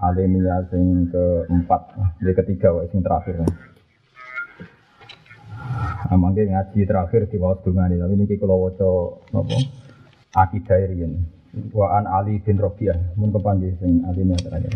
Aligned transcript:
Alinea 0.00 0.64
sing 0.72 1.12
keempat, 1.12 1.82
jadi 2.24 2.32
ketiga 2.40 2.72
wae 2.72 2.88
sing 2.88 3.04
terakhir. 3.04 3.44
Amangke 6.08 6.48
ngaji 6.48 6.88
terakhir 6.88 7.28
di 7.28 7.36
bawah 7.36 7.60
dungane, 7.60 8.00
tapi 8.00 8.16
niki 8.16 8.40
kula 8.40 8.56
waca 8.56 9.20
napa? 9.36 9.60
Akidah 10.32 10.88
riyen. 10.88 11.20
Wa 11.76 12.00
an 12.00 12.08
Ali 12.08 12.40
bin 12.40 12.56
Rabi'ah, 12.56 13.14
mun 13.20 13.28
kepanggih 13.28 13.76
sing 13.76 14.00
alinea 14.08 14.40
terakhir. 14.40 14.72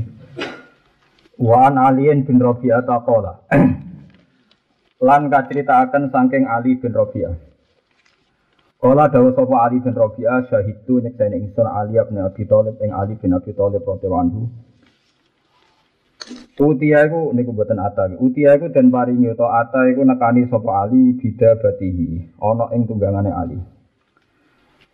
Wa 1.41 1.73
an 1.73 1.81
Ali 1.81 2.13
bin 2.21 2.39
Rabi'ah 2.39 2.85
taqala. 2.85 3.49
Lan 5.09 5.23
kacritakaken 5.33 6.13
saking 6.13 6.45
Ali 6.45 6.77
bin 6.77 6.93
Rabi'ah. 6.93 7.55
Kala 8.85 9.09
dawuh 9.09 9.33
sapa 9.33 9.57
Ali 9.65 9.81
bin 9.81 9.97
Rabi'ah 9.97 10.45
syahidu 10.53 11.01
nyekseni 11.01 11.41
ingsun 11.41 11.65
Ali 11.65 11.97
bin 12.05 12.21
Abi 12.21 12.45
Thalib 12.45 12.77
ing 12.85 12.93
Ali 12.93 13.17
bin 13.17 13.33
Abi 13.33 13.57
Thalib 13.57 13.81
radhiyallahu. 13.81 14.45
Utia 16.55 17.11
iku 17.11 17.35
niku 17.35 17.51
mboten 17.51 17.83
ata. 17.83 18.15
Utia 18.15 18.55
iku 18.55 18.71
den 18.71 18.95
paringi 18.95 19.27
utawa 19.27 19.67
ata 19.67 19.91
iku 19.91 20.07
nekani 20.07 20.47
sapa 20.47 20.87
Ali 20.87 21.19
bida 21.19 21.59
batihi, 21.59 22.39
ana 22.39 22.71
ing 22.71 22.87
tunggangane 22.87 23.35
Ali. 23.35 23.59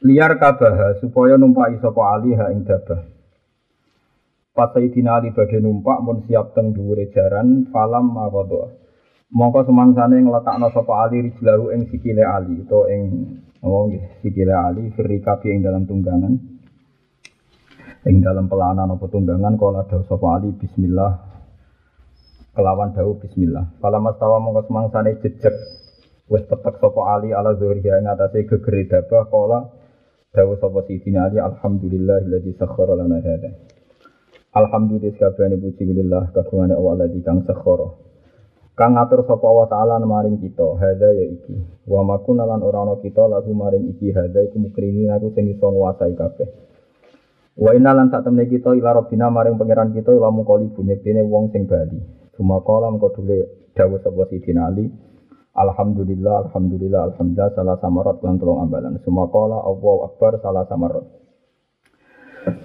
Liar 0.00 0.40
kabaha 0.40 0.96
supaya 1.04 1.36
numpai 1.36 1.76
sapa 1.84 2.16
Ali 2.16 2.32
ha 2.32 2.48
ing 2.48 2.64
dabah. 2.64 3.04
Pas 4.56 4.72
Sayyidina 4.72 5.20
Ali 5.20 5.36
badhe 5.36 5.60
numpak 5.60 6.00
mun 6.00 6.24
siap 6.24 6.56
teng 6.56 6.72
dhuwure 6.72 7.12
jaran 7.12 7.68
falam 7.68 8.08
maqadha. 8.08 8.72
Mongko 9.28 9.68
semangsane 9.68 10.16
ngletakno 10.16 10.72
sapa 10.72 11.12
Ali 11.12 11.28
rijlahu 11.28 11.76
ing 11.76 11.92
sikile 11.92 12.24
Ali 12.24 12.64
utawa 12.64 12.88
ing 12.88 13.36
oh 13.60 13.84
sikile 14.24 14.56
Ali 14.56 14.88
firikabi 14.96 15.52
ing 15.52 15.60
dalam 15.60 15.84
tunggangan. 15.84 16.40
Ing 18.08 18.16
dalam 18.24 18.48
pelanan 18.48 18.96
apa 18.96 19.04
tunggangan 19.12 19.60
kala 19.60 19.84
dawuh 19.84 20.08
sapa 20.08 20.40
Ali 20.40 20.56
bismillah 20.56 21.29
kelawan 22.54 22.90
dawuh 22.94 23.16
bismillah. 23.22 23.78
Kala 23.78 23.98
mastawa 24.02 24.42
mongko 24.42 24.66
semangsane 24.66 25.22
jejeg 25.22 25.54
wis 26.30 26.42
petek 26.46 26.78
sapa 26.78 27.00
Ali 27.18 27.34
ala 27.34 27.54
zuhriya 27.58 27.98
ing 28.02 28.06
atase 28.10 28.46
gegere 28.46 28.86
dabah 28.90 29.26
kala 29.30 29.58
dawuh 30.34 30.58
sapa 30.58 30.82
sidina 30.86 31.30
Ali 31.30 31.38
alhamdulillahilladzi 31.38 32.58
sakhkhara 32.58 32.98
lana 32.98 33.22
hadza. 33.22 33.50
Alhamdulillah 34.50 35.14
kabehane 35.14 35.56
puji 35.62 35.94
lillah 35.94 36.34
kagungane 36.34 36.74
Allah 36.74 37.06
alladzi 37.06 37.22
kang 37.22 37.46
sakhkhara. 37.46 37.88
Kang 38.74 38.98
ngatur 38.98 39.22
sapa 39.30 39.44
Allah 39.46 39.66
taala 39.70 39.94
maring 40.02 40.42
kita 40.42 40.74
hadza 40.74 41.08
ya 41.14 41.26
iki. 41.30 41.54
Wa 41.86 42.02
makuna 42.02 42.48
lan 42.50 42.66
ora 42.66 42.82
ana 42.82 42.98
kita 42.98 43.30
lagu 43.30 43.54
maring 43.54 43.94
iki 43.94 44.10
hadza 44.10 44.42
iku 44.42 44.58
mukrini 44.58 45.06
aku 45.06 45.30
sing 45.38 45.54
iso 45.54 45.70
nguasai 45.70 46.18
kabeh. 46.18 46.48
Wa 47.60 47.76
inna 47.78 47.94
lan 47.94 48.10
sak 48.10 48.26
temne 48.26 48.48
kita 48.50 48.74
ila 48.74 48.96
rabbina 48.98 49.30
maring 49.30 49.54
pangeran 49.54 49.94
kita 49.94 50.10
ila 50.16 50.34
mukoli 50.34 50.66
bunyektene 50.72 51.22
wong 51.22 51.54
sing 51.54 51.70
bali. 51.70 52.19
Sumakala 52.40 52.88
mengko 52.88 53.12
dule 53.20 53.68
dawuh 53.76 54.00
sapa 54.00 54.24
Sidina 54.32 54.72
Ali. 54.72 54.88
Alhamdulillah, 55.52 56.48
alhamdulillah, 56.48 57.12
alhamdulillah 57.12 57.52
salah 57.52 57.76
samarat 57.84 58.16
lan 58.24 58.40
tolong 58.40 58.64
ambalan. 58.64 58.96
Sumakala 59.04 59.60
Allahu 59.60 60.08
Akbar 60.08 60.40
salah 60.40 60.64
samarat. 60.64 61.04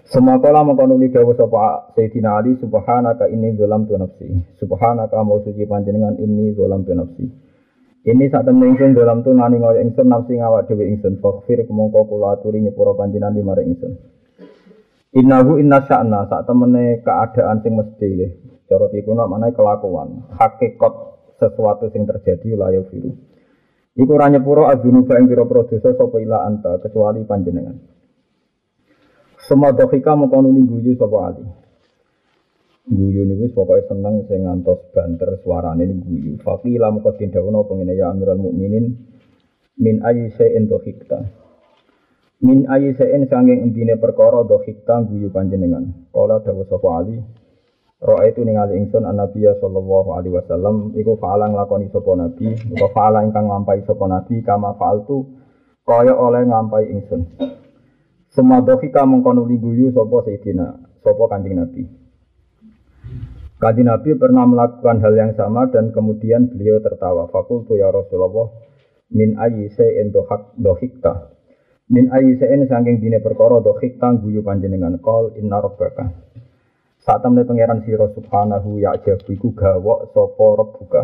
Sumakala 0.07 0.63
mengko 0.63 0.87
nuli 0.87 1.11
dawuh 1.11 1.35
sapa 1.35 1.91
Sayyidina 1.91 2.39
Ali 2.39 2.55
subhanaka 2.55 3.27
inni 3.27 3.51
dzalamtu 3.59 3.99
nafsi. 3.99 4.31
Subhanaka 4.63 5.19
mau 5.27 5.43
suci 5.43 5.67
panjenengan 5.67 6.15
inni 6.23 6.55
dzalamtu 6.55 6.95
nafsi. 6.95 7.27
Ini 8.07 8.31
saat 8.31 8.47
temen 8.47 8.71
ingsun 8.71 8.95
dalam 8.95 9.27
tu 9.27 9.35
nani 9.35 9.59
ngoyo 9.59 9.83
ingsun 9.83 10.07
nafsi 10.07 10.39
ngawak 10.39 10.71
dhewe 10.71 10.87
ingsun 10.87 11.19
faghfir 11.19 11.67
kemongko 11.67 12.07
kula 12.07 12.39
aturi 12.39 12.63
nyepuro 12.63 12.95
panjenengan 12.95 13.35
limare 13.35 13.67
ingsun. 13.67 13.91
Innahu 15.19 15.59
inna 15.59 15.83
sya'na 15.83 16.31
saat 16.31 16.47
temene 16.47 17.03
keadaan 17.03 17.59
sing 17.59 17.75
mesti. 17.75 18.44
Cara 18.65 18.89
dikuno 18.89 19.29
mana 19.29 19.53
kelakuan, 19.53 20.25
hakikat 20.33 20.93
sesuatu 21.37 21.93
sing 21.93 22.09
terjadi 22.09 22.57
layu 22.57 22.81
biru. 22.89 23.13
Iku 23.95 24.11
ora 24.11 24.27
nyepuro 24.27 24.67
azunuba 24.67 25.15
ing 25.21 25.29
pira-pira 25.29 25.63
dosa 25.69 25.93
ila 25.93 26.43
anta 26.43 26.81
kecuali 26.83 27.23
panjenengan. 27.23 27.77
Semua 29.45 29.71
dohika 29.71 30.17
mengkono 30.17 30.49
guyu 30.49 30.97
sapa 30.97 31.17
ali. 31.31 31.45
Guyu 32.89 33.21
niku 33.23 33.53
pokoke 33.53 33.85
seneng 33.85 34.25
sing 34.25 34.43
ngantos 34.43 34.89
banter 34.91 35.37
suarane 35.45 35.85
guyu. 36.01 36.41
Faqila 36.41 36.89
mengko 36.89 37.13
dindawono 37.15 37.69
pengene 37.69 37.93
ya 37.93 38.09
Amirul 38.09 38.41
Mukminin 38.41 38.85
min 39.79 39.95
ayyi 40.01 40.33
shay'in 40.33 40.65
dohikta. 40.65 41.21
Min 42.41 42.65
ayyi 42.65 42.97
shay'in 42.97 43.29
sanging 43.29 43.69
endine 43.69 43.95
perkara 44.01 44.41
dohikta 44.43 45.05
guyu 45.05 45.29
panjenengan. 45.29 46.09
Kala 46.09 46.41
dawuh 46.41 46.65
sapa 46.65 46.89
ali 46.99 47.21
Roa 48.03 48.27
itu 48.27 48.43
ningali 48.43 48.75
ingsun 48.75 49.07
an 49.07 49.23
Nabiya 49.23 49.55
sallallahu 49.63 50.19
alaihi 50.19 50.35
wasallam 50.35 50.91
iku 50.99 51.15
faala 51.15 51.47
nglakoni 51.47 51.87
sapa 51.95 52.11
nabi 52.19 52.51
utawa 52.75 52.91
faala 52.91 53.23
ingkang 53.23 53.47
nglampahi 53.47 53.87
sapa 53.87 54.05
nabi 54.11 54.43
kama 54.43 54.75
faaltu 54.75 55.31
kaya 55.87 56.11
oleh 56.11 56.43
nglampahi 56.43 56.91
ingsun. 56.91 57.21
Semua 58.35 58.59
dohika 58.59 59.07
mengkono 59.07 59.47
guyu 59.47 59.95
sapa 59.95 60.27
Sayyidina 60.27 60.67
sapa 61.05 61.23
Kanjeng 61.31 61.55
Nabi. 61.55 61.87
Kanjeng 63.63 63.87
Nabi 63.87 64.11
pernah 64.19 64.43
melakukan 64.43 64.99
hal 64.99 65.13
yang 65.15 65.31
sama 65.39 65.71
dan 65.71 65.95
kemudian 65.95 66.51
beliau 66.51 66.83
tertawa. 66.83 67.31
Fakultu 67.31 67.79
ya 67.79 67.93
Rasulullah 67.93 68.51
min 69.13 69.39
ayyi 69.39 69.71
shay'in 69.71 70.11
dohikta. 70.59 71.31
Min 71.87 72.11
ayyi 72.11 72.35
shay'in 72.41 72.67
saking 72.67 72.99
dine 72.99 73.23
perkara 73.23 73.63
dohikta 73.63 74.19
guyu 74.19 74.43
panjenengan 74.43 74.99
kol 74.99 75.31
inna 75.39 75.63
rabbaka. 75.63 76.24
Saat 77.05 77.21
temen 77.21 77.45
pangeran 77.45 77.85
sira 77.85 78.09
subhanahu 78.17 78.81
ya 78.81 78.97
jabu 79.05 79.29
iku 79.37 79.53
gawok 79.53 80.09
sapa 80.09 80.45
rabbuka. 80.57 81.03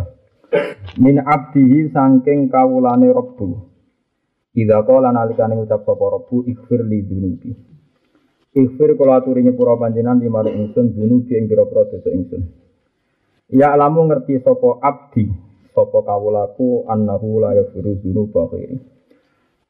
Min 0.97 1.21
abdihi 1.21 1.93
saking 1.93 2.49
kawulane 2.49 3.13
rabbu. 3.13 3.69
Idza 4.57 4.81
qala 4.81 5.13
nalikane 5.13 5.61
ngucap 5.61 5.85
sapa 5.85 6.01
rabbu 6.01 6.49
ighfir 6.49 6.81
li 6.89 7.05
dunubi. 7.05 7.53
Ighfir 8.57 8.97
kula 8.97 9.21
aturi 9.21 9.45
nyepura 9.45 9.77
panjenengan 9.77 10.17
di 10.17 10.25
mari 10.25 10.57
ingsun 10.57 10.89
dunubi 10.89 11.37
ing 11.37 11.45
pira-pira 11.45 11.85
dosa 11.85 12.09
ingsun. 12.09 12.49
Ya 13.53 13.69
alamu 13.77 14.09
ngerti 14.09 14.41
sapa 14.41 14.81
abdi 14.81 15.29
sapa 15.77 16.01
kawulaku 16.01 16.89
annahu 16.89 17.45
la 17.45 17.61
yaghfiru 17.61 18.01
dzunuba 18.01 18.49
ghairi. 18.49 19.00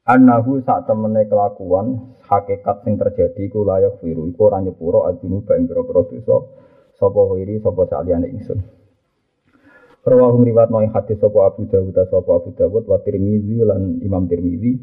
Annahu 0.02 0.58
sak 0.66 0.90
temene 0.90 1.30
kelakuan 1.30 2.18
hakikat 2.26 2.82
sing 2.82 2.98
terjadi 2.98 3.46
iku 3.46 3.62
layak 3.62 4.02
firu 4.02 4.26
iku 4.34 4.50
ora 4.50 4.58
nyepuro 4.58 5.06
adunu 5.06 5.46
ing 5.54 5.70
pira-pira 5.70 6.02
dosa 6.10 6.42
sapa 6.98 7.22
wiri 7.30 7.62
sapa 7.62 7.86
saliyane 7.86 8.26
ingsun. 8.34 8.58
Rawahu 10.02 10.42
riwayat 10.42 10.74
noy 10.74 10.90
hadis 10.90 11.22
sapa 11.22 11.46
Abu 11.46 11.70
Dawud 11.70 11.94
sapa 11.94 12.30
Abu 12.34 12.50
Dawud 12.50 12.82
wa 12.90 12.98
Tirmizi 12.98 13.62
lan 13.62 14.02
Imam 14.02 14.26
Tirmizi. 14.26 14.74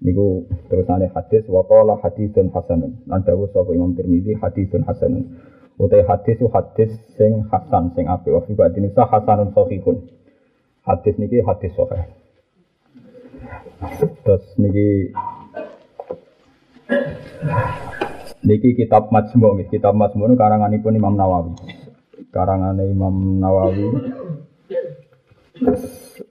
Niku 0.00 0.48
terusane 0.72 1.12
hadis 1.12 1.44
wa 1.44 1.60
qala 1.68 2.00
hadisun 2.00 2.48
hasanun. 2.48 3.04
Lan 3.04 3.20
dawuh 3.20 3.52
sapa 3.52 3.68
Imam 3.76 3.92
Tirmizi 3.92 4.32
hadisun 4.40 4.88
hasanun. 4.88 5.28
Utai 5.76 6.08
hadis 6.08 6.40
su 6.40 6.48
hadis 6.48 6.88
sing 7.20 7.44
hasan 7.52 7.92
sing 7.92 8.08
apik. 8.08 8.32
Wa 8.32 8.40
fi 8.48 8.56
ba'din 8.56 8.88
hasanun 8.96 9.52
sahihun. 9.52 10.08
Hadis 10.88 11.20
niki 11.20 11.44
hadis 11.44 11.76
sahih 11.76 12.23
Terus 14.24 14.44
niki 14.56 15.12
niki 18.44 18.76
kitab 18.76 19.08
Majmu 19.08 19.56
nggih, 19.56 19.68
kitab 19.72 19.96
Majmu 19.96 20.28
niku 20.28 20.40
karanganipun 20.40 20.96
Imam 20.96 21.16
Nawawi. 21.16 21.52
Karangane 22.34 22.90
Imam 22.90 23.38
Nawawi 23.38 23.86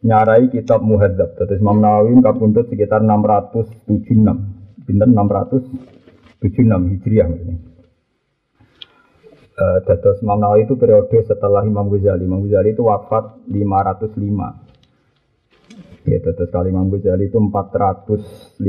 nyarai 0.04 0.52
kitab 0.52 0.84
Muhadzab. 0.84 1.34
Terus 1.40 1.60
Imam 1.62 1.80
Nawawi 1.80 2.20
kapundhut 2.22 2.68
sekitar 2.70 3.02
676. 3.02 4.84
Pinten 4.84 5.16
676 5.16 6.92
Hijriah 6.92 7.30
ini. 7.32 7.56
Uh, 9.54 9.80
Dados 9.86 10.18
Imam 10.26 10.42
Nawawi 10.42 10.66
itu 10.66 10.76
periode 10.76 11.18
setelah 11.24 11.64
Imam 11.64 11.88
Ghazali. 11.88 12.26
Imam 12.26 12.44
Ghazali 12.44 12.74
itu 12.74 12.84
wafat 12.84 13.38
505. 13.48 14.73
Ya, 16.04 16.20
terus 16.20 16.52
kali 16.52 16.76
Imam 16.76 16.92
Ghazali 16.92 17.32
itu 17.32 17.40
450, 17.40 18.60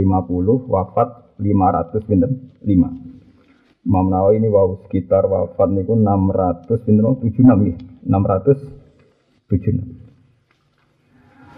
wafat 0.71 1.35
500 1.43 2.07
pinten 2.07 2.55
5. 2.63 3.85
Imam 3.85 4.07
Nawawi 4.09 4.41
ini 4.41 4.49
wow 4.49 4.81
sekitar 4.87 5.27
wafat 5.27 5.69
niku 5.75 5.99
600 5.99 6.87
pinten 6.87 7.05
76 7.19 7.69
ya. 7.69 7.77
600 8.07 9.51
bujuna. 9.51 9.85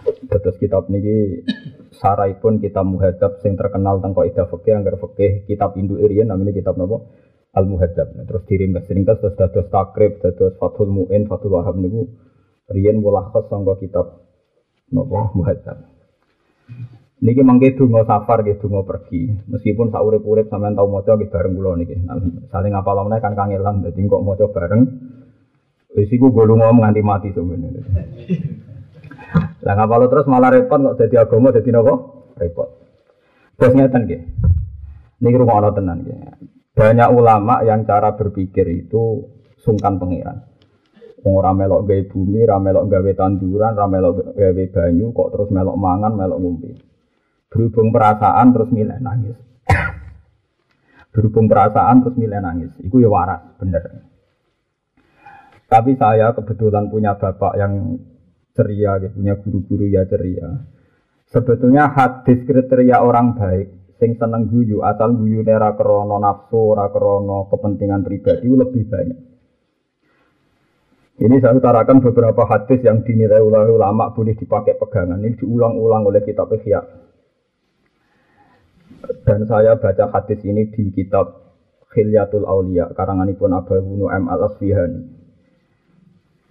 Terus 0.06 0.56
kitab 0.58 0.86
niki 0.90 1.42
sarai 1.94 2.38
pun 2.38 2.58
kita 2.62 2.82
muhadab 2.82 3.42
sing 3.42 3.58
terkenal 3.58 3.98
tentang 3.98 4.14
kaidah 4.22 4.46
fikih 4.48 4.74
anggar 4.78 4.96
fikih 4.98 5.46
kitab 5.46 5.74
Indo 5.78 5.98
Irian 5.98 6.30
namanya 6.30 6.54
kitab 6.54 6.78
nopo 6.78 7.10
Al 7.56 7.64
Muhadab. 7.66 8.14
Nah, 8.14 8.24
terus 8.28 8.44
diringkas 8.44 8.84
diringkas 8.84 9.16
terus 9.22 9.34
dados 9.38 9.66
takrib 9.72 10.20
dados 10.20 10.54
Fathul 10.60 10.92
Muin 10.92 11.24
Fathul 11.26 11.56
Wahab 11.56 11.78
niku 11.80 12.10
riyen 12.70 13.00
mulakhas 13.00 13.48
sangka 13.48 13.78
kitab 13.80 14.25
nopo 14.90 15.34
Muhadab. 15.34 15.96
Niki 17.16 17.40
mangke 17.40 17.72
donga 17.72 18.04
safar 18.04 18.44
nggih 18.44 18.60
donga 18.60 18.84
pergi. 18.84 19.48
Meskipun 19.48 19.88
sak 19.88 20.04
urip-urip 20.04 20.52
sampean 20.52 20.76
tau 20.76 20.84
maca 20.84 21.16
nggih 21.16 21.32
bareng 21.32 21.52
kula 21.56 21.80
niki. 21.80 21.96
Nah, 22.04 22.20
saling 22.52 22.76
ngapal 22.76 23.08
meneh 23.08 23.20
kan 23.24 23.32
kangelan 23.32 23.80
dadi 23.80 24.04
kok 24.04 24.20
maca 24.20 24.44
bareng. 24.52 24.82
Wis 25.96 26.12
iku 26.12 26.28
ngomong 26.28 26.84
nganti 26.84 27.00
mati 27.00 27.32
sebenarnya. 27.32 27.82
Lah 29.64 29.74
ngapal 29.80 30.12
terus 30.12 30.28
malah 30.28 30.52
repot 30.52 30.76
kok 30.76 30.96
dadi 31.00 31.16
agama 31.16 31.56
dadi 31.56 31.70
napa? 31.72 31.94
Repot. 32.36 32.68
Terus 33.56 33.72
ngeten 33.72 34.02
nggih. 34.04 34.20
Niki 35.24 35.36
rungokno 35.40 35.72
tenan 35.72 36.04
nggih. 36.04 36.18
Banyak 36.76 37.08
ulama 37.16 37.64
yang 37.64 37.88
cara 37.88 38.12
berpikir 38.12 38.68
itu 38.68 39.24
sungkan 39.64 39.96
pangeran. 39.96 40.44
Wong 41.26 41.42
ora 41.42 41.50
melok 41.50 41.90
gawe 41.90 42.02
bumi, 42.06 42.46
ora 42.46 42.62
melok 42.62 42.86
gawe 42.86 43.10
tanduran, 43.18 43.74
ora 43.74 43.90
melok 43.90 44.38
gawe 44.38 44.64
banyu, 44.70 45.10
kok 45.10 45.34
terus 45.34 45.50
melok 45.50 45.74
mangan, 45.74 46.14
melok 46.14 46.38
ngombe. 46.38 46.70
Berhubung 47.50 47.90
perasaan 47.90 48.54
terus 48.54 48.70
milih 48.70 48.94
nangis. 49.02 49.34
Berhubung 51.10 51.50
perasaan 51.50 52.06
terus 52.06 52.14
milih 52.14 52.38
nangis. 52.38 52.70
Itu 52.78 53.02
ya 53.02 53.10
waras, 53.10 53.42
bener. 53.58 54.06
Tapi 55.66 55.98
saya 55.98 56.30
kebetulan 56.30 56.94
punya 56.94 57.18
bapak 57.18 57.58
yang 57.58 57.98
ceria, 58.54 59.02
gitu. 59.02 59.18
punya 59.18 59.34
guru-guru 59.42 59.90
ya 59.90 60.06
ceria. 60.06 60.62
Sebetulnya 61.26 61.90
hadis 61.90 62.46
kriteria 62.46 63.02
orang 63.02 63.34
baik, 63.34 63.98
sing 63.98 64.14
seneng 64.14 64.46
guyu, 64.46 64.86
asal 64.86 65.18
guyu 65.18 65.42
nera 65.42 65.74
krono 65.74 66.22
nafsu, 66.22 66.70
ora 66.70 66.86
krono 66.94 67.50
kepentingan 67.50 68.06
pribadi 68.06 68.46
lebih 68.46 68.86
banyak. 68.86 69.35
Ini 71.16 71.40
saya 71.40 71.56
utarakan 71.56 72.04
beberapa 72.04 72.44
hadis 72.44 72.84
yang 72.84 73.00
dinilai 73.00 73.40
ulama 73.40 74.12
boleh 74.12 74.36
dipakai 74.36 74.76
pegangan. 74.76 75.16
Ini 75.16 75.40
diulang-ulang 75.40 76.04
oleh 76.04 76.20
kitab 76.20 76.52
Ihya. 76.52 76.84
Dan 79.24 79.48
saya 79.48 79.80
baca 79.80 80.12
hadis 80.12 80.44
ini 80.44 80.68
di 80.68 80.92
kitab 80.92 81.46
Khilyatul 81.88 82.44
Aulia 82.44 82.92
karangan 82.92 83.32
pun 83.32 83.56
Abu 83.56 83.80
Bunu 83.80 84.12
M 84.12 84.28
Al 84.28 84.44
Asfihani. 84.44 85.00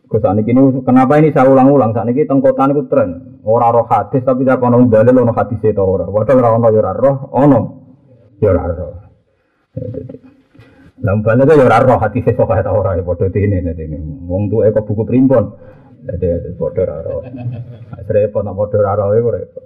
saat 0.06 0.38
ini 0.38 0.82
kenapa 0.82 1.18
ini 1.22 1.30
saya 1.30 1.50
ulang-ulang 1.50 1.92
saat 1.92 2.08
ini 2.08 2.24
tengkotan 2.24 2.72
itu 2.72 2.88
tren 2.88 3.42
orang 3.44 3.74
roh 3.74 3.88
hadis 3.90 4.22
tapi 4.22 4.46
tidak 4.46 4.64
ono 4.64 4.86
dalil 4.90 5.14
ono 5.22 5.34
hadis 5.34 5.62
itu 5.62 5.78
orang. 5.78 6.10
Wadah 6.10 6.34
orang 6.34 6.74
yura 6.74 6.94
ya 6.94 7.02
roh 7.06 7.16
ono 7.30 7.60
ya 8.42 8.50
roh. 8.54 9.06
Lah 11.04 11.16
balik 11.20 11.52
ya 11.52 11.66
ora 11.68 11.84
roh 11.84 12.00
hadis 12.00 12.24
itu 12.24 12.44
kaya 12.48 12.64
ora 12.72 12.96
ya 12.96 13.04
padha 13.04 13.28
ini 13.36 13.60
ini. 13.60 14.00
Wong 14.24 14.48
tuh 14.48 14.64
eko 14.64 14.88
buku 14.88 15.04
primbon. 15.04 15.52
Jadi 16.08 16.56
padha 16.56 16.88
ora 16.88 16.98
roh. 17.04 17.22
Repot 18.08 18.42
nak 18.48 18.56
padha 18.56 18.78
ora 18.80 18.94
roh 18.96 19.08
iku 19.20 19.30
repot. 19.36 19.66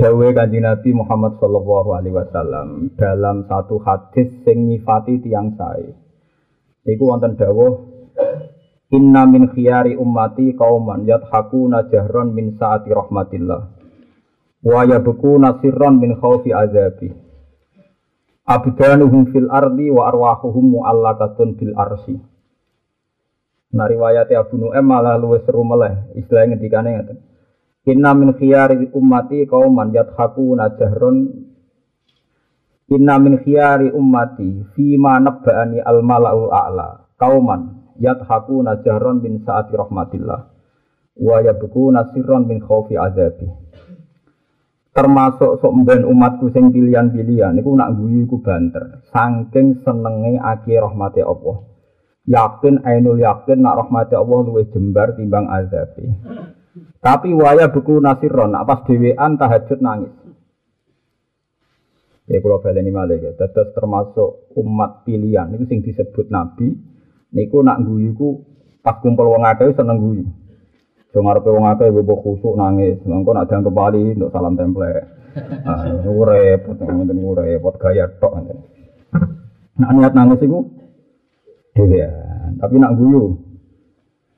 Dawe 0.00 0.26
Nabi 0.48 0.90
Muhammad 0.96 1.36
Sallallahu 1.40 1.90
Alaihi 1.96 2.16
Wasallam 2.16 2.96
dalam 2.96 3.44
satu 3.44 3.80
hadis 3.84 4.32
sing 4.44 4.68
nyifati 4.68 5.20
tiang 5.20 5.56
saya. 5.56 5.92
Iku 6.88 7.12
wonten 7.12 7.36
dawuh 7.36 7.90
Inna 8.90 9.22
min 9.22 9.46
khiyari 9.54 9.94
ummati 9.94 10.58
kauman 10.58 11.06
yathakuna 11.06 11.86
jahron 11.94 12.34
min 12.34 12.58
saati 12.58 12.90
rahmatillah 12.90 13.60
wa 14.66 14.80
yabkuna 14.82 15.62
sirron 15.62 16.02
min 16.02 16.18
khawfi 16.18 16.50
azabi 16.50 17.14
abdanuhum 18.50 19.30
fil 19.30 19.46
ardi 19.46 19.94
wa 19.94 20.10
arwahuhum 20.10 20.82
mu'allakatun 20.82 21.54
bil 21.54 21.70
arsi. 21.78 22.18
Nah 23.70 23.86
riwayat 23.86 24.26
Abu 24.34 24.58
Nu'aim 24.58 24.82
malah 24.82 25.14
luwes 25.14 25.46
seru 25.46 25.62
meleh. 25.62 26.10
Istilahnya 26.18 26.58
ngendikane 26.58 26.90
ngaten 26.98 27.18
Inna 27.86 28.10
min 28.18 28.34
khiyari 28.34 28.90
ummati 28.90 29.46
kauman 29.46 29.94
yathakuna 29.94 30.74
jahron 30.74 31.46
Inna 32.90 33.14
min 33.22 33.38
khiyari 33.38 33.94
ummati 33.94 34.66
Fima 34.74 35.22
nabba'ani 35.22 35.78
al 35.78 36.02
mala'ul 36.02 36.50
a'la. 36.50 37.06
Kauman 37.14 37.94
yathakuna 38.02 38.82
jahron 38.82 39.22
bin 39.22 39.46
saati 39.46 39.78
rahmatillah. 39.78 40.40
Wa 41.22 41.38
yabkuna 41.38 42.10
sirron 42.10 42.50
bin 42.50 42.58
khawfi 42.58 42.98
azabi 42.98 43.69
termasuk 44.90 45.62
sok 45.62 45.72
mben 45.84 46.02
umatku 46.02 46.50
sing 46.50 46.74
pilihan-pilihan 46.74 47.54
niku 47.54 47.74
nak 47.78 47.94
guyu 47.94 48.26
iku 48.26 48.42
banter 48.42 49.06
saking 49.14 49.78
senenge 49.86 50.42
akhir 50.42 50.82
rahmati 50.82 51.22
Allah 51.22 51.62
yakin 52.26 52.82
ainul 52.82 53.18
yakin 53.18 53.62
nak 53.62 53.86
rahmati 53.86 54.18
Allah 54.18 54.38
luwih 54.42 54.66
jembar 54.74 55.14
timbang 55.14 55.46
azabi 55.46 56.10
tapi 57.00 57.32
waya 57.32 57.72
buku 57.72 57.98
nasiron, 57.98 58.54
pas 58.68 58.84
dewean 58.84 59.40
tahajud 59.40 59.80
nangis. 59.80 60.14
Ya 62.30 62.38
kalau 62.38 62.62
baleni 62.62 62.94
malih 62.94 63.18
ya, 63.18 63.32
tetes 63.34 63.74
termasuk 63.74 64.54
umat 64.54 65.02
pilihan 65.02 65.50
itu 65.50 65.66
sing 65.66 65.82
disebut 65.82 66.30
nabi. 66.30 66.78
Niku 67.34 67.58
nak 67.66 67.82
guyu 67.82 68.14
ku 68.14 68.28
pas 68.86 69.02
kumpul 69.02 69.34
wong 69.34 69.42
akeh 69.42 69.74
seneng 69.74 69.98
guyu. 69.98 70.30
Jo 71.10 71.26
ngarepe 71.26 71.50
wong 71.50 71.66
akeh 71.66 71.90
bebo 71.90 72.22
khusuk 72.22 72.54
nangis, 72.54 73.02
mengko 73.02 73.34
nak 73.34 73.50
dianggep 73.50 73.74
wali 73.74 74.14
untuk 74.14 74.30
salam 74.30 74.54
template. 74.54 75.10
Ah, 75.66 75.86
repot, 76.06 76.78
ngoten 76.78 77.18
repot 77.18 77.74
gaya 77.82 78.06
tok. 78.22 78.46
Nak 79.78 79.90
niat 79.90 80.14
nangis 80.14 80.42
iku 80.42 80.62
dhewean, 81.74 82.62
tapi 82.62 82.74
nak 82.78 82.94
guyu 82.94 83.42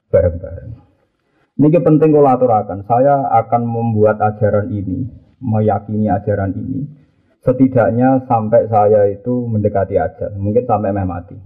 bareng-bareng. 0.08 0.72
Ini 1.60 1.78
penting 1.84 2.10
kalau 2.16 2.32
aturakan. 2.32 2.88
Saya 2.88 3.28
akan 3.44 3.62
membuat 3.68 4.16
ajaran 4.24 4.72
ini, 4.72 5.04
meyakini 5.44 6.08
ajaran 6.08 6.56
ini. 6.56 6.88
Setidaknya 7.44 8.24
sampai 8.24 8.70
saya 8.72 9.12
itu 9.12 9.44
mendekati 9.44 10.00
ajar, 10.00 10.32
mungkin 10.40 10.64
sampai 10.64 10.94
meh 10.94 11.04
mati. 11.04 11.36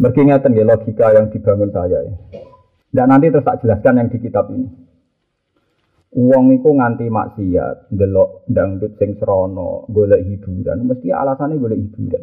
Berkingatan 0.00 0.56
ya 0.56 0.64
logika 0.64 1.12
yang 1.12 1.28
dibangun 1.28 1.70
saya 1.74 2.00
ya. 2.00 2.14
Dan 2.94 3.10
nanti 3.10 3.26
terus 3.26 3.42
tak 3.42 3.58
jelaskan 3.66 3.98
yang 3.98 4.08
di 4.08 4.18
kitab 4.22 4.46
ini. 4.54 4.70
Uang 6.14 6.54
itu 6.54 6.70
nganti 6.70 7.10
maksiat, 7.10 7.90
delok 7.90 8.46
dangdut 8.46 8.94
sing 9.02 9.18
serono, 9.18 9.82
golek 9.90 10.22
hiburan, 10.22 10.86
mesti 10.86 11.10
alasannya 11.10 11.58
golek 11.58 11.82
hiburan. 11.82 12.22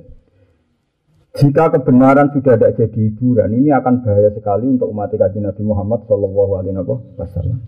Jika 1.36 1.76
kebenaran 1.76 2.32
sudah 2.32 2.56
tidak 2.56 2.80
jadi 2.80 3.00
hiburan, 3.12 3.52
ini 3.52 3.76
akan 3.76 4.00
bahaya 4.00 4.32
sekali 4.32 4.72
untuk 4.72 4.88
umat 4.96 5.12
kaji 5.12 5.44
Nabi 5.44 5.64
Muhammad 5.68 6.08
Shallallahu 6.08 6.52
Alaihi 6.56 6.76
Wasallam. 7.20 7.60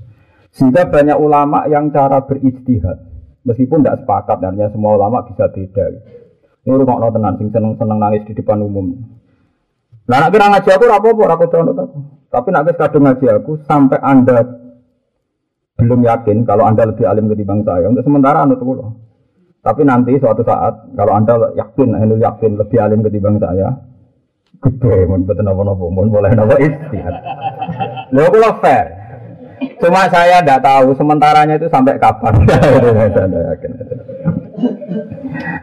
Sehingga 0.55 0.87
banyak 0.87 1.19
ulama 1.19 1.67
yang 1.67 1.91
cara 1.91 2.23
berijtihad, 2.23 3.03
meskipun 3.43 3.83
tidak 3.83 4.07
sepakat, 4.07 4.39
artinya 4.39 4.71
semua 4.71 4.95
ulama 4.95 5.27
bisa 5.27 5.51
beda. 5.51 5.91
Ini 6.63 6.71
rumah 6.71 7.03
no 7.03 7.11
tenan, 7.11 7.35
sing 7.35 7.51
seneng 7.51 7.75
seneng 7.75 7.99
nangis 7.99 8.23
di 8.23 8.31
depan 8.31 8.63
umum. 8.63 8.95
Nah, 10.07 10.17
nak 10.23 10.31
kira 10.31 10.47
ngaji 10.47 10.69
aku 10.71 10.85
rapopo, 10.87 11.23
aku 11.27 11.45
terus 11.51 11.67
aku. 11.67 12.22
Tapi 12.33 12.47
nak 12.49 12.73
kadung 12.73 13.05
ngaji 13.05 13.25
aku 13.29 13.61
sampai 13.69 14.01
anda 14.01 14.41
belum 15.77 16.01
yakin 16.01 16.49
kalau 16.49 16.65
anda 16.65 16.89
lebih 16.89 17.05
alim 17.05 17.29
ketimbang 17.29 17.61
saya. 17.61 17.85
Untuk 17.85 18.01
sementara 18.01 18.41
anu 18.41 18.57
tuh 18.57 18.89
tapi 19.63 19.87
nanti 19.87 20.19
suatu 20.19 20.43
saat 20.43 20.91
kalau 20.97 21.15
anda 21.15 21.39
yakin, 21.55 21.95
anda 21.95 22.19
yakin 22.19 22.59
lebih 22.59 22.77
alim 22.83 22.99
ketimbang 22.99 23.39
saya, 23.39 23.71
gede, 24.59 25.07
betul 25.07 25.39
nopo 25.39 25.61
nopo, 25.63 25.85
mau 25.87 26.03
boleh 26.03 26.35
nopo 26.35 26.59
istihad. 26.59 27.15
Lo 28.11 28.27
aku 28.27 28.59
fair. 28.59 28.91
Cuma 29.79 30.11
saya 30.11 30.43
tidak 30.43 30.59
tahu 30.59 30.91
sementaranya 30.99 31.55
itu 31.55 31.71
sampai 31.71 31.95
kapan. 31.95 32.43
yakin. 33.55 33.71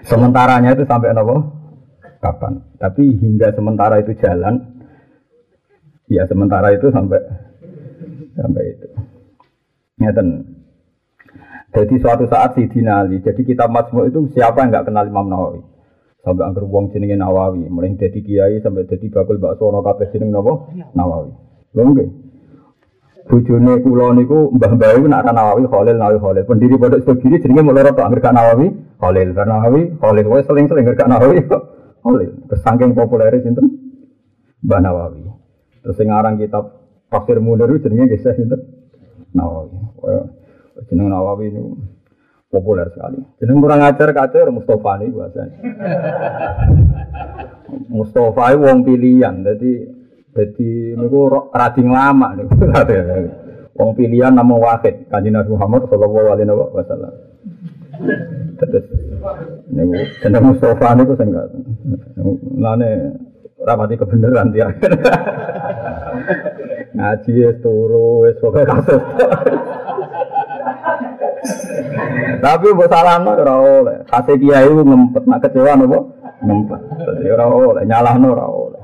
Sementaranya 0.09 0.73
itu 0.73 0.89
sampai 0.89 1.13
nopo 1.13 1.37
kapan. 2.25 2.57
Tapi 2.81 3.21
hingga 3.21 3.53
sementara 3.53 4.01
itu 4.01 4.17
jalan, 4.17 4.80
ya 6.11 6.27
sementara 6.27 6.75
itu 6.75 6.91
sampai 6.91 7.23
sampai 8.35 8.65
itu. 8.75 8.89
Ngeten. 10.03 10.29
Jadi 11.71 11.95
suatu 12.03 12.27
saat 12.27 12.59
si 12.59 12.67
dinali, 12.67 13.23
jadi 13.23 13.39
kita 13.47 13.71
Majmu 13.71 14.11
itu 14.11 14.27
siapa 14.35 14.67
yang 14.67 14.75
nggak 14.75 14.91
kenal 14.91 15.07
Imam 15.07 15.31
Nawawi? 15.31 15.63
Sampai 16.27 16.51
angker 16.51 16.67
wong 16.67 16.91
jenenge 16.91 17.15
Nawawi, 17.15 17.71
mulai 17.71 17.95
jadi 17.95 18.19
kiai 18.19 18.59
sampai 18.59 18.91
jadi 18.91 19.07
bakul 19.07 19.39
bakso 19.39 19.71
ono 19.71 19.79
kabeh 19.81 20.11
jeneng 20.11 20.35
napa? 20.35 20.67
Nawawi. 20.99 21.31
Lho 21.79 21.83
nggih. 21.95 22.11
Bojone 23.31 23.79
kula 23.87 24.11
niku 24.19 24.51
mbah-mbah 24.59 24.99
iku 24.99 25.07
nak 25.07 25.31
Nawawi 25.31 25.63
Khalil 25.71 25.97
Nawawi 26.03 26.19
Khalil. 26.19 26.45
Pendiri 26.51 26.75
pondok 26.75 27.07
Sugiri 27.07 27.39
jenenge 27.39 27.63
mulai 27.63 27.87
rata 27.87 28.03
angker 28.03 28.19
gak 28.19 28.35
Nawawi 28.35 28.67
Khalil. 28.99 29.29
Karena 29.31 29.63
Nawawi 29.63 29.83
Khalil 30.03 30.27
wis 30.27 30.47
seling-seling 30.51 30.85
gak 30.91 31.07
Nawawi 31.07 31.47
Khalil. 32.03 32.31
Saking 32.59 32.91
populer 32.99 33.31
sinten? 33.39 33.71
Mbah 34.67 34.81
Nawawi. 34.83 35.40
Terus 35.81 35.97
sing 35.97 36.09
aran 36.13 36.37
kitab 36.37 36.81
Tafsir 37.11 37.41
Munir 37.43 37.69
jenenge 37.81 38.13
nggih 38.13 38.21
sinten? 38.23 38.61
Nawawi. 39.35 39.79
Jeneng 40.89 41.09
Nawawi 41.11 41.51
ini 41.51 41.61
populer 42.51 42.91
sekali. 42.91 43.23
Jeneng 43.39 43.63
kurang 43.63 43.87
ajar 43.87 44.11
kacau 44.11 44.51
Mustafa 44.51 44.93
ini 45.01 45.15
bahasanya. 45.15 45.57
Mustafa 47.95 48.43
itu 48.51 48.67
wong 48.67 48.79
pilihan, 48.83 49.35
jadi 49.47 49.73
jadi 50.35 50.71
niku 50.99 51.31
rading 51.55 51.89
lama 51.91 52.35
niku. 52.35 52.55
Wong 53.81 53.97
pilihan 53.97 54.35
nama 54.35 54.61
wahid 54.61 55.09
kanjeng 55.09 55.41
Nabi 55.41 55.57
Muhammad 55.57 55.89
sallallahu 55.89 56.29
alaihi 56.37 56.53
wasallam. 56.53 57.15
Terus 58.59 58.87
niku 59.71 59.95
jeneng 60.21 60.45
Mustafa 60.51 60.89
niku 60.99 61.15
sing 61.17 61.31
lane 62.59 62.91
rapati 63.61 63.95
kebenaran 64.01 64.53
dia. 64.53 64.69
Ngaji 66.97 67.31
wis 67.33 67.57
turu 67.63 68.27
wis 68.27 68.37
pokoke 68.41 68.65
kasus. 68.67 69.03
Tapi 72.41 72.67
mbok 72.73 72.89
salahno 72.89 73.31
ora 73.37 73.55
oleh. 73.61 73.97
Kase 74.09 74.33
kiai 74.41 74.69
ku 74.69 74.83
ngempet 74.85 75.25
nak 75.29 75.41
kecewa 75.45 75.77
napa? 75.77 75.99
Ngempet. 76.41 76.81
Dadi 77.05 77.29
ora 77.31 77.45
oleh 77.47 77.85
nyalahno 77.85 78.27
ora 78.33 78.47
oleh. 78.49 78.83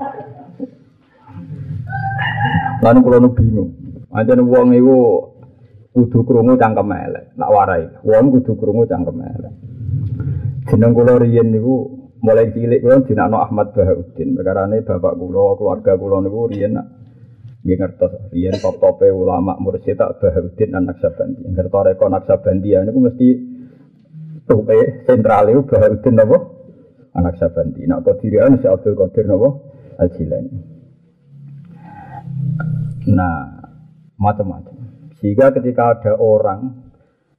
Lan 2.84 3.02
kula 3.02 3.18
nu 3.18 3.32
bingung. 3.32 3.70
Ancen 4.12 4.44
wong 4.44 4.76
iku 4.76 4.96
kudu 5.92 6.24
krungu 6.28 6.60
cangkem 6.60 6.92
elek, 6.92 7.32
nak 7.36 7.52
warai. 7.52 7.88
Wong 8.04 8.32
kudu 8.32 8.56
krungu 8.56 8.84
cangkem 8.88 9.20
elek. 9.20 9.54
Jeneng 10.68 10.92
kula 10.92 11.20
riyen 11.20 11.52
niku 11.52 12.05
mulai 12.22 12.52
cilik 12.52 12.80
kula 12.80 13.04
dinakno 13.04 13.36
Ahmad 13.40 13.72
Bahauddin. 13.76 14.36
Perkarane 14.36 14.80
bapak 14.84 15.14
kula, 15.16 15.56
keluarga 15.58 15.92
kula 15.96 16.24
niku 16.24 16.48
riyen 16.48 16.76
Nggih 17.66 17.82
ngertos 17.82 18.30
riyen 18.30 18.54
top-tope 18.62 19.10
ulama 19.10 19.58
mursyid 19.58 19.98
tak 19.98 20.22
Bahauddin 20.22 20.70
anak 20.70 21.02
Sabandi. 21.02 21.42
Ngertos 21.50 21.82
reko 21.82 22.06
Naksabandi 22.06 22.70
niku 22.78 22.98
mesti 23.02 23.28
tope 24.46 25.02
sentral 25.02 25.50
itu 25.50 25.66
Bahauddin 25.66 26.14
napa? 26.14 26.38
Anak 27.18 27.34
Sabandi. 27.42 27.82
Nak 27.90 28.06
kodirian 28.06 28.62
si 28.62 28.70
Abdul 28.70 28.94
Qadir 28.94 29.26
napa? 29.26 29.48
Al 29.98 30.08
Jilani. 30.14 30.76
Nah, 33.06 33.66
macam-macam. 34.18 34.76
Sehingga 35.18 35.50
ketika 35.54 35.96
ada 35.96 36.12
orang 36.18 36.85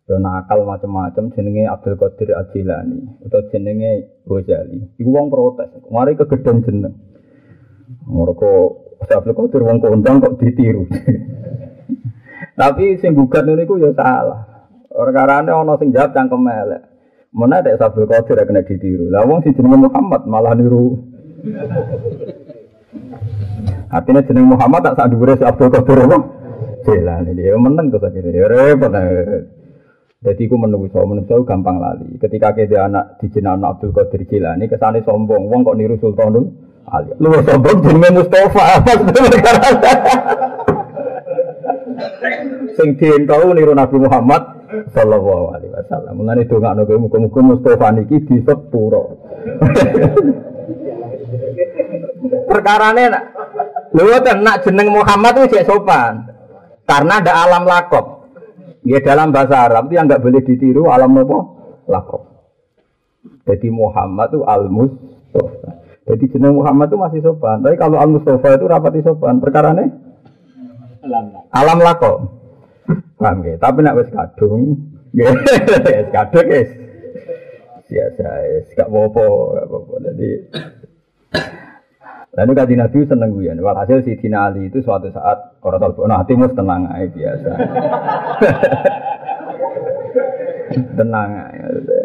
yang 0.08 0.24
nakal 0.24 0.64
macam-macam 0.64 1.36
jenenge 1.36 1.68
Abdul 1.68 2.00
Qadir 2.00 2.32
Al 2.32 2.48
Jilani 2.56 3.28
atau 3.28 3.44
jenenge 3.52 4.24
Ghazali, 4.24 4.96
iku 4.96 5.10
wong 5.12 5.28
protes. 5.28 5.68
Mari 5.92 6.16
kegedhen 6.16 6.64
jeneng. 6.64 6.96
Mereka 8.08 8.52
Abdul 9.04 9.36
Qadir 9.36 9.62
wong 9.68 9.84
kondang 9.84 10.24
kok 10.24 10.40
ditiru. 10.40 10.88
Tapi 12.60 12.96
sing 13.04 13.20
gugat 13.20 13.44
niku 13.44 13.84
ya 13.84 13.92
salah. 14.00 14.72
Perkarane 14.88 15.52
ana 15.52 15.76
sing 15.76 15.92
jawab 15.92 16.16
cangkem 16.16 16.48
elek. 16.48 16.88
Mana 17.36 17.60
ada 17.60 17.76
Abdul 17.76 18.08
Qadir 18.08 18.40
kena 18.48 18.64
ditiru. 18.64 19.12
Lah 19.12 19.28
wong 19.28 19.44
sing 19.44 19.60
jenenge 19.60 19.92
Muhammad 19.92 20.24
malah 20.24 20.56
niru. 20.56 21.04
Artinya 23.92 24.24
jeneng 24.24 24.56
Muhammad 24.56 24.88
tak 24.88 25.04
sak 25.04 25.12
dhuwure 25.12 25.36
Abdul 25.36 25.68
Qadir 25.68 26.00
apa? 26.08 26.18
Jelan 26.88 27.28
ini 27.28 27.44
ya 27.44 27.60
meneng 27.60 27.92
terus 27.92 28.08
akhirnya 28.08 28.32
ya 28.32 28.48
repot. 28.48 28.96
Jadi 30.18 30.50
aku 30.50 30.58
menunggu 30.58 30.90
so, 30.90 31.06
menunggu 31.06 31.46
gampang 31.46 31.78
lali. 31.78 32.18
Ketika 32.18 32.50
kita 32.58 32.90
anak 32.90 33.22
di 33.22 33.30
anak 33.38 33.78
Abdul 33.78 33.94
Qadir 33.94 34.26
Jilani, 34.26 34.66
ke 34.66 34.74
sana 34.82 34.98
sombong, 35.06 35.46
wong 35.46 35.62
kok 35.62 35.78
niru 35.78 35.94
Sultanul 36.02 36.50
Ali. 36.90 37.14
Lu 37.22 37.38
sombong 37.46 37.86
jenenge 37.86 38.18
Mustafa. 38.18 38.82
Sing 42.82 42.98
dientau 42.98 43.54
niru 43.54 43.78
Nabi 43.78 44.02
Muhammad 44.02 44.42
sallallahu 44.90 45.54
alaihi 45.54 45.78
wasallam. 45.78 46.18
Mulane 46.18 46.50
dongakno 46.50 46.90
kowe 46.90 46.98
muga-muga 46.98 47.54
Mustafa 47.54 47.94
niki 47.94 48.18
disepuro. 48.26 49.22
Perkarane 52.50 53.04
nak 53.14 53.24
lho 53.94 54.18
nak 54.42 54.66
jeneng 54.66 54.90
Muhammad 54.90 55.46
itu 55.46 55.62
sopan. 55.62 56.26
Karena 56.90 57.22
ada 57.22 57.46
alam 57.46 57.70
lakop. 57.70 58.17
Ya 58.86 59.00
dalam 59.02 59.34
bahasa 59.34 59.66
Arab 59.66 59.90
itu 59.90 59.98
yang 59.98 60.06
nggak 60.06 60.22
boleh 60.22 60.42
ditiru 60.46 60.92
alam 60.92 61.18
apa? 61.18 61.40
Lakop. 61.88 62.24
Jadi 63.48 63.68
Muhammad 63.72 64.36
itu 64.36 64.42
al-Mustafa. 64.44 65.70
Jadi 66.08 66.24
jeneng 66.32 66.56
Muhammad 66.60 66.88
itu 66.92 66.98
masih 67.00 67.20
sopan. 67.20 67.60
Tapi 67.64 67.76
kalau 67.76 68.00
Al 68.00 68.08
Mustafa 68.08 68.56
itu 68.56 68.66
rapati 68.68 69.04
sopan. 69.04 69.44
Perkara 69.44 69.76
nih 69.76 70.08
alam, 71.08 71.80
alam. 71.80 72.22
Paham 73.18 73.38
ya? 73.44 73.56
Tapi 73.58 73.80
nak 73.84 73.96
wis 74.00 74.12
kadung, 74.12 74.78
wis 75.16 76.10
kadung 76.12 76.48
guys. 76.48 76.72
Biasa, 77.88 78.28
wis 78.52 78.68
gak 78.76 78.92
apa-apa, 78.92 79.26
gak 79.56 79.68
apa-apa. 79.72 79.94
Jadi 80.12 80.30
Lalu 82.38 82.52
kaji 82.54 82.78
Nabi 82.78 83.02
seneng 83.10 83.34
ya. 83.42 83.58
Walhasil 83.58 84.06
si 84.06 84.14
Tina 84.22 84.54
Ali 84.54 84.70
itu 84.70 84.78
suatu 84.86 85.10
saat 85.10 85.58
orang 85.66 85.82
tahu, 85.82 86.06
nah 86.06 86.22
hatimu 86.22 86.54
tenang 86.54 86.86
aja 86.86 87.10
biasa. 87.10 87.52
tenang 91.02 91.30
aja. 91.50 91.98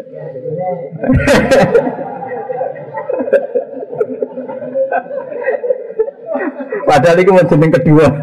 Padahal 6.83 7.17
itu 7.21 7.31
mau 7.31 7.45
jeneng 7.45 7.71
kedua. 7.71 8.05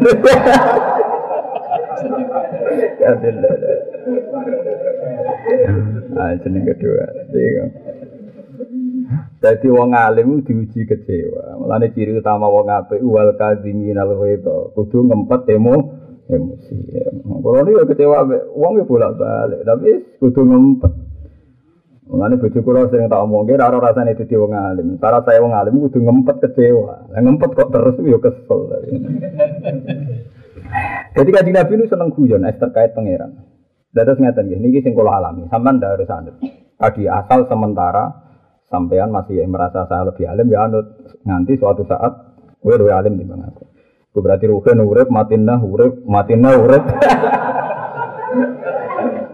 Ah, 6.11 6.35
jeneng 6.43 6.67
kedua. 6.67 7.05
Jadi 7.31 7.49
wong 9.41 9.89
alim 9.97 10.45
diuji 10.45 10.85
kecewa. 10.85 11.57
Mulane 11.57 11.89
ciri 11.97 12.13
utama 12.13 12.45
wong 12.45 12.69
apik 12.69 13.01
wal 13.01 13.33
kadzimin 13.33 13.97
al 13.97 14.13
ghaidha. 14.13 14.77
Kudu 14.77 15.09
ngempet 15.09 15.49
emo 15.49 15.75
emosi. 16.29 16.77
Kalau 17.25 17.65
ini 17.65 17.81
kecewa 17.89 18.29
wong 18.53 18.71
ya 18.77 18.83
bolak-balik, 18.85 19.65
tapi 19.65 19.89
kudu 20.21 20.41
ngempet. 20.45 20.93
Mengenai 22.11 22.43
bojo 22.43 22.59
kula 22.59 22.91
sering 22.91 23.07
tak 23.07 23.23
omong, 23.23 23.47
kira 23.47 23.71
ora 23.71 23.87
rasane 23.87 24.11
dadi 24.19 24.35
wong 24.35 24.51
alim. 24.51 24.99
Cara 24.99 25.23
saya 25.23 25.39
wong 25.39 25.55
alim 25.55 25.79
kudu 25.79 26.03
ngempet 26.03 26.43
kecewa. 26.43 27.07
Lah 27.07 27.19
ngempet 27.23 27.49
kok 27.55 27.71
terus 27.71 27.95
yo 28.03 28.19
kesel. 28.19 28.67
Jadi 31.15 31.29
kanjeng 31.31 31.55
Nabi 31.55 31.71
itu 31.79 31.85
seneng 31.87 32.11
guyon 32.11 32.45
es 32.45 32.59
terkait 32.59 32.91
pangeran. 32.91 33.47
Dados 33.91 34.19
ngeten 34.19 34.47
nggih, 34.47 34.59
niki 34.59 34.79
sing 34.83 34.91
kula 34.91 35.19
alami. 35.19 35.47
Sampeyan 35.47 35.79
ndak 35.79 35.91
harus 35.99 36.11
anut. 36.11 36.35
Tadi 36.79 37.07
asal 37.07 37.47
sementara 37.47 38.30
sampean 38.71 39.11
masih 39.11 39.43
merasa 39.51 39.83
saya 39.91 40.07
lebih 40.07 40.25
alim 40.31 40.47
ya 40.47 40.63
anut. 40.65 40.87
Nanti 41.27 41.59
suatu 41.59 41.83
saat 41.83 42.15
gue 42.63 42.73
lebih 42.79 42.95
alim 42.95 43.19
di 43.19 43.27
mana 43.27 43.51
aku. 43.51 43.67
Gue 44.15 44.21
berarti 44.23 44.47
ruhen 44.47 44.79
urip, 44.79 45.11
matinah 45.11 45.59
urip, 45.59 46.07
matinah 46.07 46.55
urip. 46.55 46.83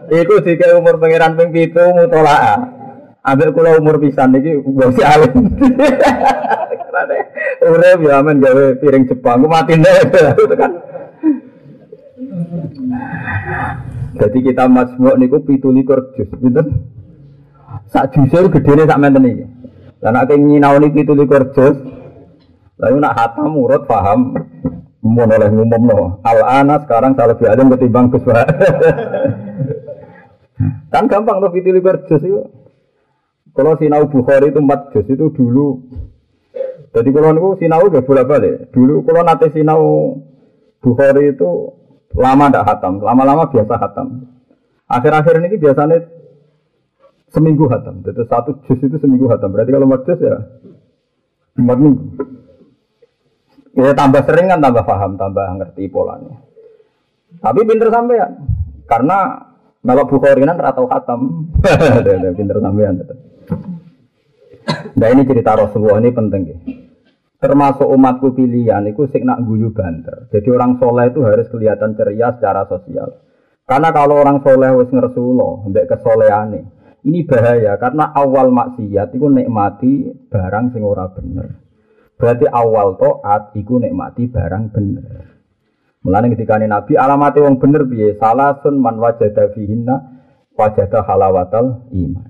Iku 0.07 0.41
jika 0.41 0.73
umur 0.79 0.97
pangeran 0.97 1.37
ping 1.37 1.53
pitu 1.53 1.83
mutolaa. 1.93 2.73
Ambil 3.27 3.51
kula 3.53 3.77
umur 3.77 4.01
pisan 4.01 4.33
iki 4.39 4.57
wis 4.65 4.97
alim. 5.05 5.35
Urip 7.67 7.99
ya 8.07 8.23
men 8.23 8.39
gawe 8.39 8.79
piring 8.79 9.05
Jepang 9.11 9.43
ku 9.43 9.47
mati 9.51 9.75
nek 9.75 10.07
kan. 10.55 10.71
Jadi 14.17 14.39
kita 14.41 14.65
masmuk 14.71 15.19
niku 15.19 15.43
pitu 15.43 15.69
likur 15.69 16.15
jus, 16.15 16.31
pinten? 16.39 16.96
Sak 17.87 18.11
juse 18.13 18.51
gedene 18.51 18.83
sak 18.87 18.99
menten 18.99 19.23
iki. 19.27 19.45
Lah 20.03 20.11
nek 20.13 20.29
pitu 20.93 21.13
likur 21.17 21.49
jus, 21.55 21.77
lalu 22.77 22.97
nak 23.01 23.15
hatam 23.17 23.57
urut 23.57 23.87
paham 23.89 24.35
mau 25.01 25.25
oleh 25.25 25.49
ngumumno. 25.49 26.19
Al 26.21 26.39
ana 26.43 26.83
sekarang 26.83 27.15
saya 27.15 27.33
lebih 27.33 27.47
alim 27.47 27.71
ketimbang 27.73 28.11
Gus 28.11 28.25
Kan 30.93 31.05
gampang 31.05 31.37
tuh 31.43 31.51
fitili 31.53 31.79
juz 31.81 32.23
itu. 32.23 32.43
Kalau 33.55 33.73
sinau 33.81 34.05
Bukhari 34.05 34.53
itu 34.53 34.59
empat 34.61 34.93
juz 34.93 35.07
itu 35.09 35.33
dulu. 35.33 35.81
Jadi 36.93 37.09
kalau 37.09 37.33
niku 37.33 37.57
sinau 37.57 37.89
udah 37.89 38.01
bolak 38.05 38.25
balik. 38.29 38.69
Dulu 38.69 39.01
kalau 39.05 39.21
nanti 39.25 39.49
sinau 39.53 40.13
Bukhari 40.77 41.33
itu 41.33 41.73
lama 42.13 42.49
tidak 42.49 42.65
hatam, 42.69 43.01
lama-lama 43.01 43.49
biasa 43.49 43.73
hatam. 43.77 44.29
Akhir-akhir 44.87 45.41
ini 45.43 45.57
biasanya 45.59 45.97
seminggu 47.37 47.69
hatam. 47.69 48.01
Jadi 48.01 48.25
satu 48.25 48.57
juz 48.65 48.81
itu 48.81 48.97
seminggu 48.97 49.29
hatam. 49.29 49.53
Berarti 49.53 49.69
kalau 49.69 49.85
empat 49.85 50.01
juz 50.09 50.19
ya 50.25 50.37
empat 51.53 51.77
minggu. 51.77 52.05
Ya 53.77 53.93
tambah 53.93 54.25
sering 54.25 54.49
kan 54.49 54.57
tambah 54.57 54.81
paham, 54.89 55.21
tambah 55.21 55.45
ngerti 55.61 55.85
polanya. 55.93 56.41
Tapi 57.37 57.61
pinter 57.61 57.93
sampean. 57.93 58.31
Karena 58.89 59.37
kalau 59.85 60.09
Bukhari 60.09 60.41
kan 60.41 60.57
atau 60.57 60.89
khatam. 60.89 61.53
Pinter 62.37 62.57
sampean. 62.57 63.05
Nah 64.97 65.07
ini 65.13 65.21
cerita 65.23 65.53
Rasulullah 65.53 66.01
ini 66.01 66.11
penting 66.11 66.43
ya. 66.43 66.57
termasuk 67.37 67.85
umatku 67.85 68.33
pilihan 68.33 68.81
itu 68.89 69.05
sing 69.13 69.21
nak 69.21 69.45
guyu 69.45 69.69
banter. 69.69 70.25
Jadi 70.33 70.49
orang 70.49 70.81
soleh 70.81 71.13
itu 71.13 71.21
harus 71.21 71.45
kelihatan 71.53 71.93
ceria 71.93 72.33
secara 72.33 72.65
sosial. 72.65 73.21
Karena 73.61 73.93
kalau 73.93 74.17
orang 74.25 74.41
soleh 74.41 74.73
wis 74.73 74.89
ngersulo, 74.89 75.69
mbek 75.69 75.85
kesolehane, 75.85 76.65
ini 77.07 77.23
bahaya 77.23 77.79
karena 77.79 78.11
awal 78.11 78.51
maksiat 78.51 79.15
itu 79.15 79.31
nikmati 79.31 80.11
barang 80.27 80.75
sing 80.75 80.83
ora 80.83 81.07
bener. 81.07 81.63
Berarti 82.19 82.45
awal 82.51 82.99
toat 82.99 83.55
iku 83.55 83.79
nikmati 83.79 84.27
barang 84.27 84.63
bener. 84.75 85.23
Mulane 86.03 86.27
ketika 86.35 86.59
Nabi 86.59 86.99
alamate 86.99 87.39
wong 87.39 87.63
bener 87.63 87.87
piye? 87.87 88.19
Salasun 88.19 88.75
man 88.83 88.99
wajada 88.99 89.55
fihinna 89.55 90.19
wajada 90.57 91.05
halawatal 91.07 91.87
iman. 91.95 92.27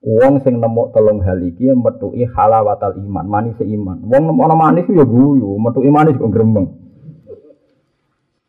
Wong 0.00 0.40
sing 0.40 0.56
nemu 0.56 0.96
telung 0.96 1.20
hal 1.20 1.44
iki 1.44 1.68
metuki 1.76 2.24
halawatal 2.24 2.96
iman, 2.96 3.26
manis 3.28 3.58
iman. 3.60 4.00
Wong 4.06 4.22
nemu 4.32 4.40
ana 4.48 4.56
manis 4.56 4.88
ya 4.88 5.04
guyu, 5.04 5.60
metuki 5.60 5.92
manis 5.92 6.16
kok 6.16 6.32
grembeng. 6.32 6.89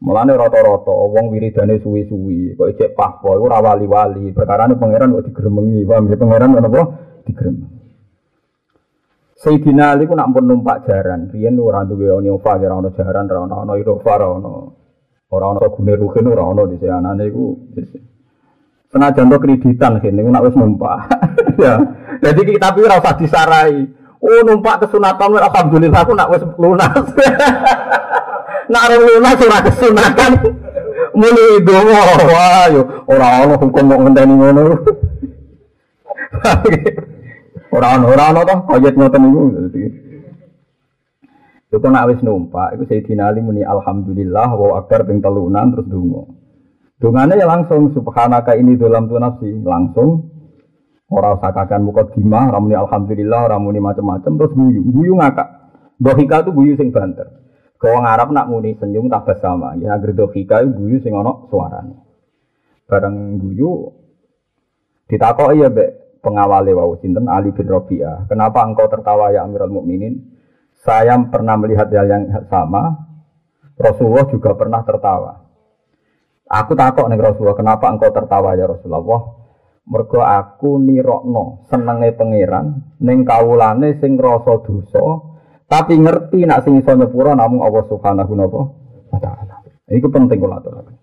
Mulane 0.01 0.33
rata-rata 0.33 0.89
wong 0.89 1.29
wiridane 1.29 1.77
suwi-suwi, 1.77 2.57
kok 2.57 2.73
ijek 2.73 2.97
pahpo 2.97 3.37
iku 3.37 3.45
ora 3.45 3.61
wali-wali. 3.61 4.33
Perkarane 4.33 4.73
pangeran 4.73 5.13
kok 5.13 5.29
digremengi, 5.29 5.85
paham 5.85 6.09
ya 6.09 6.17
pangeran 6.17 6.57
apa? 6.57 6.81
Digremeng. 7.29 7.69
Sayyidina 9.41 9.97
Ali 9.97 10.05
ku 10.05 10.13
nak 10.13 10.29
pun 10.37 10.45
numpak 10.45 10.85
jaran, 10.85 11.29
riyen 11.33 11.57
ora 11.57 11.81
duwe 11.81 12.13
Onova, 12.13 12.61
ora 12.61 12.77
ono 12.77 12.89
jaran, 12.93 13.25
ora 13.25 13.41
ono 13.41 13.55
ono 13.61 13.73
Irova, 13.73 14.13
ora 14.17 14.27
ono 14.29 14.53
ora 15.33 15.45
ono 15.49 15.69
gune 15.69 15.93
ruhin, 15.97 16.25
ora 16.29 16.45
ono 16.45 16.65
dise 16.69 16.89
anane 16.89 17.25
iku. 17.25 17.57
Senajan 18.89 19.29
to 19.33 19.37
kreditan 19.41 19.97
kene 19.97 20.21
nak 20.25 20.45
wis 20.45 20.53
numpak. 20.53 21.09
ya. 21.61 21.77
Jadi 22.21 22.41
kita 22.53 22.73
tapi 22.73 22.85
ora 22.85 23.01
usah 23.01 23.17
disarai. 23.17 23.85
Oh 24.21 24.41
numpak 24.45 24.85
kesunatan 24.85 25.33
alhamdulillah 25.33 26.01
aku 26.05 26.13
nak 26.13 26.29
wis 26.29 26.41
lunas. 26.61 27.05
nak 28.71 28.87
ora 28.87 28.95
lunas 28.97 29.39
ora 29.43 29.59
kesunatan. 29.67 30.31
Muni 31.11 31.59
dongo 31.67 31.91
wah 32.31 32.65
yo 32.71 32.81
ora 33.11 33.43
ono 33.43 33.53
hukum 33.59 33.91
kok 33.91 33.99
ngenteni 33.99 34.33
ngono. 34.33 34.63
Ora 37.75 37.87
ono 37.99 38.05
ora 38.07 38.23
ono 38.31 38.41
to 38.47 38.55
ayat 38.71 38.95
ngoten 38.95 39.21
niku. 39.27 39.41
Iku 41.71 41.87
nak 41.87 42.07
wis 42.11 42.19
numpak, 42.19 42.75
iku 42.75 42.83
Sayyidina 42.83 43.31
Ali 43.31 43.39
muni 43.39 43.63
alhamdulillah 43.63 44.59
wa 44.59 44.83
akbar 44.83 45.07
ping 45.07 45.23
telunan 45.23 45.71
terus 45.71 45.87
donga. 45.87 46.27
Dungane 46.99 47.39
ya 47.39 47.47
langsung 47.47 47.95
subhanaka 47.95 48.59
ini 48.59 48.75
dalam 48.75 49.07
tu 49.07 49.15
nafsi 49.15 49.55
langsung 49.63 50.31
orang 51.11 51.39
sakakan 51.43 51.83
muka 51.83 52.07
dima 52.15 52.47
ramuni 52.47 52.75
alhamdulillah 52.75 53.51
ramuni 53.51 53.83
macam-macam 53.83 54.31
terus 54.39 54.53
guyu 54.55 54.81
guyu 54.85 55.13
ngakak 55.19 55.49
dohika 55.99 56.47
itu 56.47 56.51
guyu 56.55 56.73
sing 56.79 56.93
banter 56.95 57.27
kau 57.81 57.97
ngarap 57.97 58.29
nak 58.29 58.45
muni 58.45 58.77
senyum 58.77 59.09
tak 59.09 59.25
bersama. 59.25 59.73
Ya 59.81 59.97
agar 59.97 60.13
dohika 60.13 60.61
guyu 60.61 61.01
sing 61.01 61.17
ono 61.17 61.49
suarane. 61.49 61.97
Bareng 62.85 63.41
guyu 63.41 63.89
ditakok 65.09 65.57
iya 65.57 65.73
be 65.73 66.17
pengawale 66.21 66.77
wau 66.77 66.93
sinten? 67.01 67.25
Ali 67.25 67.49
bin 67.49 67.65
Rabi'ah. 67.65 68.29
Kenapa 68.29 68.61
engkau 68.61 68.85
tertawa 68.85 69.33
ya 69.33 69.41
Amirul 69.41 69.73
Mukminin? 69.73 70.37
Saya 70.85 71.17
pernah 71.25 71.57
melihat 71.57 71.89
hal 71.89 72.05
yang 72.05 72.23
sama. 72.45 73.09
Rasulullah 73.81 74.29
juga 74.29 74.53
pernah 74.53 74.85
tertawa. 74.85 75.41
Aku 76.51 76.75
takok 76.77 77.07
nih 77.07 77.17
Rasulullah, 77.17 77.57
kenapa 77.57 77.89
engkau 77.89 78.11
tertawa 78.11 78.53
ya 78.59 78.69
Rasulullah? 78.69 79.41
Mergo 79.81 80.21
aku 80.21 80.77
nirokno 80.77 81.65
senenge 81.71 82.13
pangeran 82.13 82.93
ning 83.01 83.25
kawulane 83.25 83.97
sing 83.97 84.13
rasa 84.19 84.61
dosa, 84.61 85.01
tapi 85.71 85.95
ngerti 85.95 86.43
nak 86.43 86.67
sing 86.67 86.83
iso 86.83 86.91
nyepuro 86.91 87.31
namung 87.31 87.63
Allah 87.63 87.87
Subhanahu 87.87 88.35
wa 88.35 89.19
taala. 89.23 89.63
Itu 89.87 90.11
penting 90.11 90.43
kula 90.43 90.59
aturaken. 90.59 90.99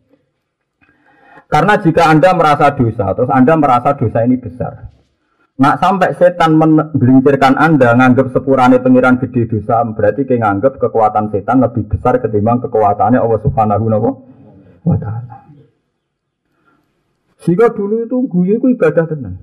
Karena 1.49 1.81
jika 1.81 2.13
Anda 2.13 2.37
merasa 2.37 2.77
dosa, 2.77 3.17
terus 3.17 3.33
Anda 3.33 3.57
merasa 3.57 3.97
dosa 3.97 4.29
ini 4.29 4.37
besar. 4.37 4.93
Nak 5.57 5.81
sampai 5.81 6.13
setan 6.21 6.61
membelincirkan 6.61 7.57
Anda 7.57 7.97
nganggap 7.97 8.37
sepurane 8.37 8.77
pengiran 8.85 9.17
gede 9.17 9.49
dosa, 9.49 9.81
berarti 9.89 10.29
kayak 10.29 10.45
nganggap 10.45 10.77
kekuatan 10.77 11.33
setan 11.33 11.65
lebih 11.65 11.89
besar 11.89 12.21
ketimbang 12.21 12.61
kekuatannya 12.69 13.25
Allah 13.25 13.41
Subhanahu 13.41 13.89
wa 14.85 14.97
taala. 15.01 15.49
Jika 17.41 17.73
dulu 17.73 18.05
itu 18.05 18.17
guyu 18.29 18.61
itu 18.61 18.69
ibadah 18.77 19.09
tenang. 19.09 19.41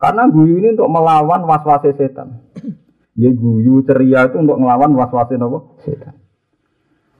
Karena 0.00 0.24
guyu 0.24 0.56
ini 0.56 0.72
untuk 0.72 0.88
melawan 0.88 1.44
was-was 1.44 1.84
setan. 1.92 2.51
Ya 3.12 3.28
guyu 3.28 3.84
ceria 3.84 4.24
itu 4.28 4.40
untuk 4.40 4.56
melawan 4.56 4.96
was-was 4.96 5.28
setan. 5.84 6.16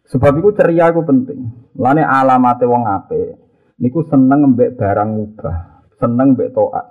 Sebab 0.09 0.41
itu 0.41 0.51
ceria 0.57 0.89
itu 0.89 1.05
penting. 1.05 1.53
Lane 1.77 2.05
alamate 2.05 2.65
wong 2.65 2.89
ape. 2.89 3.37
Niku 3.81 4.05
seneng 4.09 4.57
mbek 4.57 4.77
barang 4.81 5.11
mubah, 5.13 5.57
seneng 6.01 6.37
mbek 6.37 6.53
taat. 6.57 6.87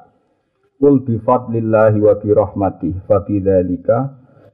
Kul 0.82 1.06
bi 1.06 1.18
fadlillahi 1.22 1.98
wa 2.02 2.14
bi 2.18 2.30
rahmati 2.34 2.90
fa 3.06 3.22
bi 3.26 3.38
dzalika 3.42 3.98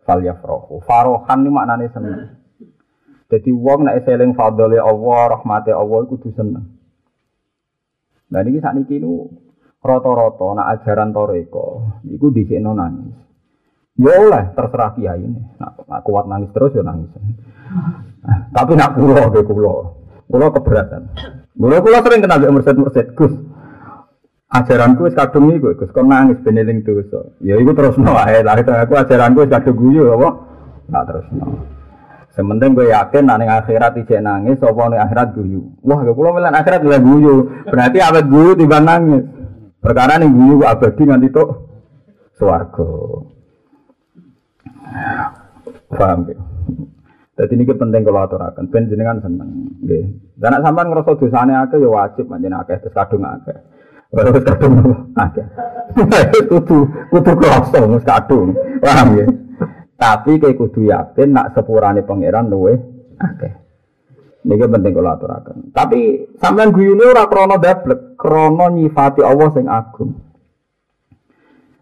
falyafrahu. 0.03 0.83
Farohan 0.83 1.39
ini 1.43 1.49
maknane 1.51 1.87
seneng. 1.91 2.19
Jadi 3.27 3.51
wong 3.51 3.87
nek 3.87 4.07
eling 4.07 4.31
fadlile 4.35 4.79
Allah, 4.79 5.39
rahmate 5.39 5.75
Allah 5.75 6.07
iku 6.07 6.15
kudu 6.15 6.29
seneng. 6.35 6.65
Nah 8.31 8.39
ini 8.43 8.59
saat 8.59 8.75
ini 8.75 8.95
nu 9.03 9.27
roto-roto 9.83 10.51
nak 10.55 10.79
ajaran 10.79 11.15
toreko, 11.15 11.99
itu 12.07 12.27
di 12.31 12.43
sini 12.47 12.63
nangis. 12.63 13.26
Ya 13.97 14.13
oleh 14.21 14.53
terserah 14.53 14.93
kiai 14.93 15.25
ini. 15.25 15.41
Nak 15.57 16.01
kuat 16.05 16.29
nangis 16.29 16.53
terus 16.53 16.77
ya 16.77 16.85
nangis. 16.85 17.09
Nah, 18.21 18.39
tapi 18.53 18.77
nak 18.77 18.93
kulo 18.93 19.33
ke 19.33 19.41
kulo, 19.41 19.73
kulo 20.29 20.45
keberatan. 20.53 21.09
Kulo 21.57 21.75
kulo 21.81 21.97
sering 22.05 22.21
kenal 22.21 22.37
dengan 22.37 22.61
merset-merset 22.61 23.17
Gus. 23.17 23.33
Ajaranku 24.47 25.11
es 25.11 25.15
kadung 25.17 25.51
gue, 25.51 25.75
Gus 25.75 25.91
kau 25.91 26.07
nangis 26.07 26.39
beneling 26.39 26.79
so. 27.11 27.35
Ya 27.43 27.59
itu 27.59 27.73
terus 27.75 27.99
no 27.99 28.15
ae. 28.15 28.45
Lah 28.45 28.55
aku 28.55 28.93
ajaranku 28.95 29.43
es 29.43 29.51
kadung 29.51 29.75
guyu 29.75 30.13
apa? 30.15 30.29
Nah 30.87 31.03
terus 31.03 31.27
no. 31.35 31.67
Sementing 32.37 32.77
gue 32.77 32.93
yakin 32.93 33.25
nanti 33.25 33.49
akhirat 33.49 33.97
tidak 33.97 34.21
nangis, 34.21 34.61
sopo 34.61 34.85
nih 34.93 35.01
akhirat 35.01 35.33
guyu. 35.33 35.73
Wah, 35.81 36.05
gue 36.05 36.13
pulau 36.13 36.37
milan 36.37 36.53
akhirat 36.53 36.85
gue 36.85 36.97
guyu. 37.01 37.35
Berarti 37.65 37.97
apa 37.97 38.21
guyu 38.21 38.53
tiba 38.53 38.77
nangis. 38.77 39.25
Perkara 39.81 40.21
nih 40.21 40.29
guyu 40.29 40.61
abadi 40.61 41.03
nanti 41.09 41.33
tuh 41.33 41.49
suarga. 42.37 42.85
Paham 45.91 46.19
ya? 46.27 46.37
Jadi 47.37 47.53
ini 47.53 47.69
penting 47.69 48.01
kalau 48.01 48.25
aturakan. 48.25 48.65
Ben 48.73 48.89
jenengan 48.89 49.21
seneng. 49.21 49.77
Nggih. 49.85 50.05
Dan 50.41 50.57
nek 50.57 50.63
sampean 50.65 50.89
ngrasa 50.89 51.13
dosane 51.21 51.53
akeh 51.53 51.77
ya 51.77 51.89
wajib 51.89 52.25
manjen 52.25 52.57
akeh 52.57 52.81
terus 52.81 52.97
kadung 52.97 53.21
akeh. 53.21 53.57
Terus 54.09 54.41
kadung 54.41 54.73
akeh. 55.13 55.45
Kudu 56.49 56.77
kudu 57.13 57.31
krasa 57.37 57.85
mus 57.85 58.01
kadung. 58.01 58.57
Paham 58.81 59.21
ya? 59.21 59.25
Tapi 59.97 60.37
kayak 60.37 60.57
kudu 60.61 60.89
yakin 60.89 61.33
nak 61.33 61.53
sepurane 61.57 62.01
pangeran 62.05 62.49
luwe 62.49 62.73
oke. 63.17 63.49
Niki 64.47 64.65
penting 64.65 64.93
kula 64.93 65.17
aturaken. 65.17 65.73
Tapi 65.73 66.29
sampean 66.41 66.71
guyune 66.71 67.03
ora 67.03 67.27
krana 67.27 67.57
dablek, 67.59 68.15
krana 68.15 68.71
nyifati 68.71 69.21
Allah 69.21 69.49
sing 69.51 69.65
agung. 69.67 70.26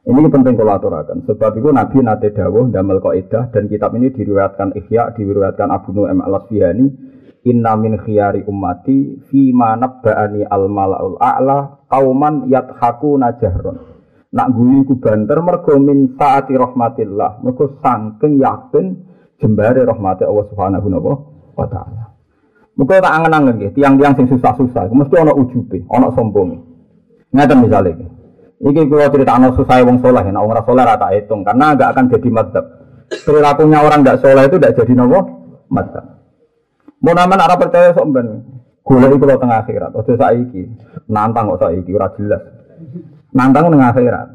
Ini 0.06 0.30
penting 0.30 0.54
kula 0.54 0.78
aturaken. 0.78 1.26
Sebab 1.26 1.58
itu 1.58 1.74
Nabi 1.74 1.98
nate 2.06 2.30
dawuh 2.30 2.70
damel 2.70 3.02
kaidah 3.02 3.50
dan 3.50 3.66
kitab 3.66 3.98
ini 3.98 4.14
diriwayatkan 4.14 4.78
Ihya, 4.78 5.18
diriwayatkan 5.18 5.66
Abu 5.74 5.98
Nu'aim 5.98 6.22
al-Asfihani, 6.22 6.86
Inna 7.50 7.74
min 7.74 7.98
khiyari 7.98 8.46
ummati 8.46 9.22
fi 9.30 9.50
ma 9.50 9.74
nabba'ani 9.74 10.46
al-mala'ul 10.46 11.18
a'la 11.18 11.90
qauman 11.90 12.46
yathakuna 12.50 13.34
jahron. 13.42 13.82
Nak 14.30 14.48
guyu 14.54 14.86
ku 14.86 15.02
banter 15.02 15.42
mergo 15.42 15.74
min 15.82 16.14
saati 16.18 16.54
rahmatillah. 16.54 17.42
Mergo 17.42 17.74
saking 17.82 18.42
yakin 18.42 18.86
jembare 19.42 19.86
rahmati 19.90 20.22
Allah 20.22 20.46
Subhanahu 20.54 20.88
wa 21.58 21.66
taala. 21.66 22.14
Muga 22.78 23.02
tak 23.02 23.14
angen-angen 23.14 23.56
nggih, 23.58 23.72
tiang-tiang 23.72 24.20
sing 24.20 24.28
susah-susah, 24.28 24.92
mesti 24.92 25.16
ana 25.16 25.32
ujube, 25.32 25.88
ana 25.88 26.12
sombong. 26.12 26.60
Ngaten 27.32 27.58
misalnya 27.64 27.96
iki. 28.60 28.70
Iki 28.72 28.82
kula 28.88 29.12
critakno 29.12 29.52
susah 29.56 29.84
wong 29.84 30.00
saleh, 30.00 30.24
nek 30.32 30.44
ora 30.44 30.62
saleh 30.64 30.84
ora 30.84 30.96
tak 30.96 31.12
hitung 31.16 31.42
karena 31.44 31.76
enggak 31.76 31.92
akan 31.92 32.06
jadi 32.12 32.30
madzhab. 32.32 32.66
Perilakunya 33.26 33.80
orang 33.84 34.00
enggak 34.02 34.20
saleh 34.24 34.44
itu 34.48 34.56
enggak 34.58 34.76
jadi 34.80 34.94
nopo? 34.96 35.20
Madzhab. 35.68 36.06
Mau 37.04 37.14
nama 37.14 37.36
ora 37.36 37.56
percaya 37.60 37.92
sok 37.92 38.08
ben. 38.12 38.28
Golek 38.86 39.18
iku 39.18 39.26
tengah 39.26 39.66
akhirat, 39.66 39.98
aja 39.98 40.14
saiki. 40.14 40.62
Nantang 41.10 41.50
kok 41.50 41.66
saiki 41.66 41.90
ora 41.90 42.14
jelas. 42.14 42.42
Nantang 43.34 43.74
dengan 43.74 43.90
akhirat. 43.90 44.28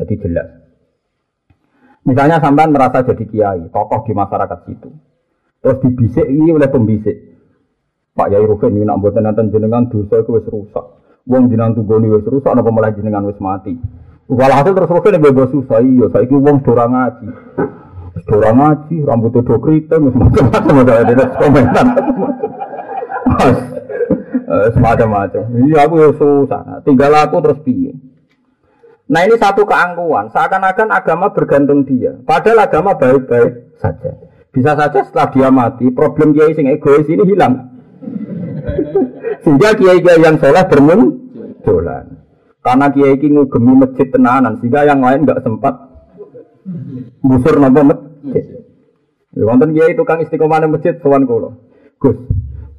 Jadi 0.00 0.14
jelas. 0.16 0.48
Misalnya 2.08 2.40
sampean 2.40 2.72
merasa 2.72 3.04
jadi 3.04 3.24
kiai, 3.28 3.62
tokoh 3.68 4.00
di 4.08 4.16
masyarakat 4.16 4.58
situ. 4.64 4.90
Terus 5.60 5.76
dibisik 5.84 6.24
ini 6.24 6.56
oleh 6.56 6.72
pembisik. 6.72 7.16
Pak 8.16 8.28
Yai 8.32 8.44
Rufin 8.44 8.76
ini 8.76 8.88
nak 8.88 9.00
buat 9.00 9.16
nanti 9.16 9.44
jenengan 9.52 9.88
dosa 9.92 10.20
itu 10.20 10.40
rusak. 10.40 10.86
Wong 11.22 11.46
jenengan 11.46 11.78
tunggoni 11.78 12.10
wis 12.10 12.26
rusak, 12.26 12.50
apa 12.50 12.70
malah 12.70 12.90
jenengan 12.90 13.22
wis 13.30 13.38
mati. 13.38 13.78
Walhasil 14.26 14.72
terus 14.74 14.90
Rufin 14.90 15.20
bebas 15.20 15.50
susah 15.52 15.78
iya, 15.84 16.06
saya 16.10 16.24
itu 16.24 16.40
wong 16.40 16.64
dorang 16.64 16.94
ngaji. 16.94 17.26
Orang 18.32 18.56
ngaji, 18.58 18.96
rambut 19.02 19.34
do 19.34 19.56
kriting, 19.58 20.08
macam-macam 20.08 20.74
ada 20.88 21.24
komentar. 21.36 21.86
Mas, 23.28 23.58
eh, 24.32 24.68
semacam-macam. 24.72 25.42
Iya 25.68 25.78
aku 25.86 25.94
ya 26.00 26.10
susah. 26.16 26.62
Tinggal 26.86 27.12
aku 27.18 27.36
terus 27.44 27.60
piye. 27.62 27.92
Nah 29.12 29.28
ini 29.28 29.36
satu 29.36 29.68
keangkuhan, 29.68 30.32
seakan-akan 30.32 30.88
agama 30.88 31.34
bergantung 31.36 31.84
dia. 31.84 32.16
Padahal 32.24 32.64
agama 32.64 32.96
baik-baik 32.96 33.76
saja. 33.76 34.16
Bisa 34.52 34.72
saja 34.76 35.00
setelah 35.04 35.28
dia 35.32 35.48
mati, 35.48 35.88
problem 35.92 36.32
kiai 36.32 36.56
sing 36.56 36.68
egois 36.68 37.08
ini 37.08 37.24
hilang. 37.24 37.81
Sehingga 39.42 39.74
kiai-kiai 39.74 40.22
yang 40.22 40.38
soleh 40.38 40.64
bermunculan. 40.70 42.04
Karena 42.62 42.86
kiai 42.94 43.18
kiai 43.18 43.34
ngugemi 43.34 43.74
masjid 43.74 44.06
tenanan, 44.06 44.62
sehingga 44.62 44.86
yang 44.86 45.02
lain 45.02 45.26
nggak 45.26 45.42
sempat 45.42 45.74
busur 47.18 47.58
nopo 47.58 47.80
masjid. 47.82 48.44
Wonten 49.34 49.74
kiai 49.74 49.98
tukang 49.98 50.22
istiqomah 50.22 50.62
di 50.62 50.68
masjid 50.70 50.94
sowan 51.02 51.26
kula. 51.26 51.50
Gus, 51.98 52.18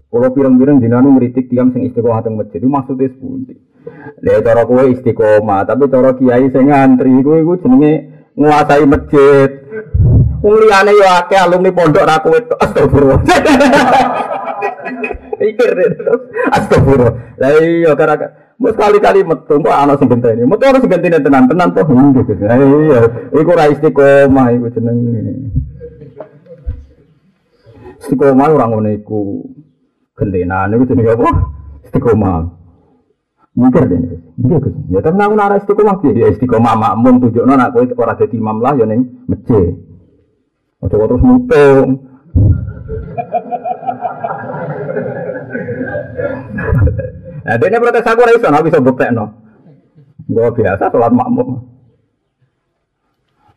kula 0.08 0.32
pireng-pireng 0.32 0.80
dinanu 0.80 1.20
ngritik 1.20 1.52
tiang 1.52 1.76
sing 1.76 1.84
istiqomah 1.84 2.24
teng 2.24 2.40
masjid. 2.40 2.64
Itu 2.64 2.72
maksudnya 2.72 3.12
sepundi? 3.12 3.60
Lha 4.24 4.40
cara 4.40 4.64
kowe 4.64 4.84
istiqomah, 4.88 5.68
tapi 5.68 5.92
cara 5.92 6.16
kiai 6.16 6.48
sing 6.48 6.72
ngantri 6.72 7.12
kowe 7.20 7.36
iku 7.36 7.54
jenenge 7.60 7.94
nguasai 8.40 8.86
masjid. 8.88 9.50
Liyane 10.44 10.92
yo 10.92 11.08
akeh 11.08 11.40
alumni 11.40 11.72
pondok 11.72 12.04
ra 12.04 12.20
kowe 12.20 12.36
astagfirullah. 12.36 13.20
Pikir 15.40 15.70
deh. 15.72 15.90
Astagfirullah. 16.52 17.14
Lah 17.40 17.52
iya 17.64 17.92
karena 17.96 18.28
Mau 18.62 18.72
sekali-kali 18.72 19.26
metu, 19.26 19.60
kok 19.60 19.74
ana 19.74 19.98
sing 19.98 20.08
genteni. 20.08 20.46
Metu 20.46 20.64
ana 20.64 20.80
sing 20.80 20.88
genteni 20.88 21.20
tenan-tenan 21.20 21.74
toh 21.74 21.84
nggih. 21.84 22.48
Lah 22.48 22.56
iya, 22.56 23.00
iku 23.36 23.52
ra 23.58 23.66
istiqomah 23.68 24.48
iku 24.56 24.68
jenenge. 24.72 25.52
Istiqomah 28.06 28.48
ora 28.54 28.66
ngono 28.72 28.88
iku. 28.94 29.44
Gentenan 30.16 30.80
iku 30.80 30.86
jenenge 30.86 31.12
apa? 31.18 31.32
Istiqomah. 31.90 32.62
Mikir 33.54 33.86
deh, 33.86 34.00
mikir 34.40 34.58
Gus. 34.66 34.76
Ya 34.90 35.04
tapi 35.04 35.20
aku 35.22 35.36
nara 35.36 35.60
istiqomah 35.60 36.00
piye? 36.00 36.24
Ya 36.24 36.28
istiqomah 36.32 36.74
makmum 36.80 37.20
tunjukno 37.20 37.54
nak 37.60 37.76
kowe 37.76 37.86
ora 38.00 38.16
dadi 38.16 38.40
imam 38.40 38.64
lah 38.64 38.80
ya 38.80 38.88
ning 38.88 39.28
masjid. 39.28 39.76
Ojo 40.84 40.96
terus 41.00 41.24
mutung. 41.24 41.90
Nah, 47.44 47.56
dia 47.60 47.80
protes 47.80 48.08
aku 48.08 48.24
ora 48.24 48.36
iso, 48.36 48.48
aku 48.48 48.68
bisa 48.68 48.84
buktekno. 48.84 49.26
Gua 50.28 50.52
biasa 50.52 50.88
sholat 50.92 51.12
makmum. 51.12 51.60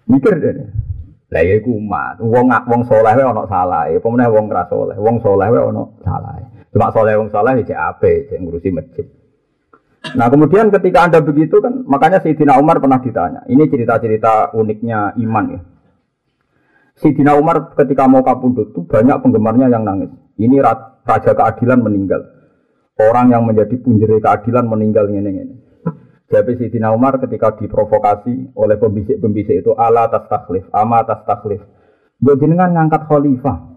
Mikir 0.06 0.38
deh. 0.38 0.54
Lah 1.30 1.42
ya 1.42 1.58
iku. 1.58 1.78
Wong 2.22 2.46
wong 2.50 2.82
saleh 2.86 3.14
wae 3.14 3.26
ana 3.26 3.46
salah. 3.50 3.90
Apa 3.90 4.06
meneh 4.06 4.30
wong 4.30 4.46
ra 4.50 4.66
saleh. 4.70 4.94
Wong 4.98 5.18
saleh 5.22 5.46
wae 5.50 5.62
ana 5.62 5.82
salah. 6.02 6.38
Cuma 6.70 6.90
saleh 6.94 7.14
wong 7.18 7.30
saleh 7.30 7.62
ya 7.62 7.74
cek 7.74 7.78
apik, 7.78 8.30
ngurusi 8.38 8.70
masjid. 8.70 9.06
Nah 10.14 10.30
kemudian 10.30 10.70
ketika 10.70 11.10
anda 11.10 11.18
begitu 11.18 11.58
kan 11.58 11.82
makanya 11.90 12.22
Sayyidina 12.22 12.58
Umar 12.58 12.78
pernah 12.78 13.02
ditanya. 13.02 13.42
Ini 13.50 13.66
cerita-cerita 13.66 14.54
uniknya 14.54 15.18
iman 15.18 15.44
ya. 15.50 15.60
Sayyidina 16.96 17.36
Umar 17.36 17.76
ketika 17.76 18.08
mau 18.08 18.24
kapundut 18.24 18.72
itu 18.72 18.88
banyak 18.88 19.20
penggemarnya 19.20 19.68
yang 19.68 19.84
nangis. 19.84 20.08
Ini 20.40 20.64
raja 20.64 21.32
keadilan 21.36 21.84
meninggal. 21.84 22.24
Orang 22.96 23.28
yang 23.28 23.44
menjadi 23.44 23.76
punjeri 23.76 24.16
keadilan 24.24 24.64
meninggal 24.64 25.12
ini 25.12 25.20
ini. 25.28 25.56
Jadi 26.32 26.56
Sayyidina 26.56 26.96
Umar 26.96 27.20
ketika 27.20 27.54
diprovokasi 27.60 28.56
oleh 28.56 28.76
pembisik-pembisik 28.80 29.60
itu 29.60 29.76
ala 29.76 30.08
atas 30.08 30.26
taklif, 30.26 30.64
ama 30.72 31.04
atas 31.04 31.22
taklif. 31.28 31.60
Buat 32.16 32.40
jenengan 32.40 32.72
ngangkat 32.72 33.04
khalifah. 33.06 33.76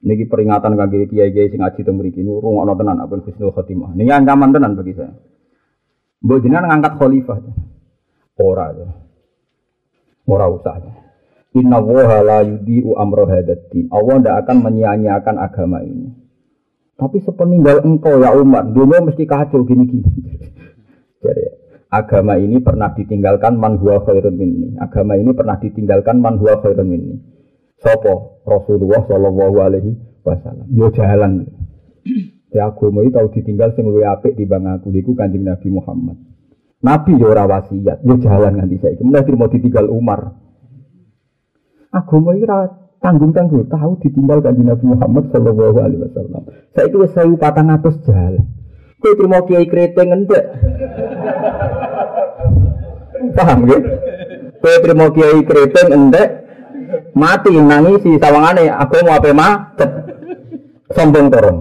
Niki 0.00 0.28
peringatan 0.28 0.76
kaki 0.80 1.12
kiai-kiai 1.12 1.52
sing 1.52 1.60
ngaji 1.60 1.80
teng 1.84 2.00
mriki 2.00 2.24
niku 2.24 2.40
rungokno 2.40 2.72
tenan 2.72 3.04
apa 3.04 3.20
husnul 3.20 3.52
khotimah. 3.52 3.92
Niki 3.96 4.12
ancaman 4.12 4.52
tenan 4.52 4.76
bagi 4.76 4.96
saya. 4.96 5.12
Mbok 6.20 6.38
jenengan 6.44 6.68
ngangkat 6.68 6.92
khalifah. 7.00 7.38
Ora 8.40 8.66
ya. 8.76 8.88
Ora 10.28 10.46
usah. 10.46 11.09
Inna 11.50 11.82
woha 11.82 12.22
la 12.22 12.46
yudi'u 12.46 12.94
amro 12.94 13.26
hadatin. 13.26 13.90
Allah 13.90 14.22
tidak 14.22 14.36
akan 14.46 14.56
menyia-nyiakan 14.62 15.36
agama 15.38 15.82
ini. 15.82 16.14
Tapi 16.94 17.18
sepeninggal 17.24 17.82
engkau 17.82 18.20
ya 18.20 18.36
umat, 18.36 18.70
dunia 18.70 19.00
mesti 19.02 19.24
kacau 19.24 19.66
gini-gini. 19.66 20.04
Jadi 21.24 21.46
agama 21.90 22.38
ini 22.38 22.62
pernah 22.62 22.94
ditinggalkan 22.94 23.58
man 23.58 23.80
huwa 23.82 24.04
khairun 24.06 24.36
minni. 24.36 24.78
Agama 24.78 25.18
ini 25.18 25.34
pernah 25.34 25.58
ditinggalkan 25.58 26.22
man 26.22 26.38
huwa 26.38 26.60
khairun 26.62 26.86
minni. 26.86 27.16
Sopo 27.80 28.44
Rasulullah 28.46 29.02
Shallallahu 29.08 29.56
Alaihi 29.58 29.90
Wasallam. 30.22 30.68
Yo 30.70 30.92
jalan. 30.94 31.48
Ya 32.50 32.66
agama 32.66 33.06
itu 33.06 33.14
tahu 33.14 33.30
ditinggal 33.30 33.78
sing 33.78 33.86
luwih 33.86 34.10
apik 34.10 34.34
di 34.34 34.42
bang 34.42 34.66
aku 34.66 34.90
iku 34.90 35.14
Kanjeng 35.14 35.46
Nabi 35.46 35.70
Muhammad. 35.70 36.18
Nabi 36.82 37.14
yo 37.14 37.30
ora 37.30 37.46
wasiat, 37.46 38.02
yo 38.02 38.18
jalan 38.18 38.58
nganti 38.58 38.74
saiki. 38.82 39.06
Mulai 39.06 39.22
mau 39.38 39.46
ditinggal 39.46 39.86
Umar. 39.86 40.34
Agama 41.90 42.30
ora 42.38 42.70
tanggung-tanggung 43.02 43.66
tahu 43.66 43.98
ditinggal 43.98 44.38
Kanjeng 44.44 44.70
Nabi 44.70 44.84
Muhammad 44.86 45.24
Shallallahu 45.34 45.78
Alaihi 45.82 46.02
Wasallam. 46.06 46.42
Saiki 46.76 46.96
wis 46.96 47.12
1400 47.16 48.06
jalan. 48.06 48.44
Kowe 49.00 49.12
terima 49.16 49.40
kiai 49.48 49.66
kreteng 49.66 50.12
entek. 50.12 50.44
Paham 53.34 53.58
nggih? 53.64 53.80
Kowe 54.60 54.76
terima 54.84 55.06
kiai 55.10 55.40
kreteng 55.42 55.88
entek, 55.88 56.28
mati 57.14 57.50
nangisi 57.54 58.18
sawangane 58.18 58.70
aku 58.70 59.02
mau 59.06 59.18
apa 59.18 59.30
mah 59.34 59.74
sombong 60.94 61.26
torong 61.30 61.58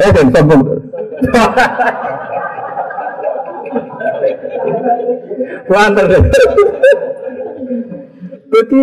eh 0.00 0.10
sombong 0.32 0.60
Wanter 5.70 6.06
Jadi 8.50 8.82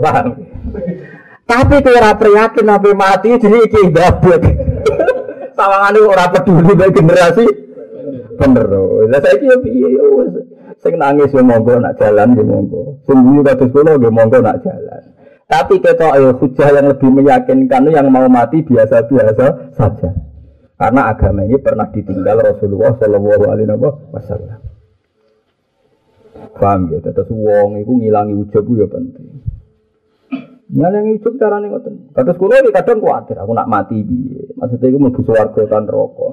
paham. 0.00 0.26
Tapi 1.44 1.76
kira 1.84 2.14
prihatin 2.16 2.66
nabi 2.66 2.90
mati 2.96 3.36
jadi 3.36 3.58
iki 3.68 3.92
dabut. 3.92 4.42
Sawangane 5.56 6.00
ora 6.00 6.26
peduli 6.32 6.72
bae 6.72 6.90
generasi 6.94 7.44
bener. 8.40 8.66
Lah 9.10 9.20
saiki 9.20 9.44
yo 9.50 9.56
piye 9.60 9.88
Sing 10.80 10.96
nangis 10.96 11.28
yo 11.36 11.44
monggo 11.44 11.76
nak 11.76 12.00
jalan 12.00 12.32
yo 12.32 12.42
monggo. 12.46 12.82
Sing 13.04 13.20
guyu 13.20 13.44
kados 13.44 13.68
kula 13.68 14.00
yo 14.00 14.08
monggo 14.08 14.40
nak 14.40 14.64
jalan. 14.64 15.02
Tapi 15.50 15.82
kita 15.82 16.14
ayo 16.14 16.38
hujah 16.38 16.70
yang 16.70 16.94
lebih 16.94 17.10
meyakinkan 17.10 17.90
yang 17.90 18.06
mau 18.08 18.24
mati 18.30 18.62
biasa-biasa 18.62 19.74
saja. 19.74 20.10
Karena 20.78 21.10
agama 21.10 21.44
ini 21.44 21.58
pernah 21.58 21.90
ditinggal 21.90 22.40
Rasulullah 22.40 22.94
Shallallahu 22.96 23.44
Alaihi 23.50 23.68
Wasallam. 24.14 24.58
Paham 26.56 26.80
ya? 26.94 27.02
Terus 27.02 27.28
wong 27.28 27.82
itu 27.82 27.92
ngilangi 27.92 28.32
ujub 28.38 28.64
ya 28.78 28.86
penting. 28.88 29.49
Ngilangi 30.70 31.18
ujub 31.18 31.34
caranya 31.34 31.66
ngoten. 31.66 32.14
Kata 32.14 32.30
sekolah 32.30 32.62
ini 32.62 32.70
kadang 32.70 33.02
khawatir 33.02 33.36
aku 33.42 33.52
nak 33.58 33.66
mati 33.66 34.06
biye. 34.06 34.54
Maksudnya 34.54 34.86
itu 34.86 34.98
mau 35.02 35.10
warga 35.10 35.62
tan 35.66 35.84
rokok. 35.90 36.32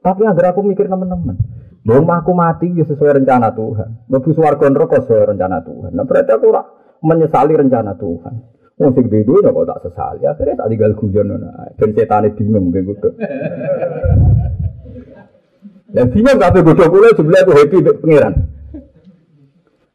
Tapi 0.00 0.22
agar 0.24 0.56
aku 0.56 0.60
mikir 0.64 0.88
teman-teman. 0.88 1.36
Belum 1.84 2.08
aku 2.08 2.32
mati 2.32 2.72
ya 2.72 2.88
sesuai 2.88 3.22
rencana 3.22 3.52
Tuhan. 3.52 4.10
Mlebu 4.10 4.30
swarga 4.32 4.66
neraka 4.72 5.04
sesuai 5.04 5.36
rencana 5.36 5.60
Tuhan. 5.60 5.92
Nah 5.92 6.04
berarti 6.08 6.30
aku 6.34 6.44
ora 6.50 6.62
menyesali 7.04 7.52
rencana 7.52 7.94
Tuhan. 7.94 8.34
Wong 8.76 8.92
sing 8.92 9.06
dunya 9.08 9.54
kok 9.54 9.66
tak 9.68 9.80
sesali. 9.88 10.24
Akhirnya 10.24 10.60
tak 10.60 10.68
tinggal 10.72 10.92
guyon 10.96 11.26
ngono. 11.30 11.48
Ben 11.76 11.90
setane 11.92 12.28
bingung 12.32 12.72
ben 12.72 12.84
kudu. 12.90 13.08
Ya 15.94 16.02
bingung 16.10 16.36
kabeh 16.40 16.60
bodho 16.64 16.84
kula 16.90 17.14
jebule 17.14 17.38
aku 17.44 17.52
happy 17.54 17.76
mek 17.84 17.96
pangeran. 18.02 18.34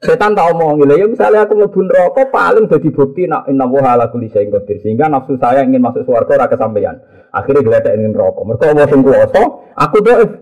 Setan 0.01 0.33
tak 0.33 0.49
omong 0.49 0.81
ya 0.89 1.05
misalnya 1.05 1.45
aku 1.45 1.53
mlebu 1.53 1.85
neraka 1.85 2.25
paling 2.33 2.65
jadi 2.65 2.89
bukti 2.89 3.29
nak 3.29 3.45
inna 3.45 3.69
wa 3.69 3.85
ala 3.85 4.09
kulli 4.09 4.33
sehingga 4.33 5.05
nafsu 5.05 5.37
saya 5.37 5.61
ingin 5.61 5.77
masuk 5.77 6.09
swarga 6.09 6.41
ora 6.41 6.47
kesampaian. 6.49 6.97
Akhirnya 7.29 7.85
ingin 7.93 8.17
neraka. 8.17 8.41
Mergo 8.41 8.65
wong 8.65 8.81
sing 8.89 8.99
kuwasa, 9.05 9.41
aku 9.77 9.97
dhaif 10.01 10.41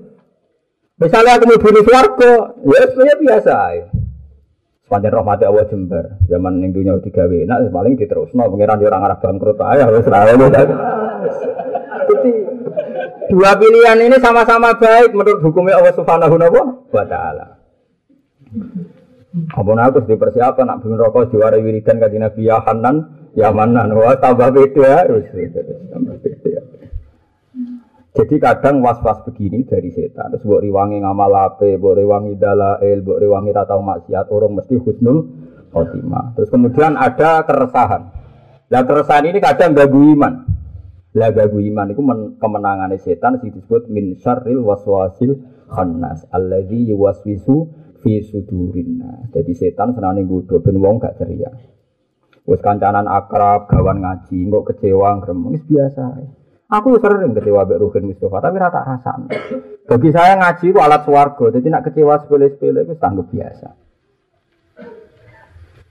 Misalnya 0.99 1.39
aku 1.39 1.47
mau 1.47 1.63
bunuh 1.63 1.83
suarga, 1.87 2.31
ya 2.59 2.83
sebenarnya 2.91 3.15
biasa. 3.23 3.55
Ya. 3.71 3.87
Sepanjang 4.83 5.15
rahmat 5.15 5.39
Allah 5.47 5.65
jember, 5.71 6.05
zaman 6.27 6.59
yang 6.59 6.75
dunia 6.75 6.99
digawe, 6.99 7.39
nah 7.47 7.63
paling 7.71 7.95
diterus. 7.95 8.35
No, 8.35 8.51
pengiran 8.51 8.83
orang 8.83 9.07
arah 9.07 9.17
bangkrut 9.23 9.55
aja, 9.63 9.87
harus 9.87 10.03
rawat. 10.03 10.35
Jadi 12.09 12.31
dua 13.31 13.51
pilihan 13.55 13.99
ini 14.01 14.17
sama-sama 14.19 14.75
baik 14.75 15.15
menurut 15.15 15.39
hukumnya 15.39 15.79
Allah 15.79 15.95
Subhanahu 15.95 16.35
wa 16.91 17.05
Taala. 17.07 17.63
Apa 19.29 19.71
aku 19.77 20.09
di 20.09 20.17
persiapan 20.17 20.65
nak 20.65 20.77
bunuh 20.81 20.97
rokok 20.97 21.29
juara 21.29 21.61
wiridan 21.61 22.01
kajian 22.01 22.25
Nabi 22.25 22.49
ya 22.49 22.65
Hanan, 22.65 23.29
ya 23.37 23.53
Manan, 23.53 23.93
wah 23.93 24.17
tambah 24.17 24.49
beda, 24.49 25.05
tambah 25.05 26.15
beda. 26.17 26.61
Jadi 28.09 28.35
kadang 28.41 28.81
was-was 28.81 29.21
begini 29.21 29.69
dari 29.69 29.93
setan. 29.93 30.33
Terus 30.33 30.41
buat 30.41 30.65
riwangi 30.65 31.05
ngamal 31.05 31.29
ape, 31.45 31.77
buat 31.77 32.01
riwangi 32.01 32.41
dalail, 32.41 33.05
buat 33.05 33.21
riwangi 33.21 33.53
ratau 33.53 33.85
maksiat, 33.85 34.33
orang 34.33 34.57
mesti 34.57 34.75
husnul 34.81 35.29
khotimah. 35.69 36.33
Terus 36.33 36.49
kemudian 36.49 36.97
ada 36.97 37.45
keresahan. 37.45 38.01
Lah 38.73 38.81
keresahan 38.81 39.29
ini 39.29 39.37
kadang 39.37 39.77
ganggu 39.77 40.09
iman. 40.17 40.33
Lah 41.13 41.29
ganggu 41.29 41.61
iman 41.61 41.85
itu 41.93 42.01
kemenangan 42.41 42.91
setan 42.97 43.37
disebut 43.37 43.85
min 43.93 44.17
syarril 44.17 44.65
waswasil 44.65 45.37
khannas 45.69 46.25
alladzi 46.33 46.89
yuwaswisu 46.89 47.69
fi 47.99 48.23
sudurin 48.23 48.99
Jadi 49.31 49.51
setan 49.55 49.93
senane 49.93 50.23
nggodho 50.23 50.59
ben 50.63 50.79
wong 50.79 50.99
gak 50.99 51.19
ceria. 51.19 51.51
Wis 52.49 52.65
kancanan 52.65 53.05
akrab, 53.05 53.69
gawan 53.69 54.01
ngaji, 54.01 54.49
kok 54.49 54.65
kecewa 54.73 55.21
gremeng 55.21 55.61
biasa. 55.69 56.17
Aku 56.69 56.97
sering 56.97 57.33
kecewa 57.37 57.65
Mbak 57.65 57.77
Ruhin 57.77 58.09
Mustafa, 58.09 58.41
tapi 58.41 58.57
rata 58.57 58.81
rasa. 58.81 59.13
Bagi 59.85 60.09
saya 60.09 60.33
ngaji 60.37 60.65
itu 60.73 60.79
alat 60.81 61.05
swarga, 61.05 61.45
jadi 61.53 61.67
nak 61.69 61.85
kecewa 61.89 62.17
sepele-sepele 62.21 62.89
itu 62.89 62.93
sanggup 62.97 63.29
biasa. 63.29 63.69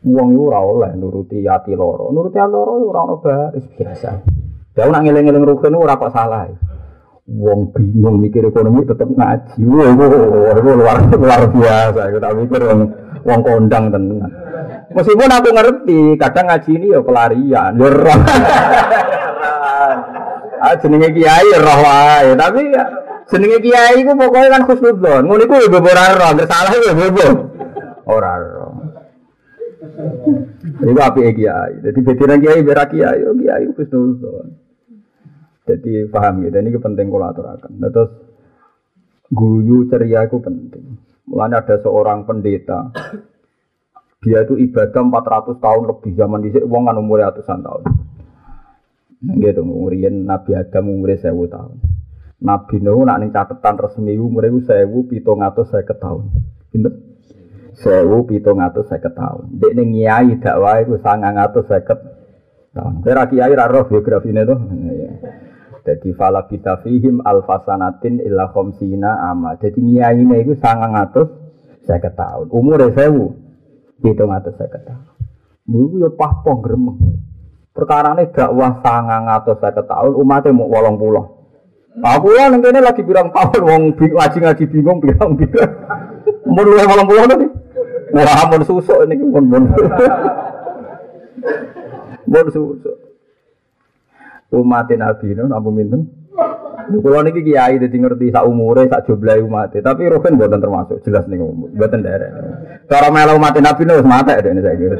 Wong 0.07 0.29
itu 0.31 0.42
ora 0.47 0.62
oleh 0.62 0.92
nuruti 0.94 1.42
ati 1.42 1.75
loro. 1.75 2.14
Nuruti 2.14 2.38
ati 2.38 2.51
loro 2.55 2.79
ora 2.79 3.01
ono 3.03 3.16
baris 3.18 3.66
biasa. 3.75 4.11
Ya 4.79 4.87
nak 4.87 5.03
ngeling-eling 5.03 5.42
rukun 5.42 5.75
ora 5.75 5.99
kok 5.99 6.14
salah. 6.14 6.47
Wong 7.29 7.77
bingung 7.77 8.25
mikir 8.25 8.41
ekonomi 8.41 8.88
tetep 8.88 9.05
ngaji. 9.05 9.61
Wah, 9.69 9.93
itu 9.93 10.05
luar 10.81 10.97
luar 11.12 11.43
biasa. 11.53 12.09
Aku 12.09 12.17
tak 12.25 12.33
mikir 12.41 12.61
wong 12.64 12.88
wong 13.21 13.41
kondang 13.45 13.93
tenan. 13.93 14.33
Meskipun 14.97 15.29
aku 15.29 15.49
ngerti, 15.53 16.17
kadang 16.17 16.49
ngaji 16.49 16.71
ini 16.81 16.97
ya 16.97 17.05
pelarian. 17.05 17.73
Ya 17.77 17.88
ah 20.59 20.75
jenenge 20.81 21.12
kiai 21.12 21.53
roh 21.61 21.81
wae, 21.85 22.33
tapi 22.33 22.73
ya 22.73 22.85
jenenge 23.29 23.59
kiai 23.61 24.01
ku 24.09 24.12
pokoknya 24.17 24.49
kan 24.49 24.62
khusnudzon. 24.64 25.23
Ngono 25.29 25.43
iku 25.45 25.55
ya 25.61 25.69
ora 25.69 26.05
roh, 26.17 26.33
salah 26.49 26.73
ya 26.73 26.97
bebo. 26.97 27.29
Ora 28.09 28.33
roh. 28.41 28.73
Itu 30.81 30.97
api 30.97 31.21
kiai. 31.37 31.85
Jadi 31.85 31.99
bediran 32.01 32.41
kiai 32.41 32.64
berak 32.64 32.88
kiai, 32.88 33.21
kiai 33.21 33.69
khusnuzon. 33.77 34.67
Jadi 35.68 36.09
paham 36.09 36.48
gitu. 36.48 36.57
Ini 36.57 36.81
penting 36.81 37.07
kalau 37.12 37.28
aturakan. 37.28 37.72
Nah, 37.76 37.92
terus 37.92 38.11
guyu 39.28 39.85
ceria 39.92 40.24
itu 40.24 40.40
penting. 40.40 40.96
Mulanya 41.28 41.61
ada 41.61 41.76
seorang 41.85 42.24
pendeta. 42.24 42.88
Dia 44.24 44.42
itu 44.42 44.57
ibadah 44.57 45.02
400 45.04 45.61
tahun 45.61 45.83
lebih 45.92 46.12
zaman 46.16 46.40
di 46.42 46.50
wong 46.64 46.88
kan 46.88 46.96
umurnya 46.96 47.31
ratusan 47.31 47.61
tahun. 47.61 47.83
Gitu, 49.18 49.61
umurian 49.62 50.24
Nabi 50.24 50.57
Adam 50.57 50.88
umurnya 50.88 51.31
1000 51.31 51.54
tahun. 51.54 51.76
Nabi 52.38 52.76
Nuh 52.81 53.02
nak 53.04 53.18
ning 53.20 53.31
catatan 53.31 53.76
resmi 53.76 54.16
umurnya 54.16 54.50
1000 54.57 54.88
750 54.88 56.02
tahun. 56.02 56.22
Pinter? 56.72 56.92
sewu 57.78 58.26
pitung 58.26 58.59
atus 58.59 58.90
seket 58.90 59.14
tahun. 59.14 59.54
Dek 59.54 59.72
ning 59.78 59.94
nyai 59.94 60.35
dakwah 60.42 60.83
iku 60.83 60.98
sangang 60.98 61.38
atus 61.38 61.66
seket 61.70 61.98
tahun. 62.74 63.07
Kira 63.07 63.31
kiai 63.31 63.54
ra 63.54 63.70
roh 63.70 63.87
biografi 63.87 64.35
ini 64.35 64.42
tuh. 64.42 64.59
Jadi 65.88 66.12
fala 66.12 66.44
kita 66.44 66.85
fihim 66.85 67.24
alfasanatin 67.24 68.20
illa 68.20 68.53
khomsina 68.53 69.33
ama. 69.33 69.57
Jadi 69.57 69.81
nyai 69.81 70.20
ini 70.20 70.44
itu 70.44 70.53
sangang 70.61 70.92
atus 70.92 71.33
seket 71.88 72.12
tahun. 72.12 72.53
Umur 72.53 72.92
sewu 72.92 73.33
pitung 74.05 74.29
atus 74.29 74.53
seket 74.61 74.85
tahun. 74.85 75.16
Iku 75.64 75.96
ya 75.96 76.12
pahpoh 76.12 76.61
gremeng. 76.61 77.24
Perkara 77.72 78.12
ini 78.20 78.29
dakwah 78.29 78.85
sangang 78.85 79.33
atus 79.33 79.57
seket 79.64 79.88
tahun 79.88 80.12
umatnya 80.12 80.53
mau 80.53 80.68
wolong 80.68 81.01
pulau. 81.01 81.24
Aku 82.05 82.37
lah 82.37 82.53
nanti 82.53 82.68
lagi 82.68 83.01
bilang 83.01 83.33
tahun 83.33 83.64
wong 83.64 83.83
ngaji 83.96 84.38
ngaji 84.44 84.64
bingung 84.68 85.01
bilang 85.01 85.40
bilang. 85.40 85.72
Mau 86.44 86.68
lu 86.68 86.77
wolong 86.77 87.09
pulau 87.09 87.24
nih. 87.33 87.48
Wah, 88.12 88.44
mun 88.53 88.61
susuk 88.61 89.09
ini. 89.09 89.16
Mun 92.29 92.44
susuk. 92.53 92.98
Umat 94.49 94.89
Nabi 94.89 95.27
itu 95.37 95.45
nampu 95.45 95.69
minten. 95.69 96.09
Kalau 96.89 97.21
niki 97.21 97.45
kiai 97.45 97.77
jadi 97.77 97.93
ngerti 97.93 98.33
sak 98.33 98.49
umure 98.49 98.89
sak 98.89 99.05
jumlah 99.05 99.45
umat, 99.45 99.77
tapi 99.77 100.09
Ruhin 100.09 100.41
buatan 100.41 100.57
termasuk 100.57 101.05
jelas 101.05 101.29
nih 101.29 101.37
buatan 101.77 102.01
daerah. 102.01 102.33
Kalau 102.89 103.13
melu 103.13 103.37
umat 103.37 103.53
Nabi 103.61 103.83
itu 103.85 103.95
mata 104.09 104.33
ada 104.41 104.49
ini 104.49 104.65
saya 104.65 104.77
kira. 104.81 104.97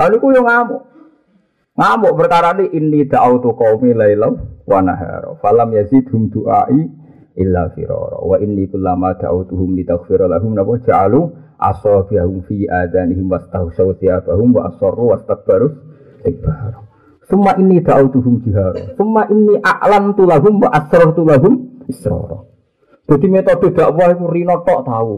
Lalu 0.00 0.16
ku 0.16 0.32
yang 0.32 0.48
ngamuk. 0.48 0.82
Ngamuk 1.76 2.12
perkara 2.16 2.56
ini 2.56 2.64
ini 2.72 3.00
da'autu 3.04 3.52
qaumi 3.52 3.92
lailam 3.92 4.64
wa 4.64 4.80
nahara. 4.80 5.36
Falam 5.44 5.68
yazidhum 5.76 6.32
du'ai 6.32 6.88
illa 7.36 7.68
firara 7.76 8.24
wa 8.24 8.36
inni 8.40 8.68
kullama 8.72 9.16
da'utuhum 9.20 9.76
litaghfira 9.76 10.32
lahum 10.32 10.56
nabo 10.56 10.80
ja'alu 10.80 11.32
asabiyahum 11.60 12.44
fi 12.48 12.68
adanihim 12.68 13.28
wastahsaw 13.28 13.92
thiyabahum 14.00 14.52
wa 14.52 14.68
asarru 14.72 15.12
wastakbaru 15.12 15.76
istikbar 16.20 16.91
Summa 17.32 17.56
inni 17.56 17.80
da'utuhum 17.80 18.44
jihara 18.44 18.92
Summa 19.00 19.24
inni 19.32 19.56
a'lantu 19.56 20.28
lahum 20.28 20.60
wa 20.60 20.68
asrartu 20.68 21.24
lahum 21.24 21.80
israra 21.88 22.44
Jadi 23.08 23.26
metode 23.32 23.72
dakwah 23.72 24.12
itu 24.12 24.28
rino 24.28 24.60
tok 24.60 24.84
tahu 24.84 25.16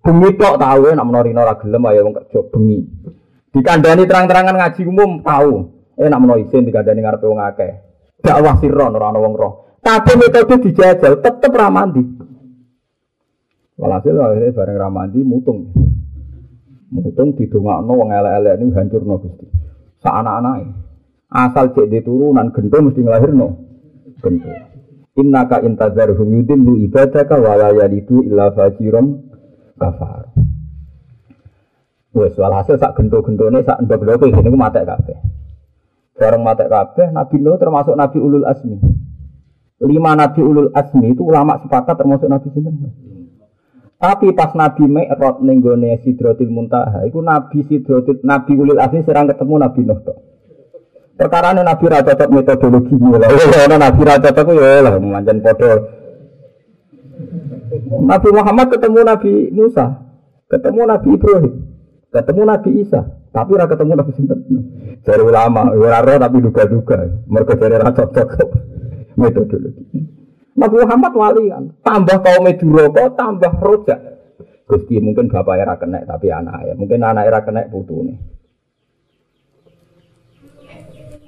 Bumi 0.00 0.32
tok 0.40 0.56
tahu 0.56 0.96
nak 0.96 1.04
menawa 1.04 1.24
rino 1.28 1.40
ra 1.44 1.54
gelem 1.60 1.84
ayo 1.92 2.08
wong 2.08 2.14
kerja 2.16 2.40
bengi 2.48 2.80
Dikandani 3.52 4.08
terang-terangan 4.08 4.56
ngaji 4.56 4.80
umum 4.88 5.20
tahu 5.20 5.68
eh 6.00 6.08
nak 6.08 6.20
menawa 6.24 6.40
isin 6.40 6.64
dikandani 6.64 7.04
ngarepe 7.04 7.28
wong 7.28 7.44
akeh 7.44 7.72
dakwah 8.24 8.56
sirron 8.56 8.96
ora 8.96 9.12
wong 9.12 9.36
roh 9.36 9.62
tapi 9.82 10.14
metode 10.14 10.62
dijajal 10.62 11.18
tetap 11.18 11.50
ramandi. 11.50 12.06
Walhasil 13.74 14.14
akhirnya 14.14 14.54
bareng 14.54 14.78
ramandi 14.78 15.20
mutung. 15.26 15.74
Mutung 16.94 17.34
didongakno 17.34 17.90
wong 17.90 18.14
elek-elek 18.14 18.54
ini 18.62 18.70
hancurno 18.78 19.18
Gusti. 19.18 19.46
Sa 19.98 20.22
anak-anake. 20.22 20.81
Asal 21.32 21.72
cek 21.72 21.88
di 21.88 22.04
turunan 22.04 22.52
gento 22.52 22.76
mesti 22.76 23.00
nglahirno. 23.00 23.48
Gento. 24.20 24.52
Innaka 25.16 25.64
intazarhum 25.64 26.28
yudillu 26.28 26.76
ibadaka 26.84 27.40
wa 27.40 27.56
la 27.56 27.72
yalidu 27.72 28.24
illa 28.24 28.52
fajiran 28.52 29.16
kafar. 29.80 30.28
Wes 32.12 32.36
walhasil 32.36 32.76
sak 32.76 33.00
gento-gentone 33.00 33.64
sak 33.64 33.80
ndok-ndoke 33.88 34.28
ngene 34.28 34.52
ku 34.52 34.58
matek 34.60 34.84
kabeh. 34.84 35.18
Bareng 36.20 36.44
matek 36.44 36.68
kabeh 36.68 37.08
Nabi 37.08 37.36
Nuh 37.40 37.56
termasuk 37.56 37.96
Nabi 37.96 38.20
Ulul 38.20 38.44
Asmi 38.44 38.76
lima 39.82 40.14
nabi 40.14 40.40
ulul 40.42 40.70
asmi 40.70 41.10
itu 41.10 41.26
ulama 41.26 41.58
sepakat 41.58 41.98
termasuk 41.98 42.30
nabi 42.30 42.48
sinten. 42.54 42.74
Tapi 44.02 44.34
pas 44.34 44.50
Nabi 44.58 44.90
Mi'raj 44.90 45.46
ning 45.46 45.62
gone 45.62 45.94
Sidratil 46.02 46.50
Muntaha, 46.50 47.06
iku 47.06 47.22
Nabi 47.22 47.62
Sidratil 47.62 48.18
Nabi 48.26 48.58
Ulul 48.58 48.82
Asmi 48.82 49.06
serang 49.06 49.30
ketemu 49.30 49.62
Nabi 49.62 49.80
Nuh 49.86 49.98
tok. 50.02 50.18
Perkara 51.22 51.54
ini 51.54 51.62
Nabi 51.62 51.86
Raja 51.86 52.18
cocok 52.18 52.30
metodologi 52.34 52.98
lah. 52.98 53.30
Ono 53.30 53.76
Nabi 53.78 54.02
Raja 54.02 54.34
cocok 54.34 54.58
ya 54.58 54.82
lah 54.82 54.98
manjan 54.98 55.38
padha. 55.38 55.78
Nabi 58.02 58.28
Muhammad 58.34 58.66
ketemu 58.74 59.06
Nabi 59.06 59.32
Musa, 59.54 59.86
ketemu 60.50 60.82
Nabi 60.82 61.08
Ibrahim, 61.14 61.54
ketemu 62.10 62.42
Nabi 62.42 62.70
Isa, 62.82 63.00
tapi 63.30 63.54
ora 63.54 63.70
ketemu 63.70 63.92
Nabi 63.94 64.10
sinten. 64.18 64.38
Dari 65.06 65.22
ulama, 65.22 65.70
ora 65.70 66.02
tapi 66.02 66.42
duga-duga. 66.42 67.06
Mergo 67.30 67.54
dari 67.54 67.78
ra 67.78 67.94
cocok 67.94 68.28
metodologi. 69.14 70.02
Nabi 70.58 70.74
Muhammad 70.82 71.12
wali 71.14 71.44
kan, 71.54 71.64
tambah 71.86 72.18
kaum 72.18 72.50
Duroko, 72.50 73.14
tambah 73.14 73.52
rojak. 73.62 74.00
Gusti 74.66 74.98
mungkin 74.98 75.30
bapak 75.30 75.54
era 75.54 75.78
kena 75.78 76.02
tapi 76.02 76.34
anak 76.34 76.66
ya, 76.66 76.74
mungkin 76.74 76.98
anak 77.06 77.30
era 77.30 77.46
kena 77.46 77.70
putu 77.70 78.10
nih. 78.10 78.41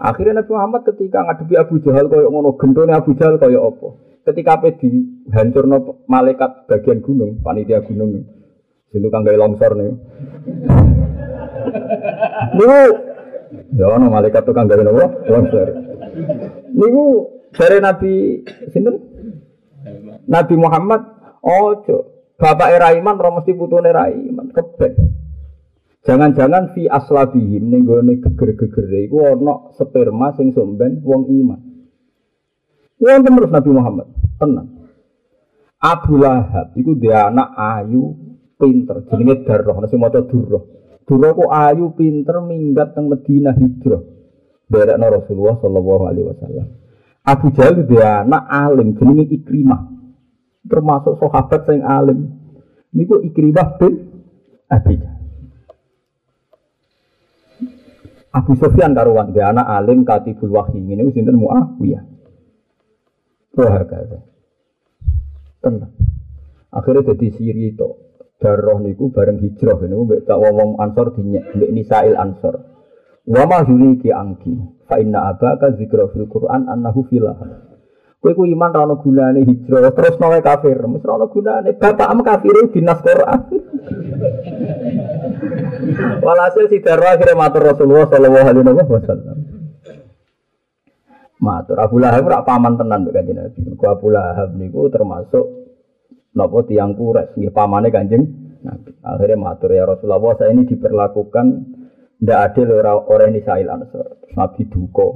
Akhirnya 0.05 0.45
Nabi 0.45 0.53
Muhammad 0.53 0.85
ketika 0.85 1.25
ngadepi 1.25 1.57
Abu 1.57 1.81
Jahal 1.81 2.13
koyok 2.13 2.29
ngono 2.29 2.51
gendone 2.61 2.93
Abu 2.93 3.17
Jahal 3.17 3.41
koyok 3.41 3.65
opo. 3.65 3.89
Ketika 4.21 4.61
apa 4.61 4.77
dihancurno 4.77 6.05
malaikat 6.05 6.69
bagian 6.69 7.01
gunung, 7.01 7.41
panitia 7.41 7.81
gunung. 7.81 8.21
Situ 8.93 9.09
kang 9.09 9.25
gawe 9.25 9.37
longsor 9.41 9.73
nih. 9.81 9.93
Niku 12.53 12.81
ya 13.81 13.87
ono 13.97 14.07
malaikat 14.13 14.45
tukang 14.45 14.69
gawe 14.69 14.85
nopo? 14.85 15.25
Longsor. 15.25 15.69
Niku 16.77 17.05
dari 17.57 17.79
Nabi 17.81 18.13
sinten? 18.77 18.97
Nabi 20.29 20.55
Muhammad 20.61 21.01
ojo. 21.41 22.13
Bapak 22.37 22.69
era 22.77 22.93
iman 22.93 23.17
ora 23.17 23.41
mesti 23.41 23.57
putune 23.57 23.89
keben. 24.53 25.14
Jangan-jangan 26.05 26.77
fi 26.77 26.85
aslabihim 26.85 27.73
ning 27.73 27.89
gone 27.89 28.21
geger-gegere 28.21 29.09
iku 29.09 29.25
ana 29.25 29.73
sperma 29.73 30.37
sing 30.37 30.53
somben 30.53 31.01
wong 31.01 31.33
iman. 31.33 31.61
Wong 33.01 33.21
terus 33.25 33.49
Nabi 33.49 33.71
Muhammad, 33.73 34.09
tenang. 34.37 34.69
Abu 35.81 36.21
Lahab 36.21 36.77
iku 36.77 36.93
dia 36.97 37.33
anak 37.33 37.57
ayu 37.57 38.17
pinter 38.61 39.05
jenenge 39.09 39.49
Darroh 39.49 39.81
nasi 39.81 39.97
maca 39.97 40.21
Durroh. 40.29 40.65
Durroh 41.09 41.33
ku 41.33 41.45
ayu 41.49 41.97
pinter 41.97 42.37
minggat 42.45 42.93
teng 42.93 43.09
Madinah 43.09 43.57
hijrah. 43.57 44.05
Berekno 44.69 45.07
Rasulullah 45.09 45.57
sallallahu 45.61 46.05
alaihi 46.09 46.27
wasallam. 46.29 46.67
Abu 47.25 47.49
Jahal 47.57 47.85
dia 47.89 48.29
anak 48.29 48.45
alim 48.53 48.93
jenenge 48.97 49.25
Ikrimah. 49.33 49.89
Termasuk 50.69 51.17
sahabat 51.17 51.65
yang 51.73 51.85
alim. 51.85 52.19
Niku 52.93 53.25
Ikrimah 53.25 53.81
bin 53.81 53.93
Abi 54.69 54.97
Abu 58.35 58.59
Sofyan 58.59 58.99
karuan 58.99 59.31
dia 59.31 59.55
anak 59.55 59.71
alim 59.71 60.03
katibul 60.03 60.51
wahyi 60.51 60.83
ini 60.83 61.07
sinten 61.15 61.39
Muawiyah. 61.39 62.03
Wah 63.55 63.79
kata. 63.87 64.19
Tenang. 65.63 65.95
Akhirnya 66.75 67.15
jadi 67.15 67.27
siri 67.31 67.71
itu. 67.71 67.91
Darah 68.43 68.83
niku 68.83 69.15
bareng 69.15 69.39
hijrah 69.39 69.79
ini 69.87 69.95
mbek 69.95 70.27
tak 70.27 70.37
wong 70.43 70.83
Ansor 70.83 71.15
dinyek 71.15 71.55
mbek 71.55 71.71
Nisail 71.71 72.19
Ansor. 72.19 72.59
Wa 73.25 73.47
ma 73.47 73.63
ki 73.63 74.11
angki 74.11 74.53
fa 74.91 74.99
inna 74.99 75.31
abaka 75.31 75.71
zikra 75.79 76.11
fil 76.11 76.27
Qur'an 76.27 76.67
annahu 76.67 77.07
filah. 77.07 77.39
Ku 78.19 78.33
iman 78.35 78.71
ra 78.75 78.89
ono 78.89 78.99
gunane 78.99 79.47
hijrah 79.47 79.95
terus 79.95 80.19
nawe 80.19 80.43
kafir, 80.43 80.81
mesti 80.83 81.07
ra 81.07 81.15
ono 81.15 81.27
gunane. 81.31 81.71
Bapakmu 81.79 82.23
kafir 82.27 82.57
dinas 82.75 82.99
Quran. 83.01 83.41
Walhasil 86.25 86.67
si 86.71 86.79
darah 86.83 87.15
akhirnya 87.15 87.39
matur 87.39 87.63
Rasulullah 87.65 88.07
sallallahu 88.09 88.47
alaihi 88.51 88.91
wasallam. 88.91 89.39
Matur 91.41 91.77
Abu 91.77 91.97
Lahab 92.01 92.25
rak 92.25 92.43
paman 92.49 92.81
tenan 92.81 93.05
mbek 93.05 93.15
Kanjeng 93.15 93.37
Nabi. 93.37 93.61
Ku 93.77 93.85
Abu 93.91 94.07
Lahab 94.09 94.57
niku 94.57 94.89
termasuk 94.89 95.45
napa 96.35 96.59
tiang 96.67 96.97
kures 96.97 97.35
nggih 97.37 97.53
pamane 97.53 97.89
Kanjeng 97.93 98.25
Nabi. 98.65 98.91
Akhirnya 99.05 99.37
matur 99.37 99.71
ya 99.77 99.85
Rasulullah 99.85 100.35
saya 100.41 100.57
ini 100.57 100.65
diperlakukan 100.65 101.47
ndak 102.25 102.39
adil 102.51 102.69
orang 102.81 103.05
orang 103.11 103.29
ini 103.37 103.41
Sa'il 103.45 103.69
Ansor. 103.69 104.25
Nabi 104.35 104.63
duko 104.71 105.09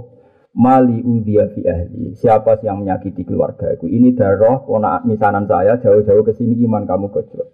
mali 0.58 1.00
udhiya 1.00 1.54
fi 1.54 1.60
ahli. 1.64 2.12
Siapa 2.18 2.60
yang 2.66 2.82
menyakiti 2.82 3.22
keluarga 3.22 3.72
aku? 3.72 3.86
Ini 3.86 4.12
darah 4.18 4.66
pona 4.66 5.00
misanan 5.06 5.46
saya 5.46 5.78
jauh-jauh 5.78 6.26
ke 6.26 6.34
sini 6.34 6.58
iman 6.66 6.84
kamu 6.84 7.08
kecil. 7.14 7.46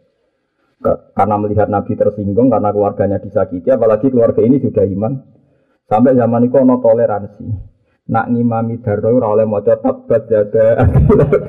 Karena 0.84 1.40
melihat 1.40 1.72
Nabi 1.72 1.96
tersinggung 1.96 2.52
karena 2.52 2.68
keluarganya 2.68 3.16
disakiti, 3.16 3.72
apalagi 3.72 4.12
keluarga 4.12 4.44
ini 4.44 4.60
sudah 4.60 4.84
iman. 4.84 5.12
Sampai 5.88 6.12
zaman 6.12 6.44
itu 6.44 6.56
ono 6.60 6.76
toleransi. 6.80 7.44
Nak 8.04 8.28
ngimami 8.28 8.84
darah 8.84 9.12
ora 9.16 9.32
oleh 9.32 9.48
maca 9.48 9.80
tabat 9.80 10.28
jaga. 10.28 10.84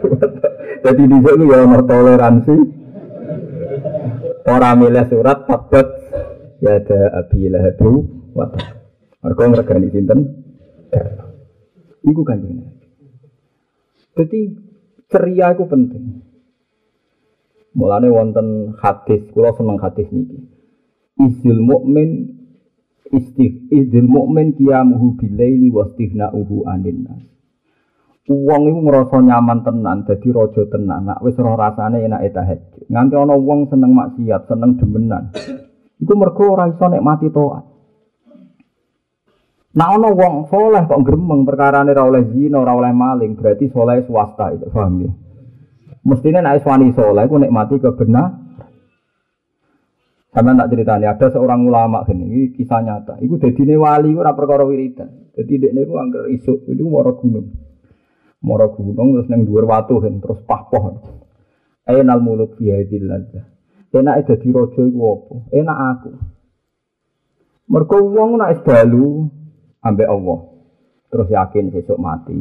Jadi 0.88 1.04
di 1.04 1.18
sini 1.20 1.52
ya 1.52 1.58
ono 1.68 1.80
toleransi. 1.84 2.56
Orang 4.46 4.76
milih 4.80 5.06
surat 5.12 5.44
tabat 5.44 5.88
ya 6.64 6.80
ada 6.80 7.02
abi 7.20 7.52
lahabu 7.52 8.08
wa 8.38 8.48
Mereka 9.26 9.44
ngregani 9.52 9.90
sinten? 9.90 10.20
Iku 12.06 12.22
kanjeng 12.22 12.62
Jadi 14.16 14.40
ceria 15.10 15.52
itu 15.58 15.66
penting. 15.66 16.06
Mulane 17.76 18.08
wonten 18.08 18.72
hadis, 18.80 19.28
kula 19.36 19.52
seneng 19.52 19.76
hadis 19.84 20.08
niki. 20.08 20.40
Izil 21.20 21.60
mukmin 21.60 22.40
istig 23.12 23.68
izil 23.72 24.08
mukmin 24.08 24.56
qiyamuhu 24.56 25.20
bilaili 25.20 25.68
wa 25.72 25.84
istighna'uhu 25.92 26.66
anin 26.72 27.04
nas. 27.04 27.24
Wong 28.26 28.62
iku 28.72 28.80
ngrasa 28.90 29.22
nyaman 29.22 29.62
tenan, 29.62 30.08
dadi 30.08 30.34
raja 30.34 30.64
tenan. 30.72 31.06
Nak 31.06 31.22
wis 31.22 31.38
ora 31.38 31.70
rasane 31.70 32.02
enak 32.02 32.26
tahajud. 32.34 32.90
Nganti 32.90 33.14
ana 33.14 33.36
wong 33.38 33.70
seneng 33.70 33.94
maksiat, 33.94 34.50
seneng 34.50 34.82
demenan. 34.82 35.30
Iku 36.02 36.14
mergo 36.18 36.58
ora 36.58 36.66
iso 36.72 36.90
mati 36.90 37.30
taat. 37.30 37.64
Nah 39.76 39.92
ana 39.92 40.10
wong 40.10 40.48
soleh 40.48 40.88
kok 40.88 41.04
gremeng 41.04 41.44
perkarane 41.44 41.92
ora 41.92 42.08
oleh 42.08 42.24
zina, 42.32 42.64
ora 42.64 42.96
maling, 42.96 43.36
berarti 43.36 43.68
soleh 43.70 44.08
swasta 44.08 44.56
itu, 44.56 44.72
paham 44.72 45.04
ya? 45.04 45.12
Mestinya 46.06 46.46
naik 46.46 46.62
wani 46.62 46.94
soleh, 46.94 47.26
aku 47.26 47.42
nikmati 47.42 47.82
kebenar. 47.82 48.46
Sama 50.30 50.54
tak 50.54 50.70
ceritanya, 50.70 51.16
ada 51.18 51.32
seorang 51.32 51.66
ulama 51.66 52.06
gini, 52.06 52.28
ini 52.28 52.48
kisah 52.54 52.84
nyata. 52.84 53.18
Iku 53.24 53.42
jadi 53.42 53.74
wali, 53.80 54.14
itu 54.14 54.22
rapor 54.22 54.46
karo 54.46 54.70
wiridan. 54.70 55.32
Jadi 55.34 55.64
dia 55.64 55.72
itu 55.74 55.96
angker 55.96 56.30
isuk, 56.30 56.68
itu 56.70 56.84
moro 56.86 57.18
gunung. 57.18 57.56
Moro 58.44 58.68
gunung, 58.76 59.16
terus 59.16 59.32
neng 59.32 59.48
dua 59.48 59.66
watu, 59.66 59.98
terus 60.04 60.44
pah 60.46 60.68
pohon. 60.70 61.02
Enak 61.88 62.20
muluk 62.22 62.60
biadil 62.60 63.10
aja. 63.10 63.42
Enak 63.96 64.28
jadi 64.28 64.48
rojo 64.52 64.82
itu 64.86 65.00
apa? 65.00 65.36
Enak 65.56 65.78
aku. 65.96 66.12
Mereka 67.72 67.98
uang 67.98 68.30
nak 68.38 68.62
dalu 68.68 69.32
ambek 69.82 70.12
Allah. 70.12 70.40
Terus 71.10 71.28
yakin 71.32 71.72
besok 71.72 71.98
mati 71.98 72.36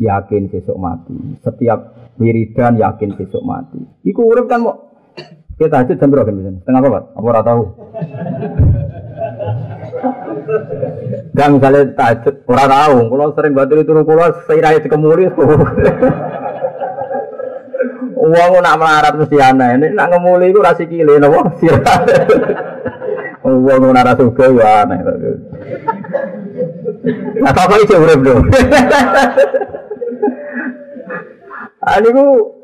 yakin 0.00 0.48
sesuk 0.48 0.80
mati. 0.80 1.12
Setiap 1.44 1.78
wiridan 2.16 2.80
yakin 2.80 3.12
sesuk 3.20 3.44
mati. 3.44 3.78
Iku 4.08 4.24
urip 4.24 4.48
kan 4.48 4.64
mau 4.64 4.90
kita 5.60 5.84
aja 5.84 5.92
jam 5.92 6.08
berapa 6.08 6.24
kan 6.24 6.56
Setengah 6.64 6.80
apa, 6.80 7.00
Apa 7.12 7.26
ora 7.28 7.44
tahu? 7.44 7.62
Gak 11.36 11.48
misalnya 11.52 11.92
tahajud, 11.92 12.34
ora 12.48 12.64
tahu. 12.64 12.96
Kalau 13.12 13.36
sering 13.36 13.52
batil 13.52 13.84
itu 13.84 13.92
kulo 13.92 14.24
seirai 14.48 14.80
dikemuli. 14.80 15.28
Uang 18.20 18.52
nak 18.64 18.76
melarat 18.80 19.14
mesti 19.20 19.36
aneh. 19.36 19.70
Ini 19.76 19.86
nak 19.92 20.08
ngemuli 20.12 20.48
itu 20.48 20.64
rasi 20.64 20.84
kile, 20.88 21.20
nopo 21.20 21.44
Uang 23.44 23.92
nak 23.92 24.06
rasa 24.08 24.24
suka 24.24 24.48
ya 24.48 24.84
aneh. 24.84 24.98
Nah, 27.40 27.52
apa 27.52 27.74
itu 27.80 27.96
urip 27.96 28.20
dong? 28.20 28.44
Aniku 31.90 32.54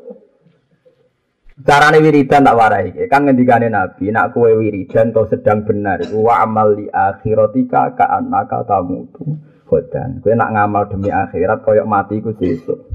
carane 1.67 1.99
wiridan 1.99 2.47
tak 2.47 2.55
warai 2.55 2.95
kan 3.11 3.27
ngendikane 3.27 3.67
Nabi 3.67 4.07
nak 4.07 4.31
kowe 4.31 4.47
wiridan 4.47 5.11
to 5.11 5.27
sedang 5.27 5.67
benar 5.67 5.99
iku 5.99 6.31
wa 6.31 6.47
amal 6.47 6.71
li 6.71 6.87
akhiratika 6.87 7.91
ka 7.91 8.07
annaka 8.07 8.63
tamutu 8.63 9.35
khodan. 9.67 10.23
Kowe 10.23 10.31
nak 10.31 10.55
ngamal 10.55 10.87
demi 10.87 11.11
akhirat 11.11 11.59
koyo 11.67 11.83
mati 11.83 12.23
iku 12.23 12.31
sesuk. 12.39 12.87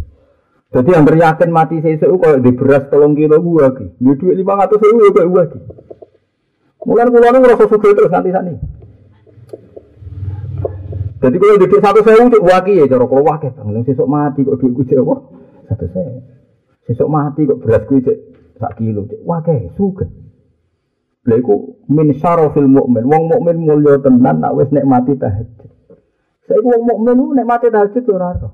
Jadi 0.73 0.89
yang 0.89 1.05
yakin 1.05 1.53
mati 1.53 1.85
sesuk 1.85 2.17
koyo 2.17 2.41
di 2.41 2.57
beras 2.57 2.89
tolong 2.89 3.13
kilo 3.13 3.37
gua 3.45 3.77
ki 3.77 4.01
di 4.01 4.33
lima 4.33 4.65
ratus 4.65 4.81
ribu 4.81 5.13
koyo 5.13 5.29
gua 5.29 5.45
ki 5.53 5.61
mulai 6.83 7.13
mulai 7.13 7.31
ngerasa 7.31 7.69
suka 7.69 7.95
terus 7.95 8.11
nanti 8.11 8.35
sana 8.35 8.59
jadi 11.23 11.39
kalau 11.39 11.55
di 11.55 11.79
satu 11.79 12.01
sewu 12.03 12.27
untuk 12.27 12.43
waki 12.43 12.83
ya 12.83 12.91
cara 12.91 13.07
kalau 13.07 13.23
wakil 13.23 13.55
bang. 13.55 13.87
Sesuk 13.87 14.11
mati 14.11 14.43
kok 14.43 14.59
duit 14.59 14.91
gue 14.91 15.19
satu 15.69 15.87
saya. 15.93 16.21
Sesuk 16.87 17.07
mati 17.07 17.47
kok 17.47 17.63
beras 17.63 17.87
kuwi 17.87 18.03
cek 18.03 18.19
sak 18.59 18.75
kilo 18.79 19.07
cek. 19.07 19.23
Wah 19.23 19.39
kae 19.43 19.71
suga. 19.79 20.07
Lha 21.23 21.39
iku 21.39 21.79
min 21.87 22.11
syarafil 22.19 22.67
mukmin. 22.67 23.07
Wong 23.07 23.31
mukmin 23.31 23.63
mulya 23.63 24.03
tenan 24.03 24.43
nak 24.43 24.59
wis 24.59 24.71
mati 24.75 25.15
tahajud. 25.15 25.71
Saiki 26.51 26.67
wong 26.67 26.83
mukmin 26.83 27.15
ku 27.15 27.35
mati 27.47 27.71
tahajud 27.71 28.03
ora 28.11 28.35
ora. 28.35 28.51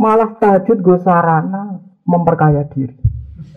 Malah 0.00 0.30
tahajud 0.40 0.80
go 0.80 0.96
sarana 0.96 1.76
memperkaya 2.08 2.64
diri. 2.72 2.96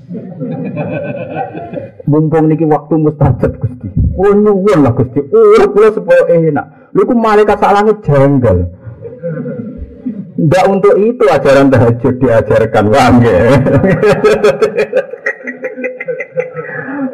Mumpung 2.11 2.51
niki 2.51 2.67
waktu 2.67 2.93
mustajab 3.01 3.57
Gusti. 3.57 3.89
Oh 4.19 4.35
nyuwun 4.35 4.85
lah 4.85 4.93
Gusti. 4.93 5.23
Oh 5.31 5.65
kula 5.71 5.89
supaya 5.95 6.27
enak. 6.29 6.93
Lha 6.93 7.01
iku 7.01 7.13
malaikat 7.15 7.57
sak 7.57 7.73
langit 7.73 7.97
janggal. 8.05 8.69
Tidak 10.35 10.65
untuk 10.67 10.99
itu 10.99 11.23
ajaran 11.31 11.71
tahajud 11.71 12.15
diajarkan, 12.19 12.85
paham 12.91 13.15
ya? 13.23 13.39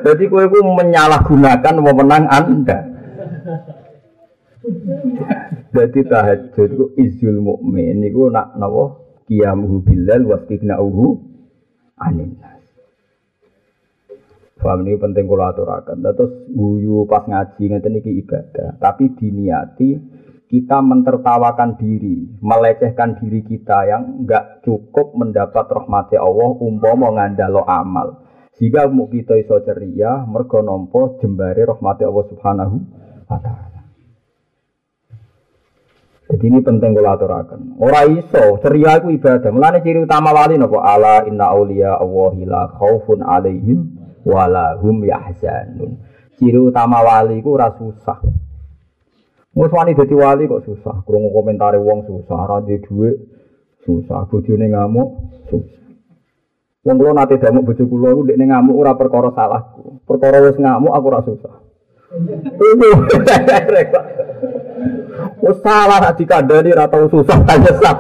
Jadi 0.02 0.24
kue 0.26 0.44
itu 0.50 0.60
menyalahgunakan 0.66 1.76
wewenang 1.86 2.26
Anda. 2.26 2.80
Jadi 5.72 6.00
tahajud 6.10 6.70
itu 6.74 6.86
izul 6.98 7.38
mukmin 7.46 8.02
itu 8.02 8.26
nak 8.34 8.58
nawa 8.58 8.98
kiamuhu 9.30 9.86
bilal 9.86 10.26
wastighna'uhu 10.26 11.22
anin 12.02 12.42
Paham 14.62 14.86
ini 14.86 14.94
penting 14.94 15.26
kalau 15.26 15.50
aturakan. 15.50 16.06
Terus 16.06 16.34
guyu 16.54 17.10
pas 17.10 17.26
ngaji 17.26 17.64
ngeten 17.66 17.98
iki 17.98 18.22
ibadah, 18.22 18.78
tapi 18.78 19.10
diniati 19.18 19.98
kita 20.52 20.84
mentertawakan 20.84 21.80
diri, 21.80 22.28
melecehkan 22.44 23.16
diri 23.24 23.40
kita 23.40 23.88
yang 23.88 24.20
enggak 24.20 24.60
cukup 24.68 25.16
mendapat 25.16 25.64
rahmati 25.64 26.20
Allah 26.20 26.52
umpama 26.60 27.08
ngandalo 27.16 27.64
amal. 27.64 28.28
Jika 28.60 28.92
mau 28.92 29.08
kita 29.08 29.40
iso 29.40 29.64
ceria, 29.64 30.28
mergo 30.28 30.60
nompo 30.60 31.16
jembare 31.24 31.64
rahmati 31.64 32.04
Allah 32.04 32.26
Subhanahu 32.28 32.76
wa 33.32 33.40
taala. 33.40 33.80
Jadi 36.28 36.46
ini 36.52 36.60
penting 36.60 37.00
kula 37.00 37.16
aturaken. 37.16 37.80
Ora 37.80 38.04
iso 38.12 38.60
ceria 38.60 39.00
iku 39.00 39.08
ibadah. 39.08 39.52
Mulane 39.56 39.80
ciri 39.80 40.04
utama 40.04 40.36
wali 40.36 40.60
napa? 40.60 40.84
Ala 40.84 41.24
inna 41.32 41.48
auliya 41.48 41.96
Allahi 41.96 42.44
la 42.44 42.68
khaufun 42.76 43.24
alaihim 43.24 43.88
wala 44.28 44.76
hum 44.84 45.00
yahzanun. 45.00 45.96
Ciri 46.36 46.60
utama 46.60 47.00
wali 47.04 47.40
iku 47.40 47.56
ora 47.56 47.72
susah. 47.76 48.20
Wes 49.52 49.72
wani 49.76 49.92
dadi 49.92 50.16
wali 50.16 50.48
kok 50.48 50.64
susah. 50.64 51.04
Krungu 51.04 51.28
komentare 51.36 51.76
wong 51.76 52.08
susah, 52.08 52.40
ora 52.40 52.64
duwe 52.64 52.80
dhuwit 52.88 53.16
susah, 53.84 54.24
bojone 54.32 54.72
ngamuk 54.72 55.10
susah. 55.52 55.80
Wong 56.88 56.96
kula 56.96 57.14
nate 57.14 57.36
damuk 57.36 57.68
bojo 57.68 57.84
kula 57.84 58.16
iku 58.16 58.22
ndekne 58.24 58.48
ngamuk 58.48 58.80
ora 58.80 58.96
perkara 58.96 59.36
salahku. 59.36 60.00
Perkara 60.08 60.40
wis 60.40 60.56
ngamuk 60.56 60.96
aku 60.96 61.06
ora 61.12 61.22
susah. 61.28 61.56
Wis 65.42 65.58
salah 65.66 65.98
nek 66.02 66.16
dikandani 66.22 66.74
ora 66.74 66.88
tau 66.88 67.10
susah 67.10 67.38
ta 67.46 67.58
nyesal. 67.58 67.98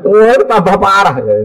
Wah, 0.00 0.40
tambah 0.48 0.76
parah 0.80 1.16
ya. 1.22 1.36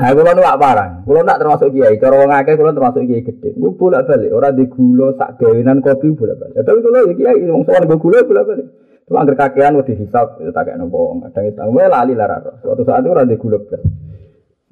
Nah, 0.00 0.10
kula 0.16 0.32
nu 0.32 0.42
parang. 0.42 1.04
Kula 1.04 1.20
nak 1.26 1.38
termasuk 1.42 1.68
kiai. 1.74 2.00
Cara 2.00 2.14
wong 2.16 2.30
akeh 2.32 2.54
kula 2.56 2.72
termasuk 2.72 3.04
kiai 3.04 3.26
gede. 3.26 3.52
Ku 3.58 3.74
bolak-balik 3.76 4.30
ora 4.32 4.48
di 4.54 4.64
gula 4.70 5.12
sak 5.18 5.36
gawenan 5.36 5.84
kopi 5.84 6.14
bolak-balik. 6.14 6.62
Tapi 6.62 6.78
kula 6.80 6.98
ya 7.04 7.12
kiai 7.14 7.50
wong 7.50 7.62
sowan 7.68 7.84
go 7.90 7.96
gula 7.98 8.24
bolak-balik. 8.24 8.66
Cuma 9.10 9.26
angker 9.26 9.36
kakean 9.36 9.74
wedi 9.74 9.98
hisab 9.98 10.38
ya 10.40 10.50
tak 10.54 10.70
kene 10.70 10.86
wong. 10.86 11.26
Kadang 11.28 11.44
itu 11.50 11.62
wae 11.74 11.86
lali 11.90 12.14
lara. 12.14 12.38
Suatu 12.62 12.82
saat 12.86 13.02
itu 13.02 13.10
ora 13.10 13.26
di 13.26 13.36
gula 13.36 13.58
blas. 13.60 13.82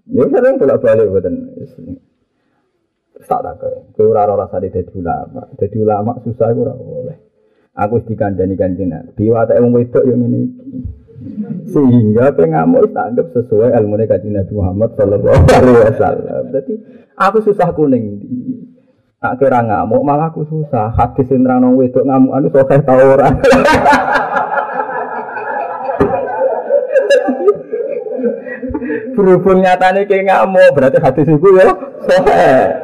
Ya 0.08 0.24
sering 0.30 0.54
bolak-balik 0.56 1.06
mboten. 1.10 1.34
Tak 3.28 3.40
tak. 3.44 3.60
Kowe 3.98 4.06
ora 4.08 4.24
ora 4.30 4.46
rasa 4.46 4.62
dadi 4.62 4.80
ulama. 4.96 5.44
Dadi 5.58 5.76
ulama 5.76 6.16
susah 6.24 6.54
ora 6.54 6.72
oleh. 6.72 7.18
Aku 7.78 8.02
dikandani 8.02 8.56
kanjeng 8.56 8.90
Nabi. 8.90 9.28
Watak 9.28 9.58
wong 9.60 9.76
wedok 9.76 10.02
yo 10.06 10.14
ngene 10.16 10.40
sehingga 11.68 12.32
pengamuk 12.32 12.88
anggap 12.96 13.28
sesuai 13.36 13.76
ilmu 13.76 14.00
kaji 14.08 14.28
Nabi 14.32 14.52
Muhammad 14.56 14.90
Shallallahu 14.96 15.44
Alaihi 15.52 15.80
Wasallam. 15.84 16.42
Jadi 16.52 16.74
aku 17.14 17.38
susah 17.44 17.68
kuning. 17.76 18.24
Tak 19.18 19.42
kira 19.42 19.60
ngamuk 19.66 20.02
malah 20.06 20.30
aku 20.30 20.46
susah. 20.46 20.94
Hadis 20.94 21.28
yang 21.28 21.42
terang 21.44 21.74
wedok 21.74 22.06
ngamuk 22.06 22.32
anu 22.32 22.48
sokai 22.54 22.80
tau 22.86 23.02
orang. 23.02 23.34
Berhubung 29.18 29.58
nyatanya 29.66 30.06
kayak 30.06 30.30
ngamuk 30.30 30.70
berarti 30.72 30.98
hadis 31.02 31.26
itu 31.26 31.48
ya 31.58 31.66
sokai. 32.06 32.78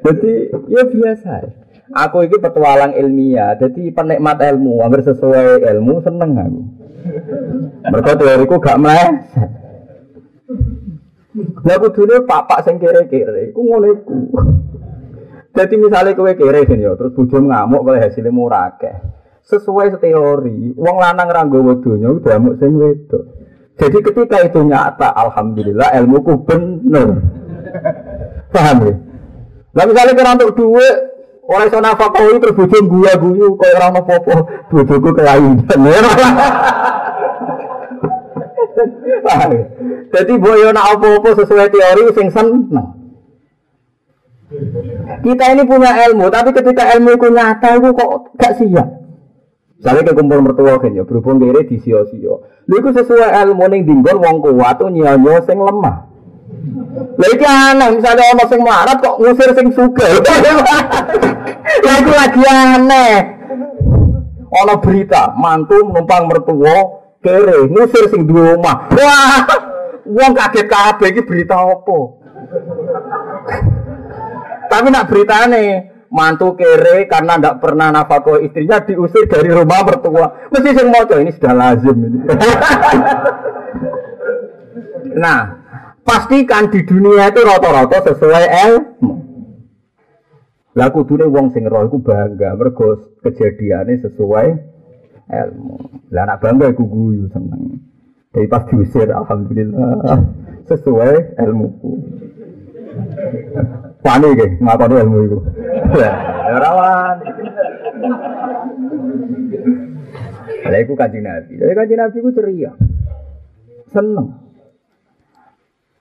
Jadi 0.00 0.32
ya 0.72 0.82
biasa. 0.88 1.34
Aku 1.90 2.22
ini 2.22 2.38
petualang 2.38 2.94
ilmiah, 2.94 3.58
jadi 3.58 3.90
penikmat 3.90 4.38
ilmu, 4.38 4.78
hampir 4.78 5.02
sesuai 5.02 5.66
ilmu 5.74 5.98
seneng 6.06 6.38
aku. 6.38 6.62
Mereka 7.80 8.12
teoriku 8.20 8.56
gak 8.60 8.80
meh. 8.80 9.08
Lah 11.64 11.76
kudune 11.78 12.26
papak 12.26 12.66
sing 12.66 12.76
kere-kere 12.82 13.54
iku 13.54 13.60
ngono 13.62 13.86
iku. 13.94 14.18
Dadi 15.50 15.74
kowe 16.14 16.32
kere 16.34 16.62
kan 16.62 16.78
ya, 16.78 16.94
terus 16.94 17.14
bojo 17.14 17.38
ngamuk 17.42 17.82
kowe 17.82 17.98
hasilnya 17.98 18.30
murah 18.30 18.70
akeh. 18.70 18.96
Sesuai 19.46 19.98
teori, 19.98 20.78
wong 20.78 20.96
lanang 21.02 21.26
ra 21.26 21.42
nggawa 21.42 21.74
udah 21.82 22.34
amuk 22.38 22.54
sing 22.62 22.70
wedok. 22.78 23.24
Jadi 23.80 23.98
ketika 24.04 24.44
itu 24.44 24.60
nyata, 24.62 25.10
alhamdulillah 25.10 25.90
ilmuku 25.96 26.32
bener. 26.44 27.08
Paham 28.52 28.78
ya? 28.84 28.94
Lah 29.74 29.84
misalnya 29.86 30.12
kira 30.12 30.34
untuk 30.36 30.54
duit, 30.58 30.96
oleh 31.50 31.66
iso 31.66 31.78
nafkahi 31.80 32.38
terus 32.42 32.54
bojo 32.54 32.78
gua 32.86 33.12
guyu 33.16 33.48
kaya 33.56 33.74
ora 33.80 33.86
ono 33.90 34.00
apa-apa, 34.04 34.34
bojoku 34.70 35.10
kelainan. 35.16 35.64
Jadi 40.14 40.32
boyo 40.36 40.68
nak 40.74 40.98
apa-apa 40.98 41.38
sesuai 41.38 41.70
teori 41.70 42.02
sing 42.16 42.28
seneng. 42.34 42.88
Kita 45.22 45.44
ini 45.54 45.62
punya 45.62 45.94
ilmu, 46.10 46.26
tapi 46.26 46.50
ketika 46.50 46.90
ilmu 46.98 47.14
itu 47.14 47.30
nyata 47.30 47.78
itu 47.78 47.94
kok 47.94 48.34
gak 48.34 48.58
siap. 48.58 48.88
Misalnya 49.78 50.10
ke 50.10 50.12
kumpul 50.12 50.44
mertua 50.44 50.76
kan 50.76 50.92
ya, 50.92 51.06
berhubung 51.06 51.40
kiri 51.40 51.64
di 51.70 51.80
sio-sio. 51.80 52.44
Lu 52.68 52.74
itu 52.82 52.90
sesuai 52.92 53.32
ilmu 53.46 53.64
ning 53.70 53.86
dinggon 53.86 54.20
wong 54.20 54.42
kuat 54.42 54.76
tuh 54.76 54.92
nyanyo 54.92 55.40
sing 55.46 55.56
lemah. 55.56 56.10
Lah 57.16 57.28
iki 57.32 57.46
aneh, 57.46 57.88
misalnya 57.96 58.24
ono 58.36 58.44
sing 58.50 58.60
marat 58.60 58.98
kok 59.00 59.16
ngusir 59.22 59.56
sing. 59.56 59.72
Lah 59.72 61.94
itu 62.02 62.12
lagi 62.12 62.42
aneh. 62.44 63.14
Ono 64.50 64.74
berita, 64.82 65.30
mantu 65.38 65.78
menumpang 65.86 66.26
mertua 66.26 66.99
kere 67.20 67.68
ngusir 67.68 68.04
sing 68.08 68.24
duwe 68.24 68.56
omah. 68.56 68.88
Wah, 68.96 69.44
wong 70.08 70.32
kaget 70.32 70.66
kabeh 70.66 71.08
iki 71.12 71.22
berita 71.24 71.56
apa? 71.56 71.98
Tapi 74.70 74.86
nak 74.88 75.06
beritane 75.12 75.64
mantu 76.10 76.56
kere 76.56 77.06
karena 77.06 77.38
ndak 77.38 77.62
pernah 77.62 77.92
nafkah 77.92 78.40
istrinya 78.40 78.82
diusir 78.82 79.28
dari 79.28 79.52
rumah 79.52 79.84
mertua. 79.84 80.48
Mesti 80.48 80.70
sing 80.74 80.88
maca 80.88 81.16
ini 81.20 81.30
sudah 81.36 81.54
lazim 81.54 81.96
ini. 81.96 82.18
nah, 85.22 85.40
pastikan 86.02 86.72
di 86.72 86.82
dunia 86.82 87.30
itu 87.30 87.40
rata-rata 87.44 88.10
sesuai 88.10 88.44
ilmu. 88.70 89.12
Lah 90.70 90.86
kudune 90.94 91.26
wong 91.26 91.50
sing 91.50 91.66
roh 91.66 91.82
iku 91.82 91.98
bangga 91.98 92.54
mergo 92.54 93.18
kejadiane 93.26 93.98
sesuai 94.06 94.69
ilmu. 95.30 95.76
Lah 96.10 96.26
anak 96.26 96.42
bangga 96.42 96.66
iku 96.74 96.84
guyu 96.84 97.30
seneng. 97.30 97.78
Dari 98.30 98.46
pas 98.46 98.62
diusir 98.66 99.10
alhamdulillah 99.10 100.22
sesuai 100.66 101.38
ilmuku. 101.38 101.92
Wani 104.00 104.28
ke 104.38 104.46
ngakoni 104.58 104.94
ilmu 105.02 105.18
itu. 105.26 105.38
Ya, 105.98 106.12
rawan. 106.58 107.16
Lah 110.66 110.78
iku 110.82 110.92
kanjeng 110.98 111.26
Nabi. 111.26 111.58
Jadi 111.58 111.72
kanjeng 111.74 112.00
Nabi 112.02 112.16
ku 112.22 112.30
ceria. 112.34 112.72
Seneng. 113.90 114.28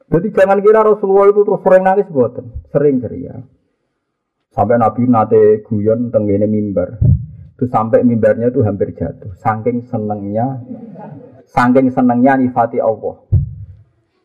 Jadi 0.09 0.27
jangan 0.34 0.57
kira 0.65 0.82
Rasulullah 0.82 1.30
itu 1.30 1.45
terus 1.45 1.61
sering 1.61 1.84
nangis 1.86 2.09
buatan, 2.09 2.45
sering 2.73 2.97
ceria. 2.97 3.45
Sampai 4.49 4.82
Nabi 4.82 5.05
nate 5.05 5.61
guyon 5.61 6.09
tenggene 6.09 6.49
mimbar 6.49 6.97
itu 7.60 7.68
sampai 7.68 8.07
mimbarnya 8.07 8.47
itu 8.47 8.64
hampir 8.64 8.95
jatuh. 8.95 9.36
Saking 9.36 9.84
senengnya 9.91 10.64
saking 11.43 11.91
senengnya 11.91 12.39
nifati 12.39 12.80
Allah. 12.80 13.20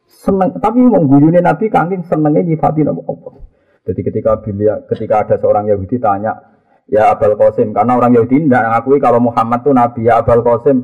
Seneng 0.06 0.54
tapi 0.62 0.78
mengguyuni 0.78 1.42
Nabi 1.42 1.66
saking 1.66 2.06
senengnya 2.06 2.46
nifati 2.46 2.86
Allah. 2.86 3.34
Jadi 3.82 4.00
ketika 4.06 4.38
bila 4.38 4.86
ketika 4.86 5.26
ada 5.26 5.34
seorang 5.42 5.66
Yahudi 5.66 5.98
tanya 5.98 6.54
ya 6.86 7.10
Abul 7.10 7.34
Qasim 7.34 7.74
karena 7.74 7.98
orang 7.98 8.14
Yahudi 8.14 8.46
tidak 8.46 8.62
mengakui 8.70 8.98
kalau 9.02 9.18
Muhammad 9.18 9.66
itu 9.66 9.72
Nabi. 9.74 10.00
Ya 10.06 10.22
Abul 10.22 10.46
Qasim 10.46 10.76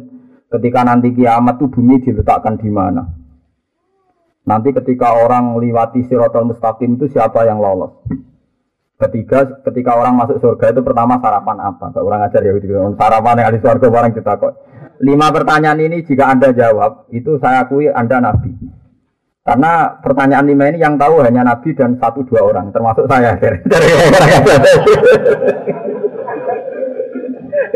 ketika 0.50 0.82
nanti 0.82 1.14
kiamat 1.14 1.62
itu 1.62 1.70
bumi 1.70 2.02
diletakkan 2.02 2.58
di 2.58 2.66
mana? 2.66 3.06
Nanti 4.42 4.74
ketika 4.74 5.14
orang 5.14 5.54
lewati 5.54 6.02
sirotol 6.10 6.50
mustaqim 6.50 6.98
itu 6.98 7.06
siapa 7.14 7.46
yang 7.46 7.62
lolos 7.62 7.94
Ketiga, 9.00 9.48
ketika 9.64 9.96
orang 9.96 10.20
masuk 10.20 10.36
surga 10.44 10.76
itu 10.76 10.84
pertama 10.84 11.16
sarapan 11.24 11.56
apa? 11.72 11.88
Gak 11.88 12.04
orang 12.04 12.28
ajar 12.28 12.44
ya, 12.44 12.52
sarapan 13.00 13.40
yang 13.40 13.48
ada 13.48 13.56
di 13.56 13.64
surga 13.64 13.88
orang 13.88 14.12
kita 14.12 14.36
kok. 14.36 14.52
Lima 15.00 15.32
pertanyaan 15.32 15.80
ini 15.80 16.04
jika 16.04 16.28
anda 16.28 16.52
jawab, 16.52 17.08
itu 17.08 17.40
saya 17.40 17.64
akui 17.64 17.88
anda 17.88 18.20
nabi. 18.20 18.52
Karena 19.40 19.96
pertanyaan 20.04 20.44
lima 20.44 20.68
ini 20.68 20.84
yang 20.84 21.00
tahu 21.00 21.24
hanya 21.24 21.48
nabi 21.48 21.72
dan 21.72 21.96
satu 21.96 22.28
dua 22.28 22.44
orang, 22.44 22.68
termasuk 22.76 23.08
saya. 23.08 23.40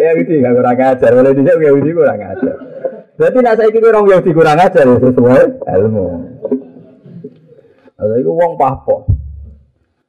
ya 0.04 0.10
gitu, 0.20 0.44
gak 0.44 0.52
kurang 0.60 0.76
ajar. 0.76 1.10
Boleh 1.16 1.32
dijawab 1.32 1.64
ya 1.64 1.72
gitu 1.72 1.96
kurang 1.96 2.20
ajar. 2.20 2.56
Berarti 3.14 3.38
nak 3.40 3.54
saya 3.56 3.70
kira 3.70 3.94
orang 3.94 4.10
Yahudi 4.10 4.30
kurang 4.34 4.58
ajar 4.58 4.84
ya 4.84 4.96
sesuai 5.00 5.42
ilmu. 5.72 6.06
Lalu 7.96 8.14
itu 8.20 8.30
uang 8.34 8.52
pahpoh. 8.58 9.23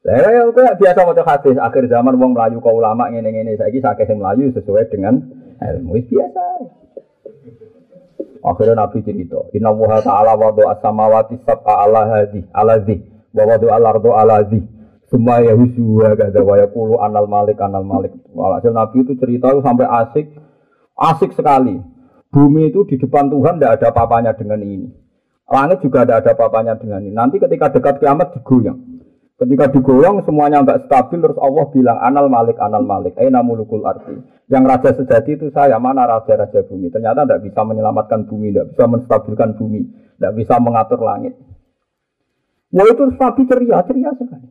Lah 0.05 0.21
ya 0.29 0.45
biasa 0.53 1.01
maca 1.01 1.23
hadis 1.25 1.57
akhir 1.57 1.89
zaman 1.89 2.13
wong 2.21 2.37
melayu 2.37 2.61
kau 2.61 2.77
ulama 2.77 3.09
ngene-ngene 3.09 3.57
saiki 3.57 3.81
sakit 3.81 4.05
sing 4.05 4.21
melayu 4.21 4.53
sesuai 4.53 4.85
dengan 4.93 5.17
ilmu 5.57 5.97
biasa. 5.97 6.45
Akhirnya 8.45 8.85
Nabi 8.85 9.01
cerita, 9.01 9.41
Inna 9.57 9.73
wuha 9.73 10.05
ta'ala 10.05 10.37
wa 10.37 10.53
do'a 10.53 10.77
samawati 10.77 11.41
sab'a 11.41 11.89
ala 11.89 12.05
hadhi, 12.05 12.45
ala 12.53 12.77
zi, 12.85 13.01
wa 13.33 13.49
wa 13.49 13.57
do'a 13.57 13.81
lardo 13.81 14.13
ala 14.13 14.45
zi. 14.45 14.61
Semua 15.09 15.41
ya 15.41 15.57
husuha 15.57 16.13
gada 16.13 16.41
wa 16.45 16.53
anal 17.01 17.25
malik, 17.25 17.57
anal 17.57 17.81
malik. 17.81 18.13
Walhasil 18.29 18.69
Nabi 18.69 19.01
itu 19.01 19.17
cerita 19.17 19.49
itu 19.49 19.65
sampai 19.65 19.89
asik, 19.89 20.37
asik 20.93 21.33
sekali. 21.33 21.81
Bumi 22.29 22.69
itu 22.69 22.85
di 22.85 23.01
depan 23.01 23.33
Tuhan 23.33 23.57
tidak 23.57 23.81
ada 23.81 23.89
papanya 23.89 24.37
dengan 24.37 24.61
ini. 24.61 24.93
Langit 25.49 25.81
juga 25.81 26.05
tidak 26.05 26.17
ada 26.21 26.31
papanya 26.37 26.73
dengan 26.77 27.01
ini. 27.01 27.13
Nanti 27.17 27.41
ketika 27.41 27.73
dekat 27.73 27.97
kiamat 27.97 28.37
digoyang. 28.37 28.94
Ketika 29.35 29.67
digoyang 29.67 30.23
semuanya 30.23 30.63
nggak 30.63 30.87
stabil 30.87 31.19
terus 31.19 31.35
Allah 31.43 31.67
bilang 31.75 31.99
anal 31.99 32.31
malik 32.31 32.55
anal 32.55 32.87
malik. 32.87 33.19
Eh 33.19 33.27
namulukul 33.27 33.83
arti. 33.83 34.15
Yang 34.47 34.63
raja 34.63 34.89
sejati 34.95 35.35
itu 35.35 35.51
saya 35.51 35.75
mana 35.75 36.07
raja-raja 36.07 36.63
bumi. 36.63 36.87
Ternyata 36.87 37.27
tidak 37.27 37.43
bisa 37.43 37.67
menyelamatkan 37.67 38.31
bumi, 38.31 38.55
tidak 38.55 38.71
bisa 38.71 38.85
menstabilkan 38.87 39.49
bumi, 39.59 39.81
tidak 40.15 40.33
bisa 40.39 40.55
mengatur 40.63 41.03
langit. 41.03 41.35
Wah 42.71 42.87
itu 42.87 43.03
Nabi 43.11 43.41
ceria, 43.43 43.77
ceria 43.83 44.11
sekali. 44.15 44.47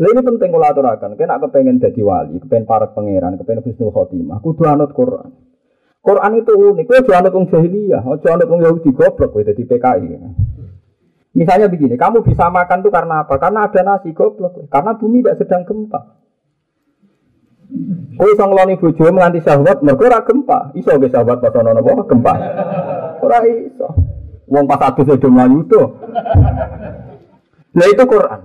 Nah, 0.00 0.08
ini 0.08 0.20
penting 0.24 0.48
kalau 0.48 0.64
aturakan. 0.64 1.12
Kena 1.12 1.36
kepengen 1.36 1.76
jadi 1.76 2.00
wali, 2.00 2.40
kepengen 2.40 2.64
para 2.64 2.88
pangeran, 2.88 3.36
kepengen 3.36 3.64
husnul 3.68 3.92
khotimah. 3.92 4.40
Kudu 4.40 4.64
anut 4.64 4.96
Quran. 4.96 5.28
Quran 6.00 6.32
itu 6.40 6.52
unik. 6.56 6.88
Kowe 6.88 7.00
jangan 7.04 7.28
wong 7.28 7.44
jahiliyah, 7.52 8.00
aja 8.00 8.28
anut 8.32 8.48
Yahudi 8.48 8.96
goblok 8.96 9.36
kowe 9.36 9.44
dadi 9.44 9.60
PKI. 9.68 10.08
Misalnya 11.30 11.70
begini, 11.70 11.94
kamu 11.94 12.26
bisa 12.26 12.50
makan 12.50 12.82
tuh 12.82 12.90
karena 12.90 13.22
apa? 13.22 13.38
Karena 13.38 13.70
ada 13.70 13.80
nasi 13.86 14.10
goblok. 14.10 14.66
Karena 14.66 14.98
bumi 14.98 15.22
tidak 15.22 15.38
sedang 15.38 15.62
gempa. 15.62 16.18
Kowe 18.18 18.28
iso 18.34 18.44
ngeloni 18.50 18.82
bojo 18.82 19.04
nganti 19.06 19.46
syahwat 19.46 19.78
mergo 19.86 20.10
ora 20.10 20.26
gempa. 20.26 20.74
Iso 20.74 20.90
ge 20.98 21.06
syahwat 21.06 21.38
pas 21.38 21.54
ana 21.54 21.70
napa 21.70 22.02
gempa. 22.02 22.34
Ora 23.22 23.38
iso. 23.46 23.88
Wong 24.50 24.66
pas 24.66 24.82
adus 24.90 25.14
do 25.14 25.28
mlayu 25.30 25.62
to. 25.70 25.82
Nah 27.78 27.86
itu 27.86 28.04
Quran. 28.10 28.40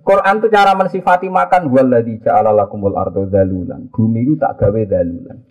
Quran 0.00 0.34
itu 0.40 0.48
cara 0.52 0.72
mensifati 0.76 1.28
makan 1.32 1.68
waladhi 1.72 2.20
ja'ala 2.24 2.56
ardo 2.96 3.28
dalulan. 3.28 3.88
Bumi 3.92 4.24
itu 4.24 4.34
tak 4.40 4.60
gawe 4.60 4.80
dalulan. 4.88 5.44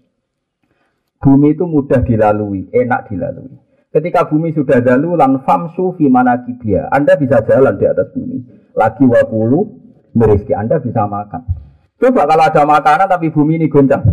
Bumi 1.21 1.57
itu 1.57 1.65
mudah 1.65 2.05
dilalui, 2.05 2.69
enak 2.69 3.09
dilalui. 3.09 3.64
Ketika 3.95 4.27
bumi 4.27 4.51
sudah 4.51 4.83
dalulan, 4.83 5.39
famsu 5.47 5.95
fi 5.95 6.11
manakibia. 6.11 6.91
Anda 6.91 7.15
bisa 7.15 7.39
jalan 7.47 7.79
di 7.79 7.87
atas 7.87 8.11
bumi. 8.11 8.43
Lagi 8.75 9.07
wakulu, 9.07 9.71
merizki 10.11 10.51
Anda 10.51 10.83
bisa 10.83 11.07
makan. 11.07 11.47
Coba 11.95 12.27
kalau 12.27 12.43
ada 12.43 12.63
makanan 12.67 13.07
tapi 13.07 13.31
bumi 13.31 13.55
ini 13.55 13.71
goncang. 13.71 14.03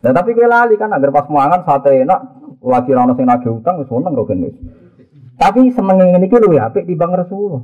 Nah, 0.00 0.12
tapi 0.16 0.32
gue 0.32 0.48
lali 0.48 0.80
kan 0.80 0.88
agar 0.88 1.12
pas 1.12 1.28
mangan 1.28 1.68
sate 1.68 2.00
enak, 2.00 2.20
lagi 2.64 2.90
rano 2.96 3.12
sing 3.12 3.28
nagih 3.28 3.60
utang 3.60 3.84
wis 3.84 3.92
seneng 3.92 4.16
kok 4.16 4.32
Tapi 5.36 5.60
seneng 5.76 6.00
ngene 6.00 6.24
iki 6.24 6.36
ya 6.56 6.72
apik 6.72 6.88
timbang 6.88 7.12
Rasulullah. 7.12 7.60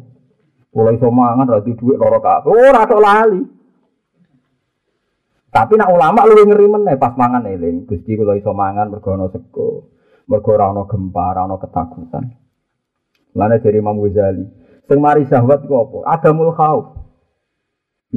Mulai 0.76 1.00
iso 1.00 1.08
mangan 1.08 1.48
ra 1.48 1.64
duit 1.64 1.80
loro 1.80 2.20
kabeh. 2.20 2.52
Ora 2.52 2.84
tok 2.84 3.00
lali. 3.00 3.40
Tapi 5.52 5.76
nak 5.76 5.92
ulama 5.92 6.24
lu 6.24 6.48
ngeri 6.48 6.64
meneh 6.64 6.96
pas 6.96 7.12
mangan 7.12 7.44
eling. 7.44 7.84
Gusti 7.84 8.16
kula 8.16 8.40
iso 8.40 8.56
mangan 8.56 8.88
mergo 8.88 9.12
ana 9.12 9.28
sego. 9.28 9.92
Mergo 10.24 10.56
ora 10.56 10.72
ana 10.72 10.88
gempa, 10.88 11.36
ora 11.36 11.44
ana 11.44 11.60
ketakutan. 11.60 12.24
Lane 13.36 13.60
dari 13.60 13.76
Imam 13.76 14.00
Ghazali. 14.00 14.48
Sing 14.88 14.98
mari 14.98 15.28
syahwat 15.28 15.68
ku 15.68 15.76
apa? 15.76 15.98
Adamul 16.08 16.56
khauf. 16.56 16.96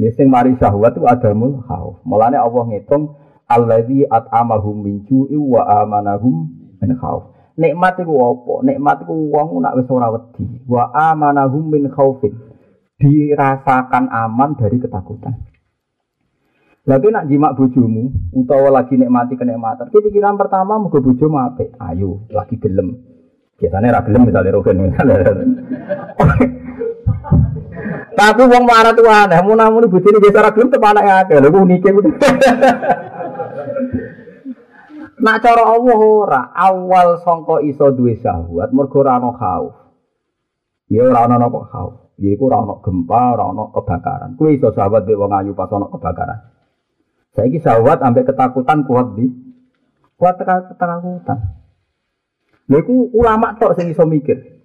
Ya 0.00 0.08
sing 0.16 0.32
mari 0.32 0.56
syahwat 0.56 0.96
itu 0.96 1.04
adamul 1.04 1.60
khauf. 1.64 2.00
Mulane 2.08 2.40
Allah 2.40 2.64
ngitung 2.68 3.16
alladzi 3.48 4.04
at'amahum 4.08 4.84
min 4.84 4.94
ju'i 5.04 5.36
wa 5.36 5.64
amanahum 5.84 6.52
min 6.80 6.90
khauf. 6.96 7.36
Nikmat 7.56 8.00
iku 8.04 8.12
apa? 8.32 8.54
Nikmat 8.64 9.08
iku 9.08 9.14
wong 9.32 9.64
nak 9.64 9.76
wis 9.80 9.88
ora 9.88 10.12
wedi. 10.12 10.44
Wa 10.68 10.92
amanahum 10.92 11.68
min 11.68 11.88
khaufin. 11.92 12.32
Dirasakan 12.96 14.08
aman 14.08 14.56
dari 14.56 14.80
ketakutan. 14.80 15.45
Lagi 16.86 17.10
nak 17.10 17.26
jimak 17.26 17.58
bojomu 17.58 18.14
utawa 18.30 18.70
lagi 18.70 18.94
nikmati 18.94 19.34
kenikmatan. 19.34 19.90
Pikiran 19.90 20.38
pertama 20.38 20.78
muga 20.78 21.02
bojomu 21.02 21.42
apik. 21.42 21.74
Ayo, 21.82 22.30
lagi 22.30 22.62
gelem. 22.62 22.94
Biasanya 23.58 23.90
ra 23.90 24.06
gelem 24.06 24.30
misalnya 24.30 24.54
rogen 24.54 24.78
misalnya. 24.78 25.34
Tapi 28.16 28.42
wong 28.48 28.64
marah 28.64 28.94
tuh 28.94 29.04
aneh, 29.04 29.42
mau 29.42 29.58
namun 29.58 29.90
bojone 29.90 30.22
biasa 30.22 30.46
ra 30.46 30.54
gelem 30.54 30.70
tepanak 30.70 31.26
akeh. 31.26 31.42
Lha 31.42 31.50
unike 31.50 31.90
ku. 31.90 32.00
Nak 35.16 35.36
cara 35.42 35.62
Allah 35.66 35.98
ora, 35.98 36.42
awal 36.54 37.18
sangka 37.26 37.66
iso 37.66 37.90
duwe 37.98 38.14
syahwat 38.22 38.70
mergo 38.70 39.02
ora 39.02 39.18
ana 39.18 39.34
khauf. 39.34 39.74
Ya 40.86 41.02
ora 41.02 41.26
ana 41.26 41.34
napa 41.42 41.66
khauf. 41.66 42.14
Ya 42.22 42.30
iku 42.30 42.46
ora 42.46 42.62
ana 42.62 42.78
gempa, 42.78 43.34
ora 43.34 43.50
kebakaran. 43.74 44.38
Kuwi 44.38 44.62
iso 44.62 44.70
sahabat 44.70 45.02
dhe 45.02 45.18
wong 45.18 45.34
ayu 45.34 45.50
pas 45.58 45.66
kebakaran. 45.66 46.55
Saya 47.36 47.52
ini 47.52 47.60
sawat 47.60 48.00
sampai 48.00 48.24
ketakutan 48.24 48.88
kuat 48.88 49.12
di 49.12 49.28
kuat 50.16 50.40
ketakutan. 50.40 51.38
Lha 52.66 52.80
ulama 53.12 53.52
tok 53.60 53.76
sing 53.76 53.92
iso 53.92 54.08
mikir. 54.08 54.56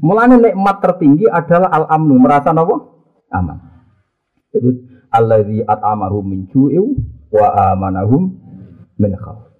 Mulane 0.00 0.40
nikmat 0.40 0.80
tertinggi 0.80 1.28
adalah 1.28 1.68
al-amnu, 1.68 2.16
merasa 2.16 2.54
napa? 2.56 2.80
Aman. 3.28 3.60
Itu 4.54 4.88
allazi 5.12 5.60
at'amahum 5.68 6.24
min 6.24 6.40
ju'in 6.48 6.96
wa 7.28 7.74
amanahum 7.74 8.32
min 8.96 9.12
khauf. 9.18 9.52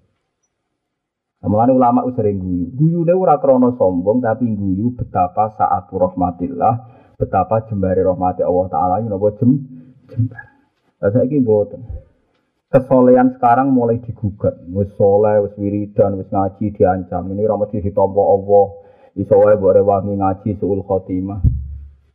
Mulane 1.42 1.74
ulama 1.74 2.06
sering 2.14 2.38
guyu. 2.38 2.70
Guyune 2.78 3.12
ora 3.18 3.36
krana 3.42 3.74
sombong 3.74 4.22
tapi 4.22 4.46
guyu 4.46 4.94
betapa 4.94 5.52
saat 5.58 5.90
rahmatillah, 5.90 6.74
betapa 7.18 7.66
jembare 7.66 8.06
rahmati 8.06 8.46
Allah 8.46 8.66
taala 8.70 8.94
napa 9.02 9.34
jem 9.36 9.58
jembar. 10.06 10.51
Saya 11.02 11.26
ini 11.26 11.42
boten. 11.42 11.82
Kesolehan 12.70 13.34
sekarang 13.34 13.74
mulai 13.74 13.98
digugat. 13.98 14.54
Wis 14.70 14.94
soleh, 14.94 15.42
wis 15.42 15.52
wiridan, 15.58 16.14
wis 16.14 16.30
ngaji 16.30 16.72
diancam. 16.78 17.26
Ini 17.34 17.42
ora 17.44 17.58
mesti 17.58 17.82
ditampa 17.82 18.22
Allah. 18.22 18.66
Iso 19.18 19.34
wae 19.36 19.58
mbok 19.58 19.76
rewangi 19.76 20.14
ngaji 20.16 20.56
suul 20.56 20.80
khotimah. 20.86 21.42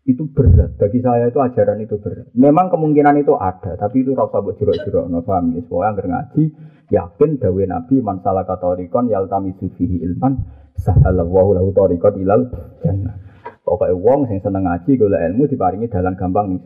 Itu 0.07 0.31
berat. 0.31 0.79
Bagi 0.79 1.03
saya 1.03 1.27
itu 1.27 1.37
ajaran 1.37 1.83
itu 1.83 1.99
berat. 1.99 2.31
Memang 2.33 2.71
kemungkinan 2.71 3.21
itu 3.21 3.35
ada, 3.35 3.75
tapi 3.75 4.07
itu 4.07 4.15
rasa 4.15 4.39
mbok 4.39 4.55
jero-jero 4.55 5.05
no 5.11 5.21
paham 5.21 5.53
ya. 5.53 5.61
Ngaji 5.67 6.43
yakin 6.89 7.31
dawe 7.43 7.63
Nabi 7.67 7.95
man 7.99 8.23
salah 8.23 8.47
katorikon 8.47 9.11
yaltami 9.11 9.51
fihi 9.59 9.99
ilman 10.07 10.41
sahalallahu 10.79 11.59
lahu 11.59 11.69
tariqat 11.75 12.17
ilal 12.17 12.49
jannah. 12.81 13.13
Pokoknya 13.61 13.99
wong 13.99 14.31
sing 14.31 14.39
seneng 14.39 14.63
ngaji 14.63 14.95
golek 14.95 15.21
ilmu 15.27 15.43
diparingi 15.51 15.91
dalan 15.91 16.15
gampang 16.15 16.49
ning. 16.49 16.63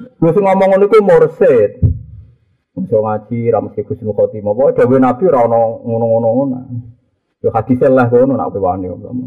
Gue 0.00 0.32
ngomong 0.32 0.68
ngono 0.76 0.84
iku 0.88 0.98
mursid. 1.04 1.70
Iso 2.80 2.98
ngaji 3.04 3.52
ra 3.52 3.60
mesti 3.60 3.84
Husnul 3.84 4.16
Khotimah. 4.16 4.56
Pokoke 4.56 4.76
dawuh 4.80 4.96
Nabi 4.96 5.24
ra 5.28 5.44
ono 5.44 5.84
ngono-ngono 5.84 6.28
ngono. 6.32 6.58
Yo 7.44 7.48
hadis 7.52 7.80
lah 7.84 8.08
ngono 8.08 8.36
nak 8.36 8.52
kowe 8.52 8.76
kamu. 8.80 9.26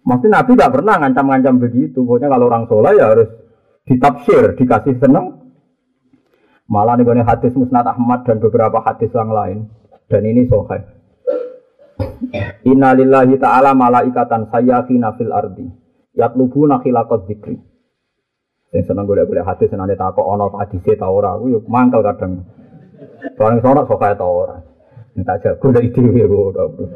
Mesti 0.00 0.26
Nabi 0.32 0.50
tidak 0.56 0.72
pernah 0.80 0.96
ngancam-ngancam 0.96 1.54
begitu. 1.60 2.00
Pokoknya 2.00 2.32
kalau 2.32 2.48
orang 2.48 2.64
soleh 2.64 2.92
ya 2.96 3.12
harus 3.12 3.28
ditafsir, 3.84 4.56
dikasih 4.56 4.96
seneng. 4.96 5.52
Malah 6.70 6.96
nih 6.96 7.26
hadis 7.26 7.52
Musnad 7.58 7.84
Ahmad 7.84 8.24
dan 8.24 8.40
beberapa 8.40 8.80
hadis 8.80 9.10
yang 9.12 9.28
lain. 9.28 9.68
Dan 10.08 10.22
ini 10.24 10.48
soheh. 10.48 10.82
Innalillahi 12.64 13.36
ta'ala 13.36 13.76
malaikatan 13.76 14.48
sayyafina 14.48 15.14
fil 15.18 15.30
ardi. 15.34 15.66
Yatlubuna 16.16 16.80
khilaqat 16.80 17.28
dzikri. 17.28 17.69
Yang 18.70 18.84
seneng 18.86 19.04
gue 19.06 19.26
boleh 19.26 19.42
hati 19.42 19.66
senang 19.66 19.90
takut 19.98 20.22
ono 20.22 20.46
hadise 20.54 20.94
ta 20.94 21.10
ora, 21.10 21.34
gue 21.42 21.58
yuk 21.58 21.66
mangkel 21.66 22.06
kadang. 22.06 22.46
Barang 23.34 23.58
sono 23.58 23.82
sok 23.82 24.02
ta 24.14 24.26
ora. 24.26 24.56
Entah 25.18 25.42
jago 25.42 25.74
dari 25.74 25.90
dhewe 25.90 26.22
gue 26.22 26.86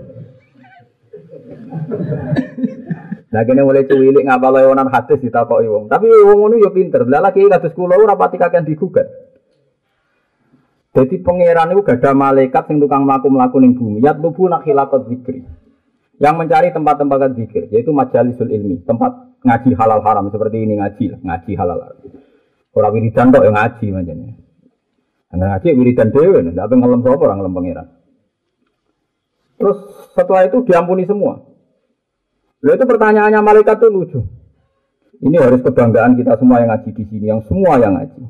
Nah 3.35 3.43
kene 3.43 3.67
mulai 3.67 3.91
cuwilik 3.91 4.31
ngapal 4.31 4.55
lewonan 4.55 4.87
hadis 4.95 5.19
ditakoki 5.19 5.67
wong. 5.67 5.91
Tapi 5.91 6.07
wong 6.07 6.39
ngono 6.39 6.55
yo 6.63 6.71
pinter. 6.71 7.03
Lah 7.11 7.19
lagi 7.19 7.43
kados 7.43 7.75
kula 7.75 7.99
ora 7.99 8.15
pati 8.15 8.39
kakean 8.39 8.63
digugat. 8.63 9.11
Jadi 10.95 11.19
pangeran 11.19 11.75
itu 11.75 11.83
gak 11.83 11.99
ada 11.99 12.15
malaikat 12.15 12.71
yang 12.71 12.87
tukang 12.87 13.03
melaku-melaku 13.03 13.59
ning 13.59 13.75
bumi. 13.75 13.99
Yat 13.99 14.23
lubu 14.23 14.47
nak 14.47 14.63
hilakot 14.63 15.11
zikri. 15.11 15.43
Yang 16.23 16.35
mencari 16.39 16.71
tempat-tempat 16.71 17.35
zikir, 17.35 17.67
yaitu 17.75 17.91
majalisul 17.91 18.47
ilmi, 18.47 18.87
tempat 18.87 19.34
ngaji 19.45 19.71
halal 19.77 20.01
haram 20.01 20.33
seperti 20.33 20.57
ini 20.65 20.81
ngaji 20.81 21.05
lah, 21.13 21.21
ngaji 21.21 21.53
halal 21.55 21.79
haram. 21.85 22.01
Orang 22.75 22.93
wiridan 22.97 23.31
kok 23.31 23.45
yang 23.45 23.55
ngaji 23.55 23.87
macamnya. 23.93 24.35
Nah, 25.35 25.47
ngaji 25.55 25.69
wiridan 25.77 26.09
dewe, 26.11 26.43
tidak 26.43 26.65
apa 26.65 26.75
ngelam 26.75 27.01
sapa 27.05 27.23
orang 27.29 27.55
pangeran. 27.55 27.87
Terus 29.61 29.79
setelah 30.17 30.43
itu 30.49 30.59
diampuni 30.67 31.07
semua. 31.07 31.45
Lalu 32.65 32.81
itu 32.81 32.85
pertanyaannya 32.89 33.41
malaikat 33.45 33.77
itu 33.79 33.89
lucu. 33.93 34.21
Ini 35.23 35.37
harus 35.39 35.63
kebanggaan 35.63 36.19
kita 36.19 36.35
semua 36.41 36.65
yang 36.65 36.75
ngaji 36.75 36.91
di 36.91 37.05
sini, 37.07 37.27
yang 37.31 37.41
semua 37.47 37.79
yang 37.79 37.95
ngaji. 37.95 38.23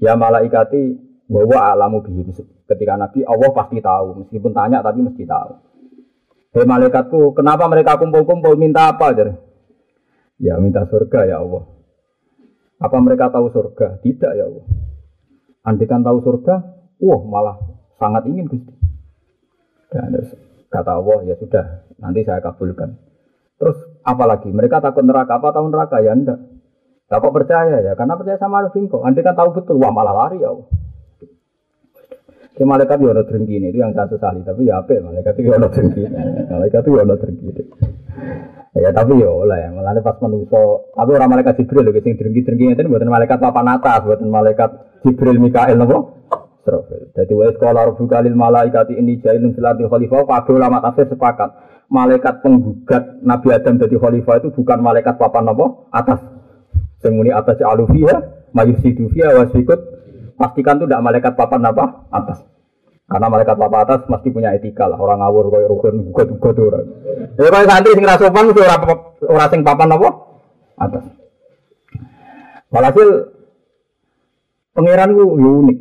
Ya 0.00 0.14
malaikati 0.14 0.96
bahwa 1.26 1.58
alamu 1.74 1.98
bihim. 2.04 2.30
Ketika 2.70 2.94
Nabi 2.94 3.26
Allah 3.26 3.50
pasti 3.50 3.82
tahu, 3.82 4.22
meskipun 4.24 4.54
tanya 4.54 4.78
tapi 4.84 5.02
mesti 5.02 5.26
tahu. 5.26 5.52
Hei 6.50 6.66
malaikatku, 6.66 7.34
kenapa 7.34 7.66
mereka 7.70 7.98
kumpul-kumpul 7.98 8.58
minta 8.58 8.90
apa? 8.90 9.14
Jadi, 9.14 9.34
Ya 10.40 10.56
minta 10.56 10.88
surga 10.88 11.28
ya 11.28 11.36
Allah. 11.44 11.68
Apa 12.80 12.96
mereka 13.04 13.28
tahu 13.28 13.52
surga? 13.52 14.00
Tidak 14.00 14.32
ya 14.32 14.48
Allah. 14.48 14.64
Andikan 15.68 16.00
tahu 16.00 16.24
surga, 16.24 16.54
wah 17.04 17.20
malah 17.28 17.56
sangat 18.00 18.24
ingin 18.24 18.48
Gusti. 18.48 18.72
Dan 19.92 20.16
kata 20.72 20.96
Allah 20.96 21.28
ya 21.28 21.36
sudah, 21.36 21.84
nanti 22.00 22.24
saya 22.24 22.40
kabulkan. 22.40 22.96
Terus 23.60 23.76
apalagi 24.00 24.48
mereka 24.48 24.80
takut 24.80 25.04
neraka 25.04 25.36
apa 25.36 25.52
tahu 25.52 25.68
neraka 25.68 26.00
ya 26.00 26.16
enggak. 26.16 26.40
Tak 27.10 27.20
kok 27.20 27.34
percaya 27.36 27.84
ya, 27.84 27.92
karena 27.92 28.16
percaya 28.16 28.40
sama 28.40 28.64
Arifin 28.64 28.88
kok. 28.88 29.04
Andai 29.04 29.20
kan 29.20 29.36
tahu 29.36 29.52
betul, 29.52 29.76
wah 29.76 29.92
malah 29.92 30.16
lari 30.16 30.40
ya 30.40 30.56
Allah. 30.56 30.68
Si 32.56 32.62
malaikat 32.64 32.96
ya 32.96 33.12
ada 33.12 33.24
itu 33.28 33.76
yang 33.76 33.92
saya 33.92 34.08
sesali, 34.08 34.40
tapi 34.40 34.68
ya 34.68 34.80
apa 34.80 34.96
malaikat 35.04 35.36
itu 35.36 35.52
ya 35.52 35.60
ada 35.60 35.68
Malaikat 36.48 36.80
itu 36.86 36.90
ya 36.96 37.02
ada 37.04 37.16
Ya 38.70 38.94
tapi 38.94 39.18
ya 39.18 39.26
oleh, 39.26 39.66
malah 39.74 39.98
pas 39.98 40.14
manusia, 40.22 40.62
tapi 40.94 41.10
orang 41.18 41.34
malaikat 41.34 41.58
Jibril 41.58 41.90
lho 41.90 41.98
sing 42.06 42.14
drengki-drengki 42.14 42.70
ngeten 42.70 42.86
buatan 42.86 43.10
malaikat 43.10 43.42
papan 43.42 43.66
atas, 43.66 44.06
buatan 44.06 44.30
malaikat 44.30 44.70
Jibril 45.02 45.42
Mikael 45.42 45.74
napa? 45.74 46.22
Israfil. 46.62 47.10
Jadi 47.16 47.32
wa 47.34 47.50
sekolah 47.50 47.82
rabbuka 47.90 48.22
lil 48.22 48.36
malaikati 48.38 48.94
ini 48.94 49.18
jailun 49.18 49.58
fil 49.58 49.66
ardi 49.66 49.90
khalifah, 49.90 50.22
kabeh 50.22 50.54
ulama 50.54 50.78
tafsir 50.78 51.10
sepakat. 51.10 51.50
Malaikat 51.90 52.46
penggugat 52.46 53.18
Nabi 53.26 53.50
Adam 53.50 53.74
jadi 53.82 53.96
khalifah 53.98 54.38
itu 54.38 54.54
bukan 54.54 54.78
malaikat 54.78 55.18
papan 55.18 55.50
napa? 55.50 55.90
Atas. 55.90 56.20
Sing 57.02 57.18
muni 57.18 57.34
atas 57.34 57.58
alufiha, 57.58 58.46
mayusidu 58.54 59.10
fiha 59.10 59.34
wasikut. 59.34 59.80
Pastikan 60.38 60.80
itu 60.80 60.86
tidak 60.88 61.04
malaikat 61.04 61.32
papan 61.34 61.68
apa? 61.68 62.06
Atas. 62.08 62.49
Karena 63.10 63.26
malaikat 63.26 63.58
papa 63.58 63.82
atas 63.82 64.06
mesti 64.06 64.30
punya 64.30 64.54
etika 64.54 64.86
lah. 64.86 64.94
Orang 64.94 65.18
ngawur 65.18 65.50
kayak 65.50 65.66
rukun 65.66 66.14
gugat-gugat 66.14 66.56
orang. 66.62 66.86
Jadi 67.34 67.48
kalau 67.50 67.66
santri 67.66 67.96
sing 67.98 68.06
rasopan 68.06 68.46
orang 69.26 69.50
sing 69.50 69.60
papan 69.66 69.90
apa? 69.90 70.08
Atas. 70.78 71.04
Walhasil 72.70 73.08
pangeran 74.78 75.18
ku 75.18 75.26
unik. 75.34 75.78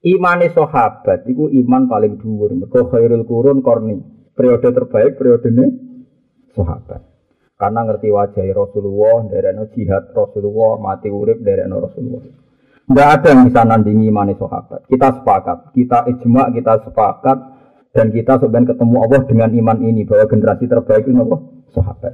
Imane 0.00 0.50
sahabat 0.50 1.30
iku 1.30 1.46
iman 1.46 1.86
paling 1.86 2.18
dhuwur. 2.18 2.58
Mergo 2.58 2.90
khairul 2.90 3.22
qurun 3.22 3.62
korni. 3.62 4.02
Periode 4.34 4.66
terbaik 4.66 5.14
periode 5.14 5.46
ini 5.46 5.66
sahabat. 6.58 7.06
Karena 7.54 7.84
ngerti 7.84 8.08
wajah 8.08 8.56
Rasulullah, 8.56 9.28
dari 9.28 9.52
jihad 9.76 10.16
Rasulullah, 10.16 10.80
mati 10.80 11.12
urip 11.12 11.44
dari 11.44 11.60
Rasulullah. 11.68 12.39
Tidak 12.90 13.06
ada 13.06 13.28
yang 13.30 13.46
bisa 13.46 13.62
nandingi 13.62 14.10
iman 14.10 14.34
sahabat. 14.34 14.82
Kita 14.90 15.22
sepakat, 15.22 15.70
kita 15.78 16.10
ijma, 16.10 16.50
kita 16.50 16.82
sepakat, 16.82 17.38
dan 17.94 18.10
kita 18.10 18.42
sebenarnya 18.42 18.74
ketemu 18.74 18.96
Allah 18.98 19.20
dengan 19.30 19.50
iman 19.54 19.78
ini 19.78 20.02
bahwa 20.02 20.26
generasi 20.26 20.66
terbaik 20.66 21.06
itu 21.06 21.14
apa? 21.14 21.38
Sahabat. 21.70 22.12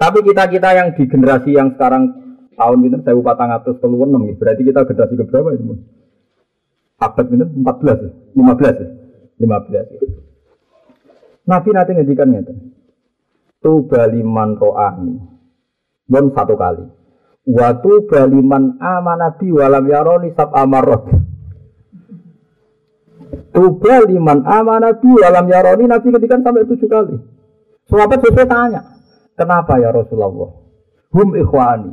Tapi 0.00 0.18
kita 0.24 0.48
kita 0.48 0.68
yang 0.72 0.88
di 0.96 1.04
generasi 1.04 1.52
yang 1.52 1.76
sekarang 1.76 2.08
tahun 2.56 2.88
ini 2.88 3.04
saya 3.04 3.20
upah 3.20 3.36
atas 3.36 3.76
puluh 3.84 4.08
enam, 4.08 4.24
berarti 4.40 4.64
kita 4.64 4.88
generasi 4.88 5.12
ke 5.12 5.24
berapa 5.28 5.60
itu? 5.60 5.76
Abad 7.04 7.26
ini 7.28 7.44
empat 7.60 7.76
belas, 7.84 7.98
lima 8.32 8.52
belas, 8.56 8.76
lima 9.36 9.58
belas. 9.60 9.86
Nabi 11.44 11.68
nanti 11.76 11.90
ngedikan 12.00 12.32
Tuba 13.60 14.08
liman 14.08 14.56
ro'ani. 14.56 15.20
Bon 16.08 16.32
satu 16.32 16.56
kali. 16.56 17.03
Watu 17.44 18.08
baliman 18.08 18.80
amanabi 18.80 19.52
walam 19.52 19.84
yaroni 19.84 20.32
sab 20.32 20.52
amarot. 20.56 21.12
Tuba 23.52 23.96
liman 24.08 24.48
amanabi 24.48 25.12
walam 25.12 25.46
yaroni 25.46 25.84
Nabi 25.84 26.08
ketika 26.08 26.40
sampai 26.40 26.64
tujuh 26.64 26.88
kali. 26.88 27.16
Sahabat 27.84 28.18
sesuai 28.24 28.48
tanya, 28.48 28.80
kenapa 29.36 29.76
ya 29.76 29.92
Rasulullah? 29.92 30.56
Hum 31.12 31.36
ikhwani. 31.36 31.92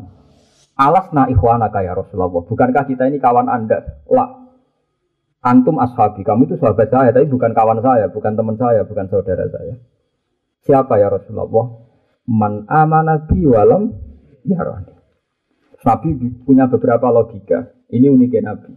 Alasna 0.80 1.28
ikhwana 1.30 1.68
ya 1.84 1.94
Rasulullah. 1.94 2.32
Bukankah 2.48 2.88
kita 2.88 3.12
ini 3.12 3.20
kawan 3.20 3.52
anda? 3.52 4.02
Lah. 4.08 4.40
Antum 5.42 5.78
ashabi. 5.82 6.22
Kamu 6.22 6.48
itu 6.48 6.56
sahabat 6.62 6.94
saya, 6.94 7.10
tapi 7.12 7.26
bukan 7.28 7.52
kawan 7.54 7.82
saya, 7.82 8.10
bukan 8.14 8.34
teman 8.38 8.56
saya, 8.56 8.86
bukan 8.86 9.06
saudara 9.10 9.46
saya. 9.50 9.76
Siapa 10.66 11.02
ya 11.02 11.10
Rasulullah? 11.10 11.82
Man 12.30 12.70
amanabi 12.70 13.42
walam 13.50 13.94
yaroni. 14.46 14.91
Nabi 15.82 16.10
punya 16.46 16.70
beberapa 16.70 17.10
logika. 17.10 17.74
Ini 17.92 18.08
uniknya 18.08 18.54
Nabi. 18.54 18.72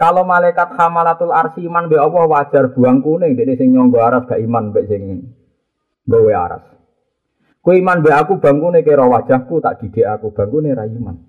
Kalau 0.00 0.24
malaikat 0.24 0.80
hamalatul 0.80 1.28
arsi 1.28 1.60
iman 1.68 1.92
be 1.92 2.00
Allah 2.00 2.24
wajar 2.24 2.72
buang 2.72 3.04
kuning, 3.04 3.36
jadi 3.36 3.60
sing 3.60 3.76
nyonggo 3.76 4.00
aras 4.00 4.24
gak 4.24 4.40
iman 4.40 4.72
be 4.72 4.80
sing 4.88 5.28
gawe 6.08 6.32
aras. 6.32 6.64
Ku 7.60 7.76
iman 7.76 8.00
be 8.00 8.08
aku 8.08 8.40
bangkune 8.40 8.80
kira 8.80 9.04
wajahku 9.04 9.60
tak 9.60 9.84
didik 9.84 10.08
aku 10.08 10.32
bangkune 10.32 10.72
ra 10.72 10.88
iman. 10.88 11.20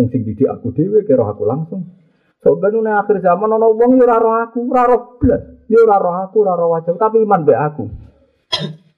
Wong 0.00 0.06
sing 0.08 0.24
didik 0.24 0.48
aku 0.48 0.72
dhewe 0.72 1.04
kira 1.04 1.28
aku 1.28 1.44
langsung. 1.44 1.92
So 2.40 2.56
benune 2.56 2.88
akhir 2.88 3.20
zaman 3.20 3.52
ana 3.52 3.68
wong 3.68 4.00
yo 4.00 4.04
aku, 4.08 4.64
ora 4.68 4.84
roh 4.88 5.20
blas. 5.20 5.44
Yo 5.68 5.84
ora 5.84 6.24
aku, 6.24 6.40
ora 6.40 6.56
roh 6.56 6.72
wajah, 6.76 6.96
tapi 6.96 7.20
iman 7.20 7.44
be 7.44 7.52
aku. 7.52 7.84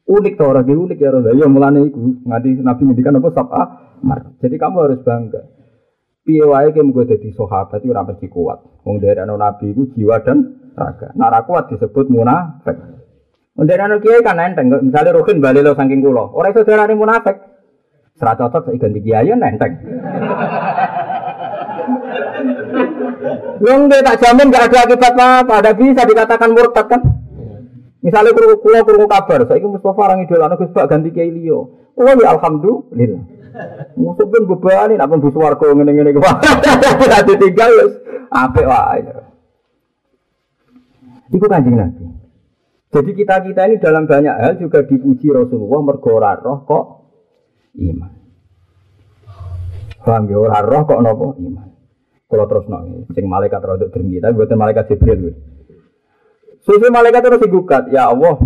Unik 0.07 0.34
to 0.38 0.44
ora 0.46 0.62
unik 0.62 0.98
ya 0.98 1.11
ora. 1.11 1.34
Ya 1.34 1.46
mulane 1.50 1.90
iku 1.90 2.22
ngadi 2.22 2.62
Nabi 2.62 2.82
ngendikan 2.86 3.18
apa 3.18 3.30
sab'a 3.34 3.62
jadi 4.42 4.57
kamu 4.57 4.76
harus 4.86 5.00
bangga. 5.02 5.42
Piye 6.26 6.42
wae 6.42 6.74
gue 6.74 7.04
jadi 7.07 7.28
sahabat 7.34 7.82
itu 7.82 7.94
ora 7.94 8.02
mesti 8.02 8.26
kuat. 8.26 8.59
Wong 8.82 8.98
anu 8.98 9.38
nabi 9.38 9.70
itu 9.70 9.94
jiwa 9.94 10.22
dan 10.26 10.70
raga. 10.74 11.14
Nara 11.14 11.46
kuat 11.46 11.70
disebut 11.70 12.11
munafik. 12.11 12.76
Anu 13.57 13.96
kiai 14.02 14.22
kan 14.26 14.38
enteng. 14.42 14.70
Misalnya 14.70 15.14
Rukin 15.14 15.38
balik 15.38 15.62
lo 15.62 15.78
saking 15.78 16.02
kulo. 16.02 16.34
Orang 16.34 16.54
itu 16.54 16.66
darah 16.66 16.90
munafik. 16.90 17.38
Serah 18.18 18.34
cocok 18.34 18.70
saya 18.70 18.78
ganti 18.78 19.00
kiai 19.02 19.30
enteng. 19.30 19.72
Wong 23.62 23.80
dia 23.88 24.04
tak 24.04 24.20
jamin 24.20 24.52
gak 24.52 24.68
ada 24.68 24.78
akibat 24.84 25.14
apa, 25.16 25.54
ada 25.64 25.72
bisa 25.72 26.02
dikatakan 26.04 26.52
murtad 26.52 26.86
kan? 26.90 27.02
Misalnya 28.07 28.30
kulo 28.38 28.62
kulo 28.62 28.78
kulo 28.86 29.07
kabar, 29.11 29.42
saya 29.50 29.66
Mustafa 29.66 29.98
orang 29.98 30.22
idol 30.22 30.46
anak 30.46 30.62
Gus 30.62 30.70
ganti 30.70 31.11
kiai 31.11 31.34
Leo. 31.34 31.90
Oh 31.98 32.07
ya 32.07 32.38
alhamdulillah. 32.38 33.34
Musuh 33.98 34.30
pun 34.30 34.46
bebani, 34.46 34.94
nak 34.94 35.11
pun 35.11 35.18
busu 35.18 35.42
warga 35.42 35.66
ngene-ngene 35.74 36.14
ke 36.14 36.20
Nanti 37.11 37.34
tinggal 37.42 37.70
wis 37.82 37.92
apik 38.30 38.62
wae. 38.62 39.00
Iku 41.34 41.46
kanjeng 41.50 41.74
Nabi. 41.74 42.04
Jadi 42.94 43.11
kita-kita 43.11 43.66
ini 43.66 43.82
dalam 43.82 44.07
banyak 44.07 44.36
hal 44.38 44.54
juga 44.62 44.86
dipuji 44.86 45.26
Rasulullah 45.34 45.82
mergo 45.82 46.14
roh 46.22 46.59
kok 46.62 46.84
iman. 47.74 48.12
Paham 50.07 50.22
ya 50.30 50.62
roh 50.62 50.82
kok 50.86 51.00
nopo 51.02 51.34
iman. 51.42 51.68
Kalau 52.30 52.46
terus 52.46 52.70
nong, 52.70 53.11
sing 53.14 53.26
malaikat 53.26 53.62
rodok 53.62 53.90
dengki, 53.90 54.22
tapi 54.22 54.54
malaikat 54.54 54.94
Jibril. 54.94 55.55
Susu 56.66 56.90
malaikat 56.90 57.22
terus 57.22 57.38
digugat, 57.46 57.86
ya 57.94 58.10
Allah, 58.10 58.42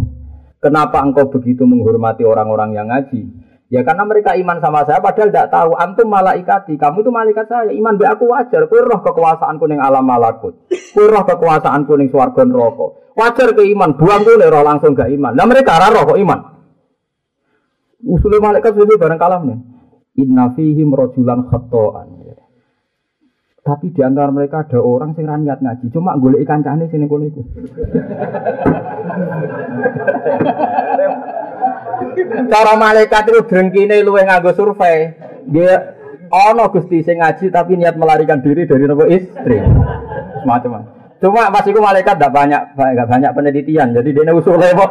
kenapa 0.60 1.00
engkau 1.00 1.32
begitu 1.32 1.64
menghormati 1.64 2.20
orang-orang 2.20 2.76
yang 2.76 2.92
ngaji? 2.92 3.32
Ya 3.70 3.80
karena 3.86 4.02
mereka 4.02 4.34
iman 4.34 4.58
sama 4.60 4.82
saya 4.82 4.98
padahal 4.98 5.30
tidak 5.30 5.48
tahu 5.48 5.72
antum 5.78 6.10
malaikati, 6.10 6.76
kamu 6.76 7.00
itu 7.00 7.10
malaikat 7.14 7.46
saya. 7.48 7.70
Iman 7.72 7.96
be 7.96 8.04
aku 8.04 8.28
wajar, 8.28 8.66
kowe 8.68 8.82
roh 8.82 9.00
kekuasaan 9.00 9.56
kuning 9.56 9.80
alam 9.80 10.04
malakut. 10.04 10.68
Kowe 10.68 11.06
roh 11.06 11.24
kekuasaan 11.24 11.86
kuning 11.88 12.12
swarga 12.12 12.44
neraka. 12.44 12.98
Wajar 13.16 13.56
ke 13.56 13.62
iman, 13.72 13.96
buang 13.96 14.26
tuh 14.26 14.36
roh 14.36 14.64
langsung 14.66 14.92
gak 14.92 15.08
iman. 15.14 15.32
Nah 15.32 15.46
mereka 15.48 15.80
ora 15.80 15.88
roh 15.88 16.12
kok 16.12 16.20
iman. 16.20 16.40
Usul 18.04 18.36
malaikat 18.36 18.74
itu 18.74 19.00
bareng 19.00 19.20
kalam 19.22 19.42
nih. 19.48 19.58
Inna 20.18 20.52
fihim 20.52 20.92
rojulan 20.92 21.48
khata'an. 21.48 22.19
Tapi 23.60 23.92
di 23.92 24.00
antara 24.00 24.32
mereka 24.32 24.64
ada 24.64 24.80
orang 24.80 25.12
yang 25.20 25.44
niat 25.44 25.60
ngaji, 25.60 25.92
cuma 25.92 26.16
golek 26.16 26.48
ikan 26.48 26.64
cahane 26.64 26.88
sini 26.88 27.04
kono 27.04 27.28
iku. 27.28 27.44
Cara 32.48 32.72
malaikat 32.80 33.28
itu 33.28 33.40
drengkine 33.44 34.00
luwih 34.00 34.24
nganggo 34.24 34.56
survei. 34.56 35.12
Dia 35.44 35.92
ono 36.32 36.72
Gusti 36.72 37.04
sing 37.04 37.20
ngaji 37.20 37.52
tapi 37.52 37.76
niat 37.76 38.00
melarikan 38.00 38.40
diri 38.40 38.64
dari 38.64 38.88
nopo 38.88 39.04
istri. 39.04 39.60
Semacam. 40.40 40.80
Cuma 41.20 41.52
pas 41.52 41.66
itu 41.68 41.76
malaikat 41.76 42.16
tidak 42.16 42.32
banyak 42.32 42.62
enggak 42.80 43.08
banyak 43.12 43.30
penelitian. 43.36 43.92
Jadi 43.92 44.08
dia 44.16 44.32
usulnya 44.32 44.72
mau 44.72 44.88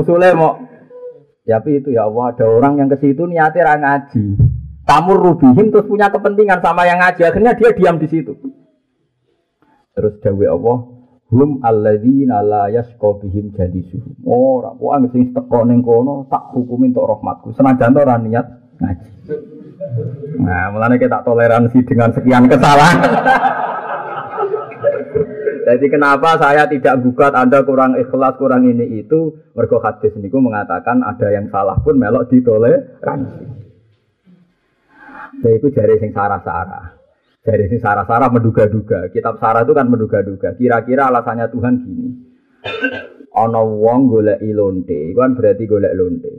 usulnya 0.00 0.32
mau 0.32 0.56
ya, 1.44 1.60
tapi 1.60 1.76
itu 1.76 1.92
ya 1.92 2.08
Allah 2.08 2.32
ada 2.32 2.48
orang 2.48 2.80
yang 2.80 2.88
ke 2.88 2.96
situ 3.04 3.28
niatnya 3.28 3.76
ngaji. 3.76 4.51
Kamu 4.92 5.12
rubihim 5.16 5.72
terus 5.72 5.88
punya 5.88 6.12
kepentingan 6.12 6.60
sama 6.60 6.84
yang 6.84 7.00
ngaji. 7.00 7.24
Akhirnya 7.24 7.56
dia 7.56 7.72
diam 7.72 7.96
di 7.96 8.12
situ. 8.12 8.36
Terus 9.96 10.20
Dewi 10.20 10.44
Allah, 10.44 10.84
hum 11.32 11.64
alladzina 11.64 12.44
la 12.44 12.68
yasqa 12.68 13.16
bihim 13.24 13.56
jalisuhum 13.56 14.20
ora 14.28 14.76
wong 14.76 15.08
sing 15.16 15.32
teko 15.32 15.64
ning 15.64 15.80
kono 15.80 16.28
tak 16.28 16.52
hukumi 16.52 16.92
untuk 16.92 17.08
rahmatku. 17.08 17.56
Senajan 17.56 17.96
ora 17.96 18.20
niat 18.20 18.44
ngaji. 18.84 19.10
Nah 20.44 20.68
mulane 20.76 21.00
kita 21.00 21.24
toleransi 21.24 21.78
dengan 21.88 22.12
sekian 22.12 22.44
kesalahan. 22.44 23.00
Jadi 25.72 25.86
kenapa 25.88 26.36
saya 26.36 26.68
tidak 26.68 27.00
gugat 27.00 27.32
Anda 27.32 27.64
kurang 27.64 27.96
ikhlas, 27.96 28.34
kurang 28.36 28.68
ini 28.68 29.00
itu? 29.00 29.40
Mergo 29.56 29.80
hadis 29.80 30.12
niku 30.20 30.42
mengatakan 30.42 31.00
ada 31.00 31.32
yang 31.32 31.48
salah 31.48 31.78
pun 31.80 31.96
melok 31.96 32.28
ditoleransi 32.28 33.61
Jadi 35.42 35.58
itu 35.58 35.68
jari 35.74 35.98
sing 35.98 36.14
sarah-sarah 36.14 37.02
dari 37.42 37.66
si 37.66 37.76
Sarah-Sarah 37.82 38.30
menduga-duga. 38.30 39.10
Kitab 39.10 39.42
Sarah 39.42 39.66
itu 39.66 39.74
kan 39.74 39.90
menduga-duga. 39.90 40.54
Kira-kira 40.54 41.10
alasannya 41.10 41.50
Tuhan 41.50 41.74
gini. 41.82 42.08
Ono 43.34 43.62
wong 43.82 44.00
golek 44.12 44.38
lonte, 44.54 45.10
itu 45.10 45.18
kan 45.18 45.34
berarti 45.34 45.64
golek 45.66 45.92
lonte. 45.98 46.30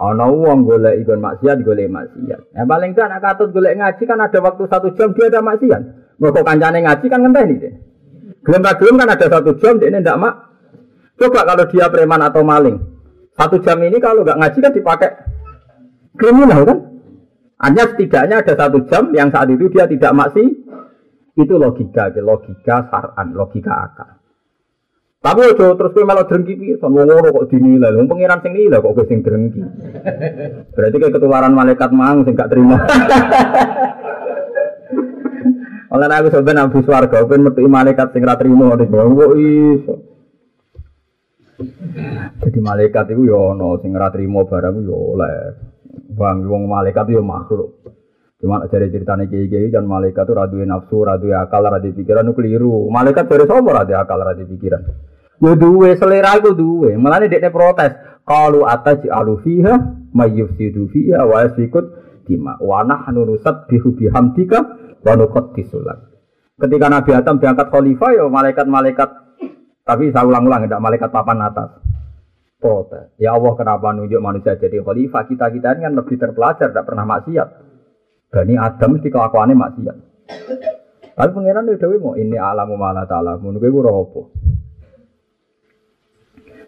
Ono 0.00 0.26
wong 0.32 0.64
golek 0.64 0.96
ikon 1.04 1.20
maksiat, 1.20 1.60
golek 1.60 1.92
maksiat. 1.92 2.56
Ya 2.56 2.62
paling 2.64 2.96
kan 2.96 3.12
anak 3.12 3.20
katut 3.20 3.52
golek 3.52 3.76
ngaji 3.76 4.02
kan 4.08 4.18
ada 4.24 4.38
waktu 4.40 4.64
satu 4.64 4.88
jam 4.96 5.12
dia 5.12 5.28
ada 5.28 5.44
maksiat. 5.44 5.82
Mereka 6.16 6.40
kancane 6.40 6.78
ngaji 6.86 7.06
kan 7.12 7.20
ngenteni 7.20 7.54
deh. 7.60 7.74
Gelem 8.46 8.62
gelem 8.62 8.96
kan 8.96 9.12
ada 9.12 9.26
satu 9.28 9.50
jam 9.60 9.76
dia 9.76 9.92
ndak 9.92 10.16
mak. 10.16 10.34
Coba 11.16 11.48
kalau 11.48 11.64
dia 11.68 11.88
preman 11.88 12.20
atau 12.20 12.44
maling, 12.44 12.76
Satu 13.36 13.56
jam 13.60 13.80
ini 13.84 13.96
kalau 14.00 14.24
nggak 14.24 14.36
ngaji 14.36 14.58
kan 14.64 14.72
dipakai 14.72 15.10
kriminal 16.16 16.62
kan? 16.64 16.78
Hanya 17.56 17.88
setidaknya 17.88 18.44
ada 18.44 18.54
satu 18.54 18.84
jam 18.84 19.12
yang 19.16 19.32
saat 19.32 19.48
itu 19.48 19.72
dia 19.72 19.88
tidak 19.88 20.12
maksi. 20.12 20.44
Itu 21.36 21.60
logika, 21.60 22.12
logika 22.16 22.88
saran, 22.88 23.36
logika 23.36 23.72
akal. 23.72 24.16
Tapi 25.26 25.42
ojo 25.42 25.74
terus 25.74 25.90
kowe 25.90 26.06
malah 26.06 26.22
drengki 26.22 26.54
pisan 26.54 26.94
wong 26.94 27.10
ngono 27.10 27.34
kok 27.34 27.50
dinilai. 27.50 27.98
Wong 27.98 28.06
pangeran 28.06 28.46
sing 28.46 28.54
nilai 28.54 28.78
kok 28.78 28.94
kowe 28.94 29.04
sing 29.10 29.26
drengki. 29.26 29.58
Berarti 30.70 30.96
kayak 31.02 31.18
ketularan 31.18 31.50
malaikat 31.50 31.90
mang 31.90 32.22
sing 32.22 32.38
gak 32.38 32.46
terima. 32.46 32.78
Oleh 35.96 36.06
aku 36.06 36.28
sebenarnya 36.30 36.66
nabi 36.66 36.78
swarga 36.86 37.26
ben 37.26 37.42
metu 37.42 37.66
malaikat 37.66 38.14
sing 38.14 38.22
ra 38.22 38.38
trimo 38.38 38.70
kok 38.70 39.34
iso. 39.34 39.94
Jadi 42.36 42.58
malaikat 42.62 43.10
itu 43.10 43.26
ya 43.26 43.56
ono 43.56 43.82
sing 43.82 43.98
ora 43.98 44.14
trimo 44.14 44.46
barang 44.46 44.76
ya 44.84 44.94
oleh. 44.94 45.34
Bang 46.16 46.48
wong 46.48 46.64
malaikat 46.66 47.12
yo 47.12 47.20
makhluk. 47.20 47.84
Cuma 48.36 48.64
dari 48.68 48.92
ceritanya 48.92 49.24
kiai-kiai 49.28 49.72
dan 49.72 49.88
malaikat 49.88 50.28
itu 50.28 50.32
radu 50.36 50.56
nafsu, 50.64 51.04
radu 51.04 51.32
akal, 51.32 51.64
radu 51.64 51.92
pikiran 51.92 52.24
itu 52.24 52.32
keliru. 52.36 52.88
Malaikat 52.88 53.28
dari 53.28 53.44
sopo 53.44 53.72
radu 53.72 53.92
akal, 53.96 54.20
radu 54.20 54.44
pikiran. 54.48 54.80
Yo 55.40 55.52
duwe 55.56 55.96
selera 55.96 56.36
itu 56.40 56.56
duwe. 56.56 56.96
Malah 56.96 57.24
ini 57.24 57.32
dia 57.32 57.52
protes. 57.52 57.92
Kalau 58.24 58.64
atas 58.64 59.04
alu 59.08 59.40
fiha, 59.40 59.76
mayyufsidu 60.12 60.88
fiha, 60.88 61.24
wa 61.24 61.44
yasikut 61.44 61.84
dima. 62.24 62.56
Wa 62.60 62.84
nahnu 62.84 63.24
nusabbihu 63.24 63.96
bihamdika, 63.96 64.58
wa 65.04 65.12
nuqaddisulat. 65.16 65.98
Ketika 66.56 66.86
Nabi 66.88 67.10
Adam 67.12 67.36
diangkat 67.36 67.68
khalifah, 67.68 68.10
ya 68.16 68.24
malaikat-malaikat 68.32 69.08
tapi 69.86 70.10
saya 70.10 70.26
ulang-ulang, 70.26 70.66
tidak 70.66 70.82
malaikat 70.82 71.08
papan 71.14 71.38
atas. 71.46 71.78
Protes. 72.56 73.12
Ya 73.20 73.36
Allah, 73.36 73.52
kenapa 73.52 73.92
nunjuk 73.92 74.20
manusia 74.24 74.56
jadi 74.56 74.80
khalifah? 74.80 75.28
Kita 75.28 75.52
kita 75.52 75.76
ini 75.76 75.84
kan 75.84 75.92
lebih 75.92 76.16
terpelajar, 76.16 76.72
tidak 76.72 76.88
pernah 76.88 77.04
maksiat. 77.04 77.48
Bani 78.32 78.54
Adam 78.56 78.96
mesti 78.96 79.08
kelakuannya 79.12 79.54
maksiat. 79.54 79.96
Tapi 81.16 81.30
pangeran 81.32 81.68
itu 81.68 81.80
dewi 81.80 81.96
mau 81.96 82.12
ini 82.16 82.36
alamu 82.36 82.76
malah 82.76 83.08
taala. 83.08 83.40
Menurut 83.40 83.64
gue 83.64 83.88
apa? 83.88 84.22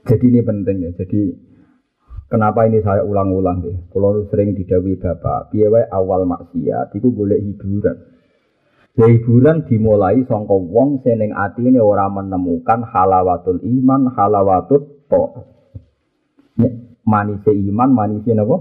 Jadi 0.08 0.24
ini 0.24 0.40
penting 0.40 0.76
ya. 0.88 0.90
Jadi 0.96 1.20
kenapa 2.32 2.64
ini 2.64 2.80
saya 2.80 3.04
ulang-ulang 3.04 3.60
deh? 3.60 3.76
Kalau 3.92 4.24
sering 4.32 4.56
didawi 4.56 4.96
bapak, 4.96 5.52
biaya 5.52 5.88
awal 5.92 6.24
maksiat, 6.24 6.96
itu 6.96 7.12
boleh 7.12 7.36
hiburan. 7.36 7.96
Ya 8.96 9.04
hiburan 9.04 9.68
dimulai 9.68 10.24
songko 10.24 10.68
wong 10.68 11.04
seneng 11.04 11.36
ini 11.60 11.76
orang 11.76 12.16
menemukan 12.16 12.88
halawatul 12.88 13.60
iman, 13.60 14.16
halawatul 14.16 15.04
to. 15.12 15.24
Manise 17.08 17.50
iman, 17.54 17.88
manise 17.94 18.34
napa? 18.36 18.56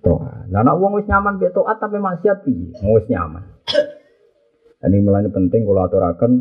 Toa. 0.00 0.46
Lah 0.48 0.62
nek 0.64 0.78
wong 0.78 1.00
wis 1.00 1.08
nyaman 1.10 1.36
mbek 1.36 1.52
taat 1.52 1.76
tapi 1.82 1.98
maksiat 1.98 2.46
piye? 2.46 2.72
Wis 2.80 3.06
nyaman. 3.10 3.44
Ini 4.80 4.96
mulai 5.04 5.28
penting 5.28 5.68
kalau 5.68 5.84
aturaken 5.84 6.32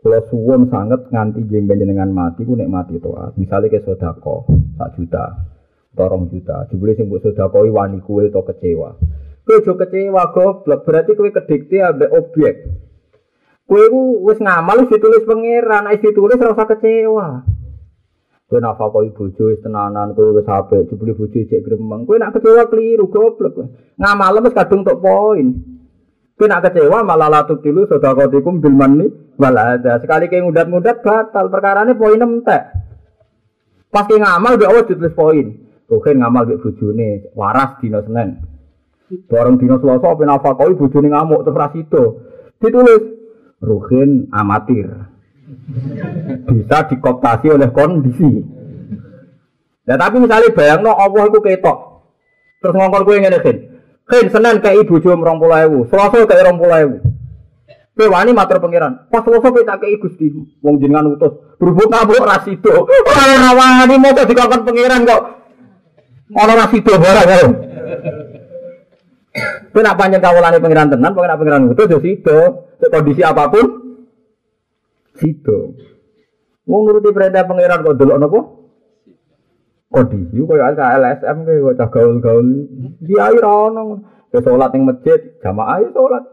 kalau 0.00 0.20
suwon 0.28 0.68
sangat 0.68 1.08
nganti 1.12 1.48
jengben 1.48 1.80
dengan 1.80 2.12
mati 2.12 2.44
ku 2.44 2.56
nek 2.56 2.68
mati 2.68 2.96
toat. 3.00 3.36
Misalnya 3.40 3.72
ke 3.72 3.84
sodako 3.84 4.48
sak 4.76 4.96
juta, 5.00 5.48
torong 5.96 6.28
juta. 6.28 6.68
Jebule 6.68 6.96
sing 6.96 7.08
mbok 7.08 7.24
sodakoi 7.24 7.72
wani 7.72 8.00
kue 8.04 8.28
to 8.28 8.40
kecewa. 8.44 8.96
Kowe 9.44 9.60
aja 9.60 9.72
kecewa 9.76 10.32
goblok, 10.32 10.88
berarti 10.88 11.12
kowe 11.16 11.28
kedikte 11.28 11.84
ambek 11.84 12.12
objek. 12.16 12.56
Kowe 13.68 13.84
ku 13.92 14.24
wis 14.24 14.40
ngamal 14.40 14.88
ditulis 14.88 15.24
pangeran, 15.24 15.88
nek 15.88 16.00
ditulis 16.00 16.40
ora 16.40 16.52
usah 16.52 16.68
kecewa. 16.68 17.28
Kowe 18.54 18.62
nafakoi 18.62 19.10
bojo 19.10 19.50
wis 19.50 19.58
tenanan, 19.66 20.14
kowe 20.14 20.30
wis 20.30 20.46
apik, 20.46 20.86
jebule 20.86 21.18
bojo 21.18 21.42
cek 21.42 21.58
gremeng. 21.66 22.06
Kowe 22.06 22.14
nak 22.22 22.38
kecewa 22.38 22.70
keliru 22.70 23.10
goblok. 23.10 23.66
Ngamal 23.98 24.46
wis 24.46 24.54
kadung 24.54 24.86
tok 24.86 25.02
poin. 25.02 25.58
Kowe 26.38 26.46
nak 26.46 26.62
kecewa 26.62 27.02
malah 27.02 27.34
latu 27.34 27.58
tilu 27.58 27.82
sedekautikum 27.90 28.62
bil 28.62 28.78
manni 28.78 29.10
wal 29.42 29.58
ada. 29.58 29.98
Sekali 29.98 30.30
kowe 30.30 30.38
ngudat-ngudat 30.38 31.02
batal, 31.02 31.50
perkarane 31.50 31.98
poin 31.98 32.22
entek. 32.22 32.62
Pas 33.90 34.06
ngamal 34.06 34.54
mbek 34.54 34.70
Allah 34.70 34.86
ditulis 34.86 35.18
poin. 35.18 35.46
Rohin 35.90 36.22
ngamal 36.22 36.46
mbek 36.46 36.62
bojone 36.62 37.34
waras 37.34 37.82
dina 37.82 38.06
Senin. 38.06 38.38
Bareng 39.26 39.58
dina 39.58 39.82
Selasa 39.82 40.14
apa 40.14 40.22
nafakoi 40.22 40.78
bojone 40.78 41.10
ngamuk 41.10 41.42
terus 41.42 41.58
rasido. 41.58 42.02
Ditulis 42.62 43.02
Ruhin 43.58 44.30
amatir. 44.30 45.13
Bisa 46.44 46.78
dikoptasi 46.88 47.46
oleh 47.54 47.68
kondisi. 47.72 48.44
Nah 49.84 49.96
tapi 50.00 50.16
misalnya 50.16 50.54
bayang 50.56 50.80
no 50.80 50.96
Allah 50.96 51.28
itu 51.28 51.38
ketok. 51.44 51.78
Terus 52.64 52.74
ngongkon 52.74 53.04
gue 53.04 53.20
ngene 53.20 53.38
kan. 53.44 53.56
Kan 54.04 54.28
Senin 54.32 54.60
kayak 54.60 54.88
ibu 54.88 55.00
jom 55.00 55.20
rong 55.20 55.40
puluh 55.40 55.60
ewu, 55.64 55.78
Selasa 55.88 56.24
kayak 56.24 56.44
rong 56.48 56.56
puluh 56.60 56.76
ewu. 56.80 56.96
Kowe 57.92 58.08
pangeran. 58.08 59.08
Pas 59.12 59.20
Selasa 59.20 59.48
kowe 59.52 59.62
tak 59.64 59.84
kei 59.84 60.00
Gusti, 60.00 60.32
wong 60.64 60.80
jenengan 60.80 61.12
utus. 61.12 61.56
Berhubung 61.60 61.92
kabur 61.92 62.24
rasido. 62.24 62.88
Ora 62.88 63.52
wani 63.52 63.94
mau 64.00 64.16
dikongkon 64.16 64.64
pangeran 64.64 65.04
kok. 65.04 65.22
Ono 66.32 66.52
rasido 66.56 66.92
barang 66.96 67.28
ya. 67.28 67.38
Kowe 69.72 69.82
nak 69.84 69.96
panjang 70.00 70.24
kawulane 70.24 70.58
pangeran 70.60 70.88
tenan, 70.92 71.12
pangeran 71.12 71.36
pangeran 71.36 71.68
utuh 71.72 71.86
yo 71.88 71.98
sido. 72.00 72.38
Kondisi 72.84 73.24
apa 73.24 73.48
pun 73.48 73.83
sido. 75.18 75.74
Mau 76.64 76.80
nuruti 76.80 77.12
perintah 77.12 77.44
pangeran 77.44 77.84
kok 77.84 77.96
delok 78.00 78.18
napa? 78.18 78.40
Kondisi 79.92 80.42
koyo 80.42 80.64
LSM 80.74 81.36
kowe 81.46 81.72
cah 81.76 81.88
gaul-gaul. 81.92 82.48
Kiai 83.04 83.36
ra 83.38 83.52
ono. 83.70 83.82
Ke 84.32 84.42
salat 84.42 84.74
ning 84.74 84.82
masjid, 84.88 85.38
jamaah 85.38 85.78
ya 85.78 85.88
salat. 85.94 86.24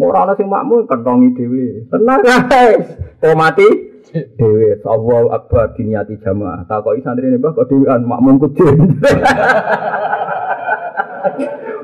Ora 0.00 0.24
ana 0.24 0.32
sing 0.32 0.48
makmum 0.48 0.88
kentongi 0.88 1.36
dhewe. 1.36 1.84
Tenang 1.92 2.24
guys. 2.24 2.88
Kok 3.20 3.36
mati 3.36 3.68
dhewe. 4.08 4.80
Allahu 4.80 5.28
akbar 5.28 5.76
diniati 5.76 6.16
jamaah. 6.24 6.64
Takoki 6.64 7.04
santrine 7.04 7.36
Mbah 7.36 7.52
kok 7.52 7.68
dhewean 7.68 8.08
makmum 8.08 8.40
kudin. 8.40 8.76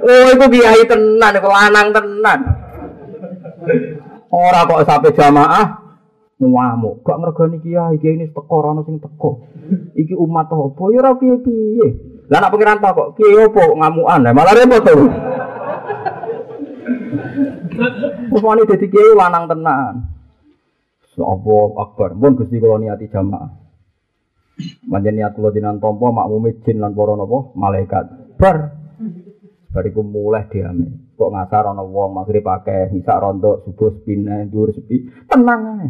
Oh, 0.06 0.30
itu 0.30 0.46
kiai 0.54 0.86
tenan, 0.86 1.34
itu 1.34 1.50
lanang 1.50 1.90
tenan. 1.90 2.40
Ora 4.30 4.62
kok 4.62 4.86
sampai 4.86 5.10
jamaah 5.10 5.85
ngamuk. 6.40 7.00
Gak 7.04 7.18
ngergani 7.20 7.56
kiai, 7.64 7.96
kiai 7.96 8.16
ini 8.20 8.26
teko 8.32 8.54
ora 8.60 8.76
sing 8.84 9.00
teko. 9.00 9.30
Iki 9.96 10.14
umat 10.16 10.52
apa? 10.52 10.82
Ya 10.92 10.98
ora 11.00 11.12
piye-piye. 11.16 11.88
Lah 12.28 12.38
nek 12.42 12.52
kok 12.52 13.14
kiai 13.16 13.36
apa 13.40 13.62
ngamukan? 13.72 14.20
Lah 14.24 14.32
malah 14.36 14.54
repot 14.54 14.80
to. 14.84 14.94
Upane 18.32 18.62
dadi 18.68 18.86
kiai 18.88 19.16
lanang 19.16 19.44
tenan. 19.48 19.94
Sapa 21.16 21.56
akbar, 21.80 22.12
pun 22.12 22.36
Gusti 22.36 22.60
kula 22.60 22.76
niati 22.76 23.08
jamaah. 23.08 23.48
Manjen 24.88 25.16
niat 25.16 25.32
kula 25.32 25.48
dinan 25.48 25.80
tampa 25.80 26.12
makmume 26.12 26.60
jin 26.60 26.76
lan 26.80 26.92
para 26.92 27.16
napa 27.16 27.56
malaikat. 27.56 28.04
Bar 28.36 28.56
Bariku 29.76 30.00
mulai 30.00 30.48
diame. 30.48 31.12
Kok 31.20 31.32
ngasar 31.36 31.68
ana 31.68 31.84
wong 31.84 32.16
maghrib 32.16 32.40
pakai 32.40 32.88
bisa 32.88 33.12
rontok 33.20 33.68
subuh 33.68 33.92
sepine 33.92 34.48
dhuwur 34.48 34.72
sepi. 34.72 35.28
Tenang 35.28 35.60
ae. 35.80 35.88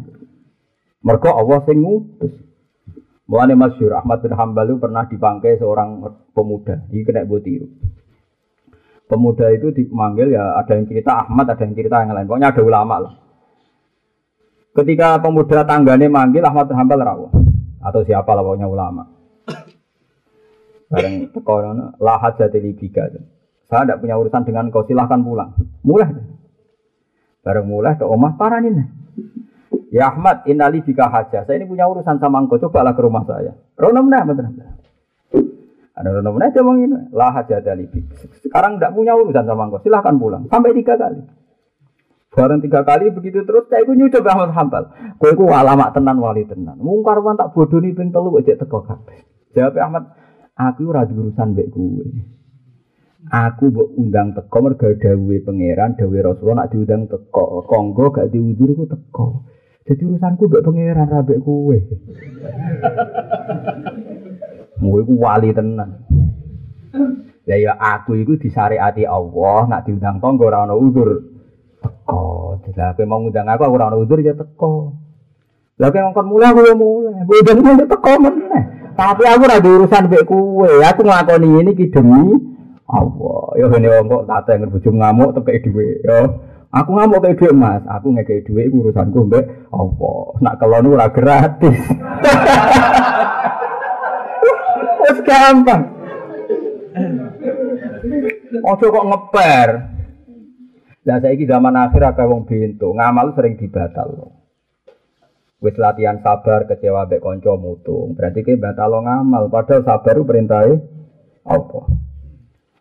Mergo 1.07 1.31
Allah 1.31 1.63
sing 1.63 1.79
ngutus. 1.79 2.35
Mulane 3.31 3.55
Masyur 3.55 3.95
Ahmad 3.95 4.23
bin 4.23 4.35
Hambal 4.35 4.75
pernah 4.79 5.07
dipangkai 5.07 5.59
seorang 5.59 6.03
pemuda. 6.35 6.83
Ini 6.91 7.07
kena 7.07 7.27
buat 7.27 7.43
tiru. 7.47 7.67
Pemuda 9.07 9.55
itu 9.55 9.71
dipanggil 9.71 10.35
ya 10.35 10.59
ada 10.59 10.75
yang 10.75 10.87
cerita 10.91 11.27
Ahmad, 11.27 11.47
ada 11.47 11.63
yang 11.63 11.79
cerita 11.79 12.03
yang 12.03 12.11
lain. 12.11 12.27
Pokoknya 12.27 12.51
ada 12.51 12.63
ulama 12.67 12.97
lah. 13.07 13.15
Ketika 14.75 15.23
pemuda 15.23 15.63
tanggane 15.63 16.11
manggil 16.11 16.43
Ahmad 16.43 16.67
bin 16.67 16.75
Hambal 16.75 16.99
rawuh 17.03 17.31
atau 17.87 18.01
siapa 18.03 18.35
lah 18.35 18.43
pokoknya 18.43 18.67
ulama. 18.67 19.07
Bareng 20.91 21.31
teko 21.31 21.55
lahat 22.03 22.33
jadi 22.39 22.59
libika. 22.63 23.11
Saya 23.67 23.83
tidak 23.87 23.99
punya 24.03 24.15
urusan 24.19 24.43
dengan 24.47 24.71
kau 24.71 24.87
silahkan 24.87 25.19
pulang. 25.23 25.55
Mulai. 25.83 26.15
Bareng 27.43 27.67
mulai 27.67 27.99
ke 27.99 28.07
omah 28.07 28.39
paranin. 28.39 28.87
Ya 29.97 30.13
Ahmad, 30.13 30.45
inali 30.45 30.85
bika 30.85 31.09
haja. 31.09 31.49
Saya 31.49 31.57
ini 31.57 31.65
punya 31.65 31.89
urusan 31.89 32.21
sama 32.21 32.45
engkau. 32.45 32.61
Cobalah 32.61 32.93
ke 32.93 33.01
rumah 33.01 33.25
saya. 33.25 33.57
Rono 33.81 34.05
mana 34.05 34.29
betul. 34.29 34.53
Ada 35.97 36.21
rono 36.21 36.37
mana 36.37 36.53
dia 36.53 36.61
ngomong 36.61 37.17
Lah 37.17 37.33
haja 37.33 37.65
dari 37.65 37.89
Sekarang 38.45 38.77
tidak 38.77 38.93
punya 38.93 39.17
urusan 39.17 39.49
sama 39.49 39.73
engkau. 39.73 39.81
Silahkan 39.81 40.21
pulang. 40.21 40.45
Sampai 40.53 40.77
tiga 40.77 41.01
kali. 41.01 41.25
Bareng 42.37 42.61
tiga 42.61 42.85
kali 42.85 43.09
begitu 43.09 43.49
terus 43.49 43.65
saya 43.73 43.89
itu 43.89 43.97
nyucap 43.97 44.21
Ahmad 44.29 44.53
Hambal. 44.53 44.93
Kau 45.17 45.33
itu 45.33 45.49
alamat 45.49 45.97
tenan 45.97 46.21
wali 46.21 46.45
tenan. 46.45 46.77
Mungkar 46.77 47.25
tak 47.33 47.57
bodoh 47.57 47.81
nih 47.81 47.97
ping 47.97 48.13
telu 48.13 48.37
aja 48.37 48.53
teko 48.61 48.85
kabeh. 48.85 49.25
Jawab 49.57 49.81
Ahmad, 49.81 50.05
aku 50.53 50.93
ora 50.93 51.09
urusan 51.09 51.57
mbek 51.57 51.73
kowe. 51.73 52.05
Aku 53.33 53.73
mbok 53.73 53.89
undang 53.97 54.37
teko 54.37 54.57
mergo 54.61 54.93
dawuhe 55.01 55.41
pangeran, 55.41 55.97
dawuhe 55.97 56.21
Rasulullah 56.21 56.69
nak 56.69 56.77
diundang 56.77 57.09
teko, 57.09 57.65
konggo 57.65 58.13
gak 58.13 58.29
diundur 58.29 58.69
iku 58.69 58.85
teko. 58.85 59.56
Jadi 59.87 60.03
urusanku 60.03 60.51
mbek 60.51 60.65
pangeran 60.67 61.07
ra 61.07 61.23
mbek 61.23 61.39
kowe. 61.47 61.79
Mu 64.83 64.99
iku 64.99 65.15
wali 65.15 65.55
tenan. 65.55 66.03
Lah 67.47 67.59
ya 67.63 67.79
aku 67.79 68.19
iku 68.19 68.35
disariati 68.35 69.07
Allah, 69.07 69.71
nak 69.71 69.87
diundang 69.87 70.19
tangga 70.19 70.43
ora 70.43 70.67
ana 70.67 70.75
udzur. 70.75 71.23
Teko. 71.79 72.59
Lah 72.75 72.99
kowe 72.99 73.07
mau 73.07 73.23
ngundang 73.23 73.47
aku 73.47 73.63
ora 73.71 73.87
ana 73.87 73.97
udzur 74.03 74.19
ya 74.27 74.35
teko. 74.35 74.99
Lah 75.79 75.89
kowe 75.95 76.03
ngkon 76.03 76.27
mulai 76.27 76.51
aku 76.51 76.61
ya 76.67 76.75
mulai. 76.75 77.23
Bodan 77.23 77.57
mulai 77.63 77.87
teko 77.87 78.13
meneh. 78.19 78.65
Tapi 78.99 79.23
aku 79.23 79.43
ora 79.47 79.63
urusan 79.63 80.03
mbek 80.11 80.27
kowe. 80.27 80.71
Aku 80.83 81.01
nglakoni 81.07 81.63
ini 81.63 81.79
ki 81.79 81.95
demi 81.95 82.35
Allah. 82.91 83.55
Ya 83.55 83.71
ngene 83.71 83.87
wong 83.87 84.07
kok 84.11 84.25
tak 84.27 84.59
bojo 84.67 84.91
ngamuk 84.91 85.31
tekek 85.39 85.63
dhuwit. 85.63 86.03
Ya. 86.03 86.19
Aku 86.77 86.91
ngamuk 86.93 87.25
kayak 87.25 87.57
Mas. 87.57 87.81
Aku 87.89 88.13
ngekek 88.13 88.45
dhuwit 88.45 88.69
iku 88.69 88.85
urusanku 88.85 89.25
mbek 89.25 89.45
Allah. 89.73 90.21
Nak 90.45 90.57
kelon 90.61 90.93
ora 90.93 91.09
gratis. 91.09 91.81
Wes 95.07 95.19
gampang. 95.25 95.83
Ojo 98.61 98.87
kok 98.93 99.09
ngeper. 99.09 99.69
Lah 101.07 101.23
saiki 101.23 101.47
zaman 101.47 101.79
akhir 101.79 102.03
akeh 102.03 102.27
wong 102.27 102.51
bento, 102.51 102.91
ngamal 102.91 103.31
sering 103.39 103.55
dibatal. 103.55 104.35
Wis 105.63 105.79
latihan 105.81 106.21
sabar 106.21 106.69
kecewa 106.69 107.09
mbek 107.09 107.25
kanca 107.25 107.57
mutung. 107.57 108.19
Berarti 108.19 108.45
ki 108.45 108.61
batal 108.61 109.01
ngamal, 109.01 109.49
padahal 109.49 109.87
sabar 109.87 110.19
perintahe 110.21 110.77
apa? 111.47 111.81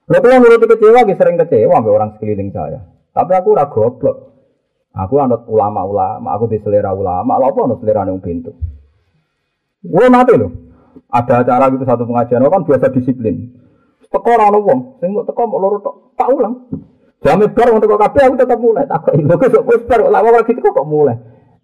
Lha 0.09 0.17
kula 0.19 0.41
nuruti 0.41 0.67
kecewa 0.67 1.07
ki 1.07 1.15
sering 1.15 1.39
kecewa 1.39 1.79
mbek 1.79 1.95
orang 1.95 2.11
sekeliling 2.17 2.51
saya. 2.51 2.94
Tapi 3.15 3.31
aku 3.31 3.47
ora 3.55 3.71
goblok. 3.71 4.17
Aku 4.95 5.19
anut 5.19 5.47
ulama-ulama, 5.47 6.35
aku 6.35 6.51
diselera 6.51 6.91
ulama, 6.95 7.35
lha 7.35 7.51
apa 7.51 7.59
anut 7.67 7.79
selera 7.83 8.07
wong 8.07 8.19
bento. 8.23 8.51
Gue 9.83 10.07
mati 10.07 10.35
loh. 10.35 10.51
Ada 11.11 11.43
acara 11.43 11.67
gitu 11.71 11.83
satu 11.83 12.07
pengajian, 12.07 12.43
kan 12.47 12.63
biasa 12.63 12.91
disiplin. 12.95 13.55
Teko 14.07 14.29
ora 14.31 14.47
ono 14.47 14.59
wong, 14.63 14.79
sing 15.03 15.11
mau 15.11 15.27
teko 15.27 15.43
mau 15.51 15.59
loro 15.59 15.83
tok. 15.83 15.95
Tak 16.15 16.31
ulang. 16.31 16.71
Jame 17.19 17.51
bar 17.51 17.67
untuk 17.75 17.91
teko 17.91 17.99
kabeh 17.99 18.23
aku 18.23 18.35
tetap 18.39 18.59
mulai. 18.59 18.87
Tak 18.87 18.99
kok 19.03 19.13
lho 19.19 19.35
kok 19.35 19.63
wis 19.67 19.83
bar 19.83 19.99
lak 20.07 20.23
lagi 20.23 20.51
teko 20.55 20.69
kok 20.71 20.87
mulai. 20.87 21.15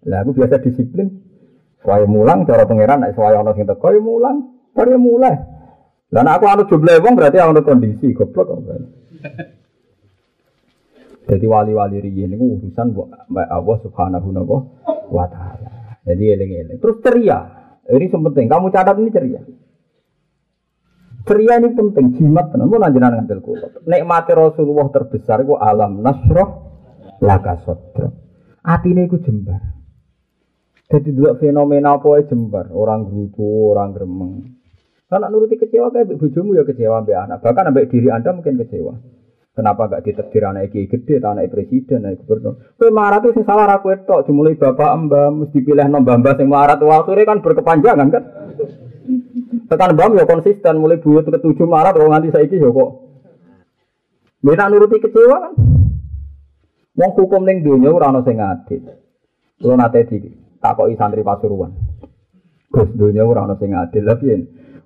Lah 0.04 0.20
aku 0.20 0.36
biasa 0.36 0.60
disiplin. 0.60 1.08
Saya 1.80 2.04
mulang 2.04 2.44
cara 2.44 2.68
pangeran 2.68 3.00
nek 3.00 3.16
saya 3.16 3.40
ono 3.40 3.56
sing 3.56 3.64
teko 3.64 3.88
ya 3.96 4.00
mulang, 4.00 4.36
bar 4.76 4.92
ya 4.92 5.00
mulai. 5.00 5.34
Lah 6.12 6.36
aku 6.36 6.44
anu 6.44 6.68
jumlah 6.68 7.00
wong 7.00 7.16
berarti 7.16 7.40
ono 7.40 7.64
kondisi 7.64 8.12
goblok 8.12 8.44
kok. 8.52 8.60
Jadi 11.22 11.46
wali-wali 11.46 12.02
riyen 12.02 12.34
niku 12.34 12.58
urusan 12.58 12.92
mbak 13.30 13.46
Allah 13.46 13.76
Subhanahu 13.86 14.28
wa 15.12 15.26
taala. 15.30 15.98
Jadi 16.02 16.24
eling-eling. 16.34 16.78
Terus 16.82 16.98
ceria. 16.98 17.38
Ini 17.86 18.10
penting. 18.10 18.46
Kamu 18.50 18.74
catat 18.74 18.98
ini 18.98 19.10
ceria. 19.14 19.40
Ceria 21.22 21.62
ini 21.62 21.70
penting, 21.70 22.18
jimat 22.18 22.50
tenan. 22.50 22.66
Mau 22.66 22.82
nanjenan 22.82 23.22
ngambil 23.22 23.38
kulo. 23.38 23.66
Nikmati 23.86 24.34
Rasulullah 24.34 24.90
terbesar 24.90 25.46
itu 25.46 25.54
alam 25.54 26.02
nasroh 26.02 26.48
laka 27.22 27.62
sodro. 27.62 28.10
Atine 28.66 29.06
iku 29.06 29.22
jembar. 29.22 29.62
Jadi 30.90 31.14
dua 31.14 31.38
fenomena 31.38 31.94
apa 32.02 32.26
jembar. 32.26 32.74
Orang 32.74 33.06
gerutu, 33.06 33.70
orang 33.70 33.94
gremeng. 33.94 34.58
Karena 35.06 35.28
nuruti 35.30 35.60
kecewa 35.60 35.92
kayak 35.94 36.18
bojomu 36.18 36.58
ya 36.58 36.66
kecewa 36.66 37.04
ambek 37.04 37.14
anak. 37.14 37.38
Bahkan 37.44 37.68
ambek 37.70 37.86
diri 37.92 38.08
anda 38.10 38.34
mungkin 38.34 38.58
kecewa. 38.58 38.96
Kenapa 39.52 39.84
gak 39.84 40.08
ditekdir 40.08 40.48
anak 40.48 40.72
iki 40.72 40.88
gede, 40.88 41.20
anak 41.20 41.52
presiden, 41.52 42.08
anak 42.08 42.24
gubernur? 42.24 42.72
Kowe 42.80 42.88
marah 42.88 43.20
tuh 43.20 43.36
sing 43.36 43.44
salah 43.44 43.68
aku 43.68 43.92
tok, 44.08 44.24
dimulai 44.24 44.56
bapak 44.56 44.90
mbak 45.04 45.28
mesti 45.28 45.60
pilih 45.60 45.84
nombah 45.92 46.16
mbak 46.24 46.40
sing 46.40 46.48
marah 46.48 46.80
tuh 46.80 46.88
akhirnya 46.88 47.28
kan 47.28 47.44
berkepanjangan 47.44 48.08
kan? 48.08 48.24
Tekan 49.68 49.92
bam 49.96 50.16
ya 50.16 50.24
konsisten 50.28 50.80
mulai 50.80 51.00
buat 51.00 51.24
ke 51.28 51.36
tujuh 51.40 51.64
Maret 51.64 51.96
kalau 51.96 52.12
nganti 52.12 52.32
saiki 52.32 52.60
ya 52.60 52.68
kok. 52.68 52.90
Minta 54.44 54.68
nuruti 54.68 55.00
kecewa 55.00 55.36
kan. 55.36 55.52
Wong 56.92 57.10
hukum 57.16 57.44
ning 57.44 57.64
donya 57.64 57.88
ora 57.88 58.12
ana 58.12 58.20
sing 58.20 58.36
adil. 58.36 58.84
Kulo 59.56 59.74
nate 59.76 60.04
di 60.08 60.16
takoki 60.60 60.96
santri 60.96 61.24
Pasuruan. 61.24 61.72
Gus 62.68 62.88
donya 62.92 63.24
ora 63.24 63.48
ana 63.48 63.56
sing 63.56 63.72
adil 63.72 64.04
lha 64.04 64.14
piye? 64.16 64.36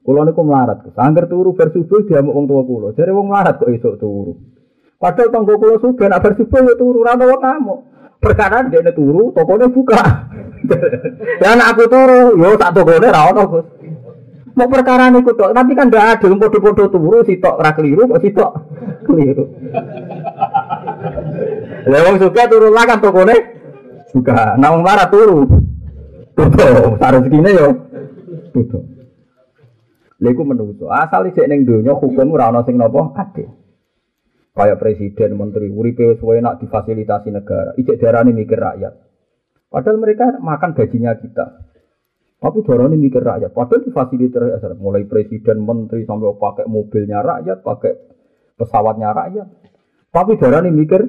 Kulo 0.07 0.23
niku 0.23 0.43
melarat. 0.47 0.87
Angger 0.95 1.27
turu 1.27 1.55
bar 1.55 1.75
subuh 1.75 2.07
diamuk 2.07 2.35
wong 2.35 2.47
tuwa 2.47 2.63
kulo. 2.63 2.87
Jare 2.95 3.11
wong 3.11 3.27
melarat 3.27 3.59
kok 3.59 3.71
esuk 3.71 3.99
turu. 3.99 4.56
Padahal 4.97 5.29
tangga 5.29 5.55
kulo 5.61 5.77
subuh 5.77 6.09
nak 6.09 6.25
bar 6.25 6.33
subuh 6.41 6.61
ya 6.65 6.75
turu 6.81 7.05
ora 7.05 7.21
wong 7.21 7.41
ngamuk. 7.41 7.81
Perkara 8.17 8.65
dia 8.65 8.81
turu, 8.97 9.29
tokonya 9.37 9.69
buka. 9.69 10.03
Dan 11.41 11.61
aku 11.61 11.85
turu, 11.85 12.33
yo 12.41 12.57
tak 12.57 12.73
tokonya 12.73 13.13
ra 13.13 13.29
ono, 13.29 13.45
Gus. 13.45 13.67
Mau 14.57 14.73
perkara 14.73 15.13
niku 15.13 15.37
tok, 15.37 15.53
tapi 15.53 15.77
kan 15.77 15.93
ndak 15.93 16.17
adil 16.17 16.41
podo-podo 16.41 16.89
turu 16.89 17.21
sitok 17.29 17.61
ora 17.61 17.77
keliru 17.77 18.09
kok 18.09 18.25
sitok 18.25 18.51
keliru. 19.05 19.45
Lah 21.93 22.01
wong 22.09 22.17
suka 22.17 22.49
turu 22.49 22.73
lah 22.73 22.89
kan 22.89 23.05
tokone 23.05 23.37
suka. 24.09 24.57
Nah 24.57 24.73
wong 24.73 24.81
marah 24.81 25.13
turu. 25.13 25.45
Tutup, 26.33 26.97
sak 26.97 27.21
rezekine 27.21 27.53
yo 27.53 27.69
tutup. 28.57 28.81
Lha 30.25 30.29
iku 30.33 30.43
menungso. 30.49 30.89
Asal 30.89 31.29
isik 31.29 31.45
ning 31.53 31.69
donya 31.69 31.93
hukum 31.93 32.33
ora 32.33 32.49
ana 32.49 32.65
sing 32.65 32.81
napa 32.81 33.13
adil. 33.13 33.53
Kayak 34.57 34.81
presiden, 34.81 35.37
menteri, 35.37 35.69
uripe 35.69 36.17
suwe 36.17 36.41
nak 36.41 36.65
difasilitasi 36.65 37.29
negara. 37.29 37.77
Ijek 37.77 38.01
darane 38.01 38.33
mikir 38.33 38.57
rakyat. 38.57 38.95
Padahal 39.69 40.01
mereka 40.01 40.41
makan 40.41 40.73
gajinya 40.73 41.13
kita. 41.21 41.61
Tapi 42.41 42.65
ini 42.65 42.97
mikir 42.97 43.21
rakyat. 43.21 43.53
Padahal 43.53 43.85
difasilitasi 43.85 44.57
rakyat. 44.57 44.81
Mulai 44.81 45.05
presiden, 45.05 45.61
menteri 45.61 46.09
sampai 46.09 46.33
pakai 46.41 46.65
mobilnya 46.73 47.21
rakyat, 47.21 47.61
pakai 47.61 47.93
pesawatnya 48.57 49.13
rakyat. 49.13 49.47
Tapi 50.09 50.41
ini 50.41 50.71
mikir 50.73 51.05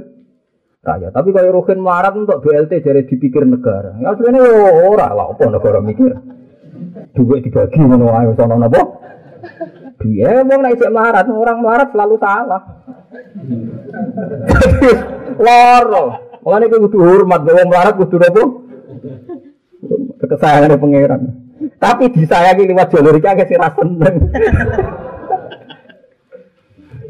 rakyat. 0.84 1.12
Tapi 1.16 1.30
kalau 1.32 1.64
Rohin 1.64 1.80
marat 1.80 2.20
untuk 2.20 2.44
BLT 2.44 2.84
jadi 2.84 3.08
dipikir 3.08 3.48
negara. 3.48 3.96
Ya 4.04 4.12
sebenarnya 4.16 4.44
ya 4.44 4.72
ora 4.92 5.08
lah 5.16 5.32
apa 5.32 5.44
negara 5.48 5.80
mikir. 5.80 6.12
Duit 7.16 7.42
dibagi 7.42 7.80
ae 7.80 8.32
sono 8.38 8.56
napa? 8.60 8.82
Dia 9.98 10.46
mau 10.46 10.62
naik 10.62 10.78
cek 10.78 10.94
marat, 10.94 11.26
orang 11.26 11.60
marat 11.66 11.90
selalu 11.90 12.16
salah. 12.22 12.62
Loro. 15.42 16.06
Mulane 16.46 16.66
kudu 16.70 16.98
hormat, 17.02 17.42
wong 17.44 17.70
marat 17.70 17.94
kudu 17.98 18.22
apa? 18.22 18.44
kesayangan 20.28 20.78
pangeran. 20.78 21.22
Tapi 21.78 22.10
disayangi 22.10 22.70
lewat 22.70 22.88
jalur 22.90 23.16
iki 23.18 23.28
akeh 23.30 23.48
sira 23.48 23.70
seneng. 23.74 24.16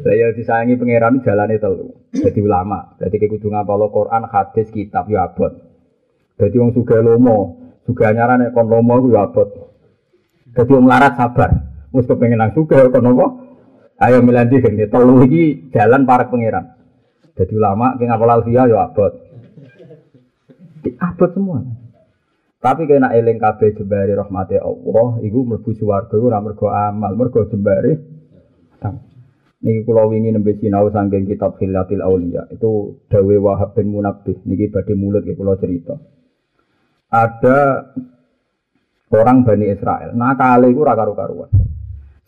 Saya 0.04 0.26
disayangi 0.32 0.78
pangeran 0.78 1.20
jalan 1.24 1.52
itu 1.52 1.72
Jadi 2.14 2.40
ulama. 2.40 2.96
Jadi 2.96 3.28
kudu 3.28 3.52
ngapal 3.52 3.84
Quran, 3.92 4.22
hadis, 4.32 4.72
kitab 4.72 5.12
ya 5.12 5.28
abot. 5.28 5.52
Jadi 6.38 6.56
wong 6.56 6.70
suga 6.72 7.02
lomo, 7.04 7.58
suga 7.84 8.14
nyaran 8.14 8.48
kon 8.54 8.70
lomo 8.70 8.94
ku 9.02 9.08
ya 9.12 9.28
abot. 9.28 9.48
Jadi 10.56 10.70
wong 10.72 10.88
larat 10.88 11.18
sabar. 11.20 11.50
Mus 11.92 12.04
kepengen 12.04 12.38
nang 12.40 12.52
suga 12.52 12.88
kon 12.92 13.04
lomo. 13.04 13.26
Ayo 13.98 14.22
milandi 14.22 14.62
gini, 14.62 14.86
telu 14.86 15.26
iki 15.26 15.74
jalan 15.74 16.06
para 16.06 16.30
pangeran. 16.30 16.78
Jadi 17.34 17.54
ulama 17.58 17.98
ki 17.98 18.06
ngapal 18.06 18.30
alfiah 18.30 18.70
ya 18.70 18.86
abot. 18.86 19.10
Abot 21.02 21.30
semua. 21.34 21.58
Tapi 22.58 22.86
kena 22.86 23.14
eling 23.14 23.38
kabeh 23.38 23.74
jembari 23.74 24.14
rahmati 24.14 24.58
Allah, 24.58 25.18
iku 25.22 25.46
mlebu 25.46 25.70
iku 25.74 25.90
ora 26.26 26.38
mergo 26.42 26.70
amal, 26.70 27.14
mergo 27.14 27.46
jembari. 27.50 27.94
Niki 29.58 29.82
kula 29.82 30.06
wingi 30.06 30.30
nembe 30.30 30.54
sinau 30.62 30.86
saking 30.94 31.26
kitab 31.26 31.58
Khilatil 31.58 31.98
Auliya. 31.98 32.46
Itu 32.54 33.02
dawe 33.10 33.34
Wahab 33.42 33.74
bin 33.74 33.90
Munabbih. 33.90 34.46
Niki 34.46 34.70
badhe 34.70 34.94
mulut 34.94 35.26
ya 35.26 35.34
kula 35.34 35.58
cerita. 35.58 35.98
Ada 37.10 37.58
orang 39.10 39.42
Bani 39.42 39.66
Israel, 39.66 40.14
nakal 40.14 40.62
iku 40.70 40.86
ora 40.86 40.94
karo-karuan. 40.94 41.50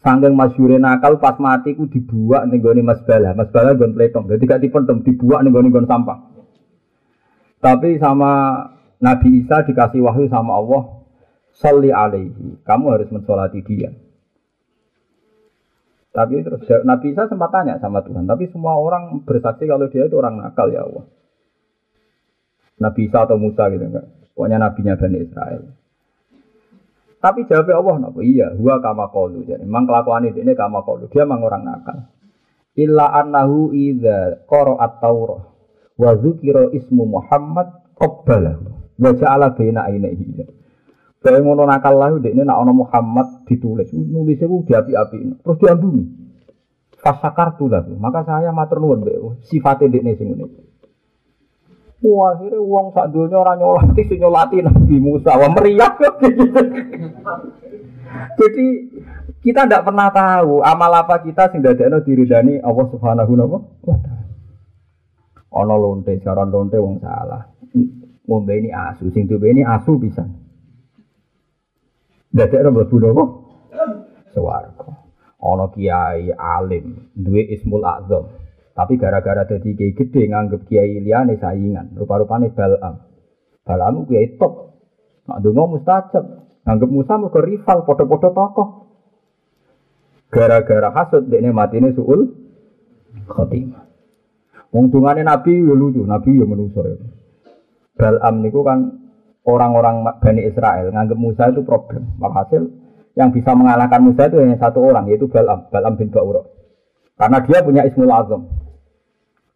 Sangking 0.00 0.32
masyure 0.32 0.80
nakal 0.80 1.20
pas 1.20 1.36
mati 1.36 1.76
ku 1.76 1.84
dibuak 1.84 2.48
ning 2.48 2.64
gone 2.64 2.80
Masbalah. 2.80 3.36
Masbalah 3.36 3.76
nggon 3.76 3.92
pletong. 3.92 4.24
Dadi 4.24 4.48
gak 4.48 4.64
dipendem, 4.64 5.04
dibuak 5.04 5.44
ning 5.44 5.52
gone 5.52 5.84
sampah. 5.84 6.18
Tapi 7.60 8.00
sama 8.00 8.64
Nabi 9.04 9.44
Isa 9.44 9.60
dikasih 9.68 10.00
wahyu 10.00 10.32
sama 10.32 10.56
Allah, 10.56 11.04
Salli 11.52 11.92
alaihi, 11.92 12.64
kamu 12.64 12.84
harus 12.96 13.08
mensolati 13.12 13.60
dia. 13.60 13.92
Tapi 16.10 16.40
terus 16.40 16.64
Nabi 16.88 17.12
Isa 17.12 17.28
sempat 17.28 17.52
tanya 17.52 17.76
sama 17.76 18.00
Tuhan, 18.00 18.24
tapi 18.24 18.48
semua 18.48 18.80
orang 18.80 19.20
bersaksi 19.28 19.68
kalau 19.68 19.92
dia 19.92 20.08
itu 20.08 20.16
orang 20.16 20.40
nakal 20.40 20.72
ya 20.72 20.88
Allah. 20.88 21.04
Nabi 22.80 23.12
Isa 23.12 23.28
atau 23.28 23.36
Musa 23.36 23.68
gitu 23.68 23.84
enggak. 23.84 24.08
Pokoknya 24.32 24.56
nabinya 24.56 24.96
Bani 24.96 25.18
Israel. 25.20 25.62
Tapi 27.20 27.44
jawabnya 27.44 27.76
Allah, 27.76 27.96
napa? 28.08 28.24
Iya, 28.24 28.56
huwa 28.56 28.80
kama 28.80 29.12
kolu. 29.12 29.44
Jadi 29.44 29.68
memang 29.68 29.84
kelakuan 29.84 30.24
ini 30.24 30.56
kama 30.56 30.80
kolu. 30.80 31.12
Dia 31.12 31.28
memang 31.28 31.44
orang 31.44 31.62
nakal. 31.68 32.08
Illa 32.80 33.12
annahu 33.12 33.76
idza 33.76 34.48
qara'at 34.48 35.04
Taurah 35.04 35.42
wa 36.00 36.10
dzukira 36.16 36.72
ismu 36.72 37.04
Muhammad 37.04 37.92
qabbalahu 38.00 38.96
wa 38.96 39.10
ja'ala 39.12 39.52
baina 39.52 39.84
ainihi. 39.84 40.48
Kayak 41.20 41.44
ngono 41.44 41.68
nakal 41.68 42.00
lah 42.00 42.16
ini 42.16 42.40
nak 42.40 42.64
ono 42.64 42.72
Muhammad 42.72 43.44
ditulis, 43.44 43.92
nulisnya 43.92 44.48
ku 44.48 44.64
diapi-api, 44.64 45.44
terus 45.44 45.58
diambungi. 45.60 46.04
Fasakar 46.96 47.60
tuh 47.60 47.68
lah, 47.68 47.84
maka 48.00 48.24
saya 48.24 48.48
matur 48.56 48.80
nuwun 48.80 49.04
mbek 49.04 49.44
sifatnya 49.44 49.92
dekne 49.92 50.16
sing 50.16 50.32
ngene. 50.32 50.69
Wah, 52.00 52.32
akhirnya 52.32 52.56
uang 52.56 52.96
sak 52.96 53.12
dunia 53.12 53.36
orang 53.36 53.60
nyolati, 53.60 54.08
sing 54.08 54.24
nyolati 54.24 54.64
Nabi 54.64 54.96
Musa, 54.96 55.36
wah 55.36 55.52
meriah. 55.52 55.90
Jadi 58.40 58.66
kita 59.44 59.68
tidak 59.68 59.84
pernah 59.84 60.08
tahu 60.08 60.64
amal 60.64 60.92
apa 60.96 61.20
kita 61.20 61.52
sing 61.52 61.60
dadekno 61.60 62.00
diridani 62.00 62.56
Allah 62.64 62.88
Subhanahu 62.88 63.32
wa 63.84 63.96
taala. 64.00 64.32
Ono 65.60 65.74
lonte, 65.76 66.16
cara 66.24 66.48
lonte 66.48 66.80
wong 66.80 67.04
salah. 67.04 67.44
Ngombe 68.24 68.52
ini 68.56 68.72
asu, 68.72 69.12
sing 69.12 69.28
tuh 69.28 69.36
ini 69.44 69.60
asu 69.60 70.00
bisa. 70.00 70.24
Dadekno 72.32 72.72
mlebu 72.72 72.96
napa? 72.96 73.24
Swarga. 74.32 74.88
Ono 75.44 75.68
kiai 75.68 76.32
alim, 76.32 77.12
duwe 77.12 77.44
ismul 77.44 77.84
azam. 77.84 78.39
Tapi 78.70 78.96
gara-gara 78.96 79.44
jadi 79.44 79.70
kiai 79.76 79.92
gede 79.92 80.22
nganggep 80.30 80.64
kiai 80.70 81.02
liane 81.02 81.36
saingan. 81.36 81.98
Rupa-rupane 81.98 82.54
Balam. 82.54 82.94
Balam 83.66 84.06
kiai 84.06 84.38
top. 84.38 84.78
Nak 85.26 85.38
donga 85.42 85.64
mustajab. 85.76 86.24
Nganggep 86.64 86.90
Musa 86.92 87.14
mergo 87.18 87.40
rival 87.42 87.78
padha-padha 87.88 88.30
tokoh. 88.30 88.68
Gara-gara 90.30 90.88
hasud 90.94 91.26
dekne 91.26 91.50
matine 91.50 91.90
suul 91.90 92.30
khotimah. 93.26 93.90
Wong 94.70 94.86
dungane 94.94 95.26
Nabi 95.26 95.50
yo 95.50 95.74
lucu, 95.74 96.06
Nabi 96.06 96.30
yo 96.38 96.46
manusa 96.46 96.86
ya. 96.86 96.94
Balam 97.98 98.38
niku 98.38 98.62
kan 98.62 99.02
orang-orang 99.42 100.06
Bani 100.22 100.46
Israel 100.46 100.94
nganggep 100.94 101.18
Musa 101.18 101.50
itu 101.50 101.66
problem. 101.66 102.14
Walhasil 102.22 102.70
yang 103.18 103.34
bisa 103.34 103.50
mengalahkan 103.58 103.98
Musa 103.98 104.30
itu 104.30 104.38
hanya 104.38 104.54
satu 104.62 104.78
orang 104.78 105.10
yaitu 105.10 105.26
Balam, 105.26 105.66
Balam 105.74 105.98
bin 105.98 106.14
Ba'ura. 106.14 106.59
Karena 107.20 107.38
dia 107.44 107.60
punya 107.60 107.84
Ismul 107.84 108.08
Azam. 108.08 108.48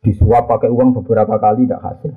Disuap 0.05 0.53
pakai 0.53 0.69
uang 0.69 1.01
beberapa 1.01 1.41
kali 1.41 1.65
tidak 1.65 1.81
hasil. 1.81 2.13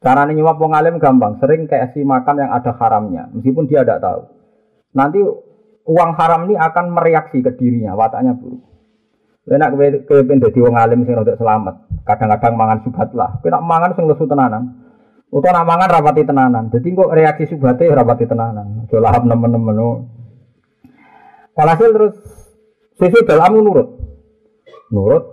Cara 0.00 0.24
nyuap 0.24 0.56
wong 0.56 0.72
alim 0.72 0.96
gampang, 0.96 1.36
sering 1.40 1.68
kayak 1.68 1.92
si 1.92 2.00
makan 2.04 2.40
yang 2.40 2.52
ada 2.52 2.76
haramnya, 2.76 3.28
meskipun 3.32 3.64
dia 3.68 3.84
tidak 3.84 4.04
tahu. 4.04 4.20
Nanti 4.96 5.20
uang 5.84 6.10
haram 6.16 6.48
ini 6.48 6.60
akan 6.60 6.92
mereaksi 6.92 7.40
ke 7.40 7.56
dirinya, 7.56 7.96
wataknya 7.96 8.36
buruk. 8.36 8.60
Lenak 9.44 9.76
ke 10.08 10.24
dadi 10.24 10.60
wong 10.60 10.76
alim 10.76 11.04
sing 11.04 11.16
rada 11.16 11.36
selamat. 11.36 12.04
Kadang-kadang 12.08 12.52
mangan 12.56 12.78
subhat 12.84 13.12
lah. 13.12 13.36
Kowe 13.44 13.52
nak 13.52 13.64
mangan 13.64 13.90
sing 13.92 14.08
lesu 14.08 14.24
tenanan. 14.24 14.80
Utawa 15.28 15.60
nak 15.60 15.68
mangan 15.68 15.88
rapati 15.92 16.22
tenanan. 16.24 16.64
Jadi 16.72 16.88
kok 16.96 17.12
reaksi 17.12 17.44
subhate 17.52 17.84
rapati 17.92 18.24
tenanan. 18.24 18.88
Aja 18.88 18.96
lahap 19.00 19.28
nemen-nemen. 19.28 19.76
Walhasil 21.52 21.90
terus 21.92 22.16
sesuai 22.98 23.26
dalam 23.26 23.58
nurut. 23.60 23.88
Nurut 24.90 25.24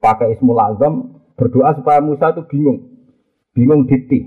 pakai 0.00 0.34
ismul 0.34 0.58
azam 0.58 1.22
berdoa 1.38 1.76
supaya 1.78 2.02
Musa 2.02 2.34
itu 2.34 2.42
bingung. 2.48 2.78
Bingung 3.54 3.86
diti. 3.86 4.26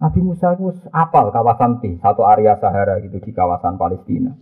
Nabi 0.00 0.20
Musa 0.24 0.56
itu 0.56 0.72
apal 0.96 1.28
kawasan 1.28 1.84
T, 1.84 2.00
satu 2.00 2.24
area 2.24 2.56
Sahara 2.56 2.96
gitu 3.04 3.20
di 3.20 3.36
kawasan 3.36 3.76
Palestina. 3.76 4.32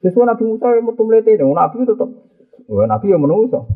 Sesuai 0.00 0.24
Nabi 0.24 0.44
Musa 0.48 0.72
yang 0.72 0.88
mau 0.88 0.96
melete, 1.04 1.36
Nabi 1.36 1.74
itu 1.84 1.92
tetap, 1.92 2.08
Nabi 2.68 3.06
yang 3.12 3.20
menungso. 3.20 3.68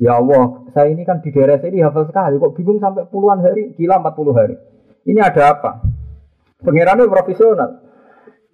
Ya 0.00 0.16
Allah, 0.16 0.64
saya 0.72 0.88
ini 0.96 1.04
kan 1.04 1.20
di 1.20 1.28
daerah 1.28 1.60
sini 1.60 1.82
hafal 1.84 2.08
sekali, 2.08 2.40
kok 2.40 2.56
bingung 2.56 2.80
sampai 2.80 3.04
puluhan 3.10 3.44
hari, 3.44 3.76
gila 3.76 4.00
40 4.00 4.32
hari. 4.32 4.54
Ini 5.04 5.20
ada 5.20 5.52
apa? 5.52 5.84
Pengirannya 6.64 7.04
profesional. 7.04 7.89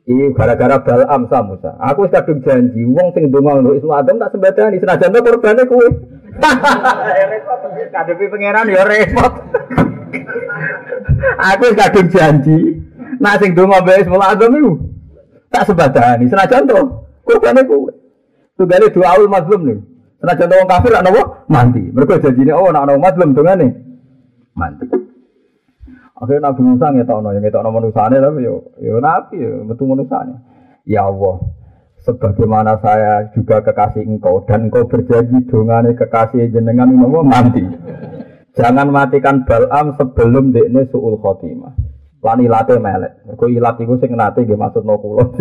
Iya, 0.07 0.31
gara-gara 0.39 0.79
Balam 0.79 1.27
sama 1.27 1.59
Musa. 1.59 1.75
Aku 1.83 2.07
kadung 2.07 2.39
janji, 2.47 2.87
wong 2.87 3.11
sing 3.11 3.27
donga 3.27 3.59
untuk 3.59 3.75
Ismu 3.75 3.91
Adam 3.91 4.23
tak 4.23 4.31
sembadani, 4.31 4.79
senajan 4.79 5.11
to 5.11 5.19
korbane 5.19 5.63
kuwe. 5.67 5.89
repot, 7.35 7.59
kadepi 7.91 8.31
pangeran 8.31 8.71
ya 8.71 8.87
repot. 8.87 9.33
Aku 11.51 11.67
kadung 11.75 12.07
janji, 12.07 12.87
nak 13.19 13.43
sing 13.43 13.59
donga 13.59 13.83
mbek 13.83 14.07
Ismu 14.07 14.23
Adam 14.23 14.55
iku 14.55 14.73
tak 15.51 15.67
sembadani, 15.67 16.31
senajan 16.31 16.71
to 16.71 16.79
korbane 17.27 17.67
kuwe. 17.67 17.91
Tugale 18.55 18.87
doaul 18.95 19.27
mazlum 19.27 19.61
nih. 19.67 19.79
Senajan 20.23 20.47
to 20.47 20.55
wong 20.55 20.71
kafir 20.71 20.95
ana 20.95 21.11
apa? 21.11 21.23
Mati. 21.51 21.83
Mergo 21.91 22.15
janjine 22.23 22.55
oh 22.55 22.71
nak 22.71 22.87
ana 22.87 22.95
mazlum 22.95 23.35
dongane 23.35 23.75
mati. 24.55 25.06
Akhirnya 26.17 26.49
Nabi 26.49 26.61
Musa 26.65 26.87
ngetokno, 26.97 27.29
yang 27.37 27.45
ngetokno 27.45 27.69
manusane 27.77 28.17
tapi 28.17 28.41
yo 28.41 28.73
yo 28.81 28.97
Nabi 29.05 29.37
yo 29.37 29.69
metu 29.69 29.85
manusane. 29.85 30.41
Ya 30.89 31.05
Allah, 31.05 31.45
sebagaimana 32.09 32.81
saya 32.81 33.29
juga 33.37 33.61
kekasih 33.61 34.07
engkau 34.07 34.49
dan 34.49 34.73
engkau 34.73 34.89
berjanji 34.89 35.45
dongane 35.45 35.93
kekasih 35.93 36.49
jenengan 36.49 36.89
mau 36.89 37.21
mati. 37.21 37.67
Jangan 38.57 38.89
matikan 38.89 39.45
Balam 39.45 39.93
sebelum 40.01 40.57
dekne 40.57 40.89
suul 40.89 41.21
khotimah. 41.21 41.77
Lan 42.25 42.41
ilate 42.41 42.81
melek. 42.81 43.29
Mergo 43.29 43.53
ilat 43.53 43.77
iku 43.77 44.01
sing 44.01 44.17
nate 44.17 44.49
nggih 44.49 44.57
maksudno 44.57 44.97
kula. 44.97 45.25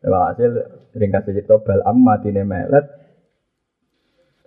Ya 0.00 0.16
hasil 0.16 0.56
ringkas 0.96 1.28
cerita 1.28 1.60
Balam 1.60 2.00
matine 2.00 2.48
melek 2.48 2.88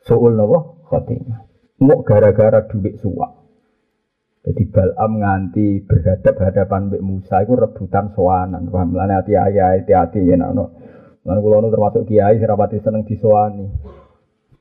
suul 0.09 0.33
nopo 0.33 0.81
khotimah. 0.89 1.45
Mau 1.85 2.01
gara-gara 2.01 2.65
duit 2.65 2.97
suap. 2.97 3.42
Jadi 4.43 4.63
Balam 4.75 5.23
nganti 5.23 5.87
berhadap 5.87 6.35
hadapan 6.35 6.91
Mbak 6.91 7.03
Musa 7.03 7.39
itu 7.47 7.55
rebutan 7.55 8.11
soanan. 8.11 8.67
Paham 8.67 8.91
lah 8.91 9.07
hati 9.07 9.39
ayah 9.39 9.79
hati-hati 9.79 10.19
ya 10.27 10.35
nak. 10.35 10.75
Lan 11.23 11.39
kula 11.39 11.63
nu 11.63 11.71
termasuk 11.71 12.03
kiai 12.03 12.35
sing 12.35 12.51
rapati 12.51 12.83
seneng 12.83 13.07
disowani. 13.07 13.71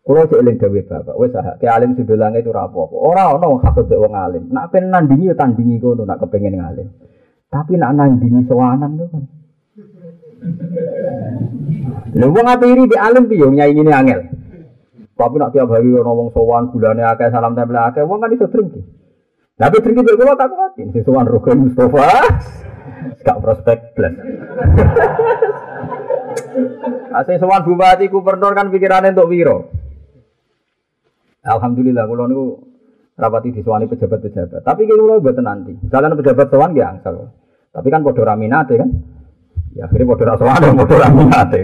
Kula 0.06 0.30
cek 0.30 0.38
eling 0.38 0.58
dawuh 0.62 0.82
Bapak, 0.86 1.14
wis 1.18 1.34
ah 1.34 1.58
ki 1.58 1.66
alim 1.66 1.98
sudolange 1.98 2.42
itu 2.42 2.54
ora 2.54 2.70
apa-apa. 2.70 2.94
Ora 2.94 3.22
ana 3.34 3.46
wong 3.50 4.14
alim. 4.14 4.46
Nak 4.54 4.70
pengen 4.70 4.94
nandingi 4.94 5.30
ya 5.30 5.34
tandingi 5.34 5.82
kono 5.82 6.06
nak 6.06 6.22
kepengin 6.22 6.62
ngalim. 6.62 6.86
Tapi 7.50 7.74
nak 7.74 7.98
nandingi 7.98 8.46
sowanan 8.46 9.02
kok 9.02 9.08
kan. 9.10 9.24
Lha 12.14 12.26
wong 12.30 12.46
iri 12.70 12.84
di 12.86 12.96
alim 12.98 13.26
piye 13.26 13.46
nyaingine 13.50 13.90
angel. 13.90 14.20
Tapi 15.18 15.34
nak 15.42 15.50
tiap 15.50 15.66
hari 15.74 15.90
ana 15.90 16.12
wong 16.14 16.30
sowan 16.30 16.70
gulane 16.70 17.02
akeh 17.02 17.34
salam 17.34 17.58
tempel 17.58 17.82
akeh 17.82 18.06
wong 18.06 18.22
kan 18.22 18.30
iso 18.30 18.46
drengki. 18.46 19.01
Tapi 19.62 19.78
drengki 19.78 20.02
kok 20.02 20.18
kula 20.18 20.34
tak 20.34 20.50
kuatin 20.50 20.90
sing 20.90 21.02
sowan 21.06 21.30
Rukun 21.30 21.70
Mustafa. 21.70 22.10
Gak 23.22 23.38
prospek 23.38 23.94
blas. 23.94 24.14
Asing 27.14 27.38
sowan 27.38 27.62
bupati 27.62 28.10
gubernur 28.10 28.58
kan 28.58 28.74
pikirannya 28.74 29.14
untuk 29.14 29.30
wiro. 29.30 29.70
Alhamdulillah 31.46 32.10
kalau 32.10 32.26
niku 32.26 32.46
rapati 33.14 33.54
disewani 33.54 33.86
pejabat-pejabat. 33.86 34.66
Tapi 34.66 34.82
kalau 34.90 35.22
buat 35.22 35.38
nanti. 35.38 35.78
Misalnya 35.78 36.18
pejabat 36.18 36.50
sowan 36.50 36.74
ya 36.74 36.98
angsal. 36.98 37.30
Tapi 37.70 37.86
kan 37.86 38.02
podo 38.02 38.26
raminate 38.26 38.74
kan. 38.74 38.90
Ya 39.78 39.86
akhirnya 39.86 40.10
podo 40.10 40.22
rasowan 40.26 40.74
podo 40.82 40.94
raminate. 40.98 41.62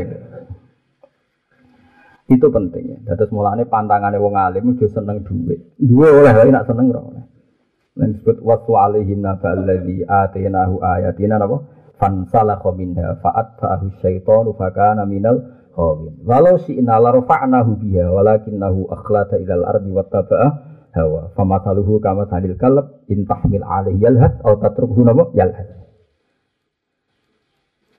Itu 2.30 2.46
pentingnya. 2.46 3.02
Terus 3.10 3.34
mulanya 3.34 3.66
pantangannya 3.66 4.22
wong 4.22 4.38
alim 4.38 4.78
itu 4.78 4.86
seneng 4.86 5.26
duit. 5.26 5.74
Dua 5.82 6.14
oleh 6.14 6.30
lagi 6.30 6.54
nak 6.54 6.68
seneng 6.70 6.94
oleh. 6.94 7.37
Dan 7.98 8.14
disebut 8.14 8.46
waktu 8.46 8.72
alaihim 8.78 9.26
naba 9.26 9.58
alladhi 9.58 10.06
atinahu 10.06 10.78
ayatina 10.78 11.42
apa? 11.42 11.58
fansalakha 11.98 12.70
minha 12.78 13.18
fa'at 13.18 13.58
fa'ahu 13.58 13.98
syaitanu 13.98 14.54
fakana 14.54 15.02
minal 15.02 15.42
khawin 15.74 16.14
walau 16.22 16.54
si'na 16.62 16.94
la 17.02 17.10
rafa'nahu 17.10 17.74
biha 17.74 18.06
walakinnahu 18.06 18.86
akhlata 18.94 19.34
ilal 19.42 19.66
ardi 19.66 19.90
wattaba'a 19.90 20.48
hawa. 20.94 21.34
Famathaluhu 21.34 21.98
kama 21.98 22.30
thalil 22.30 22.54
kalb 22.54 23.02
in 23.10 23.26
tahmil 23.26 23.66
alaihi 23.66 23.98
yalhas 23.98 24.38
atau 24.40 24.56
tatrukhu 24.62 25.02
nama 25.02 25.26
yalhas. 25.34 25.78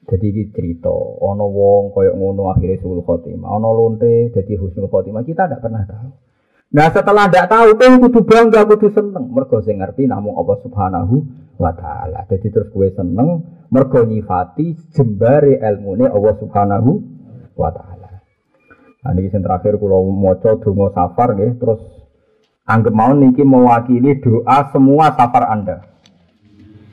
Jadi 0.09 0.25
ini 0.33 0.43
cerita 0.49 0.89
ono 1.21 1.45
wong 1.53 1.93
koyok 1.93 2.15
ngono 2.17 2.49
akhirnya 2.49 2.81
sul 2.81 3.05
khotimah 3.05 3.45
ono 3.45 3.69
lonte 3.77 4.33
jadi 4.33 4.57
husnul 4.57 4.89
khotimah 4.89 5.21
kita 5.21 5.45
tidak 5.45 5.61
pernah 5.61 5.85
tahu 5.85 6.09
Nah 6.69 6.87
setelah 6.93 7.25
tidak 7.25 7.49
tahu, 7.49 7.69
kau 7.81 7.97
kudu 7.97 8.19
bangga, 8.29 8.61
kudu 8.69 8.93
seneng. 8.93 9.33
Mergo 9.33 9.57
sing 9.65 9.81
ngerti 9.81 10.05
namun 10.05 10.37
Allah 10.37 10.57
Subhanahu 10.61 11.15
wa 11.57 11.73
taala. 11.73 12.29
Jadi 12.29 12.47
terus 12.53 12.69
gue 12.69 12.93
seneng 12.93 13.41
mergo 13.73 14.05
nyifati 14.05 14.77
jembare 14.93 15.57
ilmune 15.59 16.05
Allah 16.05 16.33
Subhanahu 16.37 16.91
wa 17.57 17.69
taala. 17.73 18.21
Nah 19.01 19.11
niki 19.17 19.33
sing 19.33 19.41
terakhir 19.41 19.81
kula 19.81 19.97
maca 20.13 20.61
donga 20.61 20.93
safar 20.93 21.33
nggih 21.33 21.57
terus 21.57 21.81
anggap 22.69 22.93
mau 22.93 23.17
niki 23.17 23.41
mewakili 23.41 24.21
doa 24.21 24.69
semua 24.69 25.09
safar 25.17 25.49
Anda. 25.49 25.89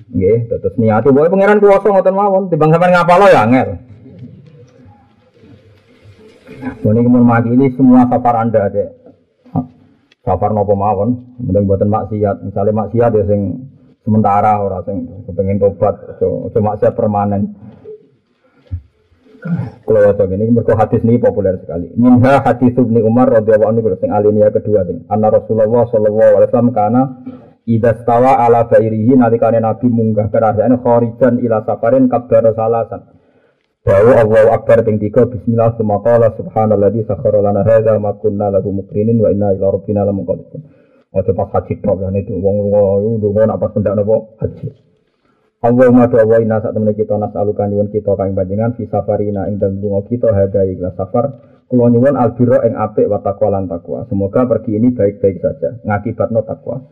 Nggih, 0.06 0.48
terus 0.48 0.74
niati 0.80 1.10
boy 1.12 1.28
pangeran 1.28 1.58
kuwasa 1.58 1.90
ngoten 1.90 2.14
mawon, 2.14 2.46
timbang 2.46 2.70
sampean 2.70 2.94
ngapalo 2.94 3.26
ya 3.26 3.42
angel. 3.42 3.68
Ini 6.56 7.00
kemudian 7.02 7.26
mewakili 7.26 7.74
semua 7.74 8.06
safar 8.08 8.40
Anda 8.40 8.70
deh. 8.70 9.05
Safar 10.26 10.50
nopo 10.50 10.74
mawon, 10.74 11.38
mending 11.38 11.70
buatan 11.70 11.86
maksiat. 11.86 12.42
Misalnya 12.42 12.82
maksiat 12.82 13.14
ya 13.14 13.24
sing 13.30 13.40
Sementara 14.06 14.62
ora 14.62 14.86
sing 14.86 15.02
kepengen 15.26 15.58
tobat, 15.58 15.98
cuma 16.54 16.78
saya 16.78 16.94
permanen. 16.94 17.58
Kalau 19.82 19.98
waca 19.98 20.24
ini 20.30 20.46
mergo 20.46 20.78
hadis 20.78 21.02
ini 21.02 21.18
populer 21.18 21.58
sekali. 21.58 21.90
Minha 21.98 22.38
hadis 22.38 22.70
Ibnu 22.70 23.02
Umar 23.02 23.34
radhiyallahu 23.34 23.66
anhu 23.66 23.98
sing 23.98 24.14
alinea 24.14 24.54
kedua 24.54 24.86
sing 24.86 25.02
anna 25.10 25.34
Rasulullah 25.34 25.90
sallallahu 25.90 26.32
alaihi 26.38 26.50
wasallam 26.50 26.70
kana 26.70 27.02
idza 27.66 27.98
stawa 28.02 28.46
ala 28.46 28.70
bairihi 28.70 29.18
nalikane 29.18 29.58
Nabi 29.58 29.90
munggah 29.90 30.30
kerajaan 30.30 30.78
kharijan 30.78 31.42
ila 31.42 31.66
safarin 31.66 32.06
kabbara 32.06 32.54
salasan. 32.54 33.15
Bahwa 33.86 34.18
Allahu 34.18 34.50
Akbar 34.50 34.82
ping 34.82 34.98
tiga 34.98 35.30
Bismillah 35.30 35.78
summa 35.78 36.02
qala 36.02 36.34
subhanalladzi 36.34 37.06
sakhkhara 37.06 37.38
lana 37.38 37.62
hadza 37.62 37.94
ma 38.02 38.18
kunna 38.18 38.50
lahu 38.50 38.74
muqrinin 38.74 39.14
wa 39.22 39.30
inna 39.30 39.54
ila 39.54 39.78
rabbina 39.78 40.02
lamunqalibun. 40.02 40.58
Ojo 41.14 41.30
pas 41.38 41.54
haji 41.54 41.78
tok 41.86 42.02
ya 42.02 42.10
itu 42.18 42.34
wong 42.34 42.66
iku 42.66 42.82
ndonga 43.22 43.46
nak 43.46 43.62
pas 43.62 43.70
pendak 43.70 43.94
napa 43.94 44.26
haji. 44.42 44.74
Allahumma 45.62 46.10
do 46.10 46.18
Allah 46.18 46.42
inna 46.42 46.58
sak 46.58 46.74
temene 46.74 46.98
kita 46.98 47.14
nasalukan 47.14 47.70
nyuwun 47.70 47.94
kita 47.94 48.10
kang 48.18 48.34
panjenengan 48.34 48.74
fi 48.74 48.90
safarina 48.90 49.46
ing 49.46 49.62
dalem 49.62 49.78
lunga 49.78 50.02
kita 50.10 50.34
hadza 50.34 50.66
ing 50.66 50.82
safar 50.98 51.24
kula 51.70 51.86
nyuwun 51.86 52.18
albiro 52.18 52.58
ing 52.66 52.74
apik 52.74 53.06
wa 53.06 53.22
taqwa 53.22 53.54
lan 53.54 53.70
takwa. 53.70 54.02
Semoga 54.10 54.50
pergi 54.50 54.82
ini 54.82 54.98
baik-baik 54.98 55.38
saja 55.38 55.78
ngakibatno 55.86 56.42
takwa. 56.42 56.82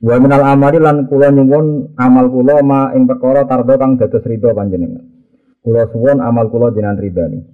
Wa 0.00 0.16
minal 0.16 0.48
amali 0.48 0.80
lan 0.80 1.12
kula 1.12 1.28
nyuwun 1.28 1.92
amal 2.00 2.32
kula 2.32 2.64
ma 2.64 2.96
ing 2.96 3.04
perkara 3.04 3.44
tardo 3.44 3.76
kang 3.76 4.00
dados 4.00 4.24
ridho 4.24 4.56
panjenengan. 4.56 5.07
Kula 5.68 5.84
suwon 5.92 6.24
amal 6.24 6.48
kula 6.48 6.72
jenengan 6.72 6.96
ridani. 6.96 7.44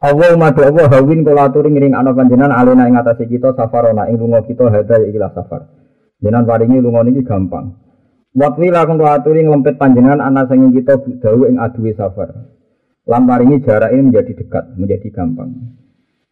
Allahumma 0.00 0.48
do 0.56 0.64
Allah 0.64 0.88
hawin 0.96 1.28
kula 1.28 1.52
aturi 1.52 1.68
ngiring 1.68 1.92
ana 1.92 2.16
panjenengan 2.16 2.56
alena 2.56 2.88
ing 2.88 2.96
atase 2.96 3.28
kita 3.28 3.52
safarona 3.52 4.08
ing 4.08 4.16
lunga 4.16 4.40
kita 4.48 4.72
hadza 4.72 5.04
ikilah 5.04 5.28
safar. 5.36 5.68
Jenengan 6.24 6.48
paringi 6.48 6.80
lunga 6.80 7.04
niki 7.04 7.20
gampang. 7.20 7.76
Watwi 8.32 8.72
lakon 8.72 8.96
kula 8.96 9.20
aturi 9.20 9.44
nglempet 9.44 9.76
panjenengan 9.76 10.24
ana 10.24 10.48
sing 10.48 10.72
kita 10.72 11.04
dawu 11.20 11.44
ing 11.52 11.60
aduwe 11.60 11.92
safar. 11.92 12.32
Lan 13.04 13.22
paringi 13.28 13.60
jarak 13.60 13.92
ini 13.92 14.08
menjadi 14.08 14.32
dekat, 14.40 14.64
menjadi 14.80 15.08
gampang. 15.12 15.52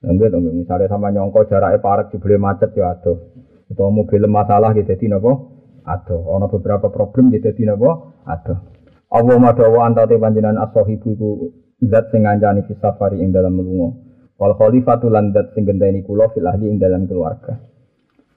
Enggak 0.01 0.33
dong, 0.33 0.49
misalnya 0.49 0.89
sama 0.89 1.13
nyongko 1.13 1.45
jaraknya 1.45 1.85
parek 1.85 2.09
jebule 2.09 2.41
macet 2.41 2.73
ya 2.73 2.97
aduh. 2.97 3.21
Atau 3.69 3.93
mobil 3.93 4.25
masalah 4.33 4.73
gitu 4.73 4.97
jadi 4.97 5.13
nopo 5.13 5.33
aduh. 5.85 6.25
Ono 6.25 6.49
beberapa 6.49 6.89
problem 6.89 7.29
gitu 7.37 7.53
jadi 7.53 7.77
nopo 7.77 8.17
aduh. 8.25 8.74
Allah 9.15 9.37
madawa 9.39 9.87
antate 9.87 10.19
panjenengan 10.19 10.59
as-sahibu 10.59 11.07
iku 11.15 11.29
zat 11.87 12.11
sing 12.11 12.27
ngancani 12.27 12.67
fi 12.67 12.75
safari 12.83 13.23
ing 13.23 13.31
dalam 13.31 13.55
lunga. 13.55 13.95
Wal 14.35 14.59
khalifatu 14.59 15.07
lan 15.07 15.31
zat 15.31 15.55
sing 15.55 15.63
gendeni 15.63 16.03
kula 16.03 16.35
fil 16.35 16.43
ahli 16.51 16.67
ing 16.67 16.83
dalam 16.83 17.07
keluarga. 17.07 17.55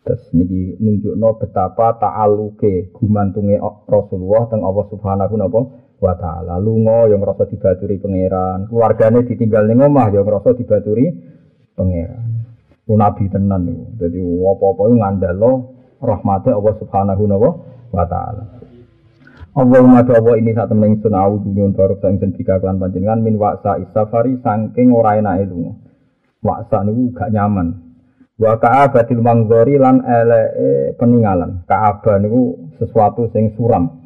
Terus 0.06 0.24
niki 0.38 0.78
nunjukno 0.78 1.36
betapa 1.42 1.98
ta'aluke 1.98 2.94
gumantunge 2.94 3.58
Rasulullah 3.90 4.48
teng 4.54 4.62
Allah 4.64 4.86
Subhanahu 4.94 5.36
wa 5.98 6.14
taala. 6.14 6.62
Lunga 6.62 7.10
yang 7.10 7.26
ngrasa 7.26 7.50
dibaturi 7.50 7.98
pangeran, 7.98 8.70
keluargane 8.70 9.26
ditinggal 9.26 9.66
ning 9.66 9.82
omah 9.82 10.14
yang 10.14 10.24
ngrasa 10.24 10.54
dibaturi 10.56 11.10
pangeran. 11.74 12.46
Ku 12.86 12.96
nabi 12.96 13.28
tenan 13.28 13.68
niku. 13.68 13.86
Dadi 14.00 14.22
apa-apa 14.22 14.82
ngandalo 14.94 15.52
rahmate 16.00 16.54
Allah 16.54 16.74
Subhanahu 16.80 17.24
wa 17.92 18.06
taala. 18.08 18.57
Allahumma 19.58 20.06
doa 20.06 20.38
ini 20.38 20.54
saat 20.54 20.70
temen 20.70 21.02
ingsun 21.02 21.18
awu 21.18 21.42
dunyun 21.42 21.74
baru 21.74 21.98
sang 21.98 22.22
ingsun 22.22 22.38
tiga 22.38 22.62
kelan 22.62 22.78
panjenengan 22.78 23.26
min 23.26 23.42
waksa 23.42 23.82
isafari 23.82 24.38
sangking 24.46 24.94
ora 24.94 25.18
enak 25.18 25.50
itu. 25.50 25.74
Waksa 26.46 26.86
niku 26.86 27.18
gak 27.18 27.34
nyaman. 27.34 27.74
Wa 28.38 28.62
ka'abatil 28.62 29.18
mangzori 29.18 29.82
lan 29.82 30.06
ele 30.06 30.42
peninggalan. 31.02 31.66
Ka'aba 31.66 32.22
niku 32.22 32.70
sesuatu 32.78 33.34
sing 33.34 33.58
suram. 33.58 33.98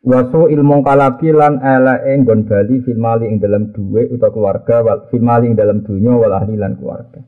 Wasu 0.00 0.48
ilmu 0.48 0.80
kalabi 0.80 1.28
lan 1.36 1.60
ele 1.60 2.24
nggon 2.24 2.48
bali 2.48 2.80
fil 2.88 2.96
ing 3.20 3.36
dalam 3.44 3.68
duwe 3.68 4.08
utawa 4.16 4.32
keluarga 4.32 4.76
wal 4.80 5.00
fil 5.12 5.24
ing 5.44 5.60
dalam 5.60 5.84
dunya 5.84 6.16
wal 6.16 6.32
ahli 6.32 6.56
lan 6.56 6.80
keluarga. 6.80 7.20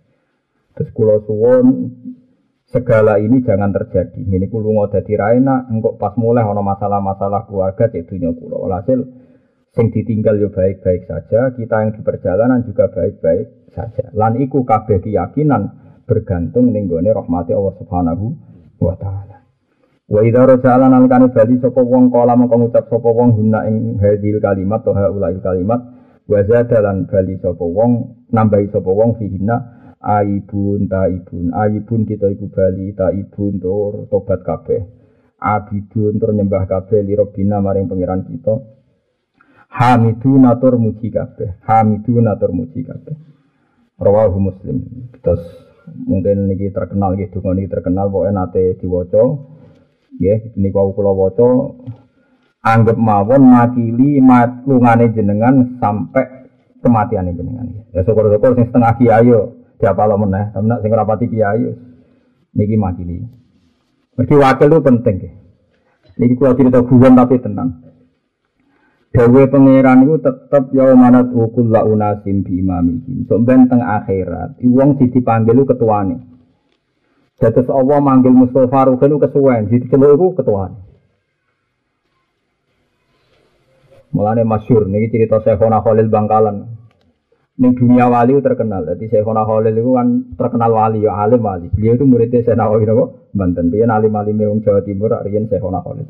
Terus 0.72 0.88
kula 0.96 1.20
suwun 1.28 1.66
segala 2.66 3.22
ini 3.22 3.42
jangan 3.46 3.70
terjadi. 3.70 4.18
Ini 4.18 4.46
kulo 4.50 4.74
mau 4.74 4.90
dadi 4.90 5.14
raina, 5.14 5.70
engkau 5.70 5.94
pas 5.94 6.14
mulai 6.18 6.42
ono 6.42 6.62
masalah-masalah 6.66 7.46
keluarga 7.46 7.86
cek 7.90 8.10
dunia 8.10 8.34
kulo. 8.34 8.66
Walhasil 8.66 9.00
sing 9.70 9.92
ditinggal 9.92 10.40
yo 10.40 10.48
baik-baik 10.50 11.06
saja, 11.06 11.52
kita 11.54 11.76
yang 11.84 11.90
di 11.94 12.00
perjalanan 12.02 12.64
juga 12.66 12.90
baik-baik 12.90 13.70
saja. 13.70 14.10
Lan 14.16 14.40
iku 14.42 14.66
kabeh 14.66 14.98
keyakinan 15.04 15.62
bergantung 16.06 16.70
ning 16.70 16.90
gone 16.90 17.10
rahmati 17.10 17.54
Allah 17.54 17.74
Subhanahu 17.78 18.26
wa 18.82 18.94
taala. 18.98 19.36
Wa 20.06 20.22
idza 20.22 20.46
raja'ala 20.46 20.86
nalikane 20.86 21.34
bali 21.34 21.58
sapa 21.58 21.82
wong 21.82 22.14
kala 22.14 22.38
mengko 22.38 22.62
ngucap 22.62 22.86
sapa 22.86 23.10
wong 23.10 23.42
guna 23.42 23.66
ing 23.66 23.98
hadil 23.98 24.38
kalimat 24.38 24.86
atau 24.86 24.94
haulail 24.94 25.42
kalimat 25.42 25.82
wa 26.30 26.38
zadalan 26.46 27.10
bali 27.10 27.34
sapa 27.42 27.66
wong 27.66 28.22
nambahi 28.30 28.70
sapa 28.70 28.86
wong 28.86 29.18
fihina 29.18 29.75
aibun 30.02 30.88
taibun. 30.90 31.52
Aibun 31.52 32.04
kita 32.04 32.28
iku 32.32 32.46
bali 32.52 32.92
taibun 32.92 33.58
tur 33.60 34.06
tobat 34.12 34.44
kabeh. 34.44 34.82
Abidun 35.36 36.16
tur 36.16 36.32
nyembah 36.32 36.64
kabeh 36.64 37.04
li 37.04 37.14
maring 37.14 37.86
pangeran 37.86 38.24
kita. 38.24 38.56
Hamidun 39.68 40.48
atur 40.48 40.80
muji 40.80 41.12
kabeh. 41.12 41.60
Hamidun 41.68 42.24
atur 42.32 42.50
muji 42.56 42.80
kabeh. 42.80 43.16
Rawahu 44.00 44.40
muslim. 44.40 44.80
Terus 45.20 45.44
mungkin 46.08 46.48
niki 46.48 46.72
terkenal 46.72 47.14
gitu 47.20 47.44
donga 47.44 47.60
niki 47.60 47.68
terkenal 47.68 48.08
pokoke 48.08 48.32
nate 48.32 48.80
diwaca. 48.80 49.24
Nggih 50.16 50.56
niki 50.56 50.72
kula 50.72 51.12
waca. 51.12 51.48
Anggap 52.66 52.98
mawon 52.98 53.46
makili 53.46 54.18
matlungane 54.18 55.12
jenengan 55.14 55.78
sampai 55.78 56.50
kematian 56.82 57.30
jenengan. 57.30 57.86
Ya 57.94 58.02
syukur-syukur 58.02 58.58
sing 58.58 58.66
setengah 58.72 58.98
Siapa 58.98 59.55
lo 59.80 60.16
meneh, 60.16 60.44
tapi 60.56 60.64
nak 60.64 60.80
sing 60.80 60.92
rapati 60.92 61.26
kiai 61.28 61.68
niki 62.56 62.76
makili. 62.80 63.20
Mergi 64.16 64.34
wakil 64.40 64.68
itu 64.72 64.80
penting 64.80 65.16
ya. 65.20 65.32
Niki 66.16 66.34
kalau 66.40 66.56
cerita 66.56 66.80
guyon 66.80 67.12
tapi 67.12 67.36
tenang. 67.44 67.84
Dewe 69.12 69.48
pangeran 69.48 70.04
itu 70.04 70.20
tetap 70.20 70.72
ya 70.76 70.92
mana 70.92 71.24
tukul 71.24 71.72
la 71.72 71.84
unasim 71.84 72.44
bi 72.44 72.60
imamihim. 72.60 73.28
So 73.28 73.40
teng 73.44 73.68
akhirat, 73.80 74.60
wong 74.64 74.96
sing 74.96 75.08
dipanggil 75.12 75.56
ketuane. 75.68 76.20
Dados 77.36 77.68
Allah 77.68 78.00
manggil 78.00 78.32
Mustafa 78.32 78.88
Ruhin 78.88 79.12
itu 79.12 79.20
kesuwen, 79.20 79.68
jadi 79.68 79.84
celuk 79.92 80.16
itu 80.16 80.26
ketuane. 80.40 80.76
Mulane 84.16 84.44
masyur 84.48 84.88
niki 84.88 85.12
cerita 85.12 85.44
Syekhona 85.44 85.84
Khalil 85.84 86.08
Bangkalan. 86.08 86.75
Ning 87.56 87.72
dunia 87.72 88.04
wali 88.12 88.36
terkenal. 88.44 88.84
Jadi 88.84 89.08
Syekhona 89.08 89.48
Khalil 89.48 89.80
itu 89.80 89.90
kan 89.96 90.08
terkenal 90.36 90.70
wali, 90.76 91.08
ya 91.08 91.16
alim 91.16 91.40
wali. 91.40 91.72
Beliau 91.72 91.96
itu 91.96 92.04
muridnya 92.04 92.44
Syekh 92.44 92.52
Nawawi 92.52 92.84
napa? 92.84 93.04
Banten. 93.32 93.72
Dia 93.72 93.88
alim 93.88 94.12
alim 94.12 94.36
wong 94.44 94.60
Jawa 94.60 94.84
Timur 94.84 95.16
riyen 95.24 95.48
Syekhona 95.48 95.80
Khalil. 95.80 96.04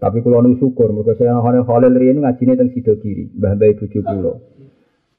Tapi 0.00 0.24
kalau 0.24 0.40
nu 0.40 0.56
syukur, 0.56 0.96
mereka 0.96 1.20
saya 1.20 1.36
Khalil 1.44 1.92
riyen 1.92 2.24
ngajine 2.24 2.56
teng 2.56 2.72
Sido 2.72 2.96
Kiri, 2.96 3.28
mbah 3.36 3.52
mbah 3.52 3.76
bojo 3.76 4.00
kula. 4.00 4.32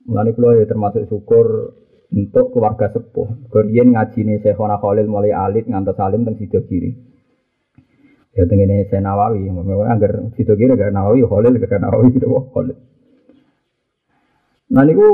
Mulane 0.10 0.30
kula 0.34 0.58
ya 0.58 0.66
termasuk 0.66 1.06
syukur 1.06 1.78
untuk 2.10 2.50
keluarga 2.50 2.90
sepuh. 2.90 3.54
Riyen 3.54 3.94
ngajine 3.94 4.42
Syekhona 4.42 4.82
Khalil 4.82 5.06
mulai 5.06 5.30
alit 5.30 5.70
ngantos 5.70 6.02
alim 6.02 6.26
teng 6.26 6.42
Sido 6.42 6.66
Kiri. 6.66 6.90
Ya 8.34 8.50
tengene 8.50 8.90
Syekh 8.90 9.06
Nawawi, 9.06 9.46
anggar 9.86 10.34
Sido 10.34 10.58
Kiri 10.58 10.74
gak 10.74 10.90
Nawawi, 10.90 11.22
Khalil 11.22 11.54
gak 11.62 11.78
Nawawi 11.78 12.18
gitu 12.18 12.26
Khalil. 12.50 12.91
Nah 14.72 14.88
niku 14.88 15.08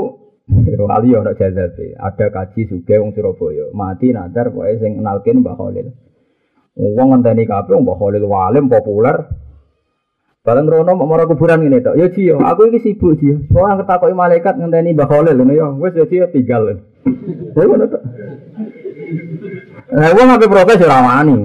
wali 0.86 1.10
ora 1.18 1.34
jazabe. 1.34 1.98
Ada 1.98 2.30
kaji 2.30 2.70
juga 2.70 3.02
wong 3.02 3.10
Surabaya, 3.12 3.74
mati 3.74 4.14
nadar 4.14 4.54
pokoke 4.54 4.78
sing 4.78 5.02
kenalkin 5.02 5.42
Mbah 5.42 5.56
Khalil. 5.58 5.86
Wong 6.78 7.08
ngenteni 7.10 7.42
kabeh 7.42 7.74
Mbah 7.74 7.96
Khalil 7.98 8.22
walim 8.22 8.70
populer. 8.70 9.28
Bareng 10.46 10.70
rono 10.70 10.94
mau 10.96 11.04
marah 11.04 11.26
kuburan 11.28 11.66
ini 11.66 11.82
tok. 11.82 11.98
Ya 11.98 12.08
Ji, 12.08 12.30
aku 12.32 12.72
iki 12.72 12.80
sibuk 12.80 13.20
Ji. 13.20 13.50
Soale 13.52 13.82
ketakoki 13.82 14.14
malaikat 14.14 14.54
ngenteni 14.56 14.94
Mbah 14.94 15.10
Khalil 15.10 15.34
ngono 15.36 15.52
ya. 15.52 15.68
Wis 15.74 15.98
ya 15.98 16.06
Ji 16.06 16.22
tinggal. 16.32 16.62
Ya 17.52 17.62
ngono 17.66 17.84
tok. 17.90 18.02
Lah 19.92 20.12
wong 20.14 20.28
ape 20.32 20.46
protes 20.46 20.80
ora 20.86 21.02
wani. 21.02 21.36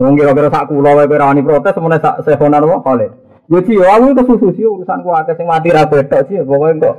Wong 0.00 0.12
kira-kira 0.16 0.48
sak 0.50 0.72
kula 0.72 0.96
wae 0.96 1.06
ora 1.06 1.30
wani 1.30 1.44
protes 1.44 1.76
semene 1.76 2.00
sak 2.00 2.24
sehonan 2.24 2.64
wong 2.66 2.80
Khalil. 2.82 3.21
Ya 3.50 3.58
sih, 3.66 3.74
aku 3.74 4.04
itu 4.14 4.22
susu 4.22 4.48
sih 4.54 4.64
urusan 4.64 5.02
ku 5.02 5.10
akeh 5.10 5.34
sing 5.34 5.50
mati 5.50 5.74
ra 5.74 5.84
betok 5.90 6.30
sih, 6.30 6.40
pokoknya 6.46 6.94
kok 6.94 6.96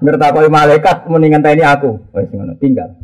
ngertakoi 0.00 0.48
malaikat 0.48 1.06
mendingan 1.06 1.44
tani 1.44 1.60
aku. 1.60 2.00
Wis 2.16 2.32
ngono, 2.32 2.56
tinggal. 2.56 2.96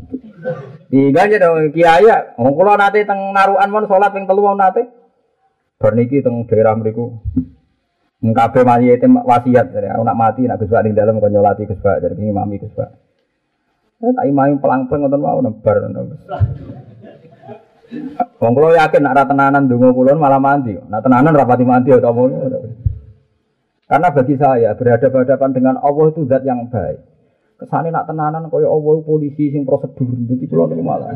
Tinggal 0.88 1.28
aja 1.28 1.36
dong 1.42 1.70
kiai 1.76 2.08
ya. 2.08 2.34
Wong 2.40 2.56
kula 2.56 2.80
nate 2.80 3.04
teng 3.04 3.20
narukan 3.36 3.68
mon 3.68 3.84
salat 3.84 4.10
ping 4.16 4.24
telu 4.24 4.42
wong 4.42 4.56
nate. 4.56 4.88
Bar 5.76 5.92
niki 5.92 6.24
teng 6.24 6.48
daerah 6.48 6.72
mriku. 6.78 7.20
Kabeh 8.26 8.64
mati 8.66 8.90
itu 8.90 9.06
wasiat 9.06 9.70
dari 9.70 9.86
aku 9.86 10.02
nak 10.02 10.18
mati 10.18 10.48
nak 10.48 10.58
Gus 10.58 10.72
ning 10.82 10.98
dalem 10.98 11.22
kon 11.22 11.30
nyolati 11.30 11.68
Gus 11.68 11.78
dari 11.78 12.16
mami 12.32 12.58
Gus 12.58 12.74
Pak. 12.74 12.90
Eh 14.02 14.12
tak 14.12 14.26
imami 14.26 14.58
pelang-pelang 14.58 15.08
ngoten 15.08 15.20
mau 15.20 15.38
nebar. 15.38 15.76
Wong 18.36 18.52
kula 18.52 18.76
yakin 18.76 19.00
nak 19.02 19.14
ra 19.14 19.24
tenanan 19.24 19.70
donga 19.70 19.94
kula 19.94 20.18
malah 20.18 20.42
mandi. 20.42 20.74
Nak 20.74 21.00
tenanan 21.06 21.32
rapati 21.32 21.64
mandi 21.64 21.90
atau 21.94 22.12
mau. 22.12 22.26
Karena 23.86 24.08
bagi 24.10 24.34
saya 24.34 24.74
berhadapan-hadapan 24.74 25.50
dengan 25.54 25.74
Allah 25.78 26.06
itu 26.10 26.26
zat 26.26 26.42
yang 26.42 26.66
baik. 26.66 26.98
Kesane 27.56 27.88
nak 27.88 28.04
tenanan 28.04 28.52
kaya 28.52 28.68
Allah 28.68 29.00
polisi 29.00 29.48
sing 29.48 29.64
prosedur. 29.64 30.10
Jadi 30.28 30.44
kula 30.44 30.68
niku 30.68 30.82
malah. 30.82 31.08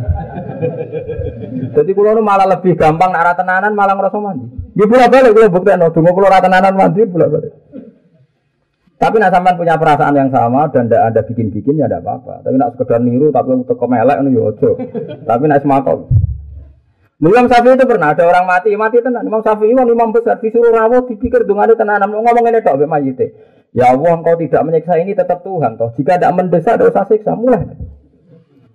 Jadi 1.74 1.90
kula 1.92 2.16
niku 2.16 2.24
malah 2.24 2.46
lebih 2.48 2.78
gampang 2.78 3.10
nak 3.12 3.24
ra 3.26 3.32
tenanan 3.34 3.74
malah 3.74 3.98
ngrasa 3.98 4.18
mandi. 4.22 4.46
Nggih 4.72 4.86
pula 4.88 5.04
balik 5.10 5.34
kula 5.36 5.46
buktekno 5.52 5.92
donga 5.92 6.10
kula 6.14 6.28
ra 6.32 6.40
tenanan 6.40 6.74
mandi 6.78 7.02
pula 7.04 7.26
balik. 7.28 7.52
Tapi 9.00 9.16
nak 9.16 9.32
sampean 9.32 9.56
punya 9.56 9.80
perasaan 9.80 10.12
yang 10.12 10.28
sama 10.28 10.68
dan 10.68 10.84
tidak 10.84 11.02
ada 11.08 11.20
bikin-bikin 11.24 11.80
ya 11.80 11.88
tidak 11.88 12.04
apa-apa. 12.04 12.44
Tapi 12.44 12.56
nak 12.60 12.76
sekedar 12.76 13.00
niru 13.00 13.32
tapi 13.32 13.56
untuk 13.56 13.76
kemelek 13.80 14.20
itu 14.20 14.30
ya 14.36 14.42
ojo. 14.44 14.70
Tapi 15.24 15.44
nak 15.48 15.60
semakau. 15.64 16.04
Imam 17.20 17.52
Syafi'i 17.52 17.76
itu 17.76 17.84
pernah 17.84 18.16
ada 18.16 18.24
orang 18.24 18.48
mati, 18.48 18.72
mati 18.80 18.96
tenan. 19.04 19.20
Imam 19.28 19.44
Syafi'i 19.44 19.76
itu 19.76 19.92
imam 19.92 20.08
besar 20.08 20.40
disuruh 20.40 20.72
rawuh 20.72 21.04
dipikir 21.04 21.44
ada 21.44 21.76
tenan 21.76 22.00
ngomong 22.00 22.48
ini 22.48 22.64
tok 22.64 22.80
mbek 22.80 22.88
mayite. 22.88 23.26
Ya 23.76 23.92
Allah 23.92 24.18
engkau 24.18 24.34
tidak 24.40 24.64
menyiksa 24.66 24.98
ini 24.98 25.12
tetap 25.12 25.44
Tuhan 25.44 25.76
toh. 25.76 25.92
Jika 25.94 26.16
tidak 26.16 26.32
mendesak 26.34 26.80
tidak 26.80 26.90
usah 26.90 27.04
siksa 27.06 27.36
mulai. 27.36 27.70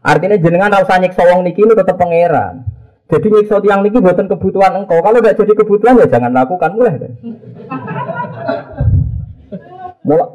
Artinya 0.06 0.38
jenengan 0.38 0.70
tidak 0.70 0.86
usah 0.88 0.98
nyiksa 1.02 1.22
wong 1.26 1.42
niki 1.42 1.66
ini 1.66 1.74
tetap 1.74 1.98
pangeran. 1.98 2.64
Jadi 3.10 3.28
nyiksa 3.34 3.60
tiang 3.66 3.82
niki 3.82 3.98
buatan 3.98 4.30
kebutuhan 4.30 4.72
engkau. 4.78 5.02
Kalau 5.02 5.20
tidak 5.20 5.36
jadi 5.42 5.52
kebutuhan 5.58 6.00
ya 6.00 6.08
jangan 6.08 6.32
lakukan 6.32 6.70
mulai. 6.78 6.96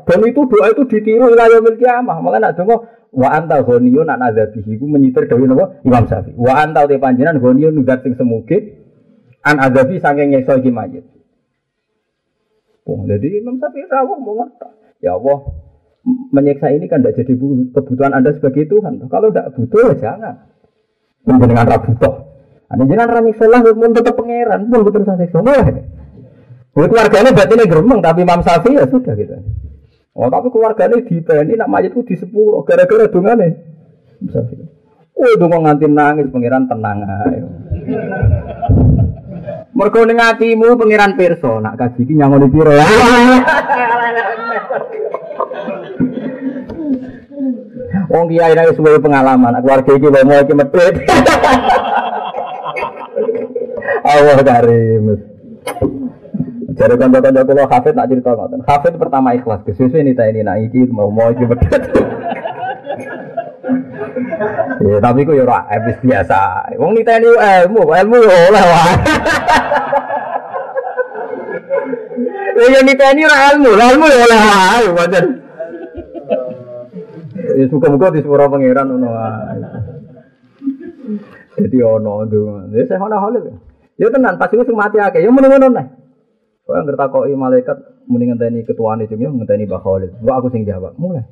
Dan 0.04 0.18
itu 0.26 0.40
doa 0.50 0.66
itu 0.66 0.82
ditiru 0.82 1.30
ila 1.30 1.46
yaumil 1.46 1.78
kiamah. 1.78 2.18
Maka 2.18 2.36
nak 2.42 2.52
donga 2.58 2.76
wa 3.10 3.28
anta 3.34 3.62
ghaniyun 3.66 4.06
nak 4.06 4.22
azabihi 4.22 4.78
iku 4.78 4.86
menyitir 4.86 5.26
dawuh 5.26 5.46
napa 5.46 5.82
Imam 5.82 6.06
Syafi'i. 6.06 6.38
Wa 6.38 6.62
anta 6.62 6.86
te 6.86 6.96
panjenengan 6.96 7.42
ghaniyun 7.42 7.74
nugat 7.74 8.06
sing 8.06 8.14
semuge 8.14 8.80
an 9.42 9.58
azabi 9.58 9.98
saking 9.98 10.30
nyekso 10.30 10.58
iki 10.62 10.70
mayit. 10.70 11.04
Oh, 12.86 13.02
jadi 13.06 13.42
Imam 13.42 13.58
Syafi'i 13.58 13.86
rawuh 13.86 14.18
mau 14.18 14.46
Ya 15.00 15.16
Allah, 15.16 15.38
menyiksa 16.04 16.76
ini 16.76 16.84
kan 16.84 17.00
tidak 17.00 17.24
jadi 17.24 17.32
kebutuhan 17.72 18.12
Anda 18.12 18.36
sebagai 18.36 18.68
Tuhan. 18.68 19.00
Kalau 19.08 19.32
tidak 19.32 19.56
butuh 19.56 19.80
ya 19.92 19.94
jangan. 19.96 20.34
Menjenengan 21.24 21.66
rabu 21.68 21.92
toh. 21.96 22.14
Ada 22.68 22.84
jangan 22.86 23.08
rani 23.08 23.32
salah 23.34 23.60
pun 23.64 23.92
tetap 23.92 24.14
pangeran 24.14 24.68
pun 24.68 24.80
betul 24.84 25.02
saya 25.08 25.24
seksual. 25.24 25.44
Buat 26.70 26.86
keluarganya 26.86 27.34
berarti 27.34 27.54
ini 27.58 27.64
geremeng, 27.66 28.00
tapi 28.04 28.22
Imam 28.22 28.40
Syafi'i 28.44 28.78
ya 28.78 28.86
sudah 28.86 29.12
gitu. 29.18 29.34
Oh 30.20 30.28
tapi 30.28 30.52
keluarganya 30.52 31.00
di 31.00 31.16
ini 31.16 31.56
nak 31.56 31.72
mayat 31.72 31.96
itu 31.96 32.04
di 32.04 32.12
sepuluh 32.12 32.60
gara-gara 32.68 33.08
dongane. 33.08 33.56
Oh 35.16 35.32
dong 35.40 35.64
nganti 35.64 35.88
nangis 35.88 36.28
pangeran 36.28 36.68
tenang 36.68 37.08
ayo. 37.08 37.48
Mergo 39.72 40.04
ning 40.04 40.20
atimu 40.20 40.76
pangeran 40.76 41.16
pirsa, 41.16 41.64
nak 41.64 41.80
kaji 41.80 42.04
iki 42.04 42.20
nyangoni 42.20 42.52
piro. 42.52 42.76
Wong 48.12 48.28
kiai 48.28 48.52
nek 48.52 48.76
suwe 48.76 49.00
pengalaman, 49.00 49.56
keluarga 49.64 49.92
iki 49.96 50.08
mau 50.12 50.36
iki 50.36 50.52
medhit. 50.52 51.00
Allah 54.04 54.36
karim. 54.44 55.16
Jadi 56.70 56.94
kanca-kanca 56.94 57.42
kula 57.42 57.66
hafid 57.66 57.94
nak 57.98 58.06
cerita 58.06 58.30
ngoten. 58.30 58.62
Hafid 58.62 58.94
pertama 58.94 59.34
ikhlas, 59.34 59.66
kesusu 59.66 59.98
ini 59.98 60.14
tak 60.14 60.30
ini 60.30 60.46
nak 60.46 60.62
iki 60.62 60.86
mau 60.86 61.10
mau 61.10 61.34
iki 61.34 61.42
medhit. 61.42 61.82
Ya 64.80 64.96
tapi 64.96 65.28
ku 65.28 65.36
yo 65.36 65.44
ora 65.44 65.68
habis 65.68 66.00
biasa. 66.00 66.72
Wong 66.80 66.96
niteni 66.96 67.28
ilmu, 67.28 67.84
ilmu 67.84 68.16
yo 68.16 68.32
oleh 68.48 68.64
wae. 68.64 68.94
Ya 72.70 72.80
niteni 72.80 73.20
ora 73.28 73.36
ilmu, 73.52 73.70
ilmu 73.76 74.06
yo 74.08 74.18
oleh 74.24 74.40
wae, 74.40 74.88
pancen. 74.96 75.26
Ya 77.60 77.64
suka-muka 77.68 78.14
di 78.14 78.24
sepura 78.24 78.48
pangeran 78.48 78.88
ngono 78.88 79.08
wae. 79.12 79.58
Jadi 81.60 81.78
ono 81.84 82.24
ndonga. 82.24 82.72
Ya 82.72 82.88
saya 82.88 83.04
ono 83.04 83.16
hal 83.20 83.34
Ya 84.00 84.08
tenan 84.08 84.40
pas 84.40 84.48
iku 84.48 84.64
sing 84.64 84.78
mati 84.80 84.96
akeh, 84.96 85.20
ya 85.20 85.28
nih. 85.28 85.99
Kau 86.70 86.78
yang 86.78 86.86
ngertakoi 86.86 87.34
malaikat 87.34 88.06
mending 88.06 88.38
ngenteni 88.38 88.62
ketuane 88.62 89.10
cung 89.10 89.18
yo 89.18 89.34
ngenteni 89.34 89.66
Mbah 89.66 89.82
Khalid. 89.82 90.22
Gua 90.22 90.38
aku 90.38 90.54
sing 90.54 90.62
jawab. 90.62 90.94
Mulai. 91.02 91.26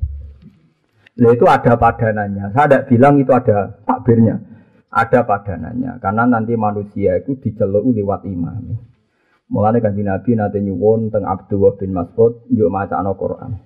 Nah 1.15 1.31
itu 1.31 1.47
ada 1.47 1.79
padanannya. 1.79 2.51
Saya 2.51 2.67
tidak 2.67 2.83
bilang 2.91 3.23
itu 3.23 3.31
ada 3.31 3.79
takbirnya. 3.87 4.35
Ada 4.91 5.23
padanannya. 5.23 6.03
Karena 6.03 6.27
nanti 6.27 6.59
manusia 6.59 7.23
itu 7.23 7.39
diceluk 7.39 7.87
lewat 7.87 8.27
imam. 8.27 8.83
Mulanya 9.47 9.79
kanji 9.79 10.03
Nabi 10.03 10.35
nanti 10.35 10.59
nyuwun 10.59 11.07
teng 11.07 11.23
Abdullah 11.23 11.79
bin 11.79 11.95
Mas'ud 11.95 12.43
yuk 12.51 12.67
maca 12.67 12.99
ano 12.99 13.15
Quran. 13.15 13.63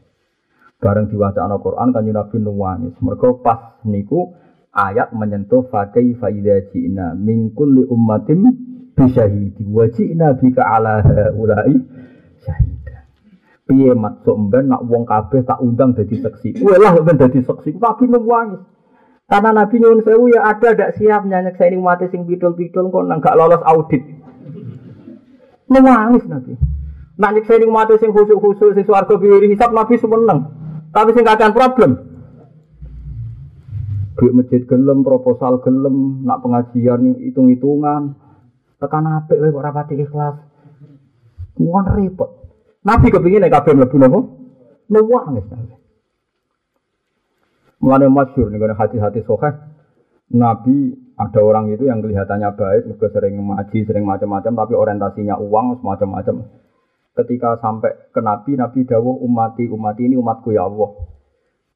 Bareng 0.78 1.10
diwaca 1.10 1.42
ano 1.42 1.58
Quran 1.58 1.90
kanji 1.90 2.14
Nabi 2.14 2.38
nuwangis. 2.38 2.94
Mereka 3.02 3.42
pas 3.42 3.82
niku 3.82 4.38
ayat 4.70 5.10
menyentuh 5.10 5.66
fakai 5.74 6.22
faida 6.22 6.70
jina 6.70 7.18
min 7.18 7.50
ummatim 7.90 8.73
bisyahidi. 8.96 9.64
Wa 9.70 9.86
ji'na 9.90 10.38
bika 10.38 10.64
ala 10.64 11.02
ulai 11.34 11.76
syahida. 12.42 13.10
Piye 13.66 13.94
maksud 13.94 14.36
mben 14.50 14.70
nak 14.70 14.86
wong 14.86 15.04
kabeh 15.08 15.44
tak 15.46 15.60
undang 15.62 15.98
dadi 15.98 16.20
saksi? 16.20 16.62
Kowe 16.62 16.78
lah 16.78 16.98
dadi 17.02 17.40
saksi. 17.42 17.78
Tapi 17.78 18.06
nangis 18.08 18.62
karena 19.24 19.56
Nabi 19.56 19.80
nyuwun 19.80 20.04
sewu 20.04 20.30
ya 20.30 20.46
ada 20.46 20.76
dak 20.76 21.00
siap 21.00 21.24
nyanyi 21.26 21.56
saya 21.56 21.72
ini 21.72 21.80
mati 21.80 22.12
sing 22.12 22.28
pidol-pidol 22.28 22.92
kok 22.92 23.08
gak 23.24 23.38
lolos 23.40 23.64
audit. 23.64 24.04
Nangis 25.72 26.28
Nabi. 26.28 26.54
Nyek 27.18 27.48
saya 27.48 27.58
ini 27.64 27.72
mati 27.72 27.96
sing 27.98 28.12
khusus-khusus 28.12 28.76
sing 28.76 28.86
swarga 28.86 29.16
biri 29.16 29.56
hisab 29.56 29.72
Nabi 29.72 29.96
seneng 29.96 30.64
tapi 30.94 31.10
sing 31.18 31.26
akan 31.26 31.52
problem. 31.58 31.92
Duit 34.14 34.34
masjid 34.38 34.62
gelem, 34.70 35.02
proposal 35.02 35.58
gelem, 35.66 36.22
nak 36.22 36.46
pengajian 36.46 37.18
hitung-hitungan, 37.18 38.14
tekan 38.84 39.08
apik 39.08 39.40
kowe 39.40 39.50
kok 39.56 39.64
rapati 39.64 39.96
ikhlas. 39.96 40.36
Muan 41.64 41.88
repot. 41.88 42.30
Nabi 42.84 43.08
kepingin 43.08 43.48
nek 43.48 43.54
kabeh 43.56 43.72
mlebu 43.80 43.96
napa? 43.96 44.20
Nuwangis. 44.92 45.48
Mulane 47.80 48.08
masyhur 48.12 48.52
nih 48.52 48.60
hati-hati 48.76 49.24
sokeh. 49.24 49.54
Nabi 50.36 51.04
ada 51.14 51.40
orang 51.46 51.70
itu 51.70 51.86
yang 51.86 52.02
kelihatannya 52.02 52.58
baik, 52.58 52.84
juga 52.90 53.08
sering 53.14 53.38
ngaji, 53.38 53.80
sering 53.86 54.04
macam-macam, 54.08 54.52
tapi 54.66 54.74
orientasinya 54.74 55.38
uang, 55.38 55.78
semacam-macam. 55.84 56.50
Ketika 57.14 57.62
sampai 57.62 58.10
ke 58.10 58.18
Nabi, 58.18 58.58
Nabi 58.58 58.90
dawuh 58.90 59.22
umati, 59.22 59.70
umati 59.70 60.10
ini 60.10 60.18
umatku 60.18 60.50
ya 60.50 60.66
Allah. 60.66 60.90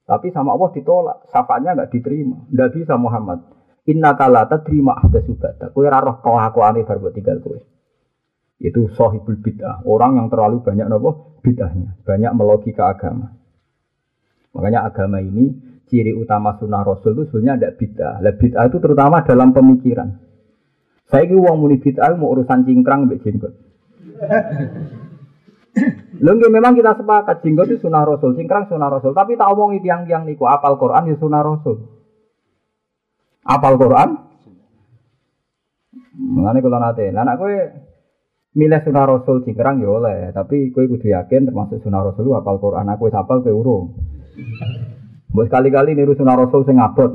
Tapi 0.09 0.33
sama 0.33 0.57
Allah 0.57 0.73
ditolak, 0.73 1.29
syafaatnya 1.29 1.77
nggak 1.77 1.91
diterima. 1.93 2.49
Nggak 2.49 2.69
bisa 2.73 2.97
Muhammad. 2.97 3.56
Inna 3.87 4.11
terima 4.67 4.99
ada 4.99 5.23
subata. 5.23 5.71
Kue 5.71 5.87
raro 5.87 6.19
kau 6.19 6.35
aku 6.35 6.59
aneh 6.59 6.83
baru 6.83 7.07
buat 7.07 7.15
tinggal 7.15 7.39
kue. 7.39 7.63
Itu 8.59 8.91
sohibul 8.91 9.39
bid'ah. 9.39 9.87
Orang 9.87 10.19
yang 10.19 10.27
terlalu 10.27 10.59
banyak 10.59 10.91
nopo 10.91 11.39
bid'ahnya. 11.39 12.03
Banyak 12.03 12.31
melogika 12.35 12.91
agama. 12.91 13.31
Makanya 14.51 14.91
agama 14.91 15.23
ini 15.23 15.55
ciri 15.87 16.11
utama 16.11 16.59
sunnah 16.59 16.83
rasul 16.83 17.15
itu 17.15 17.31
sebenarnya 17.31 17.53
ada 17.63 17.69
bid'ah. 17.79 18.15
Lah 18.19 18.33
bid'ah 18.35 18.65
itu 18.67 18.77
terutama 18.83 19.23
dalam 19.23 19.55
pemikiran. 19.55 20.09
Saya 21.07 21.23
ini 21.23 21.39
uang 21.39 21.55
muni 21.55 21.79
bid'ah 21.79 22.11
mau 22.19 22.35
urusan 22.35 22.67
cingkrang 22.67 23.07
mbek 23.07 23.23
jenggot. 23.23 23.55
Lengge 26.17 26.47
memang 26.49 26.75
kita 26.75 26.97
sepakat 26.97 27.45
jenggot 27.45 27.71
itu 27.71 27.87
sunnah 27.87 28.03
rasul, 28.03 28.35
cingkrang 28.35 28.67
sunnah 28.67 28.91
rasul. 28.91 29.15
Tapi 29.15 29.39
tak 29.39 29.47
omongi 29.47 29.79
tiang-tiang 29.79 30.27
niku 30.27 30.43
apal 30.43 30.75
Quran 30.75 31.07
ya 31.07 31.15
sunnah 31.15 31.39
rasul. 31.39 31.96
Apal 33.47 33.79
Quran? 33.79 34.09
Mengenai 36.17 36.59
kalau 36.59 36.79
nanti, 36.83 37.07
anak 37.07 37.35
gue 37.39 37.55
milih 38.57 38.81
sunnah 38.83 39.05
Rasul 39.05 39.45
cingkrang 39.45 39.79
ya 39.79 39.87
oleh, 39.87 40.33
tapi 40.33 40.73
gue 40.73 40.83
kudu 40.89 41.13
yakin 41.13 41.47
termasuk 41.47 41.79
sunnah 41.79 42.03
Rasul 42.03 42.33
apal 42.35 42.59
Quran. 42.59 42.89
Aku 42.91 43.07
apal 43.13 43.45
ke 43.45 43.53
urung. 43.53 43.95
Buat 45.31 45.47
kali-kali 45.47 45.93
niru 45.93 46.17
sunnah 46.17 46.35
Rasul 46.35 46.65
sing 46.65 46.81
ngabot. 46.81 47.11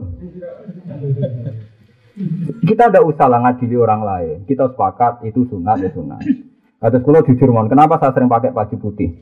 Kita 2.63 2.89
ada 2.89 3.03
usah 3.03 3.27
lah 3.27 3.43
ngadili 3.43 3.75
orang 3.75 4.01
lain. 4.07 4.37
Kita 4.47 4.71
sepakat 4.71 5.27
itu 5.27 5.45
sunat 5.51 5.83
ya 5.83 5.91
sunat. 5.91 6.23
Atas 6.83 7.03
kulo 7.03 7.23
jujur 7.27 7.51
mon, 7.51 7.71
kenapa 7.71 7.99
saya 7.99 8.15
sering 8.15 8.31
pakai 8.31 8.51
baju 8.55 8.77
putih? 8.79 9.15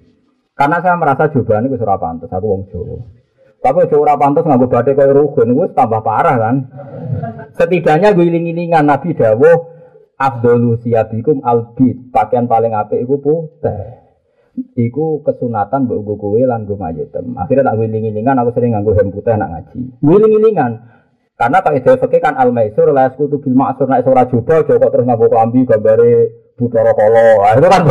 Karena 0.57 0.81
saya 0.85 0.97
merasa 0.97 1.29
jawabannya 1.33 1.73
gue 1.73 1.81
surah 1.81 2.01
pantas, 2.01 2.33
aku 2.33 2.47
wong 2.49 2.63
Jawa. 2.69 3.20
Tapi 3.61 3.77
aja 3.85 3.97
ora 4.01 4.17
pantes 4.17 4.45
nganggo 4.49 4.73
badhe 4.73 4.97
kaya 4.97 5.13
rugen, 5.13 5.53
gue 5.53 5.69
tambah 5.77 6.01
parah 6.01 6.37
kan. 6.41 6.57
Setidaknya 7.61 8.17
gue 8.17 8.25
iling-ilingan 8.25 8.89
Nabi 8.89 9.13
dawuh 9.13 9.57
Abdul 10.17 10.81
siabikum 10.81 11.45
albit, 11.45 12.09
pakaian 12.09 12.49
paling 12.49 12.73
apik 12.73 13.05
iku 13.05 13.21
putih. 13.21 14.01
Iku 14.77 15.25
kesunatan 15.25 15.89
mbok 15.89 15.99
nggo 16.05 16.15
kowe 16.17 16.41
lan 16.41 16.65
nggo 16.65 16.77
mayetem. 16.77 17.37
Akhirnya 17.37 17.73
tak 17.73 17.81
iling-ilingan 17.81 18.41
aku 18.41 18.51
sering 18.57 18.73
nganggo 18.77 18.97
hem 18.97 19.09
putih 19.13 19.37
nak 19.37 19.49
ngaji. 19.53 19.81
Iling-ilingan 20.05 20.73
Karena 21.41 21.65
kalau 21.65 21.81
ide 21.81 21.97
fakih 21.97 22.21
kan 22.21 22.37
al 22.37 22.53
maisur 22.53 22.93
la 22.93 23.09
yaskutu 23.09 23.41
bil 23.41 23.57
ma'sur 23.57 23.89
nek 23.89 24.05
ora 24.05 24.29
coba 24.29 24.61
terus 24.61 25.09
nganggo 25.09 25.25
klambi 25.33 25.65
gambare 25.65 26.37
Butara 26.61 26.93
Kala. 26.93 27.41
Nah, 27.41 27.53
itu 27.57 27.69
kan. 27.73 27.83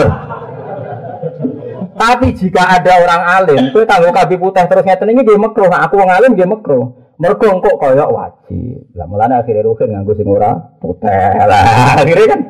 Tapi 1.99 2.31
jika 2.31 2.63
ada 2.79 3.03
orang 3.03 3.23
alim, 3.27 3.75
kowe 3.75 3.83
kanggo 3.83 4.15
kabi 4.15 4.39
putih 4.39 4.63
terus 4.71 4.87
ngeten 4.87 5.11
iki 5.11 5.19
nggih 5.19 5.35
makruh. 5.35 5.67
Nah, 5.67 5.83
aku 5.83 5.99
wong 5.99 6.07
alim 6.07 6.31
nggih 6.31 6.47
makruh. 6.47 6.95
Mergo 7.19 7.59
kok 7.59 7.75
kaya 7.75 8.07
wajib. 8.07 8.87
Lah 8.95 9.03
mulane 9.03 9.35
akhirnya 9.35 9.67
ruhin 9.67 9.91
nganggo 9.91 10.15
sing 10.15 10.23
ora 10.23 10.55
putih. 10.79 11.11
Lah 11.43 11.99
akhirnya 11.99 12.27
kan 12.31 12.41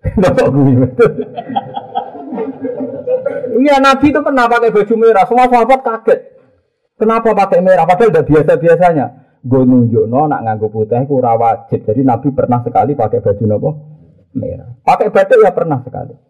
Bapak 0.00 0.46
gue 0.48 0.88
Iya 3.60 3.76
Nabi 3.82 4.06
itu 4.08 4.20
pernah 4.22 4.46
pakai 4.46 4.70
baju 4.70 4.94
merah. 4.94 5.24
Semua 5.26 5.50
sahabat 5.50 5.80
kaget. 5.82 6.20
Kenapa 6.94 7.28
pakai 7.34 7.60
merah? 7.60 7.84
Padahal 7.84 8.14
udah 8.14 8.24
biasa-biasanya. 8.24 9.06
Gue 9.42 9.66
nunjuk 9.66 10.06
no, 10.06 10.30
nak 10.30 10.46
nganggo 10.46 10.70
putih 10.70 11.02
itu 11.02 11.18
wajib. 11.18 11.82
Jadi 11.82 12.00
Nabi 12.06 12.30
pernah 12.30 12.62
sekali 12.62 12.94
pakai 12.94 13.18
baju 13.18 13.44
nopo 13.50 13.70
merah. 14.38 14.70
Pakai 14.86 15.10
batik 15.10 15.42
ya 15.42 15.50
pernah 15.50 15.82
sekali. 15.82 16.29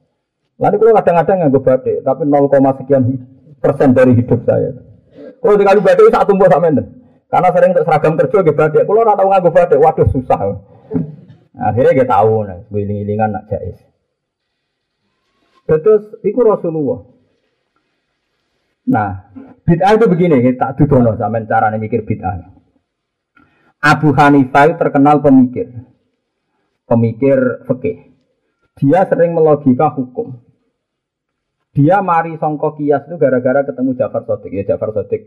Lalu 0.61 0.77
kalau 0.77 0.93
kadang-kadang 1.01 1.37
nganggo 1.41 1.61
batik, 1.65 2.05
tapi 2.05 2.23
0, 2.29 2.53
sekian 2.77 3.03
persen 3.65 3.97
dari 3.97 4.13
hidup 4.13 4.45
saya. 4.45 4.77
Kalau 5.41 5.57
dikali 5.57 5.81
batik 5.81 6.13
satu 6.13 6.37
tumbuh 6.37 6.53
sama 6.53 6.69
Karena 7.31 7.49
sering 7.55 7.73
untuk 7.73 7.87
seragam 7.89 8.15
kerja 8.21 8.39
gitu 8.45 8.53
batik. 8.53 8.83
Kalau 8.85 9.01
orang 9.01 9.17
tahu 9.17 9.29
nganggo 9.33 9.51
batik, 9.57 9.81
waduh 9.81 10.09
susah. 10.13 10.41
Akhirnya 11.57 11.97
kita 11.97 12.13
tahu, 12.13 12.45
nah, 12.45 12.61
giling-gilingan 12.69 13.33
nak 13.33 13.49
jais. 13.49 13.81
Terus, 15.65 16.13
itu 16.27 16.41
Rasulullah. 16.45 17.09
Nah, 18.91 19.33
bid'ah 19.65 19.97
itu 19.97 20.07
begini, 20.11 20.45
tak 20.59 20.77
dudono 20.77 21.15
sama 21.17 21.41
cara 21.47 21.73
mikir 21.79 22.05
bid'ah. 22.05 22.53
Abu 23.81 24.13
Hanifah 24.13 24.77
terkenal 24.77 25.25
pemikir, 25.25 25.73
pemikir 26.85 27.65
fikih. 27.65 28.13
Dia 28.77 29.09
sering 29.09 29.33
melogika 29.33 29.89
hukum. 29.95 30.50
Dia 31.71 32.03
mari 32.03 32.35
songko 32.35 32.75
kias 32.75 33.07
itu 33.07 33.15
gara-gara 33.15 33.63
ketemu 33.63 33.95
Jafar 33.95 34.27
Sotik. 34.27 34.51
Ya 34.51 34.75
Jafar 34.75 34.91
Sotik 34.91 35.23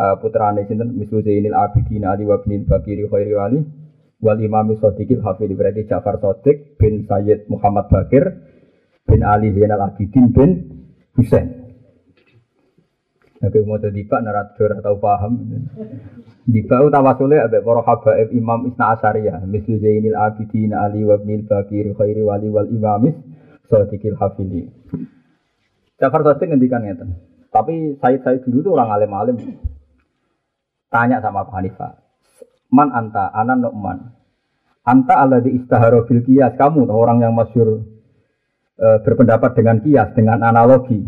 uh, 0.00 0.16
putra 0.16 0.48
sinten 0.64 0.96
mislu 0.96 1.20
Zainil 1.20 1.52
Abidin 1.52 2.08
Ali 2.08 2.24
wa 2.24 2.40
bin 2.40 2.64
Bakiri 2.64 3.04
Khairi 3.04 3.34
Wali 3.36 3.60
wal 4.20 4.40
Imam 4.40 4.72
Sadiqil 4.76 5.24
Hafidh 5.24 5.52
berarti 5.56 5.88
Ja'far 5.88 6.20
Sadiq 6.20 6.76
bin 6.80 7.04
Sayyid 7.08 7.48
Muhammad 7.48 7.88
Bakir 7.88 8.24
bin 9.08 9.20
Ali 9.24 9.52
Zainal 9.56 9.92
Abidin 9.92 10.32
bin 10.32 10.50
Husain. 11.16 11.60
Tapi 13.40 13.56
mau 13.64 13.80
jadi 13.80 14.04
pak 14.04 14.20
narator 14.20 14.84
atau 14.84 15.00
paham. 15.00 15.40
Di 16.44 16.60
bau 16.68 16.92
tawasule 16.92 17.40
ada 17.40 17.64
para 17.64 17.80
habaib 17.80 18.36
Imam 18.36 18.68
Isna 18.68 18.92
Asariyah, 18.92 19.48
mislu 19.48 19.80
Zainil 19.80 20.12
Abidin 20.12 20.76
Ali 20.76 21.08
wa 21.08 21.16
bin 21.16 21.48
Bakir 21.48 21.96
Khairi 21.96 22.20
Wali 22.20 22.52
wal 22.52 22.68
Imam 22.68 23.08
Sadiqil 23.70 24.18
Hafidh. 24.18 24.66
Ja'far 26.02 26.20
Sadiq 26.26 26.50
ngendikan 26.50 26.82
ngeten. 26.82 27.14
Tapi 27.54 27.98
Said 28.02 28.26
Said 28.26 28.42
dulu 28.42 28.66
tuh 28.66 28.72
orang 28.74 28.90
alim-alim. 28.90 29.38
Tanya 30.90 31.22
sama 31.22 31.46
Pak 31.46 31.54
Hanifah, 31.54 31.92
Man 32.74 32.90
anta, 32.90 33.30
anan 33.30 33.62
Nu'man. 33.62 34.10
Anta 34.82 35.22
ala 35.22 35.38
di 35.38 35.54
istahara 35.54 36.02
bil 36.02 36.26
kias. 36.26 36.58
Kamu 36.58 36.90
orang 36.90 37.22
yang 37.22 37.30
masyur 37.30 37.86
e, 38.74 38.86
berpendapat 39.06 39.54
dengan 39.54 39.78
kias, 39.78 40.10
dengan 40.18 40.42
analogi. 40.42 40.98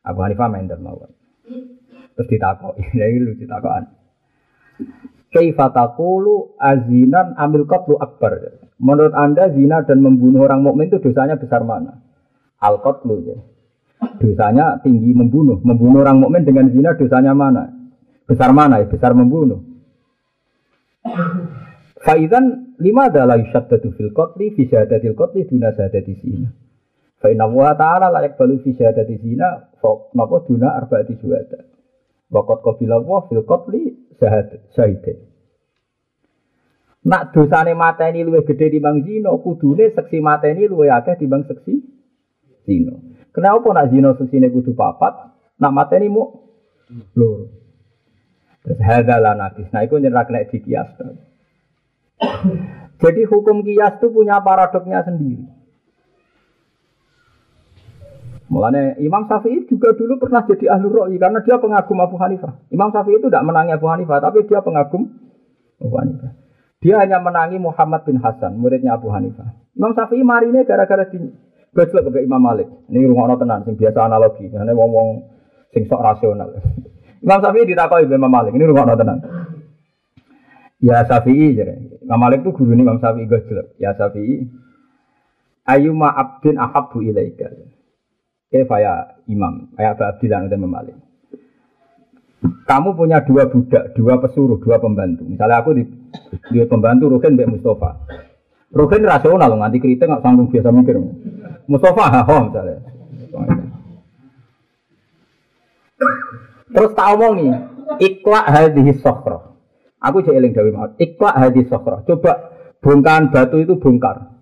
Abu 0.00 0.18
Hanifah 0.24 0.48
main 0.48 0.64
dan 0.64 0.80
mawar. 0.80 1.12
Terus 2.16 2.28
ditakok, 2.32 2.80
ini 2.96 3.20
lucu 3.20 3.44
takokan. 3.44 3.84
Kaifa 5.36 5.68
azinan 6.56 7.36
amil 7.36 7.68
qatlu 7.68 8.00
akbar. 8.00 8.56
Menurut 8.80 9.12
Anda 9.12 9.52
zina 9.52 9.84
dan 9.84 10.00
membunuh 10.00 10.48
orang 10.48 10.64
mukmin 10.64 10.88
itu 10.88 10.96
dosanya 11.00 11.36
besar 11.36 11.60
mana? 11.60 12.00
Al 12.56 12.80
qatlu 12.80 13.20
ya. 13.20 13.36
Dosanya 14.16 14.80
tinggi 14.80 15.12
membunuh. 15.12 15.60
Membunuh 15.60 16.00
orang 16.00 16.24
mukmin 16.24 16.48
dengan 16.48 16.72
zina 16.72 16.96
dosanya 16.96 17.36
mana? 17.36 17.68
Besar 18.24 18.56
mana 18.56 18.80
ya? 18.80 18.88
Besar 18.88 19.12
membunuh. 19.12 19.60
Faizan 22.00 22.76
lima 22.80 23.12
adalah 23.12 23.36
yushaddadu 23.36 23.92
fil 23.92 24.16
qatli 24.16 24.56
fi 24.56 24.72
syahadatil 24.72 25.12
qatli 25.12 25.44
duna 25.52 25.76
syahadati 25.76 26.12
zina. 26.24 26.48
Fa 27.20 27.28
inna 27.28 27.44
wa 27.44 27.76
ta'ala 27.76 28.08
la 28.08 28.24
yakbalu 28.24 28.64
fi 28.64 28.72
syahadati 28.72 29.20
zina 29.20 29.68
fa 29.84 29.90
napa 30.16 30.48
duna 30.48 30.80
arba'ati 30.80 31.12
syuhada. 31.20 31.75
Wa 32.26 32.42
qad 32.42 32.58
qabila 32.62 32.98
wa 33.02 33.26
fil 33.30 33.46
syahad 34.18 34.48
syahidin. 34.74 35.18
Nak 37.06 37.30
dosane 37.30 37.78
mateni 37.78 38.26
luwih 38.26 38.42
gedhe 38.42 38.66
timbang 38.66 39.06
zina, 39.06 39.30
kudune 39.38 39.94
seksi 39.94 40.18
mateni 40.18 40.66
luwih 40.66 40.90
akeh 40.90 41.14
timbang 41.14 41.46
seksi 41.46 41.78
zina. 42.66 42.98
Kenapa 43.30 43.68
nak 43.70 43.94
zina 43.94 44.10
seksine 44.18 44.50
kudu 44.50 44.74
papat, 44.74 45.14
nak 45.62 45.70
mateni 45.70 46.10
mu 46.10 46.24
loro. 47.14 47.46
Terus 48.66 48.82
hadalah 48.82 49.38
nabi. 49.38 49.70
Nah 49.70 49.86
itu 49.86 49.94
nyerah 50.02 50.26
kena 50.26 50.50
di 50.50 50.58
kias. 50.58 50.90
Jadi 52.98 53.22
hukum 53.30 53.62
kias 53.62 54.02
itu 54.02 54.10
punya 54.10 54.42
paradoknya 54.42 55.06
sendiri. 55.06 55.55
Mulanya 58.46 58.94
Imam 59.02 59.26
Syafi'i 59.26 59.66
juga 59.66 59.90
dulu 59.98 60.22
pernah 60.22 60.46
jadi 60.46 60.70
ahli 60.70 60.86
ro'i 60.86 61.16
karena 61.18 61.42
dia 61.42 61.58
pengagum 61.58 61.98
Abu 61.98 62.14
Hanifah. 62.14 62.70
Imam 62.70 62.94
Syafi'i 62.94 63.18
itu 63.18 63.26
tidak 63.26 63.42
menangi 63.42 63.74
Abu 63.74 63.90
Hanifah, 63.90 64.22
tapi 64.22 64.46
dia 64.46 64.62
pengagum 64.62 65.10
Abu 65.82 65.94
Hanifah. 65.98 66.30
Dia 66.78 67.02
hanya 67.02 67.18
menangi 67.18 67.58
Muhammad 67.58 68.06
bin 68.06 68.22
Hasan, 68.22 68.54
muridnya 68.62 68.94
Abu 68.94 69.10
Hanifah. 69.10 69.50
Imam 69.74 69.90
Syafi'i 69.98 70.22
mari 70.22 70.54
ini 70.54 70.62
gara-gara 70.62 71.10
di 71.10 71.18
gojlok 71.74 72.14
ke 72.14 72.22
Imam 72.22 72.38
Malik. 72.38 72.70
Ini 72.86 73.02
rumah 73.10 73.34
tenan, 73.34 73.66
sing 73.66 73.74
biasa 73.74 73.98
analogi. 74.06 74.46
Karena 74.46 74.72
ngomong 74.72 75.26
sing 75.74 75.90
sok 75.90 76.00
rasional. 76.06 76.54
Imam 77.26 77.38
Syafi'i 77.42 77.66
ditakoi 77.66 78.06
Imam 78.06 78.30
Malik. 78.30 78.54
Ini 78.54 78.64
rumah 78.64 78.94
tenang. 78.94 79.20
Ya 80.78 81.02
Syafi'i 81.02 81.50
jadi. 81.50 82.06
Imam 82.06 82.22
Malik 82.22 82.46
itu 82.46 82.54
guru 82.54 82.78
ini 82.78 82.86
Imam 82.86 83.02
Syafi'i 83.02 83.26
gojlok. 83.26 83.74
Ya 83.82 83.90
Syafi'i. 83.98 84.46
Ayuma 85.66 86.14
abdin 86.14 86.62
ahabbu 86.62 87.02
ilaika. 87.02 87.50
Ya 88.54 88.62
Imam. 89.26 89.74
Kayak 89.74 89.98
Abu 89.98 90.24
Imam 90.26 90.70
Malik. 90.70 90.96
Kamu 92.66 92.94
punya 92.94 93.22
dua 93.26 93.50
budak, 93.50 93.94
dua 93.94 94.18
pesuruh, 94.22 94.58
dua 94.62 94.78
pembantu. 94.78 95.26
Misalnya 95.26 95.62
aku 95.62 95.74
di, 95.74 95.82
di 96.50 96.62
pembantu 96.66 97.10
Rukin 97.10 97.34
Mbak 97.34 97.58
Mustafa. 97.58 97.90
Rukin 98.70 99.06
rasional, 99.06 99.50
nganti 99.56 99.78
kritik 99.82 100.06
nggak 100.06 100.22
sanggup 100.22 100.50
biasa 100.50 100.68
mikir. 100.74 100.98
Mustafa, 101.66 102.04
ha, 102.06 102.22
misalnya. 102.22 102.82
Terus 106.70 106.92
tak 106.92 107.08
omongi, 107.16 107.48
ikla 108.04 108.40
hadis 108.46 109.00
sokro. 109.00 109.56
Aku 109.96 110.20
jadi 110.20 110.38
eling 110.38 110.52
dawi 110.52 110.70
mau. 110.76 110.92
Ikla 111.00 111.32
hadis 111.34 111.66
sokro. 111.72 112.04
Coba 112.04 112.52
bongkaran 112.84 113.32
batu 113.32 113.64
itu 113.64 113.80
bongkar. 113.80 114.35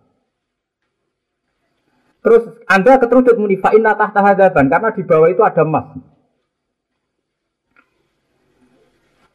Terus 2.25 2.57
Anda 2.65 2.97
keteruduk 2.97 3.37
muni 3.37 3.61
fa'inna 3.61 3.93
tahta 4.01 4.25
hadaban 4.25 4.73
karena 4.73 4.97
di 4.97 5.05
bawah 5.05 5.29
itu 5.29 5.45
ada 5.45 5.61
emas. 5.61 5.93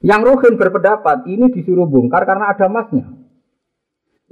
Yang 0.02 0.22
Ruhin 0.26 0.54
berpendapat 0.58 1.30
ini 1.30 1.54
disuruh 1.54 1.86
bongkar 1.86 2.26
karena 2.26 2.50
ada 2.50 2.66
emasnya. 2.66 3.06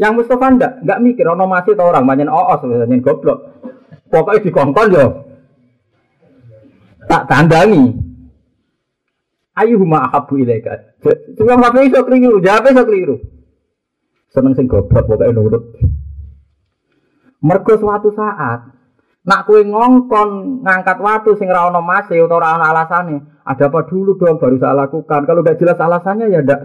Yang 0.02 0.14
Mustafa 0.26 0.48
ndak, 0.58 0.74
nggak 0.82 1.02
mikir 1.06 1.26
ono 1.30 1.46
masih 1.46 1.78
tau 1.78 1.94
orang 1.94 2.06
banyak 2.06 2.26
oos 2.26 2.60
sebenarnya 2.66 2.98
goblok. 3.06 3.40
Pokoknya 4.10 4.42
dikongkon 4.42 4.94
yo. 4.96 5.06
Tak 7.06 7.30
tandangi. 7.30 7.94
Ayuhuma 9.54 10.10
ahabu 10.10 10.38
ilaika. 10.42 10.98
Cuma 11.38 11.62
sampai 11.62 11.90
iso 11.90 12.00
keliru, 12.06 12.42
jawab 12.42 12.74
iso 12.74 12.84
keliru. 12.86 13.16
Seneng 14.34 14.58
sing 14.58 14.66
goblok 14.66 15.06
pokoke 15.06 15.30
nurut. 15.30 15.64
Mergo 17.42 17.74
suatu 17.78 18.10
saat 18.18 18.78
nak 19.28 19.44
kue 19.44 19.60
ngongkon 19.68 20.64
ngangkat 20.64 20.98
waktu 21.04 21.36
sing 21.36 21.52
ra 21.52 21.68
ono 21.68 21.84
mase 21.84 22.16
utawa 22.16 22.40
ra 22.40 22.50
ono 22.56 22.66
alasane, 22.72 23.16
ada 23.44 23.68
apa 23.68 23.84
dulu 23.84 24.16
dong 24.16 24.40
baru 24.40 24.56
saya 24.56 24.88
lakukan. 24.88 25.28
Kalau 25.28 25.44
gak 25.44 25.60
jelas 25.60 25.76
alasannya 25.76 26.32
ya 26.32 26.40
ndak 26.40 26.62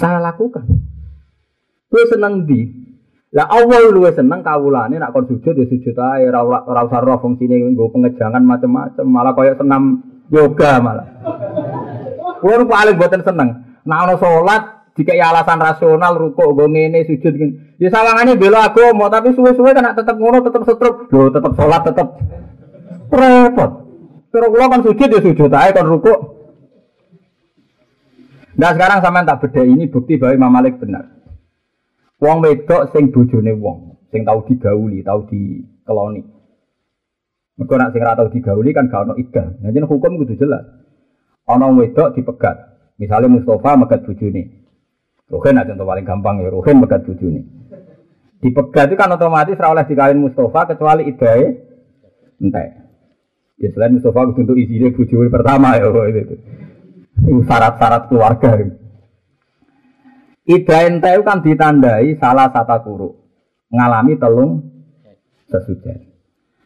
saya 0.00 0.18
lakukan. 0.24 0.64
Kue 1.92 2.02
seneng 2.08 2.48
di. 2.48 2.82
Lah 3.32 3.48
Allah 3.48 3.88
lu 3.88 4.04
seneng 4.12 4.44
kawulane 4.44 5.00
nak 5.00 5.12
kon 5.16 5.24
sujud 5.24 5.56
ya 5.56 5.64
sujud 5.64 5.96
ae 5.96 6.28
ora 6.28 6.44
ora 6.44 6.84
usah 6.84 7.00
roh 7.00 7.16
fungsine 7.20 7.56
nggo 7.56 7.88
pengejangan 7.88 8.44
macam-macam 8.44 9.04
malah 9.08 9.32
koyo 9.32 9.56
senam 9.56 10.04
yoga 10.28 10.80
malah. 10.80 11.08
Kulo 12.40 12.68
paling 12.68 12.96
buatan 13.00 13.24
seneng. 13.24 13.48
Nah 13.88 14.04
ono 14.04 14.20
sholat 14.20 14.81
jika 14.92 15.16
ya 15.16 15.32
alasan 15.32 15.56
rasional 15.56 16.20
rukuk 16.20 16.52
gue 16.52 16.68
ngene 16.68 17.08
sujud 17.08 17.32
gini. 17.32 17.52
Ya 17.80 17.88
sawangane 17.88 18.36
bela 18.36 18.68
mau 18.92 19.08
tapi 19.08 19.32
suwe-suwe 19.32 19.72
kan 19.72 19.88
tetap 19.96 20.20
ngono 20.20 20.44
tetap 20.44 20.68
setruk. 20.68 21.08
Lho 21.08 21.32
tetap 21.32 21.52
sholat 21.56 21.82
tetap 21.88 22.08
repot. 23.08 23.70
Terus 24.28 24.48
kulo 24.52 24.64
kan 24.68 24.80
sujud 24.84 25.08
ya 25.08 25.20
sujud 25.24 25.50
ae 25.52 25.70
kan 25.72 25.88
rukuk. 25.88 26.18
Nah 28.52 28.76
sekarang 28.76 29.00
sama 29.00 29.24
tak 29.24 29.48
beda 29.48 29.64
ini 29.64 29.88
bukti 29.88 30.20
bahwa 30.20 30.36
Imam 30.36 30.52
Malik 30.52 30.76
benar. 30.76 31.08
Wong 32.20 32.44
wedok 32.44 32.92
sing 32.94 33.10
bojone 33.10 33.50
wong, 33.58 33.98
sing 34.12 34.22
tahu 34.22 34.46
digauli, 34.46 35.02
tahu 35.02 35.26
dikeloni. 35.26 36.22
Mereka 37.58 37.74
nak 37.80 37.90
sing 37.90 38.00
ora 38.04 38.14
tau 38.14 38.30
digauli 38.30 38.70
kan 38.70 38.86
gak 38.92 39.08
ono 39.08 39.14
idah. 39.18 39.58
Jadi 39.58 39.82
hukum 39.82 40.20
kudu 40.20 40.38
jelas. 40.38 40.62
Ono 41.48 41.74
wedok 41.80 42.14
dipegat. 42.14 42.56
Misalnya 43.00 43.32
Mustafa 43.32 43.74
megat 43.74 44.06
bojone. 44.06 44.61
Ruhin 45.32 45.56
aja 45.56 45.72
contoh 45.72 45.88
paling 45.88 46.04
gampang 46.04 46.44
ya, 46.44 46.52
Ruhin 46.52 46.76
megat 46.76 47.08
bojone. 47.08 47.40
Dipegat 48.44 48.92
itu 48.92 49.00
kan 49.00 49.16
otomatis 49.16 49.56
oleh 49.56 49.86
dikawin 49.88 50.20
Mustafa 50.20 50.76
kecuali 50.76 51.08
idahe 51.08 51.56
entek. 52.36 52.68
Ya 53.56 53.68
selain 53.72 53.96
Mustafa 53.96 54.28
untuk 54.28 54.60
isine 54.60 54.92
bojone 54.92 55.32
pertama 55.32 55.80
ya 55.80 55.88
itu. 55.88 56.36
Syarat-syarat 57.48 58.12
keluarga. 58.12 58.60
Ida 60.42 60.78
ente 60.90 61.10
kan 61.22 61.40
ditandai 61.40 62.18
salah 62.18 62.50
satu 62.50 62.76
kuru. 62.82 63.08
Ngalami 63.72 64.18
telung 64.20 64.68
sesujen. 65.48 66.12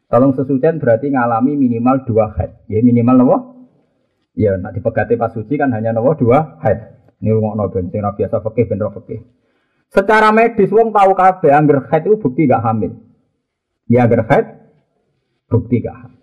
Telung 0.09 0.33
sesujen 0.33 0.81
berarti 0.81 1.13
ngalami 1.13 1.55
minimal 1.55 2.03
dua 2.09 2.33
head. 2.35 2.67
Ya 2.73 2.83
minimal 2.83 3.15
nopo? 3.21 3.37
Ya 4.33 4.57
nak 4.57 4.75
dipegati 4.75 5.15
pas 5.21 5.31
suci 5.31 5.61
kan 5.61 5.71
hanya 5.77 5.93
nopo 5.93 6.17
dua 6.17 6.57
head. 6.65 6.95
Ini 7.17 7.33
rumah 7.33 7.57
noben, 7.57 7.89
sing 7.89 8.05
biasa 8.05 8.45
fakih 8.45 8.65
ben 8.69 8.81
fakih. 8.81 9.21
Secara 9.89 10.35
medis 10.35 10.69
wong 10.69 10.93
tahu 10.93 11.17
kabeh 11.17 11.53
angger 11.55 11.89
head 11.89 12.05
itu 12.05 12.19
bukti 12.19 12.45
gak 12.45 12.61
hamil. 12.61 12.93
Ya 13.89 14.05
angger 14.05 14.27
head 14.29 14.45
bukti 15.49 15.81
gak 15.81 15.97
hamil. 15.97 16.23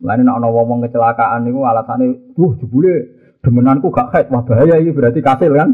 Lain 0.00 0.24
nak 0.24 0.40
ono 0.40 0.48
wong 0.52 0.84
kecelakaan 0.84 1.44
niku 1.44 1.64
alasane, 1.64 2.32
"Duh, 2.36 2.56
jebule 2.60 3.20
demenanku 3.44 3.88
gak 3.88 4.12
haid, 4.12 4.26
wah 4.32 4.44
bahaya 4.44 4.76
ini 4.80 4.92
berarti 4.92 5.20
kasil 5.24 5.52
kan? 5.52 5.70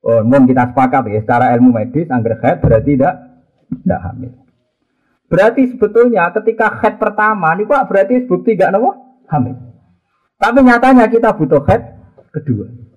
Oh, 0.00 0.24
mohon 0.24 0.48
kita 0.48 0.72
sepakat 0.72 1.12
ya, 1.12 1.20
secara 1.20 1.52
ilmu 1.56 1.76
medis, 1.76 2.08
angger 2.08 2.40
haid 2.40 2.64
berarti 2.64 2.96
tidak 2.96 3.14
tidak 3.84 4.00
hamil. 4.00 4.32
Berarti 5.28 5.62
sebetulnya 5.70 6.32
ketika 6.34 6.72
haid 6.80 6.96
pertama, 6.96 7.52
ini 7.54 7.68
kok 7.68 7.84
berarti 7.88 8.24
bukti 8.24 8.56
gak 8.56 8.72
nopo 8.72 9.22
hamil. 9.28 9.56
Tapi 10.40 10.58
nyatanya 10.64 11.04
kita 11.12 11.36
butuh 11.36 11.62
haid 11.68 11.82
kedua. 12.32 12.89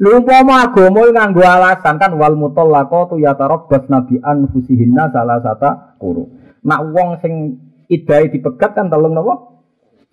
Lu 0.00 0.16
umpama 0.16 0.64
agama 0.64 1.12
nganggo 1.12 1.44
alasan 1.44 2.00
kan 2.00 2.16
wal 2.16 2.32
mutallaqatu 2.32 3.20
yatarabbas 3.20 3.84
nabi 3.92 4.16
anfusihinna 4.16 5.12
salah 5.12 5.44
sata 5.44 6.00
kuru. 6.00 6.24
Nak 6.64 6.80
wong 6.88 7.20
sing 7.20 7.60
idai 7.92 8.32
dipegat 8.32 8.72
kan 8.72 8.88
telung 8.88 9.12
nopo 9.12 9.60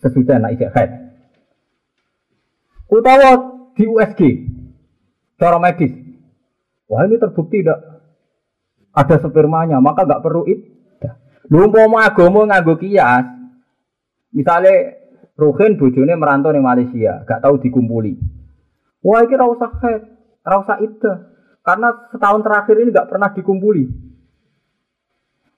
sesudah 0.03 0.43
anak 0.43 0.59
isek 0.59 0.75
haid. 0.75 0.91
Utawa 2.91 3.31
di 3.79 3.83
USG, 3.87 4.21
cara 5.39 5.55
medis. 5.59 5.95
Wah 6.87 7.03
ini 7.07 7.19
terbukti 7.19 7.63
tidak 7.63 7.79
ada 8.91 9.15
spermanya, 9.19 9.79
maka 9.79 10.03
nggak 10.03 10.23
perlu 10.23 10.43
itu. 10.47 10.67
Lu 11.47 11.71
mau 11.71 11.95
agama 11.99 12.43
nganggo 12.43 12.75
kias. 12.75 13.23
Misalnya 14.35 14.99
Ruhin 15.37 15.77
bojone 15.77 16.17
merantau 16.17 16.49
di 16.49 16.57
Malaysia, 16.57 17.21
gak 17.21 17.45
tahu 17.45 17.61
dikumpuli. 17.61 18.17
Wah 19.07 19.23
ini 19.23 19.39
rasa 19.39 19.71
haid, 19.71 20.03
rasa 20.43 20.73
itu. 20.83 21.11
Karena 21.63 21.95
setahun 22.11 22.43
terakhir 22.43 22.75
ini 22.83 22.91
gak 22.91 23.07
pernah 23.07 23.31
dikumpuli. 23.31 23.87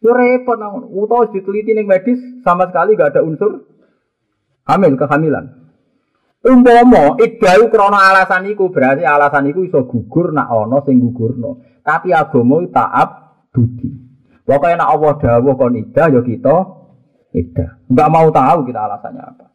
Yo 0.05 0.13
repot 0.13 0.55
namun, 0.55 0.85
diteliti 1.33 1.73
nih 1.73 1.83
medis 1.83 2.21
sama 2.45 2.69
sekali 2.69 2.93
gak 2.93 3.17
ada 3.17 3.25
unsur 3.25 3.65
hamil 4.69 4.93
kehamilan. 4.95 5.59
Umpama 6.39 7.19
iddahu 7.19 7.67
krana 7.67 7.99
alasan 8.13 8.47
iku 8.47 8.71
berarti 8.71 9.03
alasan 9.03 9.51
iku 9.51 9.65
iso 9.67 9.83
gugur 9.83 10.31
nak 10.31 10.47
ana 10.47 10.79
sing 10.87 11.01
gugurno. 11.03 11.81
Tapi 11.83 12.15
agama 12.15 12.63
taat 12.71 13.09
budi. 13.51 13.91
Pokoke 14.47 14.77
nak 14.77 14.87
Allah 14.93 15.13
dawuh 15.19 15.57
kon 15.59 15.75
iddah 15.75 16.07
ya 16.07 16.21
kita 16.23 16.57
iddah. 17.35 17.69
Enggak 17.91 18.11
mau 18.13 18.29
tahu 18.31 18.59
kita 18.71 18.79
alasannya 18.87 19.19
apa. 19.19 19.45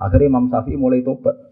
Akhirnya 0.00 0.30
Imam 0.32 0.48
Syafi'i 0.48 0.80
mulai 0.80 1.04
tobat. 1.04 1.49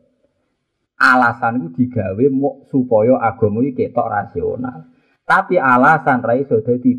Alasan 0.99 1.63
itu 1.63 1.87
digawe 1.87 2.27
supaya 2.67 3.23
agama 3.23 3.63
itu 3.63 3.87
ketok 3.87 4.11
rasional. 4.11 4.91
Tapi 5.23 5.55
alasan 5.55 6.27
ra 6.27 6.35
iso 6.35 6.59
dadi 6.59 6.99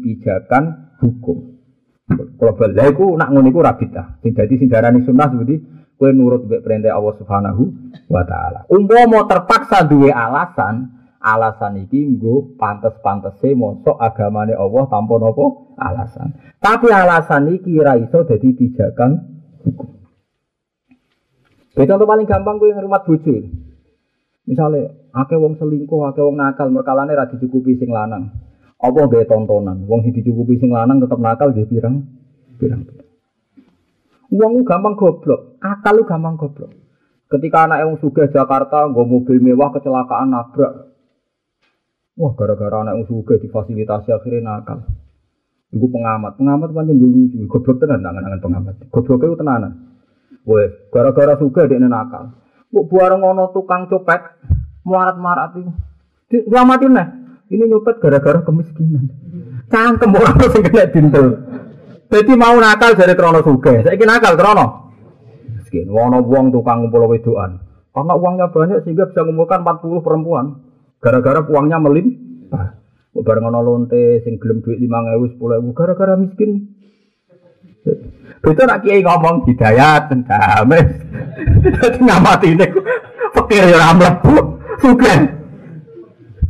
hukum. 1.03 1.38
Kalau 2.09 2.53
balik 2.57 2.95
aku 2.95 3.05
nak 3.19 3.30
ngono 3.35 3.51
iku. 3.51 3.61
Sing 4.23 4.31
dadi 4.31 4.55
sing 4.55 4.71
darani 4.71 5.03
sunnah 5.03 5.27
seperti 5.30 5.55
kowe 5.99 6.09
nurut 6.15 6.47
mbek 6.47 6.63
perintah 6.63 6.95
Allah 6.95 7.13
Subhanahu 7.19 7.63
wa 8.07 8.23
taala. 8.23 8.63
Umpama 8.71 9.27
terpaksa 9.27 9.84
duwe 9.84 10.15
alasan, 10.15 10.95
alasan 11.19 11.84
iki 11.84 11.99
nggo 12.15 12.55
pantes-pantese 12.55 13.51
mosok 13.51 13.99
agamane 13.99 14.55
Allah 14.55 14.88
tanpa 14.88 15.19
napa 15.19 15.45
alasan. 15.76 16.39
Tapi 16.63 16.88
alasan 16.88 17.51
iki 17.51 17.76
ra 17.84 17.99
iso 17.99 18.23
dadi 18.23 18.55
pijakan 18.55 19.11
hukum. 19.67 19.89
Contoh 21.76 22.07
paling 22.07 22.26
gampang 22.26 22.55
kowe 22.57 22.71
ngrumat 22.71 23.03
bojo. 23.03 23.35
Misalnya, 24.49 24.89
akeh 25.13 25.38
wong 25.38 25.61
selingkuh, 25.61 26.09
akeh 26.09 26.26
wong 26.26 26.41
nakal, 26.41 26.73
merkalane 26.73 27.13
ra 27.13 27.30
dicukupi 27.30 27.77
sing 27.77 27.93
lanang. 27.93 28.34
Apa 28.81 29.05
gaya 29.05 29.30
tontonan? 29.30 29.85
Wong 29.85 30.01
sing 30.01 30.17
dicukupi 30.17 30.57
sing 30.57 30.73
lanang 30.73 30.97
tetap 31.05 31.21
nakal 31.21 31.53
dia 31.53 31.69
pirang 31.69 32.01
pirang. 32.57 32.81
Wong 34.34 34.65
gampang 34.65 34.97
goblok, 34.97 35.61
akal 35.61 36.01
lu 36.01 36.03
gampang 36.09 36.34
goblok. 36.34 36.73
Ketika 37.30 37.69
anak 37.69 37.85
yang 37.85 37.93
suga 38.01 38.26
Jakarta 38.26 38.89
gue 38.89 39.05
mobil 39.05 39.38
mewah 39.38 39.69
kecelakaan 39.69 40.34
nabrak. 40.34 40.97
Wah 42.17 42.34
gara-gara 42.34 42.81
anak 42.81 42.93
yang 42.97 43.05
suga 43.05 43.38
difasilitasi 43.38 44.09
akhirnya 44.09 44.49
nakal. 44.49 44.81
Iku 45.69 45.85
pengamat, 45.93 46.41
pengamat 46.41 46.73
panjang 46.73 46.97
dulu 46.97 47.30
lucu, 47.30 47.38
goblok 47.45 47.77
tenan 47.77 48.01
tangan-tangan 48.01 48.41
pengamat. 48.41 48.76
Goblok 48.89 49.30
itu 49.30 49.38
tenanan. 49.38 49.71
Weh, 50.41 50.89
gara-gara 50.89 51.38
suga 51.38 51.69
dia 51.69 51.77
nakal. 51.77 52.34
Bu 52.69 52.85
buareng 52.85 53.25
ono 53.25 53.49
tukang 53.49 53.89
copet, 53.89 54.21
marat-marat 54.85 55.57
itu. 55.57 55.71
Selamatin 56.45 56.93
nih. 56.93 57.07
Ini 57.49 57.65
nyopet 57.65 57.97
gara-gara 57.97 58.45
kemiskinan. 58.45 59.09
Cangkem 59.73 60.13
orang 60.13 60.37
sing 60.53 60.61
kena 60.61 60.85
dintel. 60.93 61.27
Jadi 62.09 62.33
mau 62.37 62.53
nakal 62.61 62.93
dari 62.93 63.17
krono 63.17 63.41
suge. 63.41 63.81
Saya 63.81 63.97
nakal 64.05 64.37
krono. 64.37 64.65
Miskin. 65.57 65.89
Wono 65.89 66.21
uang 66.21 66.53
tukang 66.53 66.85
ngumpul 66.85 67.09
wedoan. 67.09 67.57
Karena 67.89 68.13
uangnya 68.13 68.53
banyak 68.53 68.85
sehingga 68.85 69.09
bisa 69.09 69.25
mengumpulkan 69.25 69.65
40 69.65 70.05
perempuan. 70.05 70.45
Gara-gara 71.01 71.41
uangnya 71.41 71.81
melim. 71.81 72.07
Bareng 73.19 73.49
ono 73.49 73.59
lonte 73.65 74.21
sing 74.21 74.37
gelem 74.37 74.61
duit 74.61 74.77
5000 74.77 75.41
10000 75.41 75.73
gara-gara 75.73 76.13
miskin. 76.21 76.77
Itu 78.39 78.61
nak 78.64 78.81
kiai 78.84 79.03
ngomong 79.03 79.43
hidayat 79.47 80.11
damai. 80.26 80.81
Dadi 81.80 81.99
ngamati 81.99 82.47
ini. 82.56 82.68
Pikir 83.35 83.64
ya 83.72 83.91
mlebu. 83.93 84.35
Sugih. 84.80 85.19